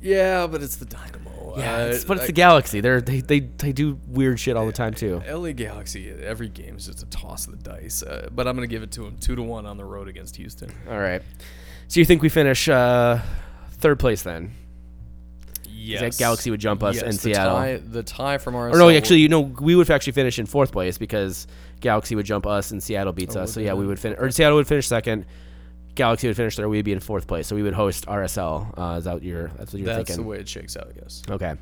yeah, 0.01 0.47
but 0.47 0.63
it's 0.63 0.77
the 0.77 0.85
Dynamo. 0.85 1.31
Yeah, 1.57 1.75
Uh, 1.77 1.87
it's, 1.87 2.05
but 2.05 2.17
it's 2.19 2.25
I- 2.25 2.27
the 2.29 2.33
Galaxy. 2.33 2.81
They're 2.81 3.01
they, 3.01 3.21
they 3.21 3.41
they 3.41 3.73
do 3.73 3.99
weird 4.07 4.39
shit 4.41 4.57
all 4.57 4.67
the 4.67 4.73
time 4.73 4.95
too. 4.95 5.23
LA 5.29 5.53
Galaxy. 5.53 6.11
Every 6.11 6.49
game 6.49 6.77
is 6.77 6.87
just 6.87 7.03
a 7.03 7.07
toss 7.07 7.47
of 7.47 7.53
the 7.63 7.71
dice. 7.71 8.03
Uh, 8.03 8.29
but 8.33 8.47
I'm 8.49 8.55
gonna 8.57 8.67
give 8.67 8.83
it 8.83 8.91
to 8.93 9.03
them 9.03 9.17
two 9.21 9.37
to 9.37 9.43
one 9.43 9.67
on 9.67 9.77
the 9.77 9.85
road 9.85 10.09
against 10.09 10.37
Houston. 10.37 10.71
All 10.89 10.99
right. 10.99 11.23
So 11.89 12.01
you 12.01 12.07
think 12.07 12.23
we 12.23 12.29
finish 12.29 12.69
uh, 12.69 13.21
third 13.73 13.99
place 13.99 14.23
then? 14.23 14.55
Yes, 15.67 16.17
Galaxy 16.19 16.51
would 16.51 16.61
jump 16.61 16.83
us 16.83 16.95
yes, 16.97 17.05
in 17.05 17.11
the 17.11 17.17
Seattle. 17.19 17.57
Tie, 17.57 17.77
the 17.77 18.03
tie 18.03 18.39
from 18.39 18.55
our 18.55 18.71
Or 18.71 18.79
no, 18.79 18.89
actually, 18.89 19.21
you 19.21 19.29
know, 19.29 19.41
we 19.41 19.75
would 19.77 19.91
actually 19.91 20.15
finish 20.15 20.39
in 20.39 20.47
fourth 20.47 20.73
place 20.73 20.97
because 20.97 21.47
Galaxy 21.81 22.15
would 22.15 22.25
jump 22.25 22.47
us 22.47 22.71
and 22.71 22.83
Seattle 22.83 23.13
beats 23.13 23.37
Oh, 23.37 23.43
us. 23.43 23.53
So 23.53 23.61
yeah, 23.61 23.75
we 23.75 23.87
would 23.87 23.99
finish, 23.99 24.19
or 24.19 24.31
Seattle 24.31 24.57
would 24.57 24.67
finish 24.67 24.87
second. 24.87 25.27
Galaxy 25.95 26.27
would 26.27 26.37
finish 26.37 26.57
there, 26.57 26.69
We'd 26.69 26.85
be 26.85 26.93
in 26.93 27.01
fourth 27.01 27.27
place. 27.27 27.47
So 27.47 27.57
we 27.57 27.63
would 27.63 27.75
host 27.75 28.07
RSL. 28.07 28.79
Uh, 28.79 28.99
is 28.99 29.05
that 29.05 29.15
what 29.15 29.23
you're? 29.23 29.49
That's 29.49 29.73
what 29.73 29.81
you're 29.81 29.87
that's 29.87 29.97
thinking? 29.97 30.07
That's 30.07 30.17
the 30.17 30.23
way 30.23 30.39
it 30.39 30.49
shakes 30.49 30.77
out. 30.77 30.89
I 30.89 31.01
guess. 31.01 31.23
Okay. 31.31 31.55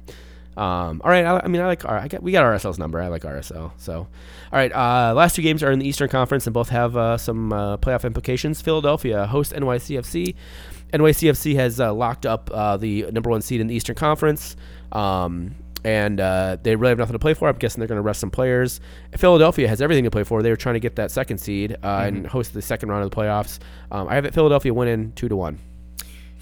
Um, 0.55 1.01
all 1.03 1.11
right. 1.11 1.25
I, 1.25 1.41
I 1.45 1.49
mean, 1.49 1.61
I 1.61 1.67
like. 1.67 1.85
I 1.85 2.09
get, 2.09 2.23
we 2.23 2.33
got 2.33 2.45
RSL's 2.45 2.79
number. 2.79 3.01
I 3.01 3.09
like 3.09 3.23
RSL. 3.23 3.73
So, 3.79 3.97
all 3.97 4.09
right. 4.53 4.73
Uh, 4.73 5.15
last 5.15 5.37
two 5.37 5.43
games 5.43 5.63
are 5.63 5.71
in 5.71 5.79
the 5.79 5.89
Eastern 5.89 6.09
Conference 6.09 6.47
and 6.47 6.55
both 6.55 6.69
have 6.69 6.97
uh, 6.97 7.17
some 7.17 7.53
uh, 7.53 7.77
playoff 7.79 8.05
implications. 8.05 8.61
Philadelphia 8.61 9.27
hosts 9.27 9.53
NYCFC. 9.53 10.35
NYCFC 10.93 11.55
has 11.55 11.81
uh, 11.81 11.93
locked 11.93 12.27
up 12.27 12.51
uh, 12.53 12.77
the 12.77 13.11
number 13.13 13.31
one 13.31 13.41
seed 13.41 13.61
in 13.61 13.67
the 13.67 13.75
Eastern 13.75 13.97
Conference. 13.97 14.57
Um, 14.93 15.55
and 15.85 16.21
uh, 16.21 16.57
they 16.63 16.77
really 16.77 16.91
have 16.91 16.99
nothing 16.99 17.15
to 17.15 17.19
play 17.19 17.35
for. 17.35 17.49
I'm 17.49 17.57
guessing 17.57 17.81
they're 17.81 17.89
going 17.89 17.97
to 17.97 18.03
rest 18.03 18.21
some 18.21 18.31
players. 18.31 18.81
Philadelphia 19.17 19.69
has 19.69 19.83
everything 19.83 20.05
to 20.05 20.11
play 20.11 20.25
for. 20.25 20.43
They 20.43 20.51
were 20.51 20.57
trying 20.57 20.75
to 20.75 20.81
get 20.81 20.97
that 20.97 21.11
second 21.11 21.39
seed 21.39 21.77
uh, 21.83 22.05
and 22.07 22.27
host 22.27 22.55
the 22.55 22.63
second 22.63 22.89
round 22.89 23.05
of 23.05 23.11
the 23.11 23.17
playoffs. 23.17 23.59
Um, 23.91 24.09
I 24.09 24.15
have 24.15 24.25
it 24.25 24.35
Philadelphia 24.35 24.73
winning 24.73 25.13
two 25.13 25.29
to 25.29 25.37
one. 25.37 25.59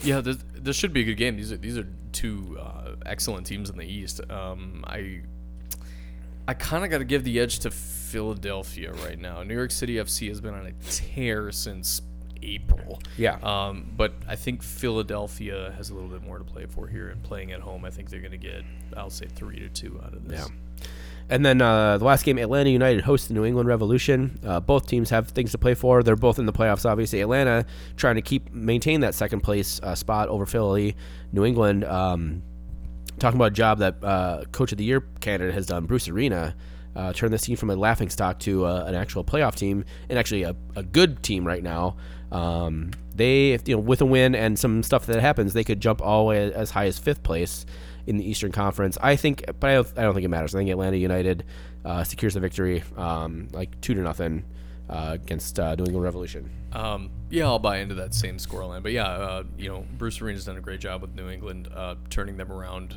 Yeah, 0.03 0.20
this, 0.20 0.38
this 0.55 0.76
should 0.76 0.93
be 0.93 1.03
a 1.03 1.05
good 1.05 1.16
game. 1.16 1.36
These 1.36 1.53
are 1.53 1.57
these 1.57 1.76
are 1.76 1.86
two 2.12 2.59
uh, 2.61 2.97
excellent 3.05 3.47
teams 3.47 3.70
in 3.70 3.76
the 3.76 3.86
East. 3.86 4.20
Um, 4.30 4.84
I 4.86 5.20
I 6.49 6.55
kind 6.55 6.84
of 6.84 6.91
got 6.91 6.99
to 6.99 7.05
give 7.05 7.24
the 7.24 7.38
edge 7.38 7.61
to 7.61 7.70
Philadelphia 7.70 8.93
right 8.93 9.18
now. 9.18 9.43
New 9.43 9.55
York 9.55 9.70
City 9.70 9.97
FC 9.97 10.28
has 10.28 10.41
been 10.41 10.55
on 10.55 10.66
a 10.66 10.72
tear 10.91 11.53
since 11.53 12.03
April. 12.43 13.01
Yeah. 13.16 13.38
Um, 13.43 13.93
but 13.97 14.12
I 14.28 14.36
think 14.36 14.62
Philadelphia 14.62 15.72
has 15.76 15.91
a 15.91 15.95
little 15.95 16.09
bit 16.09 16.22
more 16.22 16.38
to 16.38 16.45
play 16.45 16.66
for 16.66 16.86
here, 16.86 17.09
and 17.09 17.22
playing 17.22 17.53
at 17.53 17.61
home, 17.61 17.84
I 17.84 17.91
think 17.91 18.11
they're 18.11 18.20
going 18.20 18.32
to 18.32 18.38
get, 18.38 18.62
I'll 18.97 19.11
say, 19.11 19.26
three 19.26 19.59
to 19.61 19.68
two 19.68 20.01
out 20.05 20.14
of 20.14 20.28
this. 20.28 20.41
Yeah. 20.41 20.86
And 21.28 21.47
then 21.47 21.62
uh, 21.62 21.97
the 21.99 22.05
last 22.05 22.24
game, 22.24 22.38
Atlanta 22.38 22.70
United 22.70 23.03
hosts 23.03 23.28
the 23.28 23.34
New 23.34 23.45
England 23.45 23.68
Revolution. 23.68 24.41
Uh, 24.45 24.59
both 24.59 24.88
teams 24.88 25.11
have 25.11 25.28
things 25.28 25.53
to 25.53 25.59
play 25.59 25.74
for. 25.74 26.03
They're 26.03 26.16
both 26.16 26.41
in 26.41 26.47
the 26.47 26.53
playoffs, 26.53 26.84
obviously. 26.84 27.20
Atlanta 27.20 27.66
trying 27.97 28.16
to 28.16 28.22
keep 28.22 28.53
maintain 28.53 29.01
that 29.03 29.14
second 29.14 29.41
place 29.41 29.80
uh, 29.84 29.95
spot 29.95 30.28
over 30.28 30.45
Philly. 30.45 30.97
New 31.32 31.45
England 31.45 31.84
um, 31.84 32.43
talking 33.20 33.38
about 33.38 33.53
a 33.53 33.55
job 33.55 33.78
that 33.78 34.03
uh, 34.03 34.43
Coach 34.51 34.72
of 34.72 34.78
the 34.78 34.84
Year 34.84 35.03
candidate 35.20 35.55
has 35.55 35.66
done. 35.66 35.86
Bruce 35.86 36.09
Arena 36.09 36.57
uh, 36.97 37.12
turned 37.12 37.32
this 37.32 37.43
team 37.43 37.57
from 37.57 37.70
a 37.70 37.76
laughing 37.76 38.11
stock 38.11 38.38
to 38.41 38.66
uh, 38.66 38.84
an 38.86 38.95
actual 38.95 39.24
playoff 39.24 39.55
team 39.55 39.84
and 40.09 40.18
actually 40.18 40.43
a, 40.43 40.55
a 40.76 40.82
good 40.82 41.22
team 41.22 41.47
right 41.47 41.62
now. 41.62 41.97
Um, 42.32 42.93
they, 43.14 43.51
if, 43.53 43.68
you 43.68 43.74
know, 43.76 43.80
with 43.80 44.01
a 44.01 44.07
win 44.07 44.34
and 44.34 44.59
some 44.59 44.82
stuff 44.82 45.07
that 45.07 45.20
happens, 45.20 45.53
they 45.53 45.64
could 45.64 45.80
jump 45.80 46.01
all 46.01 46.24
the 46.24 46.28
way 46.28 46.53
as 46.53 46.70
high 46.70 46.86
as 46.86 46.99
fifth 46.99 47.22
place 47.22 47.66
in 48.07 48.16
the 48.16 48.28
Eastern 48.28 48.53
Conference. 48.53 48.97
I 49.01 49.16
think, 49.16 49.45
but 49.61 49.70
I 49.70 49.74
don't, 49.74 49.99
I 49.99 50.03
don't 50.03 50.14
think 50.14 50.24
it 50.24 50.28
matters. 50.28 50.55
I 50.55 50.59
think 50.59 50.70
Atlanta 50.70 50.97
United 50.97 51.45
uh, 51.84 52.05
secures 52.05 52.34
the 52.34 52.41
victory, 52.41 52.82
um, 52.97 53.49
like 53.53 53.80
two 53.80 53.95
to 53.95 54.01
nothing. 54.01 54.45
uh, 54.91 55.11
against 55.12 55.59
uh, 55.59 55.74
New 55.76 55.84
England 55.84 56.03
Revolution. 56.03 56.51
Um, 56.72 57.11
yeah, 57.30 57.45
I'll 57.45 57.59
buy 57.59 57.78
into 57.78 57.95
that 57.97 58.12
same 58.12 58.36
scoreline. 58.38 58.82
But 58.82 58.93
yeah, 58.93 59.07
uh, 59.07 59.45
you 59.57 59.68
know, 59.68 59.86
Bruce 59.97 60.20
Arena's 60.20 60.45
done 60.45 60.57
a 60.57 60.61
great 60.61 60.80
job 60.80 61.01
with 61.01 61.14
New 61.14 61.28
England, 61.28 61.68
uh, 61.74 61.95
turning 62.11 62.36
them 62.36 62.51
around. 62.51 62.97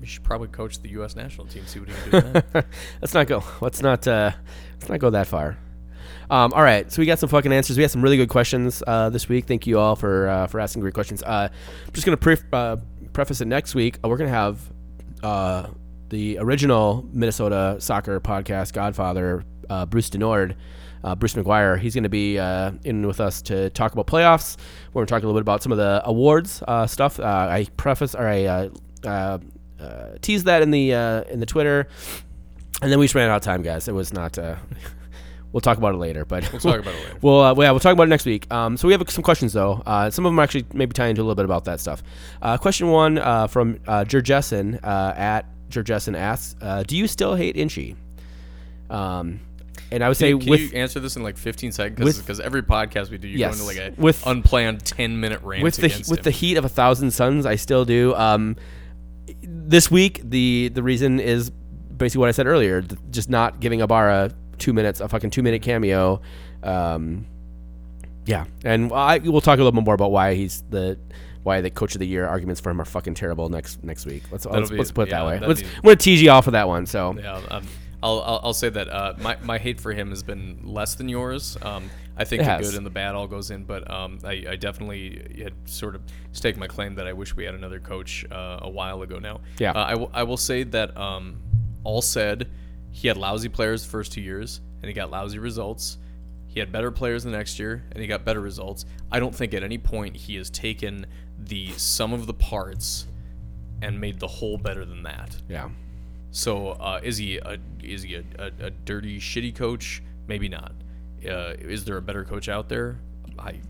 You 0.00 0.06
should 0.06 0.24
probably 0.24 0.48
coach 0.48 0.80
the 0.80 0.90
U.S. 0.90 1.16
national 1.16 1.46
team, 1.46 1.66
see 1.66 1.80
what 1.80 1.88
he 1.88 1.94
can 1.94 2.10
do. 2.10 2.20
that. 2.52 2.66
let's 3.00 3.14
not 3.14 3.26
go. 3.26 3.42
Let's 3.60 3.80
not. 3.80 4.06
Uh, 4.06 4.32
let's 4.74 4.88
not 4.88 4.98
go 4.98 5.10
that 5.10 5.26
far. 5.26 5.56
Um, 6.28 6.52
all 6.54 6.62
right, 6.62 6.90
so 6.90 7.00
we 7.00 7.06
got 7.06 7.18
some 7.18 7.28
fucking 7.28 7.52
answers. 7.52 7.76
We 7.76 7.82
had 7.82 7.90
some 7.90 8.02
really 8.02 8.16
good 8.16 8.28
questions 8.28 8.82
uh, 8.86 9.10
this 9.10 9.28
week. 9.28 9.46
Thank 9.46 9.66
you 9.66 9.78
all 9.78 9.96
for 9.96 10.28
uh, 10.28 10.46
for 10.48 10.60
asking 10.60 10.82
great 10.82 10.94
questions. 10.94 11.22
Uh, 11.22 11.48
I'm 11.86 11.92
just 11.92 12.06
gonna 12.06 12.18
uh, 12.52 12.76
preface 13.12 13.40
it 13.40 13.46
next 13.46 13.74
week. 13.74 13.98
Uh, 14.04 14.08
we're 14.08 14.16
gonna 14.16 14.30
have 14.30 14.60
the 16.08 16.38
original 16.38 17.08
Minnesota 17.12 17.76
soccer 17.80 18.20
podcast, 18.20 18.72
Godfather, 18.72 19.44
Bruce 19.88 20.10
Du 20.10 20.18
Nord. 20.18 20.56
Uh, 21.04 21.14
Bruce 21.14 21.34
McGuire, 21.34 21.78
he's 21.78 21.94
going 21.94 22.02
to 22.02 22.08
be 22.08 22.36
uh, 22.36 22.72
in 22.82 23.06
with 23.06 23.20
us 23.20 23.40
to 23.42 23.70
talk 23.70 23.92
about 23.92 24.08
playoffs. 24.08 24.56
We're 24.88 25.00
going 25.00 25.06
to 25.06 25.10
talk 25.12 25.22
a 25.22 25.26
little 25.26 25.38
bit 25.38 25.42
about 25.42 25.62
some 25.62 25.70
of 25.70 25.78
the 25.78 26.02
awards 26.04 26.64
uh, 26.66 26.88
stuff. 26.88 27.20
I 27.20 27.68
preface 27.76 28.16
or 28.16 28.26
I 28.26 28.70
uh, 29.80 30.16
teased 30.22 30.46
that 30.46 30.62
in 30.62 30.70
the 30.70 30.94
uh, 30.94 31.22
in 31.24 31.40
the 31.40 31.46
Twitter, 31.46 31.88
and 32.82 32.90
then 32.90 32.98
we 32.98 33.04
just 33.06 33.14
ran 33.14 33.28
out 33.30 33.36
of 33.36 33.42
time, 33.42 33.62
guys. 33.62 33.88
It 33.88 33.92
was 33.94 34.12
not. 34.12 34.38
Uh, 34.38 34.56
we'll 35.52 35.60
talk 35.60 35.78
about 35.78 35.94
it 35.94 35.98
later, 35.98 36.24
but 36.24 36.50
We'll 36.52 36.60
talk 36.60 36.80
about 36.80 36.94
it 36.94 36.98
later. 37.04 37.18
We'll 37.22 37.40
uh, 37.40 37.54
yeah, 37.58 37.70
we'll 37.70 37.80
talk 37.80 37.92
about 37.92 38.04
it 38.04 38.10
next 38.10 38.26
week. 38.26 38.52
Um, 38.52 38.76
so 38.76 38.88
we 38.88 38.94
have 38.94 39.08
some 39.10 39.22
questions 39.24 39.52
though. 39.52 39.82
Uh, 39.86 40.10
some 40.10 40.26
of 40.26 40.32
them 40.32 40.38
actually 40.38 40.66
maybe 40.72 40.92
tie 40.92 41.06
into 41.08 41.20
a 41.20 41.24
little 41.24 41.34
bit 41.34 41.44
about 41.44 41.64
that 41.64 41.80
stuff. 41.80 42.02
Uh, 42.42 42.56
question 42.58 42.88
one 42.90 43.18
uh, 43.18 43.46
from 43.46 43.78
uh, 43.86 44.04
Jerjessen 44.04 44.78
uh, 44.84 45.12
at 45.16 45.46
Jerjessen 45.70 46.16
asks, 46.16 46.56
uh, 46.60 46.82
"Do 46.82 46.96
you 46.96 47.06
still 47.06 47.34
hate 47.34 47.56
Inchy?" 47.56 47.96
Um, 48.90 49.40
and 49.90 50.02
I 50.02 50.08
would 50.08 50.16
say 50.16 50.30
Can, 50.30 50.40
can 50.40 50.50
with 50.50 50.60
you 50.72 50.78
answer 50.78 51.00
this 51.00 51.16
in 51.16 51.22
like 51.22 51.36
15 51.36 51.72
seconds? 51.72 52.18
Because 52.18 52.40
every 52.40 52.62
podcast 52.62 53.10
we 53.10 53.18
do, 53.18 53.28
you 53.28 53.38
Yes. 53.38 53.60
go 53.60 53.68
into 53.68 53.80
like 53.82 53.92
a 53.92 54.00
With- 54.00 54.26
unplanned 54.26 54.84
10 54.84 55.20
minute 55.20 55.40
rant 55.42 55.62
with 55.62 55.76
the 55.76 55.88
with 56.08 56.18
him. 56.18 56.22
the 56.22 56.30
heat 56.30 56.56
of 56.56 56.64
a 56.64 56.68
thousand 56.68 57.12
suns, 57.12 57.46
I 57.46 57.56
still 57.56 57.84
do. 57.84 58.14
Um, 58.14 58.56
this 59.42 59.90
week, 59.90 60.20
the 60.24 60.68
the 60.68 60.82
reason 60.82 61.20
is 61.20 61.50
basically 61.50 62.20
what 62.20 62.28
I 62.28 62.32
said 62.32 62.46
earlier, 62.46 62.82
just 63.10 63.30
not 63.30 63.60
giving 63.60 63.80
Ibarra 63.80 64.32
two 64.58 64.72
minutes, 64.72 65.00
a 65.00 65.08
fucking 65.08 65.30
two 65.30 65.42
minute 65.42 65.62
cameo. 65.62 66.20
Um, 66.62 67.26
yeah, 68.24 68.44
and 68.64 68.92
I 68.92 69.18
we'll 69.18 69.40
talk 69.40 69.58
a 69.58 69.62
little 69.62 69.72
bit 69.72 69.84
more 69.84 69.94
about 69.94 70.10
why 70.10 70.34
he's 70.34 70.62
the 70.70 70.98
why 71.42 71.60
the 71.60 71.70
coach 71.70 71.94
of 71.94 72.00
the 72.00 72.06
year 72.06 72.26
arguments 72.26 72.60
for 72.60 72.70
him 72.70 72.80
are 72.80 72.84
fucking 72.84 73.14
terrible 73.14 73.48
next 73.48 73.82
next 73.84 74.06
week. 74.06 74.24
Let's 74.30 74.46
let's, 74.46 74.70
be- 74.70 74.76
let's 74.76 74.90
put 74.92 75.08
it 75.08 75.12
yeah, 75.12 75.18
that 75.18 75.26
way. 75.26 75.46
Let's 75.46 75.60
needs- 75.60 75.74
I'm 75.76 75.82
gonna 75.82 75.96
tease 75.96 76.20
you 76.22 76.30
off 76.30 76.46
of 76.46 76.52
that 76.54 76.66
one. 76.68 76.86
So 76.86 77.16
Yeah, 77.16 77.40
um, 77.50 77.66
I'll, 78.02 78.20
I'll 78.20 78.40
I'll 78.44 78.54
say 78.54 78.68
that 78.68 78.88
uh, 78.88 79.14
my 79.18 79.36
my 79.42 79.58
hate 79.58 79.80
for 79.80 79.92
him 79.92 80.10
has 80.10 80.22
been 80.22 80.60
less 80.64 80.96
than 80.96 81.08
yours. 81.08 81.56
Um, 81.62 81.88
I 82.16 82.24
think 82.24 82.40
It 82.40 82.44
the 82.46 82.50
has. 82.50 82.66
good 82.70 82.76
and 82.76 82.86
the 82.86 82.90
bad 82.90 83.14
all 83.14 83.26
goes 83.26 83.50
in, 83.50 83.64
but 83.64 83.90
um, 83.90 84.18
I, 84.24 84.44
I 84.50 84.56
definitely 84.56 85.40
had 85.42 85.52
sort 85.66 85.94
of 85.94 86.02
staked 86.32 86.58
my 86.58 86.66
claim 86.66 86.94
that 86.94 87.06
I 87.06 87.12
wish 87.12 87.36
we 87.36 87.44
had 87.44 87.54
another 87.54 87.78
coach 87.80 88.24
uh, 88.30 88.58
a 88.62 88.70
while 88.70 89.02
ago 89.02 89.18
now. 89.18 89.40
Yeah. 89.58 89.72
uh, 89.72 89.84
I, 89.84 89.90
w- 89.90 90.10
I 90.14 90.22
will 90.22 90.36
say 90.38 90.62
that 90.62 90.96
um, 90.96 91.36
all 91.84 92.00
said, 92.00 92.48
he 92.90 93.08
had 93.08 93.16
lousy 93.18 93.48
players 93.50 93.82
the 93.84 93.90
first 93.90 94.12
two 94.12 94.22
years, 94.22 94.60
and 94.80 94.88
he 94.88 94.94
got 94.94 95.10
lousy 95.10 95.38
results. 95.38 95.98
He 96.46 96.58
had 96.60 96.72
better 96.72 96.90
players 96.90 97.24
the 97.24 97.30
next 97.30 97.58
year, 97.58 97.84
and 97.92 98.00
he 98.00 98.06
got 98.06 98.24
better 98.24 98.40
results. 98.40 98.86
I 99.12 99.20
don't 99.20 99.34
think 99.34 99.52
at 99.52 99.62
any 99.62 99.76
point 99.76 100.16
he 100.16 100.36
has 100.36 100.48
taken 100.48 101.04
the 101.38 101.72
sum 101.72 102.14
of 102.14 102.26
the 102.26 102.32
parts 102.32 103.06
and 103.82 104.00
made 104.00 104.18
the 104.20 104.26
whole 104.26 104.56
better 104.56 104.86
than 104.86 105.02
that. 105.02 105.36
yeah. 105.50 105.68
So 106.30 106.68
uh, 106.70 107.00
is 107.02 107.16
he 107.18 107.38
a 107.38 107.58
is 107.82 108.02
he 108.02 108.14
a, 108.16 108.24
a, 108.38 108.50
a 108.66 108.70
dirty 108.70 109.18
shitty 109.18 109.54
coach? 109.54 110.02
Maybe 110.26 110.48
not. 110.48 110.72
Uh, 111.24 111.54
is 111.58 111.84
there 111.84 111.96
a 111.96 112.02
better 112.02 112.24
coach 112.24 112.48
out 112.48 112.68
there? 112.68 112.98
I 113.38 113.60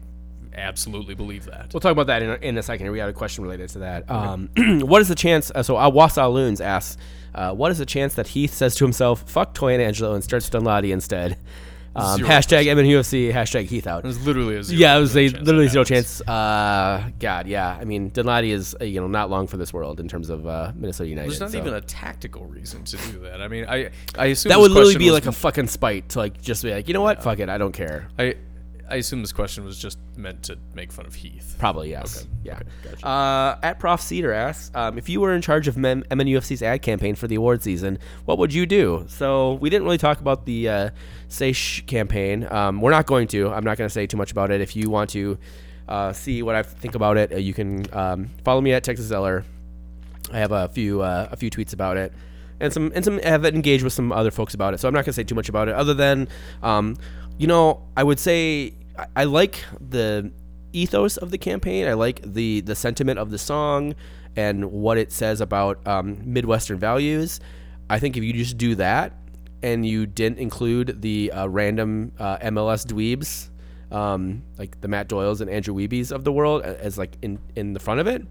absolutely 0.55 1.14
believe 1.14 1.44
that. 1.47 1.72
We'll 1.72 1.80
talk 1.80 1.92
about 1.92 2.07
that 2.09 2.22
in 2.22 2.30
a, 2.30 2.34
in 2.36 2.59
a 2.59 2.62
second. 2.62 2.90
We 2.90 2.99
had 2.99 3.09
a 3.09 3.12
question 3.12 3.44
related 3.44 3.68
to 3.70 3.78
that. 3.80 4.11
Um, 4.11 4.49
what 4.57 5.03
is 5.03 5.09
the 5.09 5.14
chance? 5.14 5.51
Uh, 5.55 5.62
so 5.62 5.74
Awasa 5.74 6.32
Loons 6.32 6.61
asks, 6.61 6.97
uh, 7.34 7.53
what 7.53 7.70
is 7.70 7.78
the 7.78 7.86
chance 7.86 8.14
that 8.14 8.28
Heath 8.28 8.55
says 8.55 8.74
to 8.76 8.84
himself, 8.84 9.28
"Fuck 9.28 9.53
Toye 9.55 9.74
and 9.74 9.82
Angelo" 9.82 10.14
and 10.14 10.24
starts 10.24 10.49
Danladi 10.49 10.90
instead? 10.90 11.36
Um, 11.97 12.20
hashtag 12.20 12.66
MNUFC. 12.66 13.32
Hashtag 13.32 13.66
Heath 13.66 13.86
out. 13.86 14.05
It 14.05 14.09
was 14.09 14.24
literally 14.26 14.57
a 14.57 14.62
zero. 14.62 14.78
Yeah, 14.78 14.97
it 14.97 15.01
was 15.01 15.16
a 15.16 15.28
literally 15.30 15.68
zero 15.68 15.84
happens. 15.84 16.18
chance. 16.18 16.28
Uh, 16.28 17.11
God, 17.18 17.47
yeah. 17.47 17.76
I 17.80 17.84
mean, 17.84 18.11
Danladi 18.11 18.51
is 18.51 18.76
uh, 18.80 18.84
you 18.84 19.01
know 19.01 19.07
not 19.07 19.30
long 19.30 19.47
for 19.47 19.57
this 19.57 19.72
world 19.72 19.99
in 19.99 20.09
terms 20.09 20.28
of 20.28 20.47
uh, 20.47 20.72
Minnesota 20.74 21.09
United. 21.09 21.30
There's 21.30 21.40
not 21.40 21.53
so. 21.53 21.59
even 21.59 21.74
a 21.74 21.80
tactical 21.80 22.44
reason 22.47 22.84
to 22.84 22.97
do 22.97 23.20
that. 23.20 23.40
I 23.40 23.49
mean, 23.49 23.64
I 23.66 23.90
I 24.18 24.26
assume 24.26 24.51
that 24.51 24.59
would 24.59 24.70
literally 24.70 24.99
be 24.99 25.11
like 25.11 25.26
a 25.26 25.32
fucking 25.32 25.68
spite 25.68 26.11
to 26.11 26.18
like 26.18 26.40
just 26.40 26.62
be 26.62 26.70
like, 26.70 26.88
you 26.88 26.94
know 26.94 27.03
what, 27.03 27.22
fuck 27.22 27.38
it, 27.38 27.49
I 27.49 27.59
don't 27.59 27.72
care. 27.72 28.09
I 28.18 28.36
I 28.89 28.97
assume 28.97 29.20
this 29.20 29.32
question 29.32 29.64
was 29.64 29.78
just 29.78 29.99
meant 30.16 30.45
to 30.45 30.59
make 30.74 30.93
fun 30.93 31.07
of 31.07 31.14
Heath. 31.14 31.57
Probably 31.59 31.91
yes. 31.91 32.18
Okay, 32.20 32.28
Yeah. 32.45 32.55
okay, 32.55 32.64
gotcha. 32.84 33.07
Uh, 33.07 33.59
at 33.62 33.78
Prof 33.78 34.01
Cedar 34.01 34.32
asks, 34.32 34.70
um, 34.74 34.97
if 34.99 35.09
you 35.09 35.20
were 35.20 35.34
in 35.34 35.43
charge 35.43 35.66
of 35.68 35.76
Mem- 35.76 36.05
MNUFC's 36.05 36.62
ad 36.62 36.82
campaign 36.82 37.14
for 37.16 37.26
the 37.26 37.34
award 37.34 37.62
season, 37.62 37.99
what 38.24 38.39
would 38.39 38.55
you 38.55 38.64
do? 38.66 39.05
So 39.09 39.55
we 39.55 39.70
didn't 39.70 39.84
really 39.84 39.99
talk 39.99 40.20
about 40.20 40.47
the 40.47 40.68
uh, 40.68 40.91
Say 41.28 41.53
Shh 41.53 41.82
campaign. 41.87 42.47
Um, 42.51 42.80
we're 42.80 42.93
not 42.93 43.07
going 43.07 43.26
to. 43.28 43.49
I'm 43.51 43.64
not 43.64 43.76
going 43.76 43.89
to 43.89 43.93
say 43.93 44.07
too 44.07 44.16
much 44.16 44.30
about 44.30 44.51
it. 44.51 44.61
If 44.61 44.76
you 44.76 44.89
want 44.91 45.11
to 45.11 45.37
uh, 45.89 46.12
see 46.12 46.43
what 46.43 46.55
I 46.55 46.62
think 46.62 46.95
about 46.95 47.16
it, 47.16 47.32
uh, 47.32 47.37
you 47.37 47.55
can 47.55 47.84
um, 47.93 48.30
follow 48.45 48.61
me 48.61 48.72
at 48.72 48.84
Texas 48.84 49.07
Zeller. 49.07 49.45
I 50.32 50.39
have 50.39 50.53
a 50.53 50.68
few 50.68 51.03
uh, 51.03 51.28
a 51.30 51.37
few 51.37 51.51
tweets 51.51 51.72
about 51.72 51.97
it, 51.97 52.12
and 52.61 52.72
some 52.72 52.91
and 52.95 53.05
some 53.05 53.18
have 53.18 53.45
engaged 53.45 53.84
with 53.84 53.93
some 53.93 54.11
other 54.12 54.30
folks 54.32 54.55
about 54.55 54.74
it. 54.74 54.78
So 54.80 54.89
I'm 54.89 54.95
not 54.95 55.05
gonna 55.05 55.12
say 55.12 55.22
too 55.24 55.34
much 55.37 55.49
about 55.49 55.68
it, 55.68 55.74
other 55.76 55.95
than, 55.95 56.26
um, 56.62 56.97
you 57.39 57.47
know, 57.47 57.82
I 57.97 58.03
would 58.03 58.18
say 58.18 58.74
I, 58.99 59.07
I 59.16 59.24
like 59.24 59.64
the 59.80 60.32
ethos 60.72 61.16
of 61.16 61.30
the 61.30 61.39
campaign. 61.39 61.87
I 61.89 61.95
like 61.95 62.20
the 62.22 62.61
the 62.61 62.74
sentiment 62.74 63.18
of 63.18 63.30
the 63.30 63.39
song 63.39 63.95
and 64.37 64.70
what 64.70 64.99
it 64.99 65.12
says 65.12 65.41
about 65.41 65.87
um, 65.87 66.20
Midwestern 66.24 66.78
values. 66.78 67.41
I 67.89 67.99
think 67.99 68.16
if 68.16 68.24
you 68.24 68.32
just 68.32 68.59
do 68.59 68.74
that 68.76 69.12
and 69.62 69.87
you 69.87 70.07
didn't 70.07 70.39
include 70.39 71.01
the 71.01 71.32
uh, 71.32 71.47
random 71.47 72.12
uh, 72.18 72.39
MLS 72.39 72.84
dweebs, 72.84 73.49
um, 73.95 74.43
like 74.59 74.80
the 74.80 74.89
Matt 74.89 75.09
Doyles 75.09 75.41
and 75.41 75.49
Andrew 75.49 75.74
Wiebes 75.74 76.12
of 76.12 76.24
the 76.24 76.32
world, 76.32 76.62
as 76.62 76.99
like 76.99 77.16
in 77.22 77.39
in 77.55 77.72
the 77.72 77.80
front 77.80 78.01
of 78.01 78.07
it, 78.07 78.22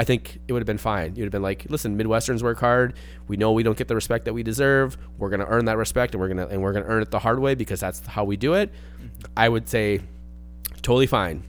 I 0.00 0.04
think 0.04 0.40
it 0.48 0.54
would 0.54 0.60
have 0.60 0.66
been 0.66 0.78
fine. 0.78 1.14
You'd 1.14 1.24
have 1.24 1.30
been 1.30 1.42
like, 1.42 1.66
listen, 1.68 1.98
Midwesterns 1.98 2.42
work 2.42 2.58
hard. 2.58 2.94
We 3.28 3.36
know 3.36 3.52
we 3.52 3.62
don't 3.62 3.76
get 3.76 3.86
the 3.86 3.94
respect 3.94 4.24
that 4.24 4.32
we 4.32 4.42
deserve. 4.42 4.96
We're 5.18 5.28
gonna 5.28 5.44
earn 5.46 5.66
that 5.66 5.76
respect, 5.76 6.14
and 6.14 6.22
we're 6.22 6.28
gonna 6.28 6.46
and 6.46 6.62
we're 6.62 6.72
gonna 6.72 6.86
earn 6.86 7.02
it 7.02 7.10
the 7.10 7.18
hard 7.18 7.38
way 7.38 7.54
because 7.54 7.80
that's 7.80 8.06
how 8.06 8.24
we 8.24 8.38
do 8.38 8.54
it. 8.54 8.72
I 9.36 9.46
would 9.46 9.68
say, 9.68 10.00
totally 10.80 11.06
fine, 11.06 11.42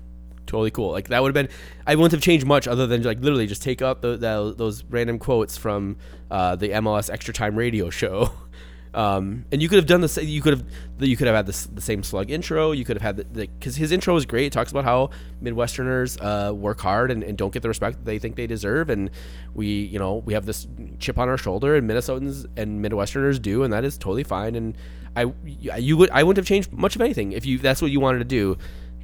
totally 0.48 0.70
cool. 0.70 0.92
Like 0.92 1.08
that 1.08 1.24
would 1.24 1.34
have 1.34 1.48
been. 1.48 1.56
I 1.88 1.96
wouldn't 1.96 2.12
have 2.12 2.22
changed 2.22 2.46
much 2.46 2.68
other 2.68 2.88
than 2.88 3.04
like 3.04 3.22
literally 3.22 3.48
just 3.48 3.64
take 3.64 3.82
out 3.82 4.02
the, 4.02 4.18
the 4.18 4.54
those 4.58 4.84
random 4.84 5.18
quotes 5.18 5.56
from 5.56 5.96
uh, 6.30 6.58
the 6.58 6.72
MLS 6.72 7.10
Extra 7.10 7.34
Time 7.34 7.56
Radio 7.56 7.90
show. 7.90 8.34
Um, 8.94 9.46
and 9.52 9.62
you 9.62 9.70
could 9.70 9.78
have 9.78 9.86
done 9.86 10.02
the 10.02 10.10
same. 10.10 10.28
You 10.28 10.42
could 10.42 10.54
have 10.58 10.66
you 11.00 11.16
could 11.16 11.28
have 11.28 11.36
had 11.36 11.46
this, 11.46 11.66
the 11.66 11.80
same 11.82 12.04
slug 12.04 12.30
intro. 12.30 12.72
You 12.74 12.84
could 12.84 12.98
have 12.98 13.02
had 13.02 13.34
the 13.34 13.48
because 13.48 13.78
his 13.78 13.92
intro 13.92 14.16
is 14.18 14.26
great. 14.26 14.48
It 14.48 14.54
talks 14.54 14.72
about 14.72 14.84
how 14.84 15.12
Midwesterners 15.42 16.18
uh, 16.22 16.54
work 16.54 16.82
hard 16.82 17.10
and, 17.10 17.24
and 17.24 17.38
don't 17.38 17.54
get 17.54 17.62
the 17.62 17.70
respect 17.70 18.00
that 18.00 18.06
they 18.06 18.20
think 18.20 18.36
they 18.36 18.48
deserve, 18.48 18.90
and 18.90 19.10
we 19.54 19.68
you 19.68 19.98
know 19.98 20.16
we 20.16 20.34
have 20.34 20.46
this 20.46 20.68
chip 21.00 21.18
on 21.18 21.30
our 21.30 21.38
shoulder, 21.38 21.76
and 21.76 21.90
Minnesotans 21.90 22.48
and 22.58 22.84
Midwesterners 22.84 23.42
do, 23.42 23.64
and 23.64 23.72
that 23.72 23.86
is 23.86 23.98
totally 23.98 24.24
fine. 24.24 24.56
And 24.56 24.78
I 25.16 25.32
you 25.46 25.96
would 25.96 26.10
I 26.10 26.24
wouldn't 26.24 26.38
have 26.38 26.48
changed 26.48 26.74
much 26.74 26.96
of 26.96 27.02
anything 27.02 27.32
if 27.32 27.46
you 27.46 27.60
that's 27.60 27.82
what 27.82 27.92
you 27.92 28.02
wanted 28.02 28.20
to 28.20 28.26
do. 28.26 28.58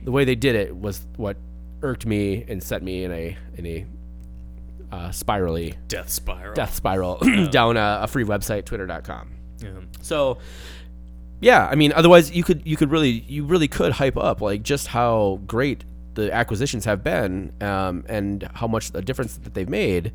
The 0.04 0.12
way 0.12 0.26
they 0.26 0.36
did 0.36 0.56
it 0.56 0.76
was 0.76 1.06
what 1.16 1.38
irked 1.82 2.06
me 2.06 2.44
and 2.50 2.62
set 2.62 2.84
me 2.84 3.06
in 3.06 3.12
a 3.12 3.38
in 3.56 3.66
a 3.66 3.86
uh, 4.92 5.12
spirally 5.12 5.76
Death 5.88 6.10
spiral. 6.10 6.54
death 6.54 6.74
spiral 6.74 7.18
down 7.52 7.78
a, 7.78 8.00
a 8.04 8.08
free 8.08 8.24
website 8.24 8.66
twitter.com. 8.66 9.37
Yeah. 9.60 9.70
So, 10.02 10.38
yeah, 11.40 11.68
I 11.68 11.76
mean, 11.76 11.94
otherwise 11.94 12.32
you 12.32 12.44
could 12.44 12.66
you 12.66 12.78
could 12.78 12.92
really 12.92 13.24
you 13.28 13.46
really 13.46 13.68
could 13.68 13.94
hype 13.94 14.18
up 14.18 14.42
like 14.42 14.64
just 14.64 14.88
how 14.88 15.40
great 15.46 15.84
the 16.16 16.34
acquisitions 16.34 16.86
have 16.86 17.04
been, 17.04 17.54
um, 17.62 18.04
and 18.10 18.50
how 18.56 18.68
much 18.68 18.92
the 18.92 19.02
difference 19.02 19.38
that 19.38 19.54
they've 19.54 19.70
made. 19.70 20.12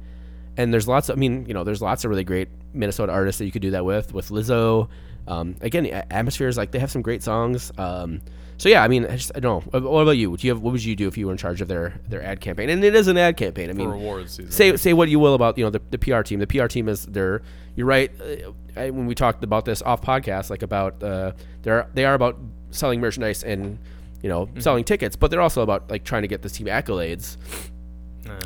And 0.56 0.72
there's 0.72 0.88
lots. 0.88 1.08
Of, 1.08 1.16
I 1.16 1.18
mean, 1.18 1.46
you 1.46 1.54
know, 1.54 1.64
there's 1.64 1.80
lots 1.80 2.04
of 2.04 2.10
really 2.10 2.24
great 2.24 2.48
Minnesota 2.74 3.12
artists 3.12 3.38
that 3.38 3.46
you 3.46 3.52
could 3.52 3.62
do 3.62 3.70
that 3.70 3.84
with. 3.84 4.12
With 4.12 4.28
Lizzo, 4.28 4.88
um, 5.26 5.56
again, 5.60 5.86
atmospheres 6.10 6.56
like 6.56 6.72
they 6.72 6.78
have 6.78 6.90
some 6.90 7.02
great 7.02 7.22
songs. 7.22 7.72
Um, 7.78 8.20
so 8.62 8.68
yeah, 8.68 8.84
I 8.84 8.86
mean, 8.86 9.06
I 9.06 9.16
just 9.16 9.32
I 9.34 9.40
don't 9.40 9.74
know. 9.74 9.80
What 9.80 10.02
about 10.02 10.12
you? 10.12 10.36
Do 10.36 10.46
you 10.46 10.52
have 10.52 10.62
what 10.62 10.70
would 10.70 10.84
you 10.84 10.94
do 10.94 11.08
if 11.08 11.18
you 11.18 11.26
were 11.26 11.32
in 11.32 11.36
charge 11.36 11.60
of 11.60 11.66
their 11.66 12.00
their 12.08 12.22
ad 12.22 12.40
campaign? 12.40 12.70
And 12.70 12.84
it 12.84 12.94
is 12.94 13.08
an 13.08 13.18
ad 13.18 13.36
campaign. 13.36 13.70
I 13.70 13.72
mean, 13.72 13.88
For 13.88 13.94
awards 13.94 14.34
season. 14.36 14.52
say 14.52 14.76
say 14.76 14.92
what 14.92 15.08
you 15.08 15.18
will 15.18 15.34
about 15.34 15.58
you 15.58 15.64
know 15.64 15.70
the, 15.70 15.82
the 15.90 15.98
PR 15.98 16.22
team. 16.22 16.38
The 16.38 16.46
PR 16.46 16.68
team 16.68 16.88
is 16.88 17.04
they're 17.06 17.42
you're 17.74 17.88
right. 17.88 18.12
Uh, 18.20 18.52
I, 18.76 18.90
when 18.90 19.06
we 19.06 19.16
talked 19.16 19.42
about 19.42 19.64
this 19.64 19.82
off 19.82 20.00
podcast, 20.00 20.48
like 20.48 20.62
about 20.62 21.02
uh, 21.02 21.32
they're 21.62 21.88
they 21.92 22.04
are 22.04 22.14
about 22.14 22.38
selling 22.70 23.00
merchandise 23.00 23.42
and 23.42 23.80
you 24.22 24.28
know 24.28 24.48
selling 24.60 24.84
tickets, 24.84 25.16
but 25.16 25.32
they're 25.32 25.40
also 25.40 25.62
about 25.62 25.90
like 25.90 26.04
trying 26.04 26.22
to 26.22 26.28
get 26.28 26.42
this 26.42 26.52
team 26.52 26.68
accolades. 26.68 27.38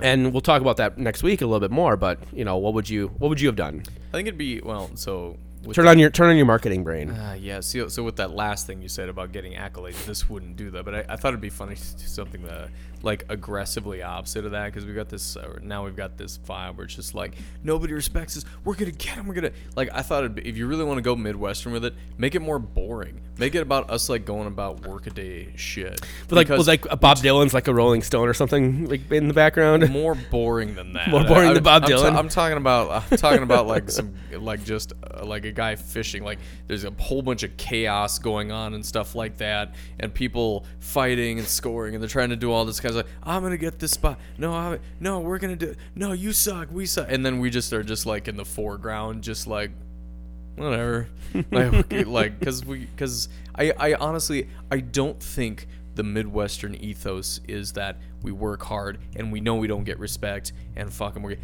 And 0.01 0.33
we'll 0.33 0.41
talk 0.41 0.63
about 0.63 0.79
that 0.79 0.97
next 0.97 1.23
week 1.23 1.43
a 1.43 1.47
little 1.47 1.61
bit 1.61 1.71
more. 1.71 1.99
But 1.99 2.21
you 2.33 2.47
know, 2.47 2.57
what 2.57 2.73
would 2.73 2.89
you 2.89 3.09
what 3.19 3.29
would 3.29 3.39
you 3.43 3.49
have 3.49 3.57
done? 3.57 3.83
I 4.15 4.17
think 4.17 4.29
it'd 4.29 4.39
be 4.39 4.63
well. 4.63 4.91
So 4.95 5.37
Turn 5.75 5.87
on 5.87 5.99
your 5.99 6.11
turn 6.11 6.29
on 6.29 6.37
your 6.37 6.47
marketing 6.47 6.85
brain. 6.85 7.11
Uh, 7.11 7.37
yeah. 7.39 7.61
So, 7.61 7.89
so 7.89 8.03
with 8.03 8.17
that 8.17 8.31
last 8.31 8.67
thing 8.67 8.83
you 8.83 8.89
said 8.89 9.09
about 9.09 9.33
getting 9.33 9.55
accolades, 9.55 10.05
this 10.05 10.29
wouldn't 10.29 10.57
do 10.57 10.71
that. 10.71 10.85
But 10.85 10.95
I, 10.95 11.05
I 11.11 11.17
thought 11.17 11.29
it'd 11.29 11.41
be 11.41 11.51
funny 11.51 11.77
to 11.77 11.97
do 11.97 12.07
something 12.07 12.43
that, 12.45 12.71
like 13.07 13.25
aggressively 13.31 14.03
opposite 14.03 14.45
of 14.45 14.51
that 14.51 14.67
because 14.67 14.85
we've 14.85 14.95
got 14.95 15.09
this. 15.09 15.37
Uh, 15.37 15.59
now 15.63 15.85
we've 15.85 15.97
got 15.97 16.19
this 16.19 16.37
vibe 16.39 16.77
where 16.77 16.85
it's 16.85 16.95
just 16.95 17.15
like 17.15 17.37
nobody 17.63 17.95
respects 17.95 18.37
us. 18.37 18.45
We're 18.65 18.75
gonna 18.75 18.91
get 18.91 19.17
them. 19.17 19.27
We're 19.27 19.35
gonna 19.35 19.53
like. 19.77 19.89
I 19.95 20.03
thought 20.03 20.25
it'd 20.25 20.35
be, 20.35 20.47
if 20.47 20.57
you 20.59 20.67
really 20.67 20.85
want 20.85 20.99
to 20.99 21.03
go 21.03 21.17
midwestern 21.17 21.73
with 21.73 21.85
it, 21.85 21.95
make 22.19 22.35
it 22.35 22.41
more 22.41 22.59
boring. 22.59 23.21
Make 23.39 23.55
it 23.55 23.61
about 23.61 23.91
us 23.91 24.09
like 24.09 24.25
going 24.25 24.47
about 24.47 24.87
workaday 24.87 25.55
shit. 25.57 26.01
But 26.29 26.37
like, 26.37 26.49
was 26.49 26.67
like 26.67 26.83
Bob 27.01 27.19
Dylan's 27.19 27.55
like 27.55 27.69
a 27.69 27.75
Rolling 27.75 28.03
Stone 28.03 28.29
or 28.29 28.35
something 28.35 28.89
like 28.89 29.11
in 29.11 29.29
the 29.29 29.35
background. 29.35 29.89
more 29.97 30.15
boring 30.15 30.75
than 30.75 30.95
that. 30.95 31.09
More 31.09 31.25
boring 31.25 31.51
I- 31.51 31.55
than 31.55 31.63
Bob 31.63 31.85
I'm 31.85 31.91
Dylan? 31.91 32.17
I'm 32.17 32.29
talking 32.29 32.57
about. 32.57 33.05
I'm 33.11 33.19
talking 33.19 33.43
about 33.43 33.67
like 33.69 33.91
some 33.91 34.15
like 34.33 34.65
just 34.65 34.93
uh, 35.03 35.25
like 35.25 35.45
a 35.45 35.53
guy 35.53 35.77
fishing. 35.77 36.25
Like 36.25 36.39
there's 36.67 36.85
a 36.85 36.91
whole 36.99 37.23
bunch 37.23 37.43
of 37.45 37.57
chaos 37.57 38.19
going 38.19 38.51
on 38.51 38.75
and 38.75 38.85
stuff 38.85 39.15
like 39.15 39.37
that, 39.39 39.75
and 40.01 40.13
people 40.13 40.65
fighting 40.81 41.39
and 41.39 41.47
scoring, 41.47 41.95
and 41.95 42.03
they're 42.03 42.09
trying 42.09 42.31
to 42.31 42.37
do 42.37 42.51
all 42.51 42.65
this 42.65 42.81
kind 42.81 42.91
of 42.91 42.96
like 42.97 43.07
I'm 43.23 43.43
gonna 43.43 43.57
get 43.57 43.79
this 43.79 43.93
spot. 43.93 44.19
No, 44.39 44.53
I'm, 44.53 44.81
no, 45.01 45.21
we're 45.21 45.39
gonna 45.39 45.57
do. 45.57 45.75
No, 45.95 46.13
you 46.13 46.33
suck. 46.33 46.69
We 46.73 46.87
suck. 46.87 47.11
And 47.11 47.25
then 47.25 47.39
we 47.41 47.51
just 47.51 47.73
are 47.73 47.83
just 47.83 48.07
like 48.07 48.29
in 48.29 48.37
the 48.37 48.45
foreground, 48.45 49.23
just 49.23 49.47
like 49.47 49.71
whatever 50.57 51.07
like 51.51 52.07
like 52.07 52.39
because 52.39 52.65
we 52.65 52.87
because 52.87 53.29
I, 53.55 53.73
I 53.79 53.95
honestly 53.95 54.49
i 54.71 54.79
don't 54.81 55.23
think 55.23 55.69
the 55.97 56.03
midwestern 56.03 56.75
ethos 56.77 57.41
is 57.47 57.73
that 57.75 57.99
we 58.23 58.33
work 58.33 58.63
hard 58.63 58.99
and 59.17 59.31
we 59.31 59.41
know 59.41 59.57
we 59.57 59.67
don't 59.67 59.85
get 59.85 59.99
respect 59.99 60.53
and 60.77 60.91
fucking 60.91 61.23
we 61.23 61.37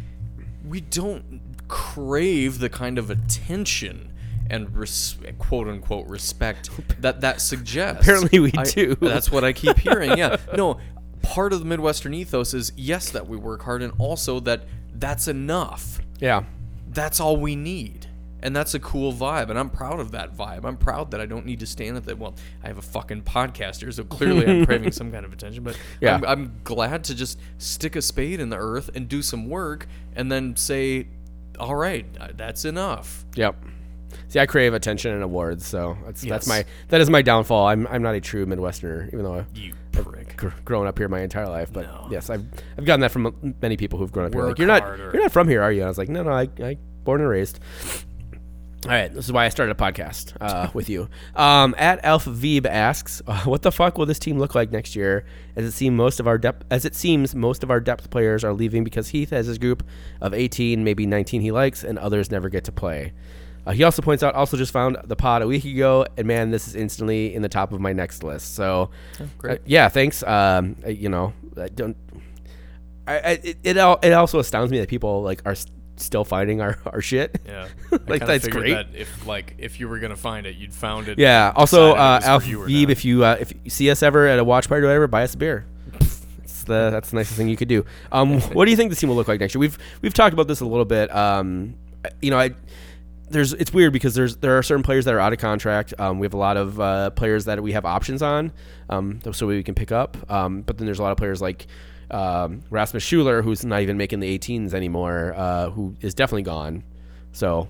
we 0.67 0.81
don't 0.81 1.41
crave 1.67 2.57
the 2.57 2.69
kind 2.69 2.97
of 2.97 3.11
attention 3.11 4.11
and 4.49 4.75
res- 4.75 5.15
quote 5.37 5.67
unquote 5.67 6.07
respect 6.07 6.71
that 6.99 7.21
that 7.21 7.39
suggests 7.39 8.01
Apparently 8.01 8.39
we 8.39 8.51
I- 8.57 8.63
do. 8.63 8.95
that's 8.95 9.29
what 9.31 9.43
i 9.43 9.53
keep 9.53 9.77
hearing 9.77 10.17
yeah 10.17 10.37
no 10.57 10.79
part 11.23 11.51
of 11.53 11.59
the 11.59 11.65
midwestern 11.65 12.13
ethos 12.13 12.53
is 12.53 12.71
yes 12.75 13.09
that 13.09 13.27
we 13.27 13.35
work 13.37 13.63
hard 13.63 13.81
and 13.81 13.91
also 13.97 14.39
that 14.41 14.65
that's 14.93 15.27
enough 15.27 15.99
Yeah. 16.19 16.43
that's 16.89 17.19
all 17.19 17.37
we 17.37 17.55
need. 17.55 18.07
And 18.45 18.53
that's 18.53 18.73
a 18.73 18.79
cool 18.81 19.13
vibe, 19.13 19.49
and 19.49 19.57
I'm 19.57 19.69
proud 19.69 20.01
of 20.01 20.11
that 20.11 20.35
vibe. 20.35 20.65
I'm 20.65 20.75
proud 20.75 21.11
that 21.11 21.21
I 21.21 21.25
don't 21.25 21.45
need 21.45 21.61
to 21.61 21.65
stand 21.65 21.95
at 21.95 22.03
the 22.05 22.13
well. 22.17 22.35
I 22.61 22.67
have 22.67 22.77
a 22.77 22.81
fucking 22.81 23.21
podcaster, 23.21 23.93
so 23.93 24.03
clearly 24.03 24.45
I'm 24.45 24.65
craving 24.65 24.91
some 24.99 25.13
kind 25.13 25.23
of 25.23 25.31
attention. 25.31 25.63
But 25.63 25.79
Yeah. 26.01 26.15
I'm, 26.15 26.25
I'm 26.25 26.59
glad 26.65 27.05
to 27.05 27.15
just 27.15 27.39
stick 27.57 27.95
a 27.95 28.01
spade 28.01 28.41
in 28.41 28.49
the 28.49 28.57
earth 28.57 28.89
and 28.95 29.07
do 29.07 29.21
some 29.21 29.47
work, 29.47 29.87
and 30.13 30.29
then 30.29 30.57
say, 30.57 31.07
"All 31.57 31.73
right, 31.73 32.05
uh, 32.19 32.27
that's 32.35 32.65
enough." 32.65 33.23
Yep. 33.35 33.63
See, 34.27 34.41
I 34.41 34.45
crave 34.45 34.73
attention 34.73 35.13
and 35.13 35.23
awards, 35.23 35.65
so 35.65 35.97
that's 36.05 36.21
that's 36.21 36.45
my 36.45 36.65
that 36.89 36.99
is 36.99 37.09
my 37.09 37.21
downfall. 37.21 37.65
I'm 37.67 37.87
I'm 37.87 38.01
not 38.01 38.13
a 38.15 38.19
true 38.19 38.45
Midwesterner, 38.45 39.07
even 39.07 39.23
though 39.23 39.35
I've 39.35 39.57
You. 39.57 39.73
Gr- 40.37 40.49
grown 40.65 40.87
up 40.87 40.97
here 40.97 41.07
my 41.09 41.21
entire 41.21 41.47
life. 41.47 41.71
But 41.73 41.85
No. 41.85 42.07
yes, 42.11 42.29
I've 42.29 42.45
I've 42.77 42.85
gotten 42.85 43.01
that 43.01 43.11
from 43.11 43.55
many 43.61 43.77
people 43.77 43.99
who've 43.99 44.11
grown 44.11 44.27
up 44.27 44.33
here. 44.33 44.41
Work 44.41 44.49
Like, 44.51 44.57
you're 44.59 44.67
not 44.67 44.81
harder. 44.83 45.11
you're 45.13 45.21
not 45.23 45.31
from 45.31 45.47
here, 45.47 45.61
are 45.61 45.71
you? 45.71 45.79
And 45.81 45.85
I 45.85 45.89
was 45.89 45.97
like, 45.97 46.09
no, 46.09 46.23
no, 46.23 46.31
I 46.31 46.47
I 46.63 46.77
born 47.03 47.21
and 47.21 47.29
raised. 47.29 47.59
All 48.85 48.89
right, 48.91 49.13
this 49.13 49.23
is 49.23 49.31
why 49.31 49.45
I 49.45 49.49
started 49.49 49.71
a 49.71 49.75
podcast 49.75 50.33
uh, 50.41 50.69
with 50.73 50.89
you. 50.89 51.07
Um, 51.37 51.73
at 51.77 52.03
Alf 52.03 52.25
Veeb 52.25 52.65
asks, 52.65 53.21
uh, 53.25 53.41
"What 53.45 53.61
the 53.61 53.71
fuck 53.71 53.97
will 53.97 54.05
this 54.05 54.19
team 54.19 54.37
look 54.37 54.55
like 54.55 54.73
next 54.73 54.93
year?" 54.93 55.25
As 55.55 55.63
it 55.63 55.71
seems 55.71 55.95
most 55.95 56.19
of 56.19 56.27
our 56.27 56.37
depth, 56.37 56.65
as 56.69 56.83
it 56.83 56.93
seems 56.93 57.33
most 57.33 57.63
of 57.63 57.71
our 57.71 57.79
depth 57.79 58.09
players 58.09 58.43
are 58.43 58.51
leaving 58.51 58.83
because 58.83 59.07
Heath 59.07 59.29
has 59.29 59.47
his 59.47 59.57
group 59.57 59.83
of 60.19 60.33
18, 60.33 60.83
maybe 60.83 61.05
19 61.05 61.39
he 61.39 61.51
likes, 61.51 61.85
and 61.85 61.97
others 61.97 62.29
never 62.29 62.49
get 62.49 62.65
to 62.65 62.73
play. 62.73 63.13
Uh, 63.65 63.71
he 63.71 63.83
also 63.83 64.01
points 64.01 64.21
out, 64.23 64.35
also 64.35 64.57
just 64.57 64.73
found 64.73 64.97
the 65.05 65.15
pod 65.15 65.41
a 65.41 65.47
week 65.47 65.63
ago, 65.63 66.05
and 66.17 66.27
man, 66.27 66.51
this 66.51 66.67
is 66.67 66.75
instantly 66.75 67.33
in 67.33 67.41
the 67.41 67.49
top 67.49 67.71
of 67.71 67.79
my 67.79 67.93
next 67.93 68.23
list. 68.23 68.55
So, 68.55 68.89
great. 69.37 69.59
uh, 69.59 69.61
yeah, 69.65 69.87
thanks. 69.89 70.21
Um, 70.23 70.75
uh, 70.85 70.89
you 70.89 71.07
know, 71.09 71.33
I 71.57 71.69
don't. 71.69 71.95
I, 73.07 73.13
I 73.17 73.29
it 73.43 73.57
it, 73.63 73.77
al- 73.77 73.99
it 74.01 74.11
also 74.11 74.39
astounds 74.39 74.71
me 74.71 74.79
that 74.79 74.89
people 74.89 75.21
like 75.23 75.41
are 75.45 75.51
s- 75.53 75.67
still 75.97 76.23
finding 76.25 76.61
our, 76.61 76.77
our 76.85 77.01
shit. 77.01 77.39
Yeah, 77.45 77.67
Like, 77.91 78.05
kinda 78.07 78.25
that's 78.25 78.47
great. 78.47 78.73
That 78.73 78.87
if 78.95 79.25
like 79.27 79.55
if 79.57 79.79
you 79.79 79.87
were 79.87 79.99
gonna 79.99 80.15
find 80.15 80.45
it, 80.45 80.55
you'd 80.55 80.73
found 80.73 81.07
it. 81.07 81.17
Yeah. 81.19 81.51
Also, 81.55 81.93
decided 81.93 81.99
uh, 82.01 82.15
was 82.17 82.25
Alf 82.25 82.47
you 82.47 82.61
or 82.63 82.67
Veeb, 82.67 82.89
if 82.89 83.05
you 83.05 83.23
uh, 83.23 83.37
if 83.39 83.53
you 83.63 83.69
see 83.69 83.89
us 83.89 84.03
ever 84.03 84.27
at 84.27 84.39
a 84.39 84.43
watch 84.43 84.67
party 84.67 84.83
or 84.83 84.87
whatever, 84.87 85.07
buy 85.07 85.23
us 85.23 85.33
a 85.33 85.37
beer. 85.37 85.65
That's 85.91 86.63
the 86.63 86.89
that's 86.91 87.09
the 87.11 87.15
nicest 87.17 87.37
thing 87.37 87.49
you 87.49 87.57
could 87.57 87.67
do. 87.67 87.85
Um, 88.11 88.39
what 88.53 88.65
do 88.65 88.71
you 88.71 88.77
think 88.77 88.89
the 88.89 88.95
team 88.95 89.09
will 89.09 89.15
look 89.17 89.27
like 89.27 89.39
next 89.39 89.53
year? 89.55 89.59
We've 89.59 89.77
we've 90.01 90.13
talked 90.13 90.33
about 90.33 90.47
this 90.47 90.59
a 90.61 90.65
little 90.65 90.85
bit. 90.85 91.13
Um, 91.13 91.75
you 92.21 92.31
know, 92.31 92.39
I 92.39 92.51
there's 93.33 93.51
it's 93.53 93.73
weird 93.73 93.91
because 93.93 94.15
there's 94.15 94.37
there 94.37 94.57
are 94.57 94.63
certain 94.63 94.83
players 94.83 95.05
that 95.05 95.13
are 95.13 95.19
out 95.19 95.33
of 95.33 95.39
contract. 95.39 95.93
Um, 95.99 96.19
we 96.19 96.25
have 96.25 96.33
a 96.33 96.37
lot 96.37 96.55
of 96.57 96.79
uh, 96.79 97.09
players 97.11 97.45
that 97.45 97.61
we 97.61 97.73
have 97.73 97.85
options 97.85 98.21
on, 98.21 98.51
um, 98.89 99.19
so 99.33 99.47
we 99.47 99.61
can 99.63 99.75
pick 99.75 99.91
up. 99.91 100.15
Um, 100.31 100.61
but 100.61 100.77
then 100.77 100.85
there's 100.85 100.99
a 100.99 101.03
lot 101.03 101.11
of 101.11 101.17
players 101.17 101.41
like 101.41 101.67
um, 102.11 102.61
Rasmus 102.69 103.03
Schüller, 103.03 103.43
who's 103.43 103.65
not 103.65 103.81
even 103.81 103.97
making 103.97 104.19
the 104.19 104.37
18s 104.39 104.73
anymore, 104.73 105.33
uh, 105.35 105.69
who 105.71 105.95
is 106.01 106.13
definitely 106.13 106.43
gone. 106.43 106.83
So, 107.31 107.67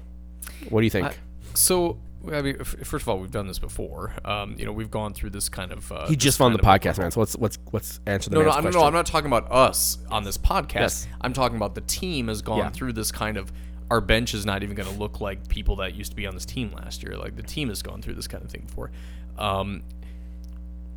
what 0.70 0.82
do 0.82 0.86
you 0.86 0.90
think? 0.92 1.08
I- 1.08 1.16
so 1.56 1.98
I 2.32 2.42
mean, 2.42 2.64
first 2.64 3.04
of 3.04 3.10
all, 3.10 3.20
we've 3.20 3.32
done 3.32 3.48
this 3.48 3.60
before. 3.60 4.14
Um, 4.24 4.56
you 4.58 4.66
know, 4.66 4.72
we've 4.72 4.90
gone 4.90 5.14
through 5.14 5.32
this 5.32 5.50
kind 5.50 5.72
of. 5.74 5.92
Uh, 5.92 6.08
he 6.08 6.16
just 6.16 6.38
found 6.38 6.56
the 6.56 6.60
podcast, 6.60 6.98
man. 6.98 7.12
So 7.12 7.20
let's 7.20 7.38
let's 7.38 7.58
let's 7.74 8.00
answer 8.08 8.30
the 8.30 8.38
No, 8.38 8.44
no, 8.44 8.52
question. 8.52 8.72
no. 8.72 8.84
I'm 8.86 8.94
not 8.94 9.06
talking 9.06 9.28
about 9.28 9.52
us 9.52 9.98
on 10.10 10.24
this 10.24 10.38
podcast. 10.38 10.74
Yes. 10.76 11.08
I'm 11.22 11.34
talking 11.34 11.58
about 11.58 11.76
the 11.76 11.82
team 11.82 12.30
has 12.30 12.42
gone 12.42 12.60
Yeah. 12.60 12.70
through 12.70 12.94
this 12.94 13.12
kind 13.12 13.36
of. 13.38 13.52
Our 13.92 14.02
bench 14.02 14.34
is 14.34 14.46
not 14.46 14.64
even 14.64 14.76
going 14.76 14.92
to 14.92 14.98
look 15.00 15.22
like 15.22 15.48
people 15.48 15.76
that 15.78 15.94
used 15.96 16.12
to 16.12 16.16
be 16.16 16.26
on 16.26 16.34
this 16.34 16.46
team 16.46 16.72
last 16.72 17.04
year. 17.04 17.16
Like 17.18 17.36
the 17.36 17.44
team 17.44 17.70
has 17.70 17.82
gone 17.82 18.02
through 18.02 18.16
this 18.16 18.28
kind 18.28 18.44
of 18.44 18.50
thing 18.52 18.64
before. 18.66 18.92
Um, 19.38 19.84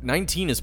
19 0.01 0.49
is 0.49 0.61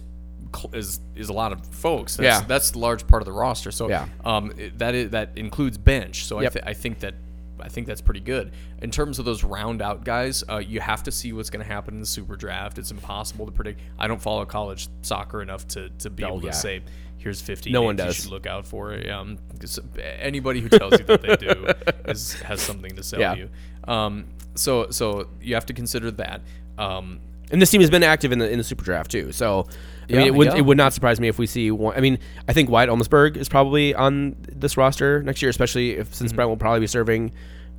is 0.72 1.00
is 1.16 1.28
a 1.30 1.32
lot 1.32 1.52
of 1.52 1.64
folks. 1.66 2.16
That's, 2.16 2.40
Yeah. 2.42 2.46
that's 2.46 2.70
the 2.72 2.78
large 2.78 3.06
part 3.06 3.22
of 3.22 3.26
the 3.26 3.32
roster. 3.32 3.70
So 3.70 3.88
Yeah. 3.88 4.06
um, 4.24 4.52
it- 4.56 4.78
that 4.78 4.94
is 4.94 5.10
that 5.10 5.32
includes 5.36 5.78
bench. 5.78 6.24
So 6.26 6.38
I, 6.38 6.46
th- 6.46 6.64
I 6.66 6.74
think 6.74 7.00
that 7.00 7.14
I 7.60 7.68
think 7.68 7.86
that's 7.86 8.00
pretty 8.00 8.20
good 8.20 8.52
in 8.82 8.90
terms 8.90 9.18
of 9.18 9.24
those 9.24 9.42
round 9.44 9.80
out 9.80 10.04
guys. 10.04 10.42
Uh, 10.48 10.58
you 10.58 10.80
have 10.80 11.02
to 11.04 11.12
see 11.12 11.32
what's 11.32 11.50
going 11.50 11.64
to 11.64 11.72
happen 11.72 11.94
in 11.94 12.00
the 12.00 12.06
super 12.06 12.36
draft. 12.36 12.78
It's 12.78 12.90
impossible 12.90 13.46
to 13.46 13.52
predict. 13.52 13.80
I 13.98 14.06
don't 14.08 14.20
follow 14.20 14.44
college 14.44 14.88
soccer 15.02 15.40
enough 15.40 15.66
to, 15.68 15.88
to 16.00 16.10
be 16.10 16.24
Oh, 16.24 16.28
able 16.28 16.44
yeah. 16.44 16.50
to 16.50 16.56
say 16.56 16.80
here's 17.24 17.40
50 17.40 17.72
No 17.72 17.82
one 17.82 17.96
does. 17.96 18.16
you 18.16 18.22
should 18.22 18.30
look 18.30 18.46
out 18.46 18.66
for. 18.66 18.92
Um, 19.10 19.38
'cause 19.58 19.80
anybody 20.20 20.60
who 20.60 20.68
tells 20.68 20.92
you 20.98 21.04
that 21.06 21.22
they 21.22 21.36
do 21.36 21.66
is, 22.10 22.34
has 22.42 22.60
something 22.60 22.94
to 22.94 23.02
sell 23.02 23.18
Yeah. 23.20 23.34
you. 23.34 23.48
Um, 23.92 24.26
so 24.54 24.90
so 24.90 25.26
you 25.42 25.54
have 25.54 25.66
to 25.66 25.72
consider 25.72 26.10
that. 26.12 26.42
Um, 26.78 27.18
And 27.50 27.60
this 27.60 27.70
team 27.70 27.80
has 27.80 27.90
been 27.90 28.02
active 28.04 28.30
in 28.32 28.38
the 28.38 28.48
in 28.50 28.58
the 28.58 28.64
super 28.64 28.84
draft 28.84 29.10
too. 29.10 29.32
So 29.32 29.66
I 29.68 30.12
Yeah, 30.12 30.18
mean, 30.18 30.26
it 30.28 30.34
would 30.34 30.46
yeah. 30.48 30.56
it 30.56 30.62
would 30.64 30.76
not 30.76 30.92
surprise 30.92 31.18
me 31.20 31.28
if 31.28 31.38
we 31.38 31.46
see 31.46 31.70
one. 31.70 31.96
I 31.96 32.00
mean, 32.00 32.18
I 32.48 32.52
think 32.52 32.68
Wyatt 32.70 32.88
Omsberg 32.90 33.36
is 33.36 33.48
probably 33.48 33.94
on 33.94 34.36
this 34.52 34.76
roster 34.76 35.22
next 35.22 35.42
year, 35.42 35.50
especially 35.50 35.92
if 35.96 36.14
since 36.14 36.30
Mm-hmm. 36.30 36.36
Brent 36.36 36.48
will 36.50 36.56
probably 36.56 36.80
be 36.80 36.86
serving 36.86 37.32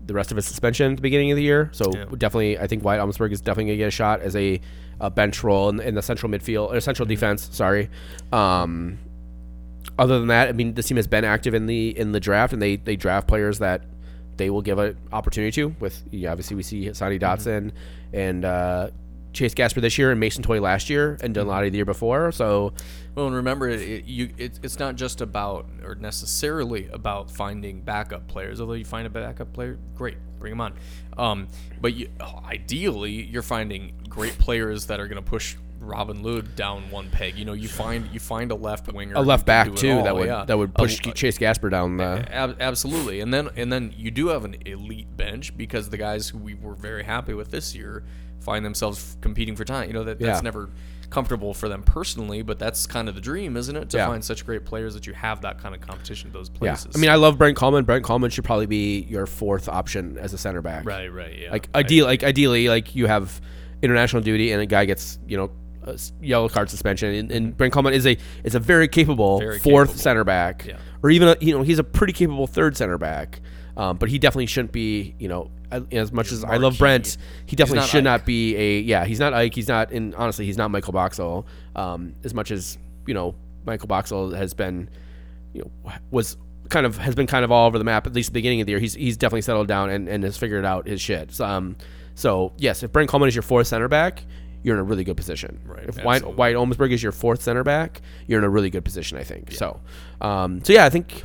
the 0.08 0.14
rest 0.14 0.30
of 0.32 0.36
his 0.36 0.46
suspension 0.46 0.92
at 0.92 0.98
the 0.98 1.02
beginning 1.02 1.32
of 1.32 1.36
the 1.38 1.42
year. 1.44 1.70
So 1.74 1.92
Yeah. 1.94 2.06
definitely, 2.18 2.60
I 2.60 2.68
think 2.68 2.84
Wyatt 2.84 3.02
Omsberg 3.02 3.32
is 3.32 3.42
definitely 3.42 3.72
gonna 3.72 3.78
get 3.78 3.88
a 3.88 3.92
shot 3.92 4.22
as 4.22 4.36
a, 4.36 4.62
a 5.00 5.10
bench 5.10 5.44
role 5.44 5.70
in, 5.70 5.80
in 5.80 5.96
the 5.96 6.02
central 6.04 6.32
midfield 6.32 6.72
or 6.72 6.80
central 6.80 7.06
Mm-hmm. 7.06 7.14
defense. 7.16 7.50
Sorry. 7.52 7.90
Um, 8.32 9.00
other 9.98 10.20
than 10.20 10.28
that, 10.28 10.50
I 10.50 10.52
mean, 10.52 10.74
this 10.74 10.88
team 10.88 10.98
has 10.98 11.08
been 11.08 11.24
active 11.24 11.54
in 11.54 11.66
the 11.66 11.98
in 11.98 12.12
the 12.12 12.20
draft, 12.20 12.54
and 12.54 12.62
they 12.62 12.76
they 12.76 12.96
draft 12.96 13.28
players 13.28 13.60
that 13.60 13.84
they 14.38 14.50
will 14.50 14.62
give 14.62 14.78
an 14.80 14.98
opportunity 15.12 15.52
to. 15.54 15.76
With 15.80 16.04
yeah, 16.12 16.32
obviously, 16.32 16.56
we 16.56 16.64
see 16.64 16.94
Sonny 16.94 17.20
Dotson 17.20 17.72
and 18.12 18.44
uh, 18.44 18.90
Chase 19.34 19.54
Gasper 19.54 19.82
this 19.82 19.98
year, 19.98 20.12
and 20.12 20.20
Mason 20.20 20.44
Toye 20.44 20.60
last 20.60 20.90
year, 20.90 21.18
and 21.22 21.36
Danladi 21.36 21.72
the 21.72 21.78
year 21.78 21.86
before. 21.86 22.32
So 22.32 22.74
Well, 23.16 23.28
and 23.28 23.36
remember, 23.36 23.70
it, 23.70 24.06
you 24.06 24.32
it, 24.38 24.60
it's 24.64 24.80
not 24.80 24.96
just 24.96 25.22
about 25.22 25.68
or 25.84 25.96
necessarily 25.96 26.90
about 26.92 27.32
finding 27.32 27.82
backup 27.82 28.28
players. 28.28 28.60
Although 28.60 28.74
you 28.74 28.86
find 28.86 29.08
a 29.08 29.10
backup 29.10 29.54
player, 29.54 29.78
great, 29.96 30.18
bring 30.40 30.52
them 30.52 30.62
on. 30.62 30.74
Um, 31.18 31.48
but 31.80 31.94
you, 31.94 32.10
ideally, 32.46 33.12
you're 33.12 33.42
finding 33.42 33.94
great 34.10 34.38
players 34.38 34.88
that 34.88 35.00
are 35.00 35.08
going 35.08 35.24
to 35.24 35.30
push 35.30 35.56
Robin 35.86 36.22
Lod 36.24 36.56
down 36.56 36.90
one 36.92 37.10
peg. 37.10 37.36
You 37.38 37.46
know, 37.46 37.54
you 37.54 37.68
find 37.68 38.08
you 38.12 38.20
find 38.20 38.52
a 38.52 38.56
left 38.56 38.92
winger, 38.92 39.16
a 39.16 39.22
left 39.22 39.46
back 39.46 39.76
too 39.76 40.02
that 40.04 40.16
would 40.16 40.28
yeah. 40.28 40.46
that 40.46 40.58
would 40.58 40.72
A- 40.72 40.80
push 40.80 41.00
Chase 41.14 41.38
Gasper 41.38 41.70
down. 41.70 41.98
The, 41.98 42.26
Ab- 42.32 42.58
absolutely, 42.60 43.20
and 43.22 43.34
then 43.34 43.50
and 43.56 43.72
then 43.72 43.94
you 43.96 44.12
do 44.12 44.28
have 44.28 44.46
an 44.46 44.56
elite 44.66 45.16
bench 45.16 45.56
because 45.56 45.90
the 45.90 45.98
guys 45.98 46.30
who 46.30 46.38
we 46.38 46.54
were 46.56 46.76
very 46.76 47.04
happy 47.04 47.34
with 47.34 47.52
this 47.52 47.76
year 47.76 48.04
find 48.40 48.66
themselves 48.66 49.18
competing 49.22 49.56
for 49.56 49.66
time. 49.66 49.88
You 49.88 49.94
know 49.94 50.04
that 50.04 50.20
that's 50.20 50.38
Yeah. 50.38 50.42
never 50.42 50.70
comfortable 51.12 51.54
for 51.54 51.70
them 51.70 51.84
personally, 51.84 52.42
but 52.42 52.58
that's 52.60 52.88
kind 52.88 53.08
of 53.08 53.16
the 53.16 53.22
dream, 53.22 53.56
isn't 53.58 53.76
it? 53.76 53.90
To 53.92 53.98
Yeah. 53.98 54.08
find 54.08 54.24
such 54.24 54.46
great 54.46 54.66
players 54.66 54.96
that 54.96 55.06
you 55.08 55.14
have 55.14 55.42
that 55.42 55.60
kind 55.62 55.74
of 55.76 55.80
competition 55.82 56.28
at 56.30 56.34
those 56.34 56.50
yeah, 56.54 56.58
places. 56.72 56.96
I 56.96 57.00
mean, 57.00 57.10
I 57.12 57.16
love 57.16 57.38
Brent 57.38 57.58
Kallman. 57.58 57.86
Brent 57.86 58.04
Kallman 58.04 58.32
should 58.32 58.44
probably 58.44 58.66
be 58.66 59.02
your 59.02 59.26
fourth 59.28 59.70
option 59.70 60.18
as 60.18 60.34
a 60.34 60.38
center 60.38 60.62
back. 60.62 60.86
right, 60.86 61.08
right, 61.14 61.38
yeah. 61.40 61.52
Like 61.52 61.70
ideal, 61.76 62.06
like 62.06 62.24
ideally, 62.24 62.68
like 62.70 62.96
you 62.96 63.06
have 63.06 63.40
international 63.82 64.24
duty, 64.24 64.52
and 64.52 64.62
a 64.62 64.66
guy 64.66 64.86
gets 64.86 65.20
you 65.28 65.38
know 65.38 65.52
s- 65.94 66.12
yellow 66.22 66.50
card 66.50 66.70
suspension, 66.70 67.14
and, 67.14 67.32
and 67.32 67.58
Brent 67.58 67.74
Kallman 67.74 67.94
is 67.94 68.06
a 68.08 68.18
is 68.44 68.56
a 68.56 68.60
very 68.60 68.88
capable 68.88 69.40
Very 69.40 69.60
fourth 69.60 69.90
capable. 69.90 70.02
center 70.02 70.24
back, 70.24 70.66
Yeah. 70.66 70.78
or 71.04 71.10
even 71.12 71.28
a, 71.30 71.36
you 71.40 71.56
know 71.56 71.64
he's 71.64 71.80
a 71.80 71.84
pretty 71.84 72.14
capable 72.14 72.48
third 72.48 72.76
center 72.78 72.98
back. 72.98 73.40
Um, 73.78 73.98
but 73.98 74.08
he 74.10 74.20
definitely 74.20 74.46
shouldn't 74.46 74.72
be, 74.72 75.16
you 75.20 75.28
know, 75.28 75.52
I- 75.70 75.82
as 75.92 76.12
much 76.14 76.32
as 76.32 76.46
I 76.46 76.56
love. 76.56 76.78
Brent, 76.78 77.18
he 77.46 77.58
definitely 77.58 77.80
not 77.82 77.90
should 77.90 77.98
Ike. 78.00 78.04
not 78.06 78.26
be 78.26 78.56
a 78.56 78.80
yeah. 78.80 79.04
He's 79.04 79.20
not 79.20 79.34
Ike. 79.34 79.54
He's 79.54 79.68
not, 79.68 79.92
and 79.92 80.16
honestly, 80.16 80.46
he's 80.46 80.58
not 80.58 80.72
Michael 80.72 80.94
Boxall. 80.94 81.46
Um, 81.76 82.16
as 82.24 82.34
much 82.34 82.52
as 82.52 82.78
you 83.06 83.14
know, 83.14 83.36
Michael 83.66 83.88
Boxall 83.88 84.32
has 84.34 84.54
been, 84.54 84.90
you 85.54 85.62
know, 85.86 85.92
was 86.10 86.38
kind 86.70 86.86
of 86.86 86.98
has 86.98 87.16
been 87.16 87.28
kind 87.28 87.44
of 87.44 87.52
all 87.52 87.68
over 87.68 87.78
the 87.78 87.84
map. 87.84 88.08
At 88.08 88.14
least 88.14 88.30
at 88.30 88.34
the 88.34 88.38
beginning 88.38 88.62
of 88.62 88.68
the 88.68 88.72
year, 88.72 88.80
he's 88.80 88.94
he's 88.94 89.18
definitely 89.18 89.42
settled 89.42 89.68
down 89.68 89.90
and, 89.90 90.08
and 90.08 90.24
has 90.24 90.38
figured 90.38 90.64
out 90.64 90.88
his 90.88 91.02
shit. 91.02 91.34
So, 91.34 91.46
um, 91.46 91.76
so 92.16 92.54
yes, 92.58 92.82
if 92.82 92.94
Brent 92.94 93.10
Kallman 93.10 93.28
is 93.28 93.36
your 93.36 93.42
fourth 93.42 93.68
center 93.68 93.90
back, 93.90 94.24
you're 94.66 94.76
in 94.76 94.80
a 94.82 94.84
really 94.84 95.04
good 95.04 95.16
position. 95.16 95.60
Right, 95.64 95.88
If 95.88 96.04
White. 96.04 96.26
Wyatt 96.26 96.58
Omsberg 96.58 96.92
is 96.92 97.04
your 97.04 97.12
fourth 97.12 97.44
center 97.44 97.64
back, 97.64 98.02
you're 98.26 98.40
in 98.40 98.46
a 98.46 98.50
really 98.50 98.72
good 98.72 98.84
position. 98.84 99.18
I 99.18 99.24
think. 99.24 99.52
So, 99.52 99.80
um, 100.22 100.64
so 100.64 100.74
yeah, 100.74 100.86
I 100.86 100.90
think. 100.90 101.24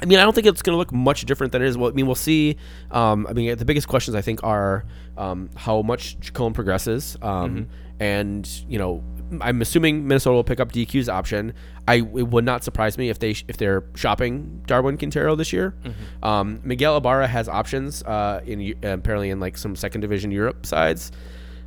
I 0.00 0.06
mean, 0.06 0.18
I 0.18 0.22
don't 0.22 0.34
think 0.34 0.46
it's 0.46 0.62
going 0.62 0.72
to 0.72 0.78
look 0.78 0.90
much 0.90 1.26
different 1.26 1.52
than 1.52 1.62
it 1.62 1.68
is. 1.68 1.76
Well, 1.76 1.90
I 1.90 1.92
mean, 1.92 2.06
we'll 2.06 2.14
see. 2.14 2.56
Um, 2.90 3.26
I 3.28 3.34
mean, 3.34 3.56
the 3.56 3.64
biggest 3.66 3.86
questions 3.88 4.14
I 4.16 4.22
think 4.22 4.42
are 4.42 4.84
um, 5.18 5.50
how 5.54 5.82
much 5.82 6.18
Chacon 6.20 6.54
progresses, 6.54 7.16
um, 7.20 7.68
and 8.00 8.48
you 8.68 8.78
know, 8.78 9.04
I'm 9.42 9.60
assuming 9.60 10.08
Minnesota 10.08 10.34
will 10.34 10.44
pick 10.44 10.60
up 10.60 10.72
DQ's 10.72 11.10
option. 11.10 11.52
I 11.86 11.96
it 11.96 12.04
would 12.28 12.44
not 12.44 12.64
surprise 12.64 12.96
me 12.96 13.10
if 13.10 13.18
they 13.18 13.30
if 13.48 13.58
they're 13.58 13.84
shopping 13.94 14.62
Darwin 14.66 14.96
Quintero 14.96 15.36
this 15.36 15.52
year. 15.52 15.74
Um, 16.22 16.60
Miguel 16.64 16.96
Ibarra 16.96 17.26
has 17.26 17.46
options 17.48 18.02
uh, 18.04 18.40
in 18.46 18.74
apparently 18.82 19.28
in 19.28 19.40
like 19.40 19.58
some 19.58 19.76
second 19.76 20.00
division 20.00 20.32
Europe 20.32 20.64
sides. 20.64 21.12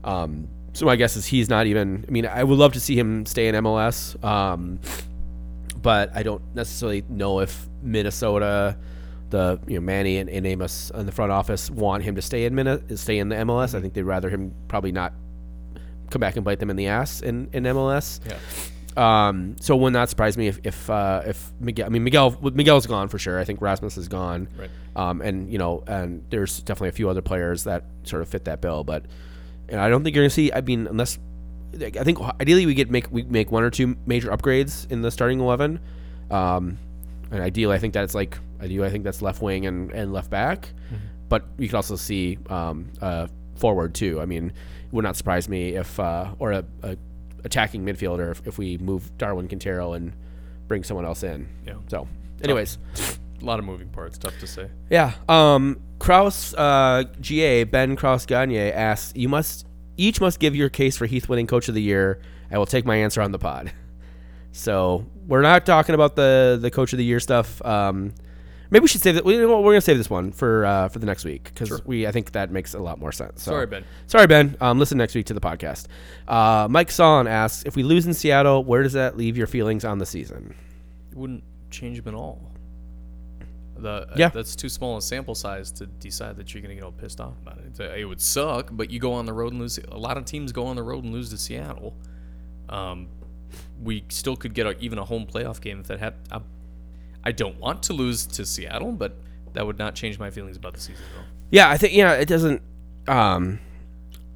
Um, 0.03 0.47
so 0.75 0.85
my 0.85 0.97
guess 0.97 1.15
is 1.15 1.25
he's 1.25 1.49
not 1.49 1.67
even. 1.67 2.03
I 2.07 2.11
mean, 2.11 2.25
I 2.25 2.43
would 2.43 2.59
love 2.59 2.73
to 2.73 2.79
see 2.79 2.99
him 2.99 3.25
stay 3.25 3.47
in 3.47 3.55
MLS. 3.55 4.21
Um, 4.23 4.79
but 5.81 6.11
I 6.13 6.23
don't 6.23 6.41
necessarily 6.53 7.03
know 7.09 7.39
if 7.39 7.69
Minnesota, 7.81 8.77
the 9.29 9.59
you 9.67 9.75
know 9.75 9.81
Manny 9.81 10.17
and, 10.17 10.29
and 10.29 10.45
Amos 10.45 10.91
in 10.91 11.05
the 11.05 11.11
front 11.11 11.31
office 11.31 11.71
want 11.71 12.03
him 12.03 12.15
to 12.15 12.21
stay 12.21 12.45
in 12.45 12.55
Min- 12.55 12.97
stay 12.97 13.19
in 13.19 13.29
the 13.29 13.35
MLS. 13.37 13.73
I 13.73 13.81
think 13.81 13.93
they'd 13.93 14.03
rather 14.03 14.29
him 14.29 14.53
probably 14.67 14.91
not 14.91 15.13
come 16.09 16.19
back 16.19 16.35
and 16.35 16.43
bite 16.43 16.59
them 16.59 16.69
in 16.69 16.75
the 16.75 16.87
ass 16.87 17.21
in, 17.21 17.49
in 17.53 17.63
MLS. 17.63 18.19
Yeah. 18.27 18.37
Um, 18.97 19.55
so 19.59 19.75
it 19.75 19.81
would 19.81 19.93
not 19.93 20.09
surprise 20.09 20.37
me 20.37 20.47
if 20.47 20.59
if 20.63 20.89
uh, 20.89 21.21
if 21.25 21.51
Miguel. 21.59 21.85
I 21.85 21.89
mean 21.89 22.03
Miguel 22.03 22.37
Miguel's 22.41 22.85
gone 22.85 23.07
for 23.07 23.17
sure. 23.17 23.39
I 23.39 23.45
think 23.45 23.61
Rasmus 23.61 23.95
is 23.97 24.07
gone. 24.07 24.49
Right. 24.57 24.69
Um, 24.95 25.21
and 25.21 25.51
you 25.51 25.57
know, 25.57 25.83
and 25.87 26.25
there's 26.31 26.59
definitely 26.61 26.89
a 26.89 26.93
few 26.93 27.09
other 27.09 27.21
players 27.21 27.63
that 27.63 27.85
sort 28.03 28.21
of 28.21 28.27
fit 28.27 28.45
that 28.45 28.59
bill, 28.59 28.83
but 28.83 29.05
and 29.69 29.79
I 29.79 29.89
don't 29.89 30.03
think 30.03 30.15
you're 30.15 30.23
gonna 30.23 30.29
see. 30.29 30.51
I 30.51 30.61
mean, 30.61 30.87
unless 30.87 31.19
I 31.73 32.03
think 32.03 32.19
ideally 32.39 32.65
we 32.65 32.73
get 32.73 32.89
make 32.89 33.11
we 33.11 33.23
make 33.23 33.51
one 33.51 33.63
or 33.63 33.69
two 33.69 33.95
major 34.05 34.29
upgrades 34.29 34.89
in 34.91 35.01
the 35.01 35.11
starting 35.11 35.39
eleven. 35.39 35.79
Um, 36.31 36.77
and 37.31 37.41
ideally, 37.41 37.75
I 37.75 37.79
think 37.79 37.93
that's 37.93 38.15
like 38.15 38.37
ideally 38.61 38.87
I 38.87 38.91
think 38.91 39.03
that's 39.03 39.21
left 39.21 39.41
wing 39.41 39.65
and, 39.65 39.91
and 39.91 40.13
left 40.13 40.29
back. 40.29 40.69
But 41.27 41.43
you 41.57 41.67
could 41.67 41.75
also 41.75 41.95
see 41.95 42.37
um, 42.49 42.91
uh, 43.01 43.27
forward 43.55 43.95
too. 43.95 44.21
I 44.21 44.25
mean, 44.25 44.47
it 44.47 44.93
would 44.93 45.03
not 45.03 45.15
surprise 45.15 45.49
me 45.49 45.75
if 45.75 45.99
uh, 45.99 46.33
or 46.39 46.51
a, 46.51 46.65
a 46.83 46.97
attacking 47.43 47.83
midfielder 47.83 48.31
if, 48.31 48.47
if 48.47 48.57
we 48.57 48.77
move 48.77 49.17
Darwin 49.17 49.47
Quintero 49.47 49.93
and 49.93 50.13
bring 50.67 50.83
someone 50.83 51.05
else 51.05 51.23
in. 51.23 51.47
Yeah. 51.65 51.75
So, 51.87 52.07
anyways. 52.43 52.77
A 53.41 53.45
lot 53.45 53.59
of 53.59 53.65
moving 53.65 53.89
parts. 53.89 54.17
Tough 54.17 54.37
to 54.39 54.47
say. 54.47 54.69
Yeah. 54.89 55.13
Um, 55.27 55.79
Kraus, 55.99 56.53
uh, 56.53 57.03
GA, 57.19 57.63
Ben 57.65 57.95
Kraus 57.95 58.25
Gagne 58.25 58.71
asks, 58.71 59.13
You 59.15 59.29
must 59.29 59.67
each 59.97 60.19
must 60.19 60.39
give 60.39 60.55
your 60.55 60.69
case 60.69 60.97
for 60.97 61.05
Heath 61.05 61.29
winning 61.29 61.47
coach 61.47 61.67
of 61.69 61.75
the 61.75 61.81
year. 61.81 62.21
I 62.51 62.57
will 62.57 62.65
take 62.65 62.85
my 62.85 62.95
answer 62.97 63.21
on 63.21 63.31
the 63.31 63.39
pod. 63.39 63.71
So 64.57 65.05
we're 65.27 65.41
not 65.41 65.65
talking 65.65 65.95
about 65.95 66.15
the 66.15 66.57
the 66.61 66.71
coach 66.71 66.93
of 66.93 66.97
the 66.97 67.03
year 67.03 67.19
stuff. 67.19 67.61
Um, 67.65 68.13
maybe 68.69 68.83
we 68.83 68.87
should 68.87 69.01
save 69.01 69.15
that. 69.15 69.25
We, 69.25 69.45
we're 69.45 69.61
gonna 69.61 69.81
save 69.81 69.97
this 69.97 70.09
one 70.09 70.31
for 70.31 70.65
uh, 70.65 70.87
for 70.87 70.99
the 70.99 71.05
next 71.05 71.25
week 71.25 71.43
because 71.43 71.83
we 71.85 72.07
I 72.07 72.13
think 72.13 72.31
that 72.31 72.51
makes 72.51 72.73
a 72.73 72.79
lot 72.79 72.97
more 72.97 73.11
sense. 73.11 73.43
So, 73.43 73.51
Sorry, 73.51 73.65
Ben. 73.65 73.83
Sorry, 74.07 74.27
Ben. 74.27 74.55
Um, 74.61 74.79
listen 74.79 74.97
next 74.97 75.13
week 75.13 75.25
to 75.25 75.33
the 75.33 75.41
podcast. 75.41 75.87
Uh, 76.25 76.69
Mike 76.69 76.89
Son 76.89 77.27
asks, 77.27 77.63
if 77.65 77.75
we 77.75 77.83
lose 77.83 78.07
in 78.07 78.13
Seattle, 78.13 78.63
where 78.63 78.81
does 78.81 78.93
that 78.93 79.17
leave 79.17 79.35
your 79.35 79.47
feelings 79.47 79.83
on 79.83 79.97
the 79.97 80.05
season? 80.05 80.55
It 81.11 81.17
wouldn't 81.17 81.43
change 81.69 82.01
them 82.01 82.15
at 82.15 82.17
all. 82.17 82.54
The 83.77 84.07
Yeah. 84.15 84.29
that's 84.29 84.55
too 84.55 84.69
small 84.69 84.97
a 84.97 85.01
sample 85.01 85.35
size 85.35 85.71
to 85.73 85.85
decide 85.85 86.37
that 86.37 86.53
you're 86.53 86.61
gonna 86.61 86.75
get 86.75 86.83
all 86.83 86.91
pissed 86.93 87.19
off 87.19 87.33
about 87.41 87.59
it. 87.59 87.79
It- 87.79 87.99
It 87.99 88.05
would 88.05 88.21
suck, 88.21 88.69
but 88.71 88.89
you 88.89 88.99
go 88.99 89.13
on 89.13 89.25
the 89.25 89.33
road 89.33 89.51
and 89.51 89.61
lose. 89.61 89.77
A 89.91 89.97
lot 89.97 90.17
of 90.17 90.25
teams 90.25 90.51
go 90.51 90.65
on 90.67 90.75
the 90.75 90.83
road 90.83 91.03
and 91.03 91.11
lose 91.13 91.29
to 91.31 91.37
Seattle. 91.37 91.93
Um, 92.69 93.07
we 93.81 94.03
still 94.09 94.35
could 94.35 94.53
get 94.53 94.65
a, 94.65 94.77
even 94.79 94.97
a 94.97 95.05
home 95.05 95.25
playoff 95.25 95.59
game 95.61 95.79
if 95.81 95.87
that 95.87 95.99
had. 95.99 96.13
I, 96.31 96.39
I 97.23 97.31
don't 97.31 97.59
want 97.59 97.83
to 97.83 97.93
lose 97.93 98.25
to 98.27 98.45
Seattle, 98.45 98.91
but 98.91 99.17
that 99.53 99.65
would 99.65 99.77
not 99.77 99.95
change 99.95 100.19
my 100.19 100.29
feelings 100.29 100.57
about 100.57 100.73
the 100.73 100.79
season 100.79 101.03
at 101.13 101.19
all. 101.19 101.25
Yeah, 101.51 101.69
I 101.69 101.77
think 101.77 101.93
yeah, 101.93 102.13
it 102.13 102.27
doesn't. 102.27 102.61
Um, 103.07 103.59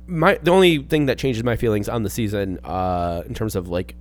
my 0.07 0.37
the 0.41 0.51
only 0.51 0.79
thing 0.83 1.05
that 1.07 1.17
changes 1.17 1.43
my 1.43 1.55
feelings 1.55 1.87
on 1.89 2.03
the 2.03 2.09
season, 2.09 2.59
uh, 2.63 3.23
in 3.25 3.33
terms 3.33 3.55
of 3.55 3.67
like, 3.67 3.95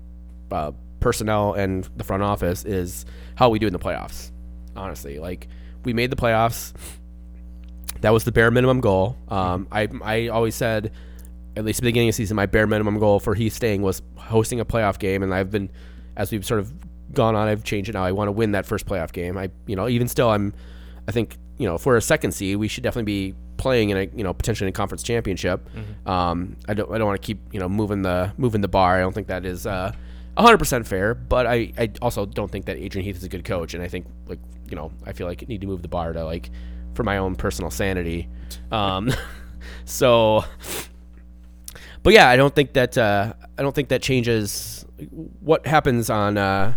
uh, 0.50 0.72
personnel 1.00 1.52
and 1.54 1.88
the 1.96 2.04
front 2.04 2.22
office 2.22 2.64
is 2.64 3.06
how 3.36 3.48
we 3.48 3.58
do 3.58 3.66
in 3.66 3.72
the 3.72 3.78
playoffs. 3.78 4.30
Honestly, 4.78 5.18
like 5.18 5.48
we 5.84 5.92
made 5.92 6.10
the 6.10 6.16
playoffs. 6.16 6.72
That 8.00 8.10
was 8.10 8.24
the 8.24 8.32
bare 8.32 8.50
minimum 8.50 8.80
goal. 8.80 9.16
Um, 9.28 9.66
I 9.72 9.88
I 10.02 10.28
always 10.28 10.54
said, 10.54 10.92
at 11.56 11.64
least 11.64 11.80
at 11.80 11.82
the 11.82 11.88
beginning 11.88 12.08
of 12.08 12.14
the 12.14 12.16
season, 12.16 12.36
my 12.36 12.46
bare 12.46 12.66
minimum 12.66 12.98
goal 12.98 13.18
for 13.18 13.34
Heath 13.34 13.54
staying 13.54 13.82
was 13.82 14.02
hosting 14.16 14.60
a 14.60 14.64
playoff 14.64 14.98
game, 14.98 15.22
and 15.22 15.34
I've 15.34 15.50
been, 15.50 15.70
as 16.16 16.30
we've 16.30 16.46
sort 16.46 16.60
of 16.60 16.72
gone 17.12 17.34
on, 17.34 17.48
I've 17.48 17.64
changed 17.64 17.90
it 17.90 17.94
now. 17.94 18.04
I 18.04 18.12
want 18.12 18.28
to 18.28 18.32
win 18.32 18.52
that 18.52 18.66
first 18.66 18.86
playoff 18.86 19.12
game. 19.12 19.36
I 19.36 19.50
you 19.66 19.74
know 19.76 19.88
even 19.88 20.06
still 20.08 20.30
I'm, 20.30 20.54
I 21.08 21.12
think 21.12 21.36
you 21.58 21.66
know 21.66 21.76
for 21.78 21.96
a 21.96 22.02
second 22.02 22.32
seed 22.32 22.56
we 22.56 22.68
should 22.68 22.84
definitely 22.84 23.30
be 23.30 23.34
playing 23.56 23.90
in 23.90 23.96
a 23.96 24.04
you 24.14 24.22
know 24.22 24.32
potentially 24.32 24.68
in 24.68 24.70
a 24.70 24.72
conference 24.72 25.02
championship. 25.02 25.68
Um, 26.06 26.56
I 26.68 26.74
don't 26.74 26.92
I 26.92 26.98
don't 26.98 27.06
want 27.08 27.20
to 27.20 27.26
keep 27.26 27.40
you 27.52 27.58
know 27.58 27.68
moving 27.68 28.02
the 28.02 28.32
moving 28.36 28.60
the 28.60 28.68
bar. 28.68 28.96
I 28.96 29.00
don't 29.00 29.12
think 29.14 29.26
that 29.28 29.44
is 29.44 29.66
uh. 29.66 29.92
100% 30.36 30.86
fair, 30.86 31.14
but 31.14 31.48
I, 31.48 31.72
I 31.76 31.90
also 32.00 32.24
don't 32.24 32.48
think 32.48 32.66
that 32.66 32.76
Adrian 32.76 33.04
Heath 33.04 33.16
is 33.16 33.24
a 33.24 33.28
good 33.28 33.44
coach, 33.44 33.74
and 33.74 33.82
I 33.82 33.88
think 33.88 34.06
like 34.28 34.38
you 34.70 34.76
know 34.76 34.92
I 35.06 35.12
feel 35.12 35.26
like 35.26 35.42
I 35.42 35.46
need 35.46 35.60
to 35.60 35.66
move 35.66 35.82
the 35.82 35.88
bar 35.88 36.12
to 36.12 36.24
like 36.24 36.50
for 36.94 37.04
my 37.04 37.18
own 37.18 37.36
personal 37.36 37.70
sanity. 37.70 38.28
Um, 38.72 39.12
so, 39.84 40.44
but 42.02 42.12
yeah, 42.12 42.28
I 42.28 42.36
don't 42.36 42.54
think 42.54 42.72
that 42.74 42.96
uh, 42.96 43.32
I 43.56 43.62
don't 43.62 43.74
think 43.74 43.88
that 43.88 44.02
changes 44.02 44.84
what 45.40 45.66
happens 45.66 46.10
on 46.10 46.36
uh, 46.38 46.74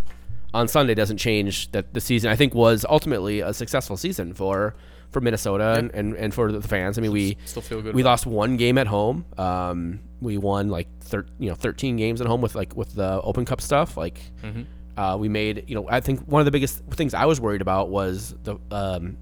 on 0.54 0.68
Sunday 0.68 0.94
doesn't 0.94 1.18
change 1.18 1.72
that 1.72 1.94
the 1.94 2.02
season 2.02 2.32
I 2.32 2.36
think 2.36 2.54
was 2.54 2.86
ultimately 2.90 3.40
a 3.42 3.54
successful 3.54 3.98
season 3.98 4.34
for 4.34 4.76
for 5.12 5.20
Minnesota 5.20 5.74
and, 5.78 5.92
and, 5.94 6.16
and 6.16 6.34
for 6.34 6.52
the 6.52 6.62
fans. 6.62 6.98
I 6.98 7.02
mean, 7.02 7.12
we 7.12 7.38
Still 7.46 7.62
feel 7.62 7.82
good 7.82 7.94
we 7.94 8.02
lost 8.04 8.26
one 8.26 8.56
game 8.58 8.78
at 8.78 8.88
home. 8.88 9.26
Um, 9.38 10.00
we 10.22 10.38
won 10.38 10.70
like 10.70 10.88
thir- 11.02 11.26
you 11.40 11.50
know 11.50 11.56
13 11.56 11.98
games 11.98 12.22
at 12.22 12.28
home 12.28 12.42
with 12.42 12.56
like 12.56 12.76
with 12.76 12.96
the 12.96 13.22
Open 13.22 13.46
Cup 13.46 13.62
stuff. 13.62 13.98
Like 13.98 14.22
Mm-hmm. 14.44 14.62
Uh, 14.98 15.18
we 15.20 15.30
made 15.30 15.66
you 15.68 15.76
know 15.76 15.88
I 15.90 16.00
think 16.02 16.22
one 16.22 16.40
of 16.42 16.46
the 16.46 16.52
biggest 16.52 16.84
things 16.92 17.14
I 17.14 17.26
was 17.26 17.40
worried 17.42 17.62
about 17.62 17.90
was 17.90 18.36
the 18.44 18.58
um, 18.72 19.18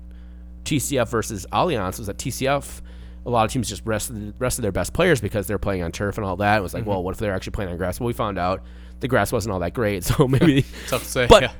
TCF 0.66 1.10
versus 1.10 1.46
Allianz 1.52 1.98
was 1.98 2.08
that 2.08 2.18
TCF. 2.18 2.82
A 3.26 3.30
lot 3.30 3.46
of 3.46 3.52
teams 3.52 3.68
just 3.68 3.82
rested 3.86 4.34
rested 4.40 4.62
their 4.62 4.72
best 4.72 4.94
players 4.94 5.20
because 5.22 5.46
they're 5.46 5.60
playing 5.60 5.84
on 5.84 5.92
turf 5.92 6.18
and 6.18 6.26
all 6.26 6.38
that. 6.38 6.58
It 6.58 6.62
was 6.62 6.74
like, 6.74 6.82
Mm-hmm. 6.84 6.90
well, 6.90 7.04
what 7.04 7.12
if 7.14 7.20
they're 7.20 7.34
actually 7.36 7.52
playing 7.52 7.70
on 7.72 7.78
grass? 7.78 8.00
Well, 8.00 8.08
we 8.08 8.14
found 8.14 8.38
out 8.40 8.64
the 9.02 9.08
grass 9.08 9.32
wasn't 9.32 9.54
all 9.54 9.60
that 9.60 9.74
great, 9.74 10.04
so 10.10 10.28
maybe 10.28 10.64
Tough 10.88 11.04
to 11.04 11.10
say. 11.10 11.28
But- 11.28 11.44
yeah. 11.44 11.52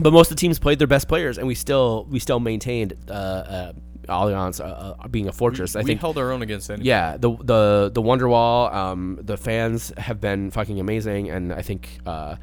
but 0.00 0.12
most 0.12 0.30
of 0.30 0.36
the 0.36 0.40
teams 0.40 0.58
played 0.58 0.78
their 0.78 0.88
best 0.88 1.08
players, 1.08 1.38
and 1.38 1.46
we 1.46 1.54
still 1.54 2.06
we 2.10 2.18
still 2.18 2.40
maintained 2.40 2.94
uh, 3.08 3.12
uh, 3.12 3.72
Allianz 4.08 4.60
uh, 4.60 4.64
uh, 4.98 5.08
being 5.08 5.28
a 5.28 5.32
fortress. 5.32 5.76
I 5.76 5.80
we 5.80 5.84
think 5.86 6.00
held 6.00 6.18
our 6.18 6.32
own 6.32 6.42
against 6.42 6.70
any. 6.70 6.84
yeah, 6.84 7.16
the 7.16 7.30
the 7.36 7.90
the 7.94 8.02
Wonderwall, 8.02 8.72
um, 8.74 9.18
the 9.22 9.36
fans 9.36 9.92
have 9.96 10.20
been 10.20 10.50
fucking 10.50 10.80
amazing, 10.80 11.30
and 11.30 11.52
I 11.52 11.62
think 11.62 12.00
uh, 12.04 12.34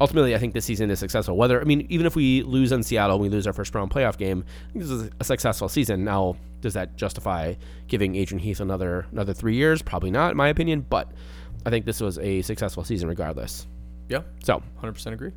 ultimately, 0.00 0.34
I 0.34 0.38
think 0.38 0.54
this 0.54 0.64
season 0.64 0.90
is 0.90 0.98
successful. 0.98 1.36
Whether 1.36 1.60
I 1.60 1.64
mean, 1.64 1.86
even 1.88 2.06
if 2.06 2.16
we 2.16 2.42
lose 2.42 2.72
in 2.72 2.82
Seattle, 2.82 3.18
we 3.18 3.28
lose 3.28 3.46
our 3.46 3.52
first 3.52 3.74
round 3.74 3.90
playoff 3.90 4.16
game. 4.16 4.44
This 4.74 4.90
is 4.90 5.10
a 5.20 5.24
successful 5.24 5.68
season. 5.68 6.04
Now, 6.04 6.36
does 6.60 6.74
that 6.74 6.96
justify 6.96 7.54
giving 7.86 8.16
Adrian 8.16 8.42
Heath 8.42 8.60
another 8.60 9.06
another 9.12 9.34
three 9.34 9.54
years? 9.54 9.82
Probably 9.82 10.10
not, 10.10 10.32
in 10.32 10.36
my 10.36 10.48
opinion. 10.48 10.86
But 10.88 11.10
I 11.66 11.70
think 11.70 11.84
this 11.84 12.00
was 12.00 12.18
a 12.18 12.42
successful 12.42 12.84
season, 12.84 13.08
regardless. 13.08 13.66
Yeah. 14.08 14.22
So, 14.42 14.62
100% 14.82 15.12
agree. 15.12 15.32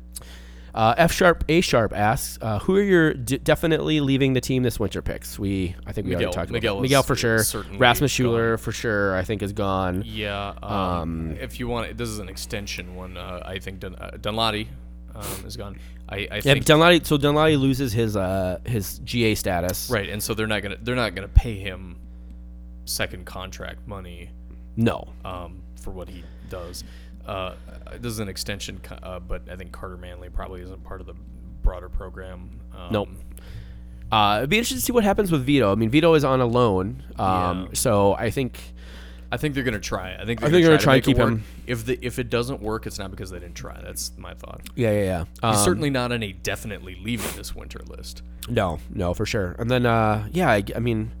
Uh, 0.74 0.94
F 0.96 1.12
sharp 1.12 1.44
A 1.50 1.60
sharp 1.60 1.92
asks, 1.92 2.38
uh, 2.40 2.58
who 2.60 2.76
are 2.76 2.82
your 2.82 3.12
d- 3.12 3.36
definitely 3.38 4.00
leaving 4.00 4.32
the 4.32 4.40
team 4.40 4.62
this 4.62 4.80
winter 4.80 5.02
picks? 5.02 5.38
We 5.38 5.76
I 5.86 5.92
think 5.92 6.06
we 6.06 6.14
Miguel. 6.14 6.28
already 6.28 6.34
talked 6.34 6.50
Miguel 6.50 6.72
about 6.74 6.82
Miguel 6.82 7.02
for 7.02 7.14
sure. 7.14 7.38
Rasmus 7.76 8.10
Schüller 8.12 8.58
for 8.58 8.72
sure. 8.72 9.14
I 9.16 9.22
think 9.22 9.42
is 9.42 9.52
gone. 9.52 10.02
Yeah. 10.06 10.54
Um, 10.62 10.72
Um, 10.72 11.36
if 11.40 11.60
you 11.60 11.68
want, 11.68 11.98
this 11.98 12.08
is 12.08 12.18
an 12.20 12.28
extension 12.30 12.94
one. 12.96 13.16
Uh, 13.18 13.42
I 13.44 13.58
think 13.58 13.80
Dun- 13.80 13.96
uh, 13.96 14.12
Danladi 14.18 14.68
um, 15.14 15.46
is 15.46 15.56
gone. 15.58 15.78
I, 16.08 16.26
I 16.30 16.40
think 16.40 16.66
but 16.66 16.74
Danladi. 16.74 17.04
So 17.04 17.18
Danladi 17.18 17.60
loses 17.60 17.92
his 17.92 18.16
uh 18.16 18.58
his 18.64 18.98
GA 19.00 19.34
status. 19.34 19.90
right, 19.90 20.08
and 20.08 20.22
so 20.22 20.32
they're 20.32 20.46
not 20.46 20.62
gonna 20.62 20.76
they're 20.82 20.96
not 20.96 21.14
gonna 21.14 21.28
pay 21.28 21.56
him 21.58 21.96
second 22.84 23.24
contract 23.26 23.86
money 23.86 24.30
No. 24.76 25.08
um, 25.24 25.62
for 25.80 25.90
what 25.90 26.08
he 26.08 26.24
does. 26.48 26.82
Uh, 27.26 27.54
this 28.00 28.12
is 28.12 28.18
an 28.18 28.28
extension, 28.28 28.80
uh, 29.02 29.20
but 29.20 29.42
I 29.50 29.56
think 29.56 29.72
Carter 29.72 29.96
Manley 29.96 30.28
probably 30.28 30.60
isn't 30.62 30.82
part 30.84 31.00
of 31.00 31.06
the 31.06 31.14
broader 31.62 31.88
program. 31.88 32.50
Um, 32.76 32.88
Nope. 32.90 33.08
Uh, 34.10 34.38
it'd 34.38 34.50
be 34.50 34.58
interesting 34.58 34.78
to 34.78 34.84
see 34.84 34.92
what 34.92 35.04
happens 35.04 35.32
with 35.32 35.44
Vito. 35.44 35.72
I 35.72 35.74
mean, 35.74 35.88
Vito 35.88 36.12
is 36.14 36.24
on 36.24 36.40
a 36.40 36.46
loan, 36.46 37.02
um, 37.18 37.62
Yeah. 37.62 37.66
so 37.74 38.14
I 38.14 38.30
think 38.30 38.60
I 39.30 39.38
think 39.38 39.54
they're 39.54 39.64
gonna 39.64 39.78
try. 39.78 40.14
I 40.14 40.26
think 40.26 40.40
they're 40.40 40.48
I 40.48 40.52
think 40.52 40.52
they're 40.52 40.60
gonna 40.62 40.68
gonna 40.72 40.78
try 40.78 40.94
and 40.96 41.04
to 41.04 41.10
keep 41.10 41.16
him- 41.16 41.44
If 41.66 41.86
the 41.86 41.98
if 42.02 42.18
it 42.18 42.28
doesn't 42.28 42.60
work, 42.60 42.86
it's 42.86 42.98
not 42.98 43.10
because 43.10 43.30
they 43.30 43.38
didn't 43.38 43.54
try. 43.54 43.80
That's 43.82 44.12
my 44.18 44.34
thought. 44.34 44.60
yeah, 44.74 44.90
yeah, 44.92 45.02
yeah. 45.04 45.24
He's 45.50 45.58
Um, 45.60 45.64
certainly 45.64 45.88
not 45.88 46.12
on 46.12 46.22
a 46.22 46.32
definitely 46.32 46.98
leaving 47.02 47.34
this 47.36 47.54
winter 47.54 47.80
list. 47.88 48.20
No, 48.50 48.78
no, 48.92 49.14
for 49.14 49.24
sure. 49.24 49.56
And 49.58 49.70
then, 49.70 49.86
uh, 49.86 50.28
yeah, 50.32 50.50
I, 50.50 50.62
I 50.76 50.80
mean, 50.80 51.12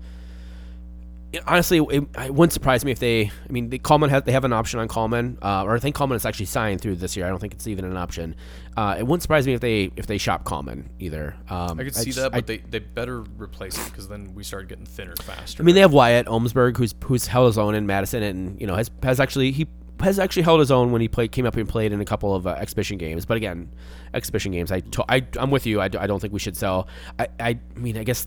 honestly, 1.46 1.78
it, 1.78 2.04
it 2.18 2.34
wouldn't 2.34 2.52
surprise 2.52 2.84
me 2.84 2.90
if 2.92 2.98
they. 2.98 3.22
I 3.48 3.52
mean, 3.52 3.70
the 3.70 3.78
Kallman 3.78 4.10
has 4.10 4.22
they 4.24 4.32
have 4.32 4.44
an 4.44 4.52
option 4.52 4.80
on 4.80 4.88
Kallman, 4.88 5.38
uh, 5.42 5.64
or 5.64 5.74
I 5.74 5.78
think 5.78 5.96
Kallman 5.96 6.16
is 6.16 6.26
actually 6.26 6.46
signed 6.46 6.80
through 6.80 6.96
this 6.96 7.16
year. 7.16 7.26
I 7.26 7.28
don't 7.28 7.38
think 7.38 7.52
it's 7.54 7.66
even 7.66 7.84
an 7.84 7.96
option. 7.96 8.36
Uh, 8.76 8.96
it 8.98 9.02
wouldn't 9.02 9.22
surprise 9.22 9.46
me 9.46 9.54
if 9.54 9.60
they 9.60 9.90
if 9.96 10.06
they 10.06 10.18
shop 10.18 10.44
Kallman 10.44 10.86
either. 10.98 11.34
Um, 11.48 11.78
I 11.80 11.84
could 11.84 11.94
see 11.94 12.06
just- 12.06 12.18
that, 12.18 12.26
I- 12.34 12.38
but 12.38 12.46
they, 12.46 12.58
they 12.58 12.78
better 12.78 13.20
replace 13.38 13.78
it 13.78 13.90
because 13.90 14.08
then 14.08 14.34
we 14.34 14.44
start 14.44 14.68
getting 14.68 14.86
thinner 14.86 15.16
faster. 15.16 15.62
I 15.62 15.64
mean, 15.64 15.74
they 15.74 15.80
have 15.82 15.92
Wyatt 15.92 16.26
Omsberg, 16.26 16.76
who's 16.76 16.94
who's 17.04 17.26
held 17.26 17.46
his 17.46 17.58
own 17.58 17.74
in 17.74 17.86
Madison, 17.86 18.22
and 18.22 18.60
you 18.60 18.66
know 18.66 18.74
has 18.74 18.90
has 19.02 19.20
actually 19.20 19.52
he 19.52 19.66
has 20.00 20.18
actually 20.18 20.42
held 20.42 20.58
his 20.58 20.72
own 20.72 20.90
when 20.90 21.00
he 21.00 21.06
played 21.06 21.30
came 21.30 21.46
up 21.46 21.54
and 21.56 21.68
played 21.68 21.92
in 21.92 22.00
a 22.00 22.04
couple 22.04 22.34
of 22.34 22.46
uh, 22.46 22.50
exhibition 22.58 22.98
games. 22.98 23.24
But 23.24 23.36
again, 23.36 23.70
exhibition 24.14 24.50
games, 24.50 24.72
I, 24.72 24.80
to, 24.80 25.04
I 25.08 25.24
I'm 25.38 25.50
with 25.52 25.64
you. 25.64 25.80
I, 25.80 25.84
I 25.84 25.88
don't 26.08 26.18
think 26.18 26.32
we 26.32 26.40
should 26.40 26.56
sell. 26.56 26.88
I 27.18 27.28
I, 27.38 27.48
I 27.50 27.78
mean, 27.78 27.96
I 27.96 28.02
guess 28.04 28.24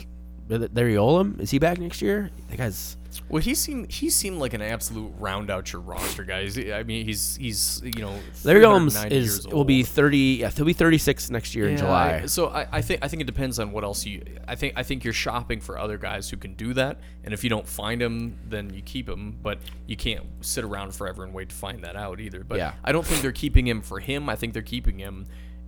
Larry 0.47 0.93
Olum 0.95 1.39
is 1.39 1.51
he 1.51 1.59
back 1.59 1.79
next 1.79 2.01
year? 2.01 2.29
That 2.49 2.57
guy's 2.57 2.97
well, 3.29 3.41
he 3.41 3.55
seemed 3.55 3.91
he 3.91 4.09
seemed 4.09 4.39
like 4.39 4.53
an 4.53 4.61
absolute 4.61 5.13
round 5.17 5.49
out 5.49 5.71
your 5.71 5.81
roster 5.81 6.23
guys. 6.25 6.57
I 6.59 6.83
mean, 6.83 7.05
he's 7.05 7.37
he's 7.37 7.81
you 7.83 8.01
know 8.01 8.11
Larry 8.43 8.59
390 8.59 8.65
Holmes 8.65 9.05
is 9.05 9.47
will 9.47 9.63
be 9.63 9.83
thirty. 9.83 10.37
Yeah, 10.41 10.49
he'll 10.51 10.65
be 10.65 10.73
thirty 10.73 10.97
six 10.97 11.29
next 11.31 11.55
year 11.55 11.69
in 11.69 11.77
July. 11.77 12.21
I- 12.23 12.25
so 12.25 12.49
I, 12.49 12.67
I 12.73 12.81
think 12.81 12.99
I 13.03 13.07
think 13.07 13.21
it 13.21 13.25
depends 13.25 13.57
on 13.57 13.71
what 13.71 13.83
else 13.85 14.05
you. 14.05 14.21
I 14.47 14.55
think 14.55 14.73
I 14.75 14.83
think 14.83 15.03
you're 15.05 15.13
shopping 15.13 15.61
for 15.61 15.79
other 15.79 15.97
guys 15.97 16.29
who 16.29 16.35
can 16.37 16.55
do 16.55 16.73
that, 16.73 16.99
and 17.23 17.33
if 17.33 17.43
you 17.43 17.49
don't 17.49 17.67
find 17.67 18.01
them, 18.01 18.37
then 18.47 18.71
you 18.73 18.81
keep 18.81 19.07
him. 19.07 19.37
But 19.41 19.59
you 19.87 19.95
can't 19.95 20.25
sit 20.41 20.63
around 20.65 20.93
forever 20.93 21.23
and 21.23 21.33
wait 21.33 21.49
to 21.49 21.55
find 21.55 21.83
that 21.85 21.95
out 21.95 22.19
either. 22.19 22.43
But 22.43 22.57
Yeah. 22.57 22.73
I 22.83 22.91
don't 22.91 23.05
think 23.05 23.21
they're 23.21 23.31
keeping 23.31 23.65
him 23.65 23.81
for 23.81 23.99
him. 24.01 24.27
I 24.29 24.35
think 24.35 24.51
they're 24.53 24.61
keeping 24.61 24.99
him 24.99 25.25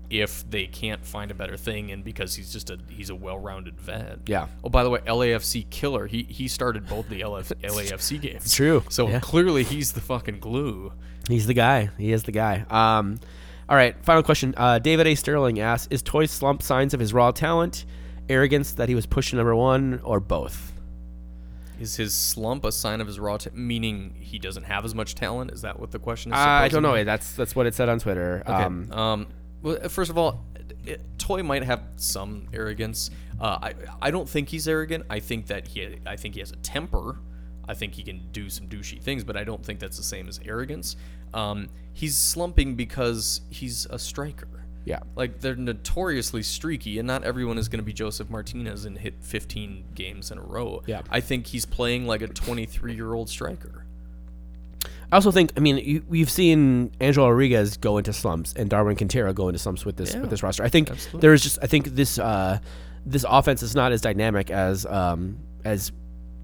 if 0.09 0.49
they 0.49 0.65
can't 0.67 1.05
find 1.05 1.31
a 1.31 1.33
better 1.33 1.57
thing, 1.57 1.91
and 1.91 2.03
because 2.03 2.35
he's 2.35 2.51
just 2.53 2.69
a 2.69 2.79
he's 2.89 3.09
a 3.09 3.15
well-rounded 3.15 3.79
vet. 3.79 4.19
Yeah. 4.27 4.47
Oh, 4.63 4.69
by 4.69 4.83
the 4.83 4.89
way, 4.89 4.99
LAFC 4.99 5.69
killer. 5.69 6.07
He 6.07 6.23
he 6.23 6.47
started 6.47 6.87
both 6.87 7.09
the 7.09 7.21
LF, 7.21 7.53
LAFC 7.61 8.19
games. 8.21 8.45
It's 8.45 8.55
true. 8.55 8.83
So 8.89 9.07
Yeah. 9.09 9.19
clearly 9.19 9.63
he's 9.63 9.91
the 9.93 10.01
fucking 10.01 10.39
glue. 10.39 10.93
He's 11.27 11.45
the 11.47 11.53
guy. 11.53 11.89
He 11.97 12.11
is 12.13 12.23
the 12.23 12.31
guy. 12.31 12.65
Um, 12.69 13.19
all 13.67 13.75
right. 13.75 13.95
Final 14.05 14.23
question. 14.23 14.53
Uh, 14.55 14.79
David 14.79 15.07
A. 15.07 15.15
Sterling 15.15 15.59
asks: 15.59 15.87
Is 15.91 16.01
Toye 16.01 16.25
slump 16.25 16.63
signs 16.63 16.93
of 16.93 16.99
his 17.01 17.13
raw 17.13 17.31
talent, 17.31 17.85
arrogance 18.29 18.71
that 18.73 18.87
he 18.87 18.95
was 18.95 19.05
pushed 19.05 19.31
to 19.31 19.35
number 19.35 19.55
one, 19.55 19.99
or 20.03 20.19
both? 20.21 20.71
Is 21.79 21.95
his 21.95 22.13
slump 22.13 22.65
a 22.65 22.71
sign 22.71 23.01
of 23.01 23.07
his 23.07 23.19
raw, 23.19 23.37
ta- 23.37 23.51
meaning 23.53 24.15
he 24.19 24.39
doesn't 24.39 24.63
have 24.63 24.83
as 24.83 24.95
much 24.95 25.13
talent? 25.13 25.51
Is 25.51 25.61
that 25.61 25.79
what 25.79 25.91
the 25.91 25.99
question 25.99 26.31
is? 26.31 26.37
Uh, 26.37 26.41
I 26.41 26.69
don't 26.69 26.81
know. 26.81 27.03
That's 27.03 27.33
that's 27.33 27.55
what 27.55 27.67
it 27.67 27.75
said 27.75 27.87
on 27.89 27.99
Twitter. 27.99 28.41
Okay. 28.47 28.63
Um, 28.63 28.91
Um, 28.91 29.27
well, 29.61 29.77
uh, 29.83 29.87
first 29.87 30.09
of 30.09 30.17
all, 30.17 30.45
it, 30.85 31.01
Toye 31.17 31.43
might 31.43 31.63
have 31.63 31.81
some 31.97 32.47
arrogance. 32.53 33.09
Uh, 33.39 33.57
I 33.61 33.73
I 34.01 34.11
don't 34.11 34.27
think 34.29 34.49
he's 34.49 34.67
arrogant. 34.67 35.05
I 35.09 35.19
think 35.19 35.47
that 35.47 35.67
he 35.67 35.97
I 36.05 36.15
think 36.15 36.33
he 36.35 36.39
has 36.39 36.51
a 36.51 36.55
temper. 36.57 37.17
I 37.67 37.73
think 37.73 37.93
he 37.95 38.03
can 38.03 38.21
do 38.31 38.49
some 38.49 38.67
douchey 38.67 39.01
things, 39.01 39.23
but 39.25 39.35
I 39.35 39.43
don't 39.43 39.63
think 39.65 39.79
that's 39.79 39.97
the 39.97 40.03
same 40.03 40.29
as 40.29 40.39
arrogance. 40.45 40.95
Um, 41.33 41.67
he's 41.93 42.17
slumping 42.17 42.75
because 42.75 43.41
he's 43.49 43.85
a 43.87 43.99
striker. 43.99 44.47
yeah. 44.85 44.99
Like 45.17 45.41
they're 45.41 45.55
notoriously 45.57 46.43
streaky, 46.43 46.97
and 46.97 47.05
not 47.05 47.25
everyone 47.25 47.57
is 47.57 47.67
going 47.67 47.79
to 47.79 47.85
be 47.85 47.91
Josef 47.91 48.29
Martinez 48.29 48.85
and 48.85 48.97
hit 48.97 49.15
15 49.21 49.83
games 49.95 50.31
in 50.31 50.37
a 50.37 50.41
row. 50.41 50.81
Yeah. 50.85 51.01
I 51.09 51.19
think 51.19 51.47
he's 51.47 51.65
playing 51.65 52.07
like 52.07 52.21
a 52.21 52.27
23 52.27 52.93
year 52.95 53.13
old 53.13 53.27
striker. 53.29 53.83
I 55.11 55.15
also 55.15 55.31
think. 55.31 55.53
I 55.55 55.59
mean, 55.61 55.77
you, 55.77 56.03
we've 56.07 56.29
seen 56.29 56.91
Angelo 56.99 57.29
Rodriguez 57.29 57.77
go 57.77 57.97
into 57.97 58.11
slumps 58.13 58.53
and 58.57 58.69
Darwin 58.69 58.95
Quintero 58.97 59.31
go 59.33 59.47
into 59.47 59.59
slumps 59.59 59.85
with 59.85 59.95
this 59.97 60.13
Yeah. 60.13 60.21
with 60.21 60.29
this 60.29 60.43
roster. 60.43 60.63
I 60.63 60.69
think 60.69 60.89
Absolutely. 60.89 61.21
there 61.21 61.33
is 61.33 61.41
just. 61.43 61.59
I 61.61 61.67
think 61.67 61.87
this 61.95 62.19
uh, 62.19 62.59
this 63.05 63.25
offense 63.27 63.63
is 63.63 63.73
not 63.75 63.91
as 63.93 64.01
dynamic 64.01 64.51
as 64.51 64.85
um, 64.85 65.37
as 65.63 65.91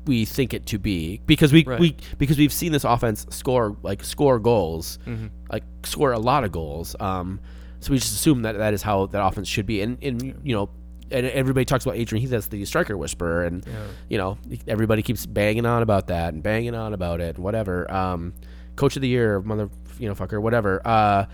we 0.06 0.26
think 0.26 0.54
it 0.54 0.66
to 0.68 0.78
be 0.80 1.22
because 1.26 1.52
we, 1.54 1.64
Right. 1.64 1.80
we 1.80 1.96
because 2.18 2.38
we've 2.38 2.52
seen 2.54 2.72
this 2.72 2.84
offense 2.84 3.26
score 3.30 3.76
like 3.84 4.04
score 4.04 4.40
goals, 4.40 4.98
Mm-hmm. 5.06 5.28
like 5.52 5.64
score 5.84 6.12
a 6.14 6.20
lot 6.20 6.44
of 6.46 6.52
goals. 6.52 6.96
Um, 7.00 7.40
so 7.82 7.92
we 7.92 7.98
just 8.00 8.14
assume 8.16 8.44
that 8.44 8.58
that 8.58 8.74
is 8.74 8.82
how 8.82 9.08
that 9.08 9.22
offense 9.26 9.48
should 9.50 9.66
be, 9.66 9.82
and 9.82 9.98
and 10.02 10.40
you 10.44 10.56
know. 10.56 10.70
And 11.12 11.28
everybody 11.28 11.64
talks 11.66 11.86
about 11.86 11.98
Adrian 11.98 12.22
Heath 12.22 12.34
as 12.34 12.48
the 12.48 12.64
striker 12.66 12.98
whisperer, 12.98 13.44
and 13.44 13.64
you 14.10 14.18
know 14.18 14.38
everybody 14.68 15.04
keeps 15.04 15.26
banging 15.28 15.66
on 15.66 15.84
about 15.84 16.08
that 16.08 16.34
and 16.34 16.42
banging 16.42 16.74
on 16.74 16.94
about 16.94 17.20
it, 17.22 17.36
and 17.36 17.44
whatever. 17.44 17.92
Um, 17.94 18.34
coach 18.76 18.96
of 18.96 19.02
the 19.02 19.08
year, 19.08 19.42
mother, 19.42 19.70
you 20.00 20.08
know, 20.08 20.16
fucker, 20.16 20.42
whatever. 20.42 20.82
Uh, 20.86 21.26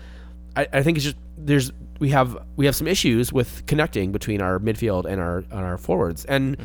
I, 0.56 0.66
I 0.72 0.82
think 0.82 0.96
it's 0.98 1.04
just 1.04 1.16
there's 1.36 1.72
we 1.98 2.10
have 2.10 2.36
we 2.56 2.66
have 2.66 2.74
some 2.76 2.86
issues 2.86 3.32
with 3.32 3.64
connecting 3.66 4.12
between 4.12 4.40
our 4.40 4.58
midfield 4.58 5.04
and 5.04 5.20
our 5.20 5.38
and 5.38 5.60
our 5.60 5.78
forwards, 5.78 6.24
and 6.24 6.56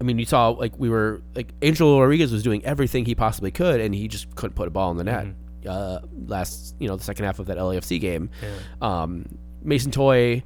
I 0.00 0.04
mean, 0.04 0.18
you 0.18 0.24
saw 0.26 0.48
like 0.48 0.78
we 0.78 0.88
were 0.88 1.22
like 1.34 1.48
Angel 1.62 2.00
Rodriguez 2.00 2.32
was 2.32 2.42
doing 2.42 2.64
everything 2.64 3.04
he 3.04 3.14
possibly 3.14 3.50
could, 3.50 3.80
and 3.80 3.94
he 3.94 4.08
just 4.08 4.34
couldn't 4.34 4.54
put 4.54 4.68
a 4.68 4.70
ball 4.70 4.90
in 4.90 4.96
the 4.96 5.04
net. 5.04 5.26
Uh, 5.66 5.98
last, 6.26 6.76
you 6.78 6.86
know, 6.86 6.96
the 6.96 7.02
second 7.02 7.24
half 7.24 7.38
of 7.38 7.46
that 7.46 7.56
LAFC 7.58 8.00
game, 8.00 8.30
um, 8.80 9.26
Mason 9.62 9.90
Toye. 9.90 10.42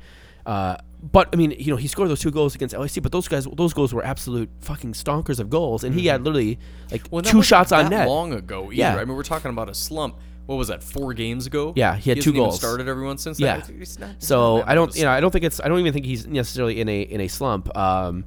Uh, 0.47 0.77
but 1.03 1.29
I 1.33 1.37
mean, 1.37 1.53
you 1.59 1.71
know, 1.71 1.77
he 1.77 1.89
scored 1.89 2.11
those 2.11 2.21
two 2.21 2.31
goals 2.31 2.55
against 2.55 2.77
LAC, 2.77 3.03
but 3.03 3.13
those 3.13 3.27
guys, 3.29 3.47
those 3.55 3.73
goals 3.73 3.93
were 3.95 4.05
absolute 4.05 4.51
fucking 4.61 4.93
stonkers 4.93 5.41
of 5.41 5.49
goals, 5.51 5.85
and 5.85 5.95
he 5.95 6.07
had 6.07 6.23
literally 6.25 6.59
like 6.91 7.03
Well, 7.11 7.23
two 7.23 7.43
shots 7.43 7.73
on 7.73 7.89
net. 7.91 8.09
long 8.09 8.33
ago 8.35 8.65
either. 8.67 8.75
Yeah. 8.75 8.97
I 8.97 9.05
mean, 9.05 9.17
we're 9.17 9.23
talking 9.23 9.51
about 9.51 9.69
a 9.69 9.75
slump. 9.75 10.17
What 10.47 10.57
was 10.57 10.69
that? 10.69 10.83
Four 10.83 11.15
games 11.15 11.47
ago. 11.47 11.73
Yeah, 11.77 11.95
he 11.97 12.11
had 12.11 12.19
hasn't 12.19 12.35
two 12.35 12.39
goals. 12.39 12.59
started 12.59 12.89
everyone 12.89 13.19
since. 13.19 13.39
Yeah. 13.39 13.59
That. 13.61 13.97
Not- 14.01 14.23
So 14.23 14.63
I 14.67 14.75
don't, 14.75 14.95
you 14.97 15.05
know, 15.05 15.11
I 15.11 15.21
don't 15.21 15.31
think 15.31 15.45
it's, 15.45 15.61
I 15.61 15.69
don't 15.69 15.79
even 15.79 15.93
think 15.93 16.07
he's 16.07 16.27
necessarily 16.27 16.81
in 16.81 16.89
a 16.89 17.01
in 17.03 17.21
a 17.21 17.29
slump. 17.29 17.75
Um, 17.77 18.25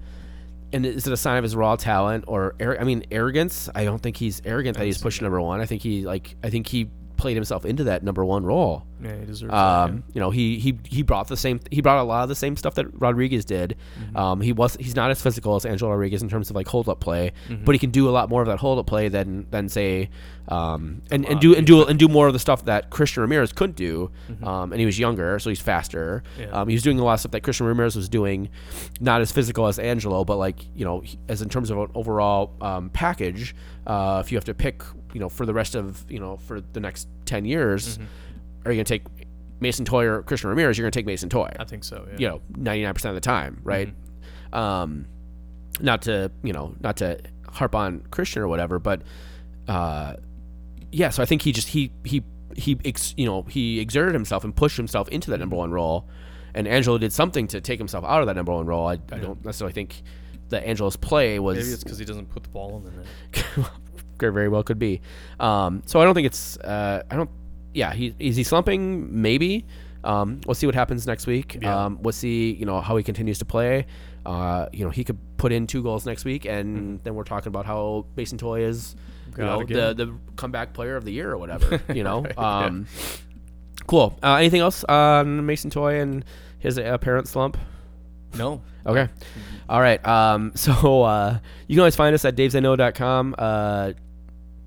and 0.72 0.86
is 0.86 1.06
it 1.06 1.14
a 1.14 1.18
sign 1.18 1.38
of 1.38 1.44
his 1.44 1.56
raw 1.56 1.76
talent 1.76 2.24
or, 2.28 2.56
I 2.62 2.84
mean, 2.84 3.04
arrogance? 3.12 3.70
I 3.76 3.84
don't 3.84 4.00
think 4.02 4.18
he's 4.18 4.42
arrogant 4.46 4.78
that 4.78 4.86
he's 4.86 4.98
pushed 4.98 5.22
number 5.22 5.40
one. 5.42 5.60
I 5.62 5.66
think 5.66 5.82
he 5.84 6.06
like, 6.06 6.36
I 6.44 6.50
think 6.50 6.66
he 6.68 6.90
played 7.24 7.36
himself 7.38 7.66
into 7.66 7.86
that 7.86 8.04
number 8.04 8.24
one 8.24 8.44
role. 8.46 8.84
Yeah, 9.02 9.18
he 9.20 9.26
deserves 9.26 9.52
that. 9.52 9.58
Um, 9.58 10.04
you 10.14 10.20
know, 10.22 10.30
he 10.30 10.60
he 10.60 10.78
he 10.88 11.02
brought 11.04 11.28
the 11.28 11.38
same. 11.38 11.60
He 11.72 11.82
brought 11.82 11.98
a 12.00 12.04
lot 12.04 12.24
of 12.24 12.30
the 12.30 12.36
same 12.36 12.56
stuff 12.56 12.76
that 12.76 12.86
Rodriguez 13.00 13.46
did. 13.46 13.76
Mm-hmm. 14.00 14.18
Um, 14.18 14.42
he 14.42 14.52
was 14.54 14.76
he's 14.80 14.96
not 14.96 15.10
as 15.10 15.22
physical 15.22 15.56
as 15.56 15.66
Angelo 15.66 15.90
Rodriguez 15.92 16.22
in 16.22 16.30
terms 16.30 16.50
of 16.50 16.56
like 16.56 16.68
hold 16.68 16.88
up 16.90 17.00
play, 17.00 17.32
Mm-hmm. 17.50 17.64
but 17.66 17.74
he 17.76 17.80
can 17.80 17.90
do 17.92 18.08
a 18.10 18.12
lot 18.12 18.30
more 18.30 18.42
of 18.42 18.48
that 18.48 18.60
hold 18.60 18.78
up 18.80 18.86
play 18.88 19.10
than 19.10 19.48
than 19.50 19.68
say, 19.70 20.10
um, 20.50 21.02
and, 21.12 21.26
and 21.26 21.40
do 21.40 21.56
and 21.56 21.66
do 21.66 21.84
and 21.86 21.98
do 21.98 22.08
more 22.08 22.28
of 22.28 22.34
the 22.34 22.40
stuff 22.40 22.66
that 22.66 22.90
Christian 22.90 23.22
Ramirez 23.22 23.52
couldn't 23.54 23.76
do. 23.78 24.12
Um, 24.44 24.72
and 24.72 24.80
he 24.80 24.86
was 24.86 25.00
younger, 25.00 25.40
so 25.40 25.50
he's 25.50 25.62
faster. 25.62 26.24
Mm-hmm. 26.38 26.42
Yeah. 26.44 26.62
Um, 26.62 26.68
he 26.68 26.76
was 26.76 26.84
doing 26.84 27.00
a 27.00 27.04
lot 27.04 27.14
of 27.16 27.20
stuff 27.22 27.32
that 27.32 27.42
Christian 27.44 27.66
Ramirez 27.68 27.96
was 27.96 28.10
doing, 28.10 28.50
not 29.00 29.22
as 29.22 29.32
physical 29.32 29.68
as 29.68 29.80
Angelo, 29.80 30.24
but 30.26 30.38
like 30.38 30.60
you 30.76 30.86
know, 30.86 31.04
as 31.30 31.42
in 31.42 31.50
terms 31.50 31.70
of 31.70 31.78
an 31.78 31.88
overall 31.96 32.54
um, 32.62 32.90
package. 32.90 33.56
Uh, 33.86 34.22
if 34.24 34.32
you 34.32 34.38
have 34.38 34.46
to 34.46 34.54
pick, 34.54 34.82
you 35.14 35.20
know, 35.20 35.30
for 35.30 35.46
the 35.46 35.54
rest 35.54 35.76
of 35.76 36.06
you 36.10 36.20
know 36.20 36.38
for 36.38 36.60
the 36.62 36.80
next 36.80 37.08
ten 37.26 37.46
years, 37.46 37.98
Mm-hmm. 37.98 38.68
are 38.68 38.72
you 38.72 38.78
gonna 38.78 38.84
take 38.86 39.04
Mason 39.60 39.86
Toye 39.86 40.06
or 40.06 40.24
Christian 40.24 40.50
Ramirez? 40.50 40.78
You're 40.78 40.84
gonna 40.86 40.92
take 40.92 41.06
Mason 41.06 41.30
Toye. 41.30 41.54
I 41.60 41.64
think 41.66 41.84
so. 41.84 42.06
Yeah. 42.14 42.18
You 42.20 42.28
know, 42.30 42.42
ninety 42.58 42.84
nine 42.84 42.94
percent 42.94 43.12
of 43.12 43.16
the 43.16 43.22
time, 43.26 43.60
right? 43.64 43.88
Mm-hmm. 43.90 44.58
Um, 44.58 45.06
not 45.80 46.02
to 46.04 46.32
you 46.44 46.54
know, 46.54 46.76
not 46.82 46.98
to 46.98 47.20
harp 47.48 47.76
on 47.76 48.02
Christian 48.12 48.42
or 48.42 48.48
whatever, 48.48 48.80
but 48.80 49.02
uh, 49.68 50.16
yeah. 50.92 51.10
So 51.10 51.24
I 51.24 51.26
think 51.26 51.42
he 51.44 51.52
just 51.52 51.68
he 51.70 51.92
he 52.04 52.24
he 52.56 52.78
ex, 52.86 53.14
you 53.18 53.26
know 53.26 53.44
he 53.44 53.80
exerted 53.80 54.14
himself 54.14 54.44
and 54.44 54.56
pushed 54.56 54.78
himself 54.78 55.08
into 55.10 55.32
that 55.32 55.40
number 55.40 55.56
one 55.56 55.72
role, 55.72 56.08
and 56.54 56.68
Angelo 56.68 56.98
did 56.98 57.12
something 57.14 57.48
to 57.48 57.62
take 57.62 57.80
himself 57.80 58.04
out 58.06 58.22
of 58.22 58.28
that 58.28 58.36
number 58.36 58.52
one 58.54 58.66
role. 58.66 58.88
I, 58.88 58.94
I 59.12 59.18
don't 59.20 59.44
necessarily 59.46 59.74
think 59.74 60.04
that 60.50 60.64
Angelo's 60.68 60.96
play 60.98 61.40
was 61.40 61.58
Maybe 61.58 61.70
it's 61.72 61.84
because 61.84 61.98
he 61.98 62.06
doesn't 62.06 62.30
put 62.30 62.44
the 62.44 62.50
ball 62.50 62.78
in 62.78 62.84
the 62.84 62.92
net. 62.92 63.70
very 64.24 64.34
very 64.34 64.50
well 64.50 64.64
could 64.64 64.80
be. 64.80 65.02
Um, 65.40 65.82
so 65.86 66.00
I 66.00 66.06
don't 66.06 66.14
think 66.14 66.28
it's. 66.28 66.58
Uh, 66.58 67.04
I 67.10 67.16
don't. 67.16 67.30
Yeah, 67.74 67.94
he 67.94 68.14
is 68.20 68.36
he 68.36 68.44
slumping? 68.44 69.22
Maybe. 69.22 69.66
Um, 70.04 70.42
we'll 70.46 70.56
see 70.56 70.66
what 70.66 70.76
happens 70.76 71.08
next 71.08 71.28
week. 71.28 71.58
Yeah. 71.62 71.86
Um, 71.86 72.00
we'll 72.02 72.12
see. 72.14 72.52
You 72.54 72.66
know 72.66 72.82
how 72.82 72.98
he 72.98 73.04
continues 73.04 73.40
to 73.40 73.46
play. 73.46 73.86
Uh, 74.26 74.68
you 74.72 74.86
know 74.86 74.92
he 74.92 75.04
could 75.04 75.18
put 75.38 75.52
in 75.52 75.68
two 75.68 75.84
goals 75.84 76.06
next 76.06 76.24
week, 76.26 76.46
and 76.46 77.00
then 77.04 77.16
we're 77.16 77.24
talking 77.24 77.50
about 77.50 77.66
how 77.66 78.06
Mason 78.16 78.38
Toye 78.38 78.62
is. 78.62 78.96
You 79.38 79.44
know 79.44 79.64
the 79.64 79.94
the 79.94 80.14
comeback 80.36 80.74
player 80.74 80.96
of 80.96 81.06
the 81.06 81.12
year 81.12 81.32
or 81.32 81.38
whatever. 81.38 81.82
You 81.94 82.04
know. 82.04 82.22
Right, 82.22 82.34
yeah. 82.38 82.66
um, 82.66 82.88
Cool. 83.88 84.18
Uh, 84.24 84.36
anything 84.36 84.62
else 84.62 84.84
on 84.86 85.46
Mason 85.46 85.70
Toye 85.70 86.00
and 86.00 86.24
his 86.60 86.78
apparent 86.78 87.28
slump? 87.28 87.58
No. 88.38 88.62
Okay. 88.86 89.08
All 89.70 89.82
right. 89.82 90.06
Um, 90.06 90.52
so 90.56 91.04
uh, 91.04 91.40
you 91.68 91.76
can 91.76 91.80
always 91.82 91.96
find 91.96 92.14
us 92.14 92.26
at 92.26 92.36
davesknow.com. 92.36 93.36
Uh, 93.38 93.94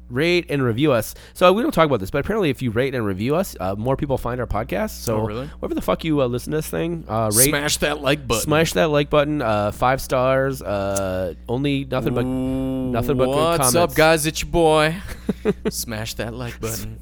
rate 0.08 0.46
and 0.50 0.62
review 0.62 0.92
us. 0.92 1.14
So 1.34 1.52
we 1.52 1.62
don't 1.62 1.72
talk 1.72 1.86
about 1.86 2.00
this, 2.00 2.10
but 2.10 2.18
apparently, 2.18 2.50
if 2.50 2.62
you 2.62 2.70
rate 2.70 2.94
and 2.94 3.04
review 3.04 3.34
us, 3.36 3.56
uh, 3.60 3.74
more 3.76 3.96
people 3.96 4.18
find 4.18 4.40
our 4.40 4.46
podcast. 4.46 4.90
So 4.90 5.16
Oh, 5.20 5.26
really? 5.26 5.46
whatever 5.58 5.74
the 5.74 5.82
fuck 5.82 6.04
you 6.04 6.20
uh, 6.22 6.26
listen 6.26 6.52
to 6.52 6.58
this 6.58 6.68
thing, 6.68 7.04
uh, 7.08 7.30
rate, 7.34 7.48
Smash 7.48 7.76
that 7.78 8.00
like 8.00 8.26
button. 8.26 8.42
smash 8.42 8.72
that 8.74 8.90
like 8.90 9.10
button. 9.10 9.42
Uh, 9.42 9.72
five 9.72 10.00
stars. 10.00 10.62
Uh, 10.62 11.34
only 11.48 11.84
nothing 11.84 12.14
but 12.14 12.24
nothing 12.24 13.16
but 13.16 13.26
good 13.26 13.58
What's 13.60 13.74
up, 13.74 13.94
guys? 13.94 14.26
It's 14.26 14.42
your 14.42 14.50
boy. 14.50 14.96
Smash 15.70 16.14
that 16.14 16.34
like 16.34 16.60
button. 16.60 16.98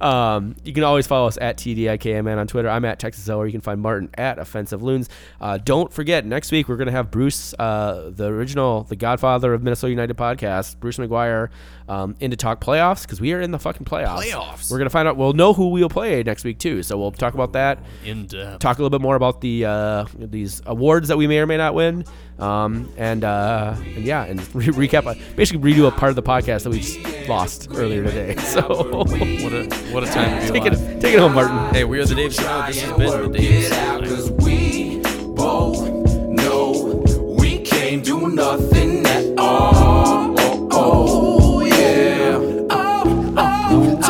Um, 0.00 0.56
you 0.64 0.72
can 0.72 0.84
always 0.84 1.06
follow 1.06 1.26
us 1.28 1.38
at 1.40 1.56
TDIKMN 1.56 2.38
on 2.38 2.46
Twitter. 2.46 2.68
I'm 2.68 2.84
at 2.84 2.98
Texas 2.98 3.28
or 3.28 3.46
you 3.46 3.52
can 3.52 3.60
find 3.60 3.80
Martin 3.80 4.10
at 4.14 4.38
Offensive 4.38 4.82
Loons. 4.82 5.08
Uh, 5.40 5.58
don't 5.58 5.92
forget, 5.92 6.24
next 6.24 6.52
week 6.52 6.68
we're 6.68 6.76
going 6.76 6.86
to 6.86 6.92
have 6.92 7.10
Bruce, 7.10 7.54
uh, 7.58 8.10
the 8.10 8.26
original, 8.26 8.84
the 8.84 8.96
godfather 8.96 9.54
of 9.54 9.62
Minnesota 9.62 9.90
United 9.90 10.16
podcast, 10.16 10.78
Bruce 10.78 10.98
McGuire, 10.98 11.48
um, 11.88 12.14
in 12.20 12.30
to 12.30 12.36
talk 12.36 12.60
playoffs 12.60 13.02
because 13.02 13.20
we 13.20 13.32
are 13.32 13.40
in 13.40 13.50
the 13.50 13.58
fucking 13.58 13.84
playoffs. 13.84 14.22
Playoffs. 14.22 14.70
We're 14.70 14.78
going 14.78 14.86
to 14.86 14.90
find 14.90 15.08
out, 15.08 15.16
we'll 15.16 15.32
know 15.32 15.52
who 15.52 15.68
we'll 15.68 15.88
play 15.88 16.22
next 16.22 16.44
week 16.44 16.58
too. 16.58 16.82
So 16.82 16.98
we'll 16.98 17.12
talk 17.12 17.34
about 17.34 17.52
that. 17.54 17.78
In 18.04 18.26
depth. 18.26 18.60
Talk 18.60 18.78
a 18.78 18.82
little 18.82 18.96
bit 18.96 19.02
more 19.02 19.16
about 19.16 19.40
the 19.40 19.64
uh, 19.64 20.04
these 20.16 20.62
awards 20.66 21.08
that 21.08 21.16
we 21.16 21.26
may 21.26 21.38
or 21.38 21.46
may 21.46 21.56
not 21.56 21.74
win, 21.74 22.04
um, 22.38 22.92
and, 22.96 23.24
uh, 23.24 23.74
and 23.78 24.04
yeah, 24.04 24.24
and 24.24 24.38
re- 24.54 24.88
recap, 24.88 25.06
uh, 25.06 25.14
basically 25.36 25.72
redo 25.72 25.86
a 25.88 25.90
part 25.90 26.10
of 26.10 26.16
the 26.16 26.22
podcast 26.22 26.62
that 26.64 26.70
we 26.70 26.80
just 26.80 27.28
lost 27.28 27.68
earlier 27.74 28.04
today. 28.04 28.34
So 28.48 28.62
What 28.62 29.10
a 29.52 29.68
what 29.92 30.02
a 30.04 30.06
time 30.06 30.46
to 30.46 30.52
be 30.52 30.60
take 30.60 30.72
alive. 30.72 30.90
it, 30.90 31.00
take 31.00 31.14
it 31.14 31.18
home, 31.20 31.34
Martin. 31.34 31.74
Hey, 31.74 31.84
we 31.84 31.98
are 32.00 32.04
the 32.04 32.14
Dave 32.14 32.32
Show. 32.34 32.64
This 32.66 32.80
has 32.82 32.96
been 32.96 33.32
the 33.32 33.38
Dave 33.38 33.68
Show. 33.72 34.00
Cause 34.00 34.30
we 34.30 35.00
both 35.34 35.88
know 36.28 37.02
we 37.38 37.60
can't 37.62 38.04
do 38.04 38.28
nothing 38.28 39.04
at 39.06 39.38
all. 39.38 40.34
Oh, 40.38 40.68
oh, 40.72 41.60
yeah. 41.64 42.38
Oh, 42.70 44.00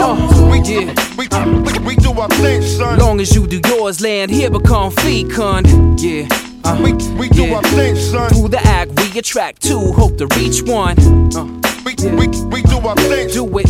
oh, 0.00 0.50
We 0.50 0.60
get, 0.60 0.98
we, 1.16 1.26
we, 1.28 1.86
we 1.86 1.96
do 1.96 2.12
our 2.12 2.28
thing, 2.28 2.62
son. 2.62 2.98
Long 2.98 3.20
as 3.20 3.34
you 3.34 3.46
do 3.46 3.60
yours, 3.68 4.00
land 4.00 4.30
here 4.30 4.50
become 4.50 4.90
fecund. 4.92 6.00
Yeah. 6.00 6.28
Uh, 6.64 6.80
We, 6.82 6.92
we 7.18 7.28
do 7.28 7.44
yeah. 7.44 7.56
our 7.56 7.62
thing, 7.62 7.96
son. 7.96 8.30
Through 8.30 8.48
the 8.48 8.60
act, 8.60 8.90
we 9.00 9.18
attract 9.18 9.62
two, 9.62 9.92
hope 9.92 10.16
to 10.18 10.26
reach 10.38 10.62
one. 10.62 10.96
Uh, 11.36 11.44
We, 11.84 11.94
we, 12.10 12.26
we 12.48 12.62
do 12.62 12.78
our 12.78 12.96
thing. 12.96 13.28
do 13.28 13.44
it, 13.44 13.52
We, 13.52 13.64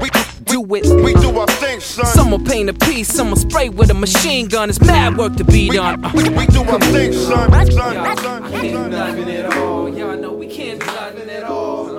we, 0.00 0.10
do 0.44 0.74
it. 0.74 1.04
we 1.04 1.12
do 1.14 1.38
our 1.38 1.46
thing, 1.46 1.80
son. 1.80 2.06
Some 2.06 2.30
will 2.30 2.38
paint 2.44 2.70
a 2.70 2.72
piece, 2.72 3.08
some 3.08 3.28
will 3.30 3.36
spray 3.36 3.68
with 3.68 3.90
a 3.90 3.94
machine 3.94 4.48
gun. 4.48 4.70
It's 4.70 4.80
mad 4.80 5.16
work 5.18 5.36
to 5.36 5.44
be 5.44 5.68
done. 5.68 6.04
Uh, 6.04 6.10
we, 6.14 6.24
we 6.30 6.46
do 6.46 6.62
our 6.64 6.80
thing, 6.80 7.12
son. 7.12 7.50
Son, 7.52 7.70
son, 7.70 8.50
do 8.50 8.58
son. 8.72 8.90
nothing 8.90 9.30
at 9.30 9.56
all. 9.56 9.88
Y'all 9.88 10.16
know 10.16 10.32
we 10.32 10.46
can't 10.46 10.80
do 10.80 10.86
nothing 10.86 11.28
at 11.30 11.44
all. 11.44 11.97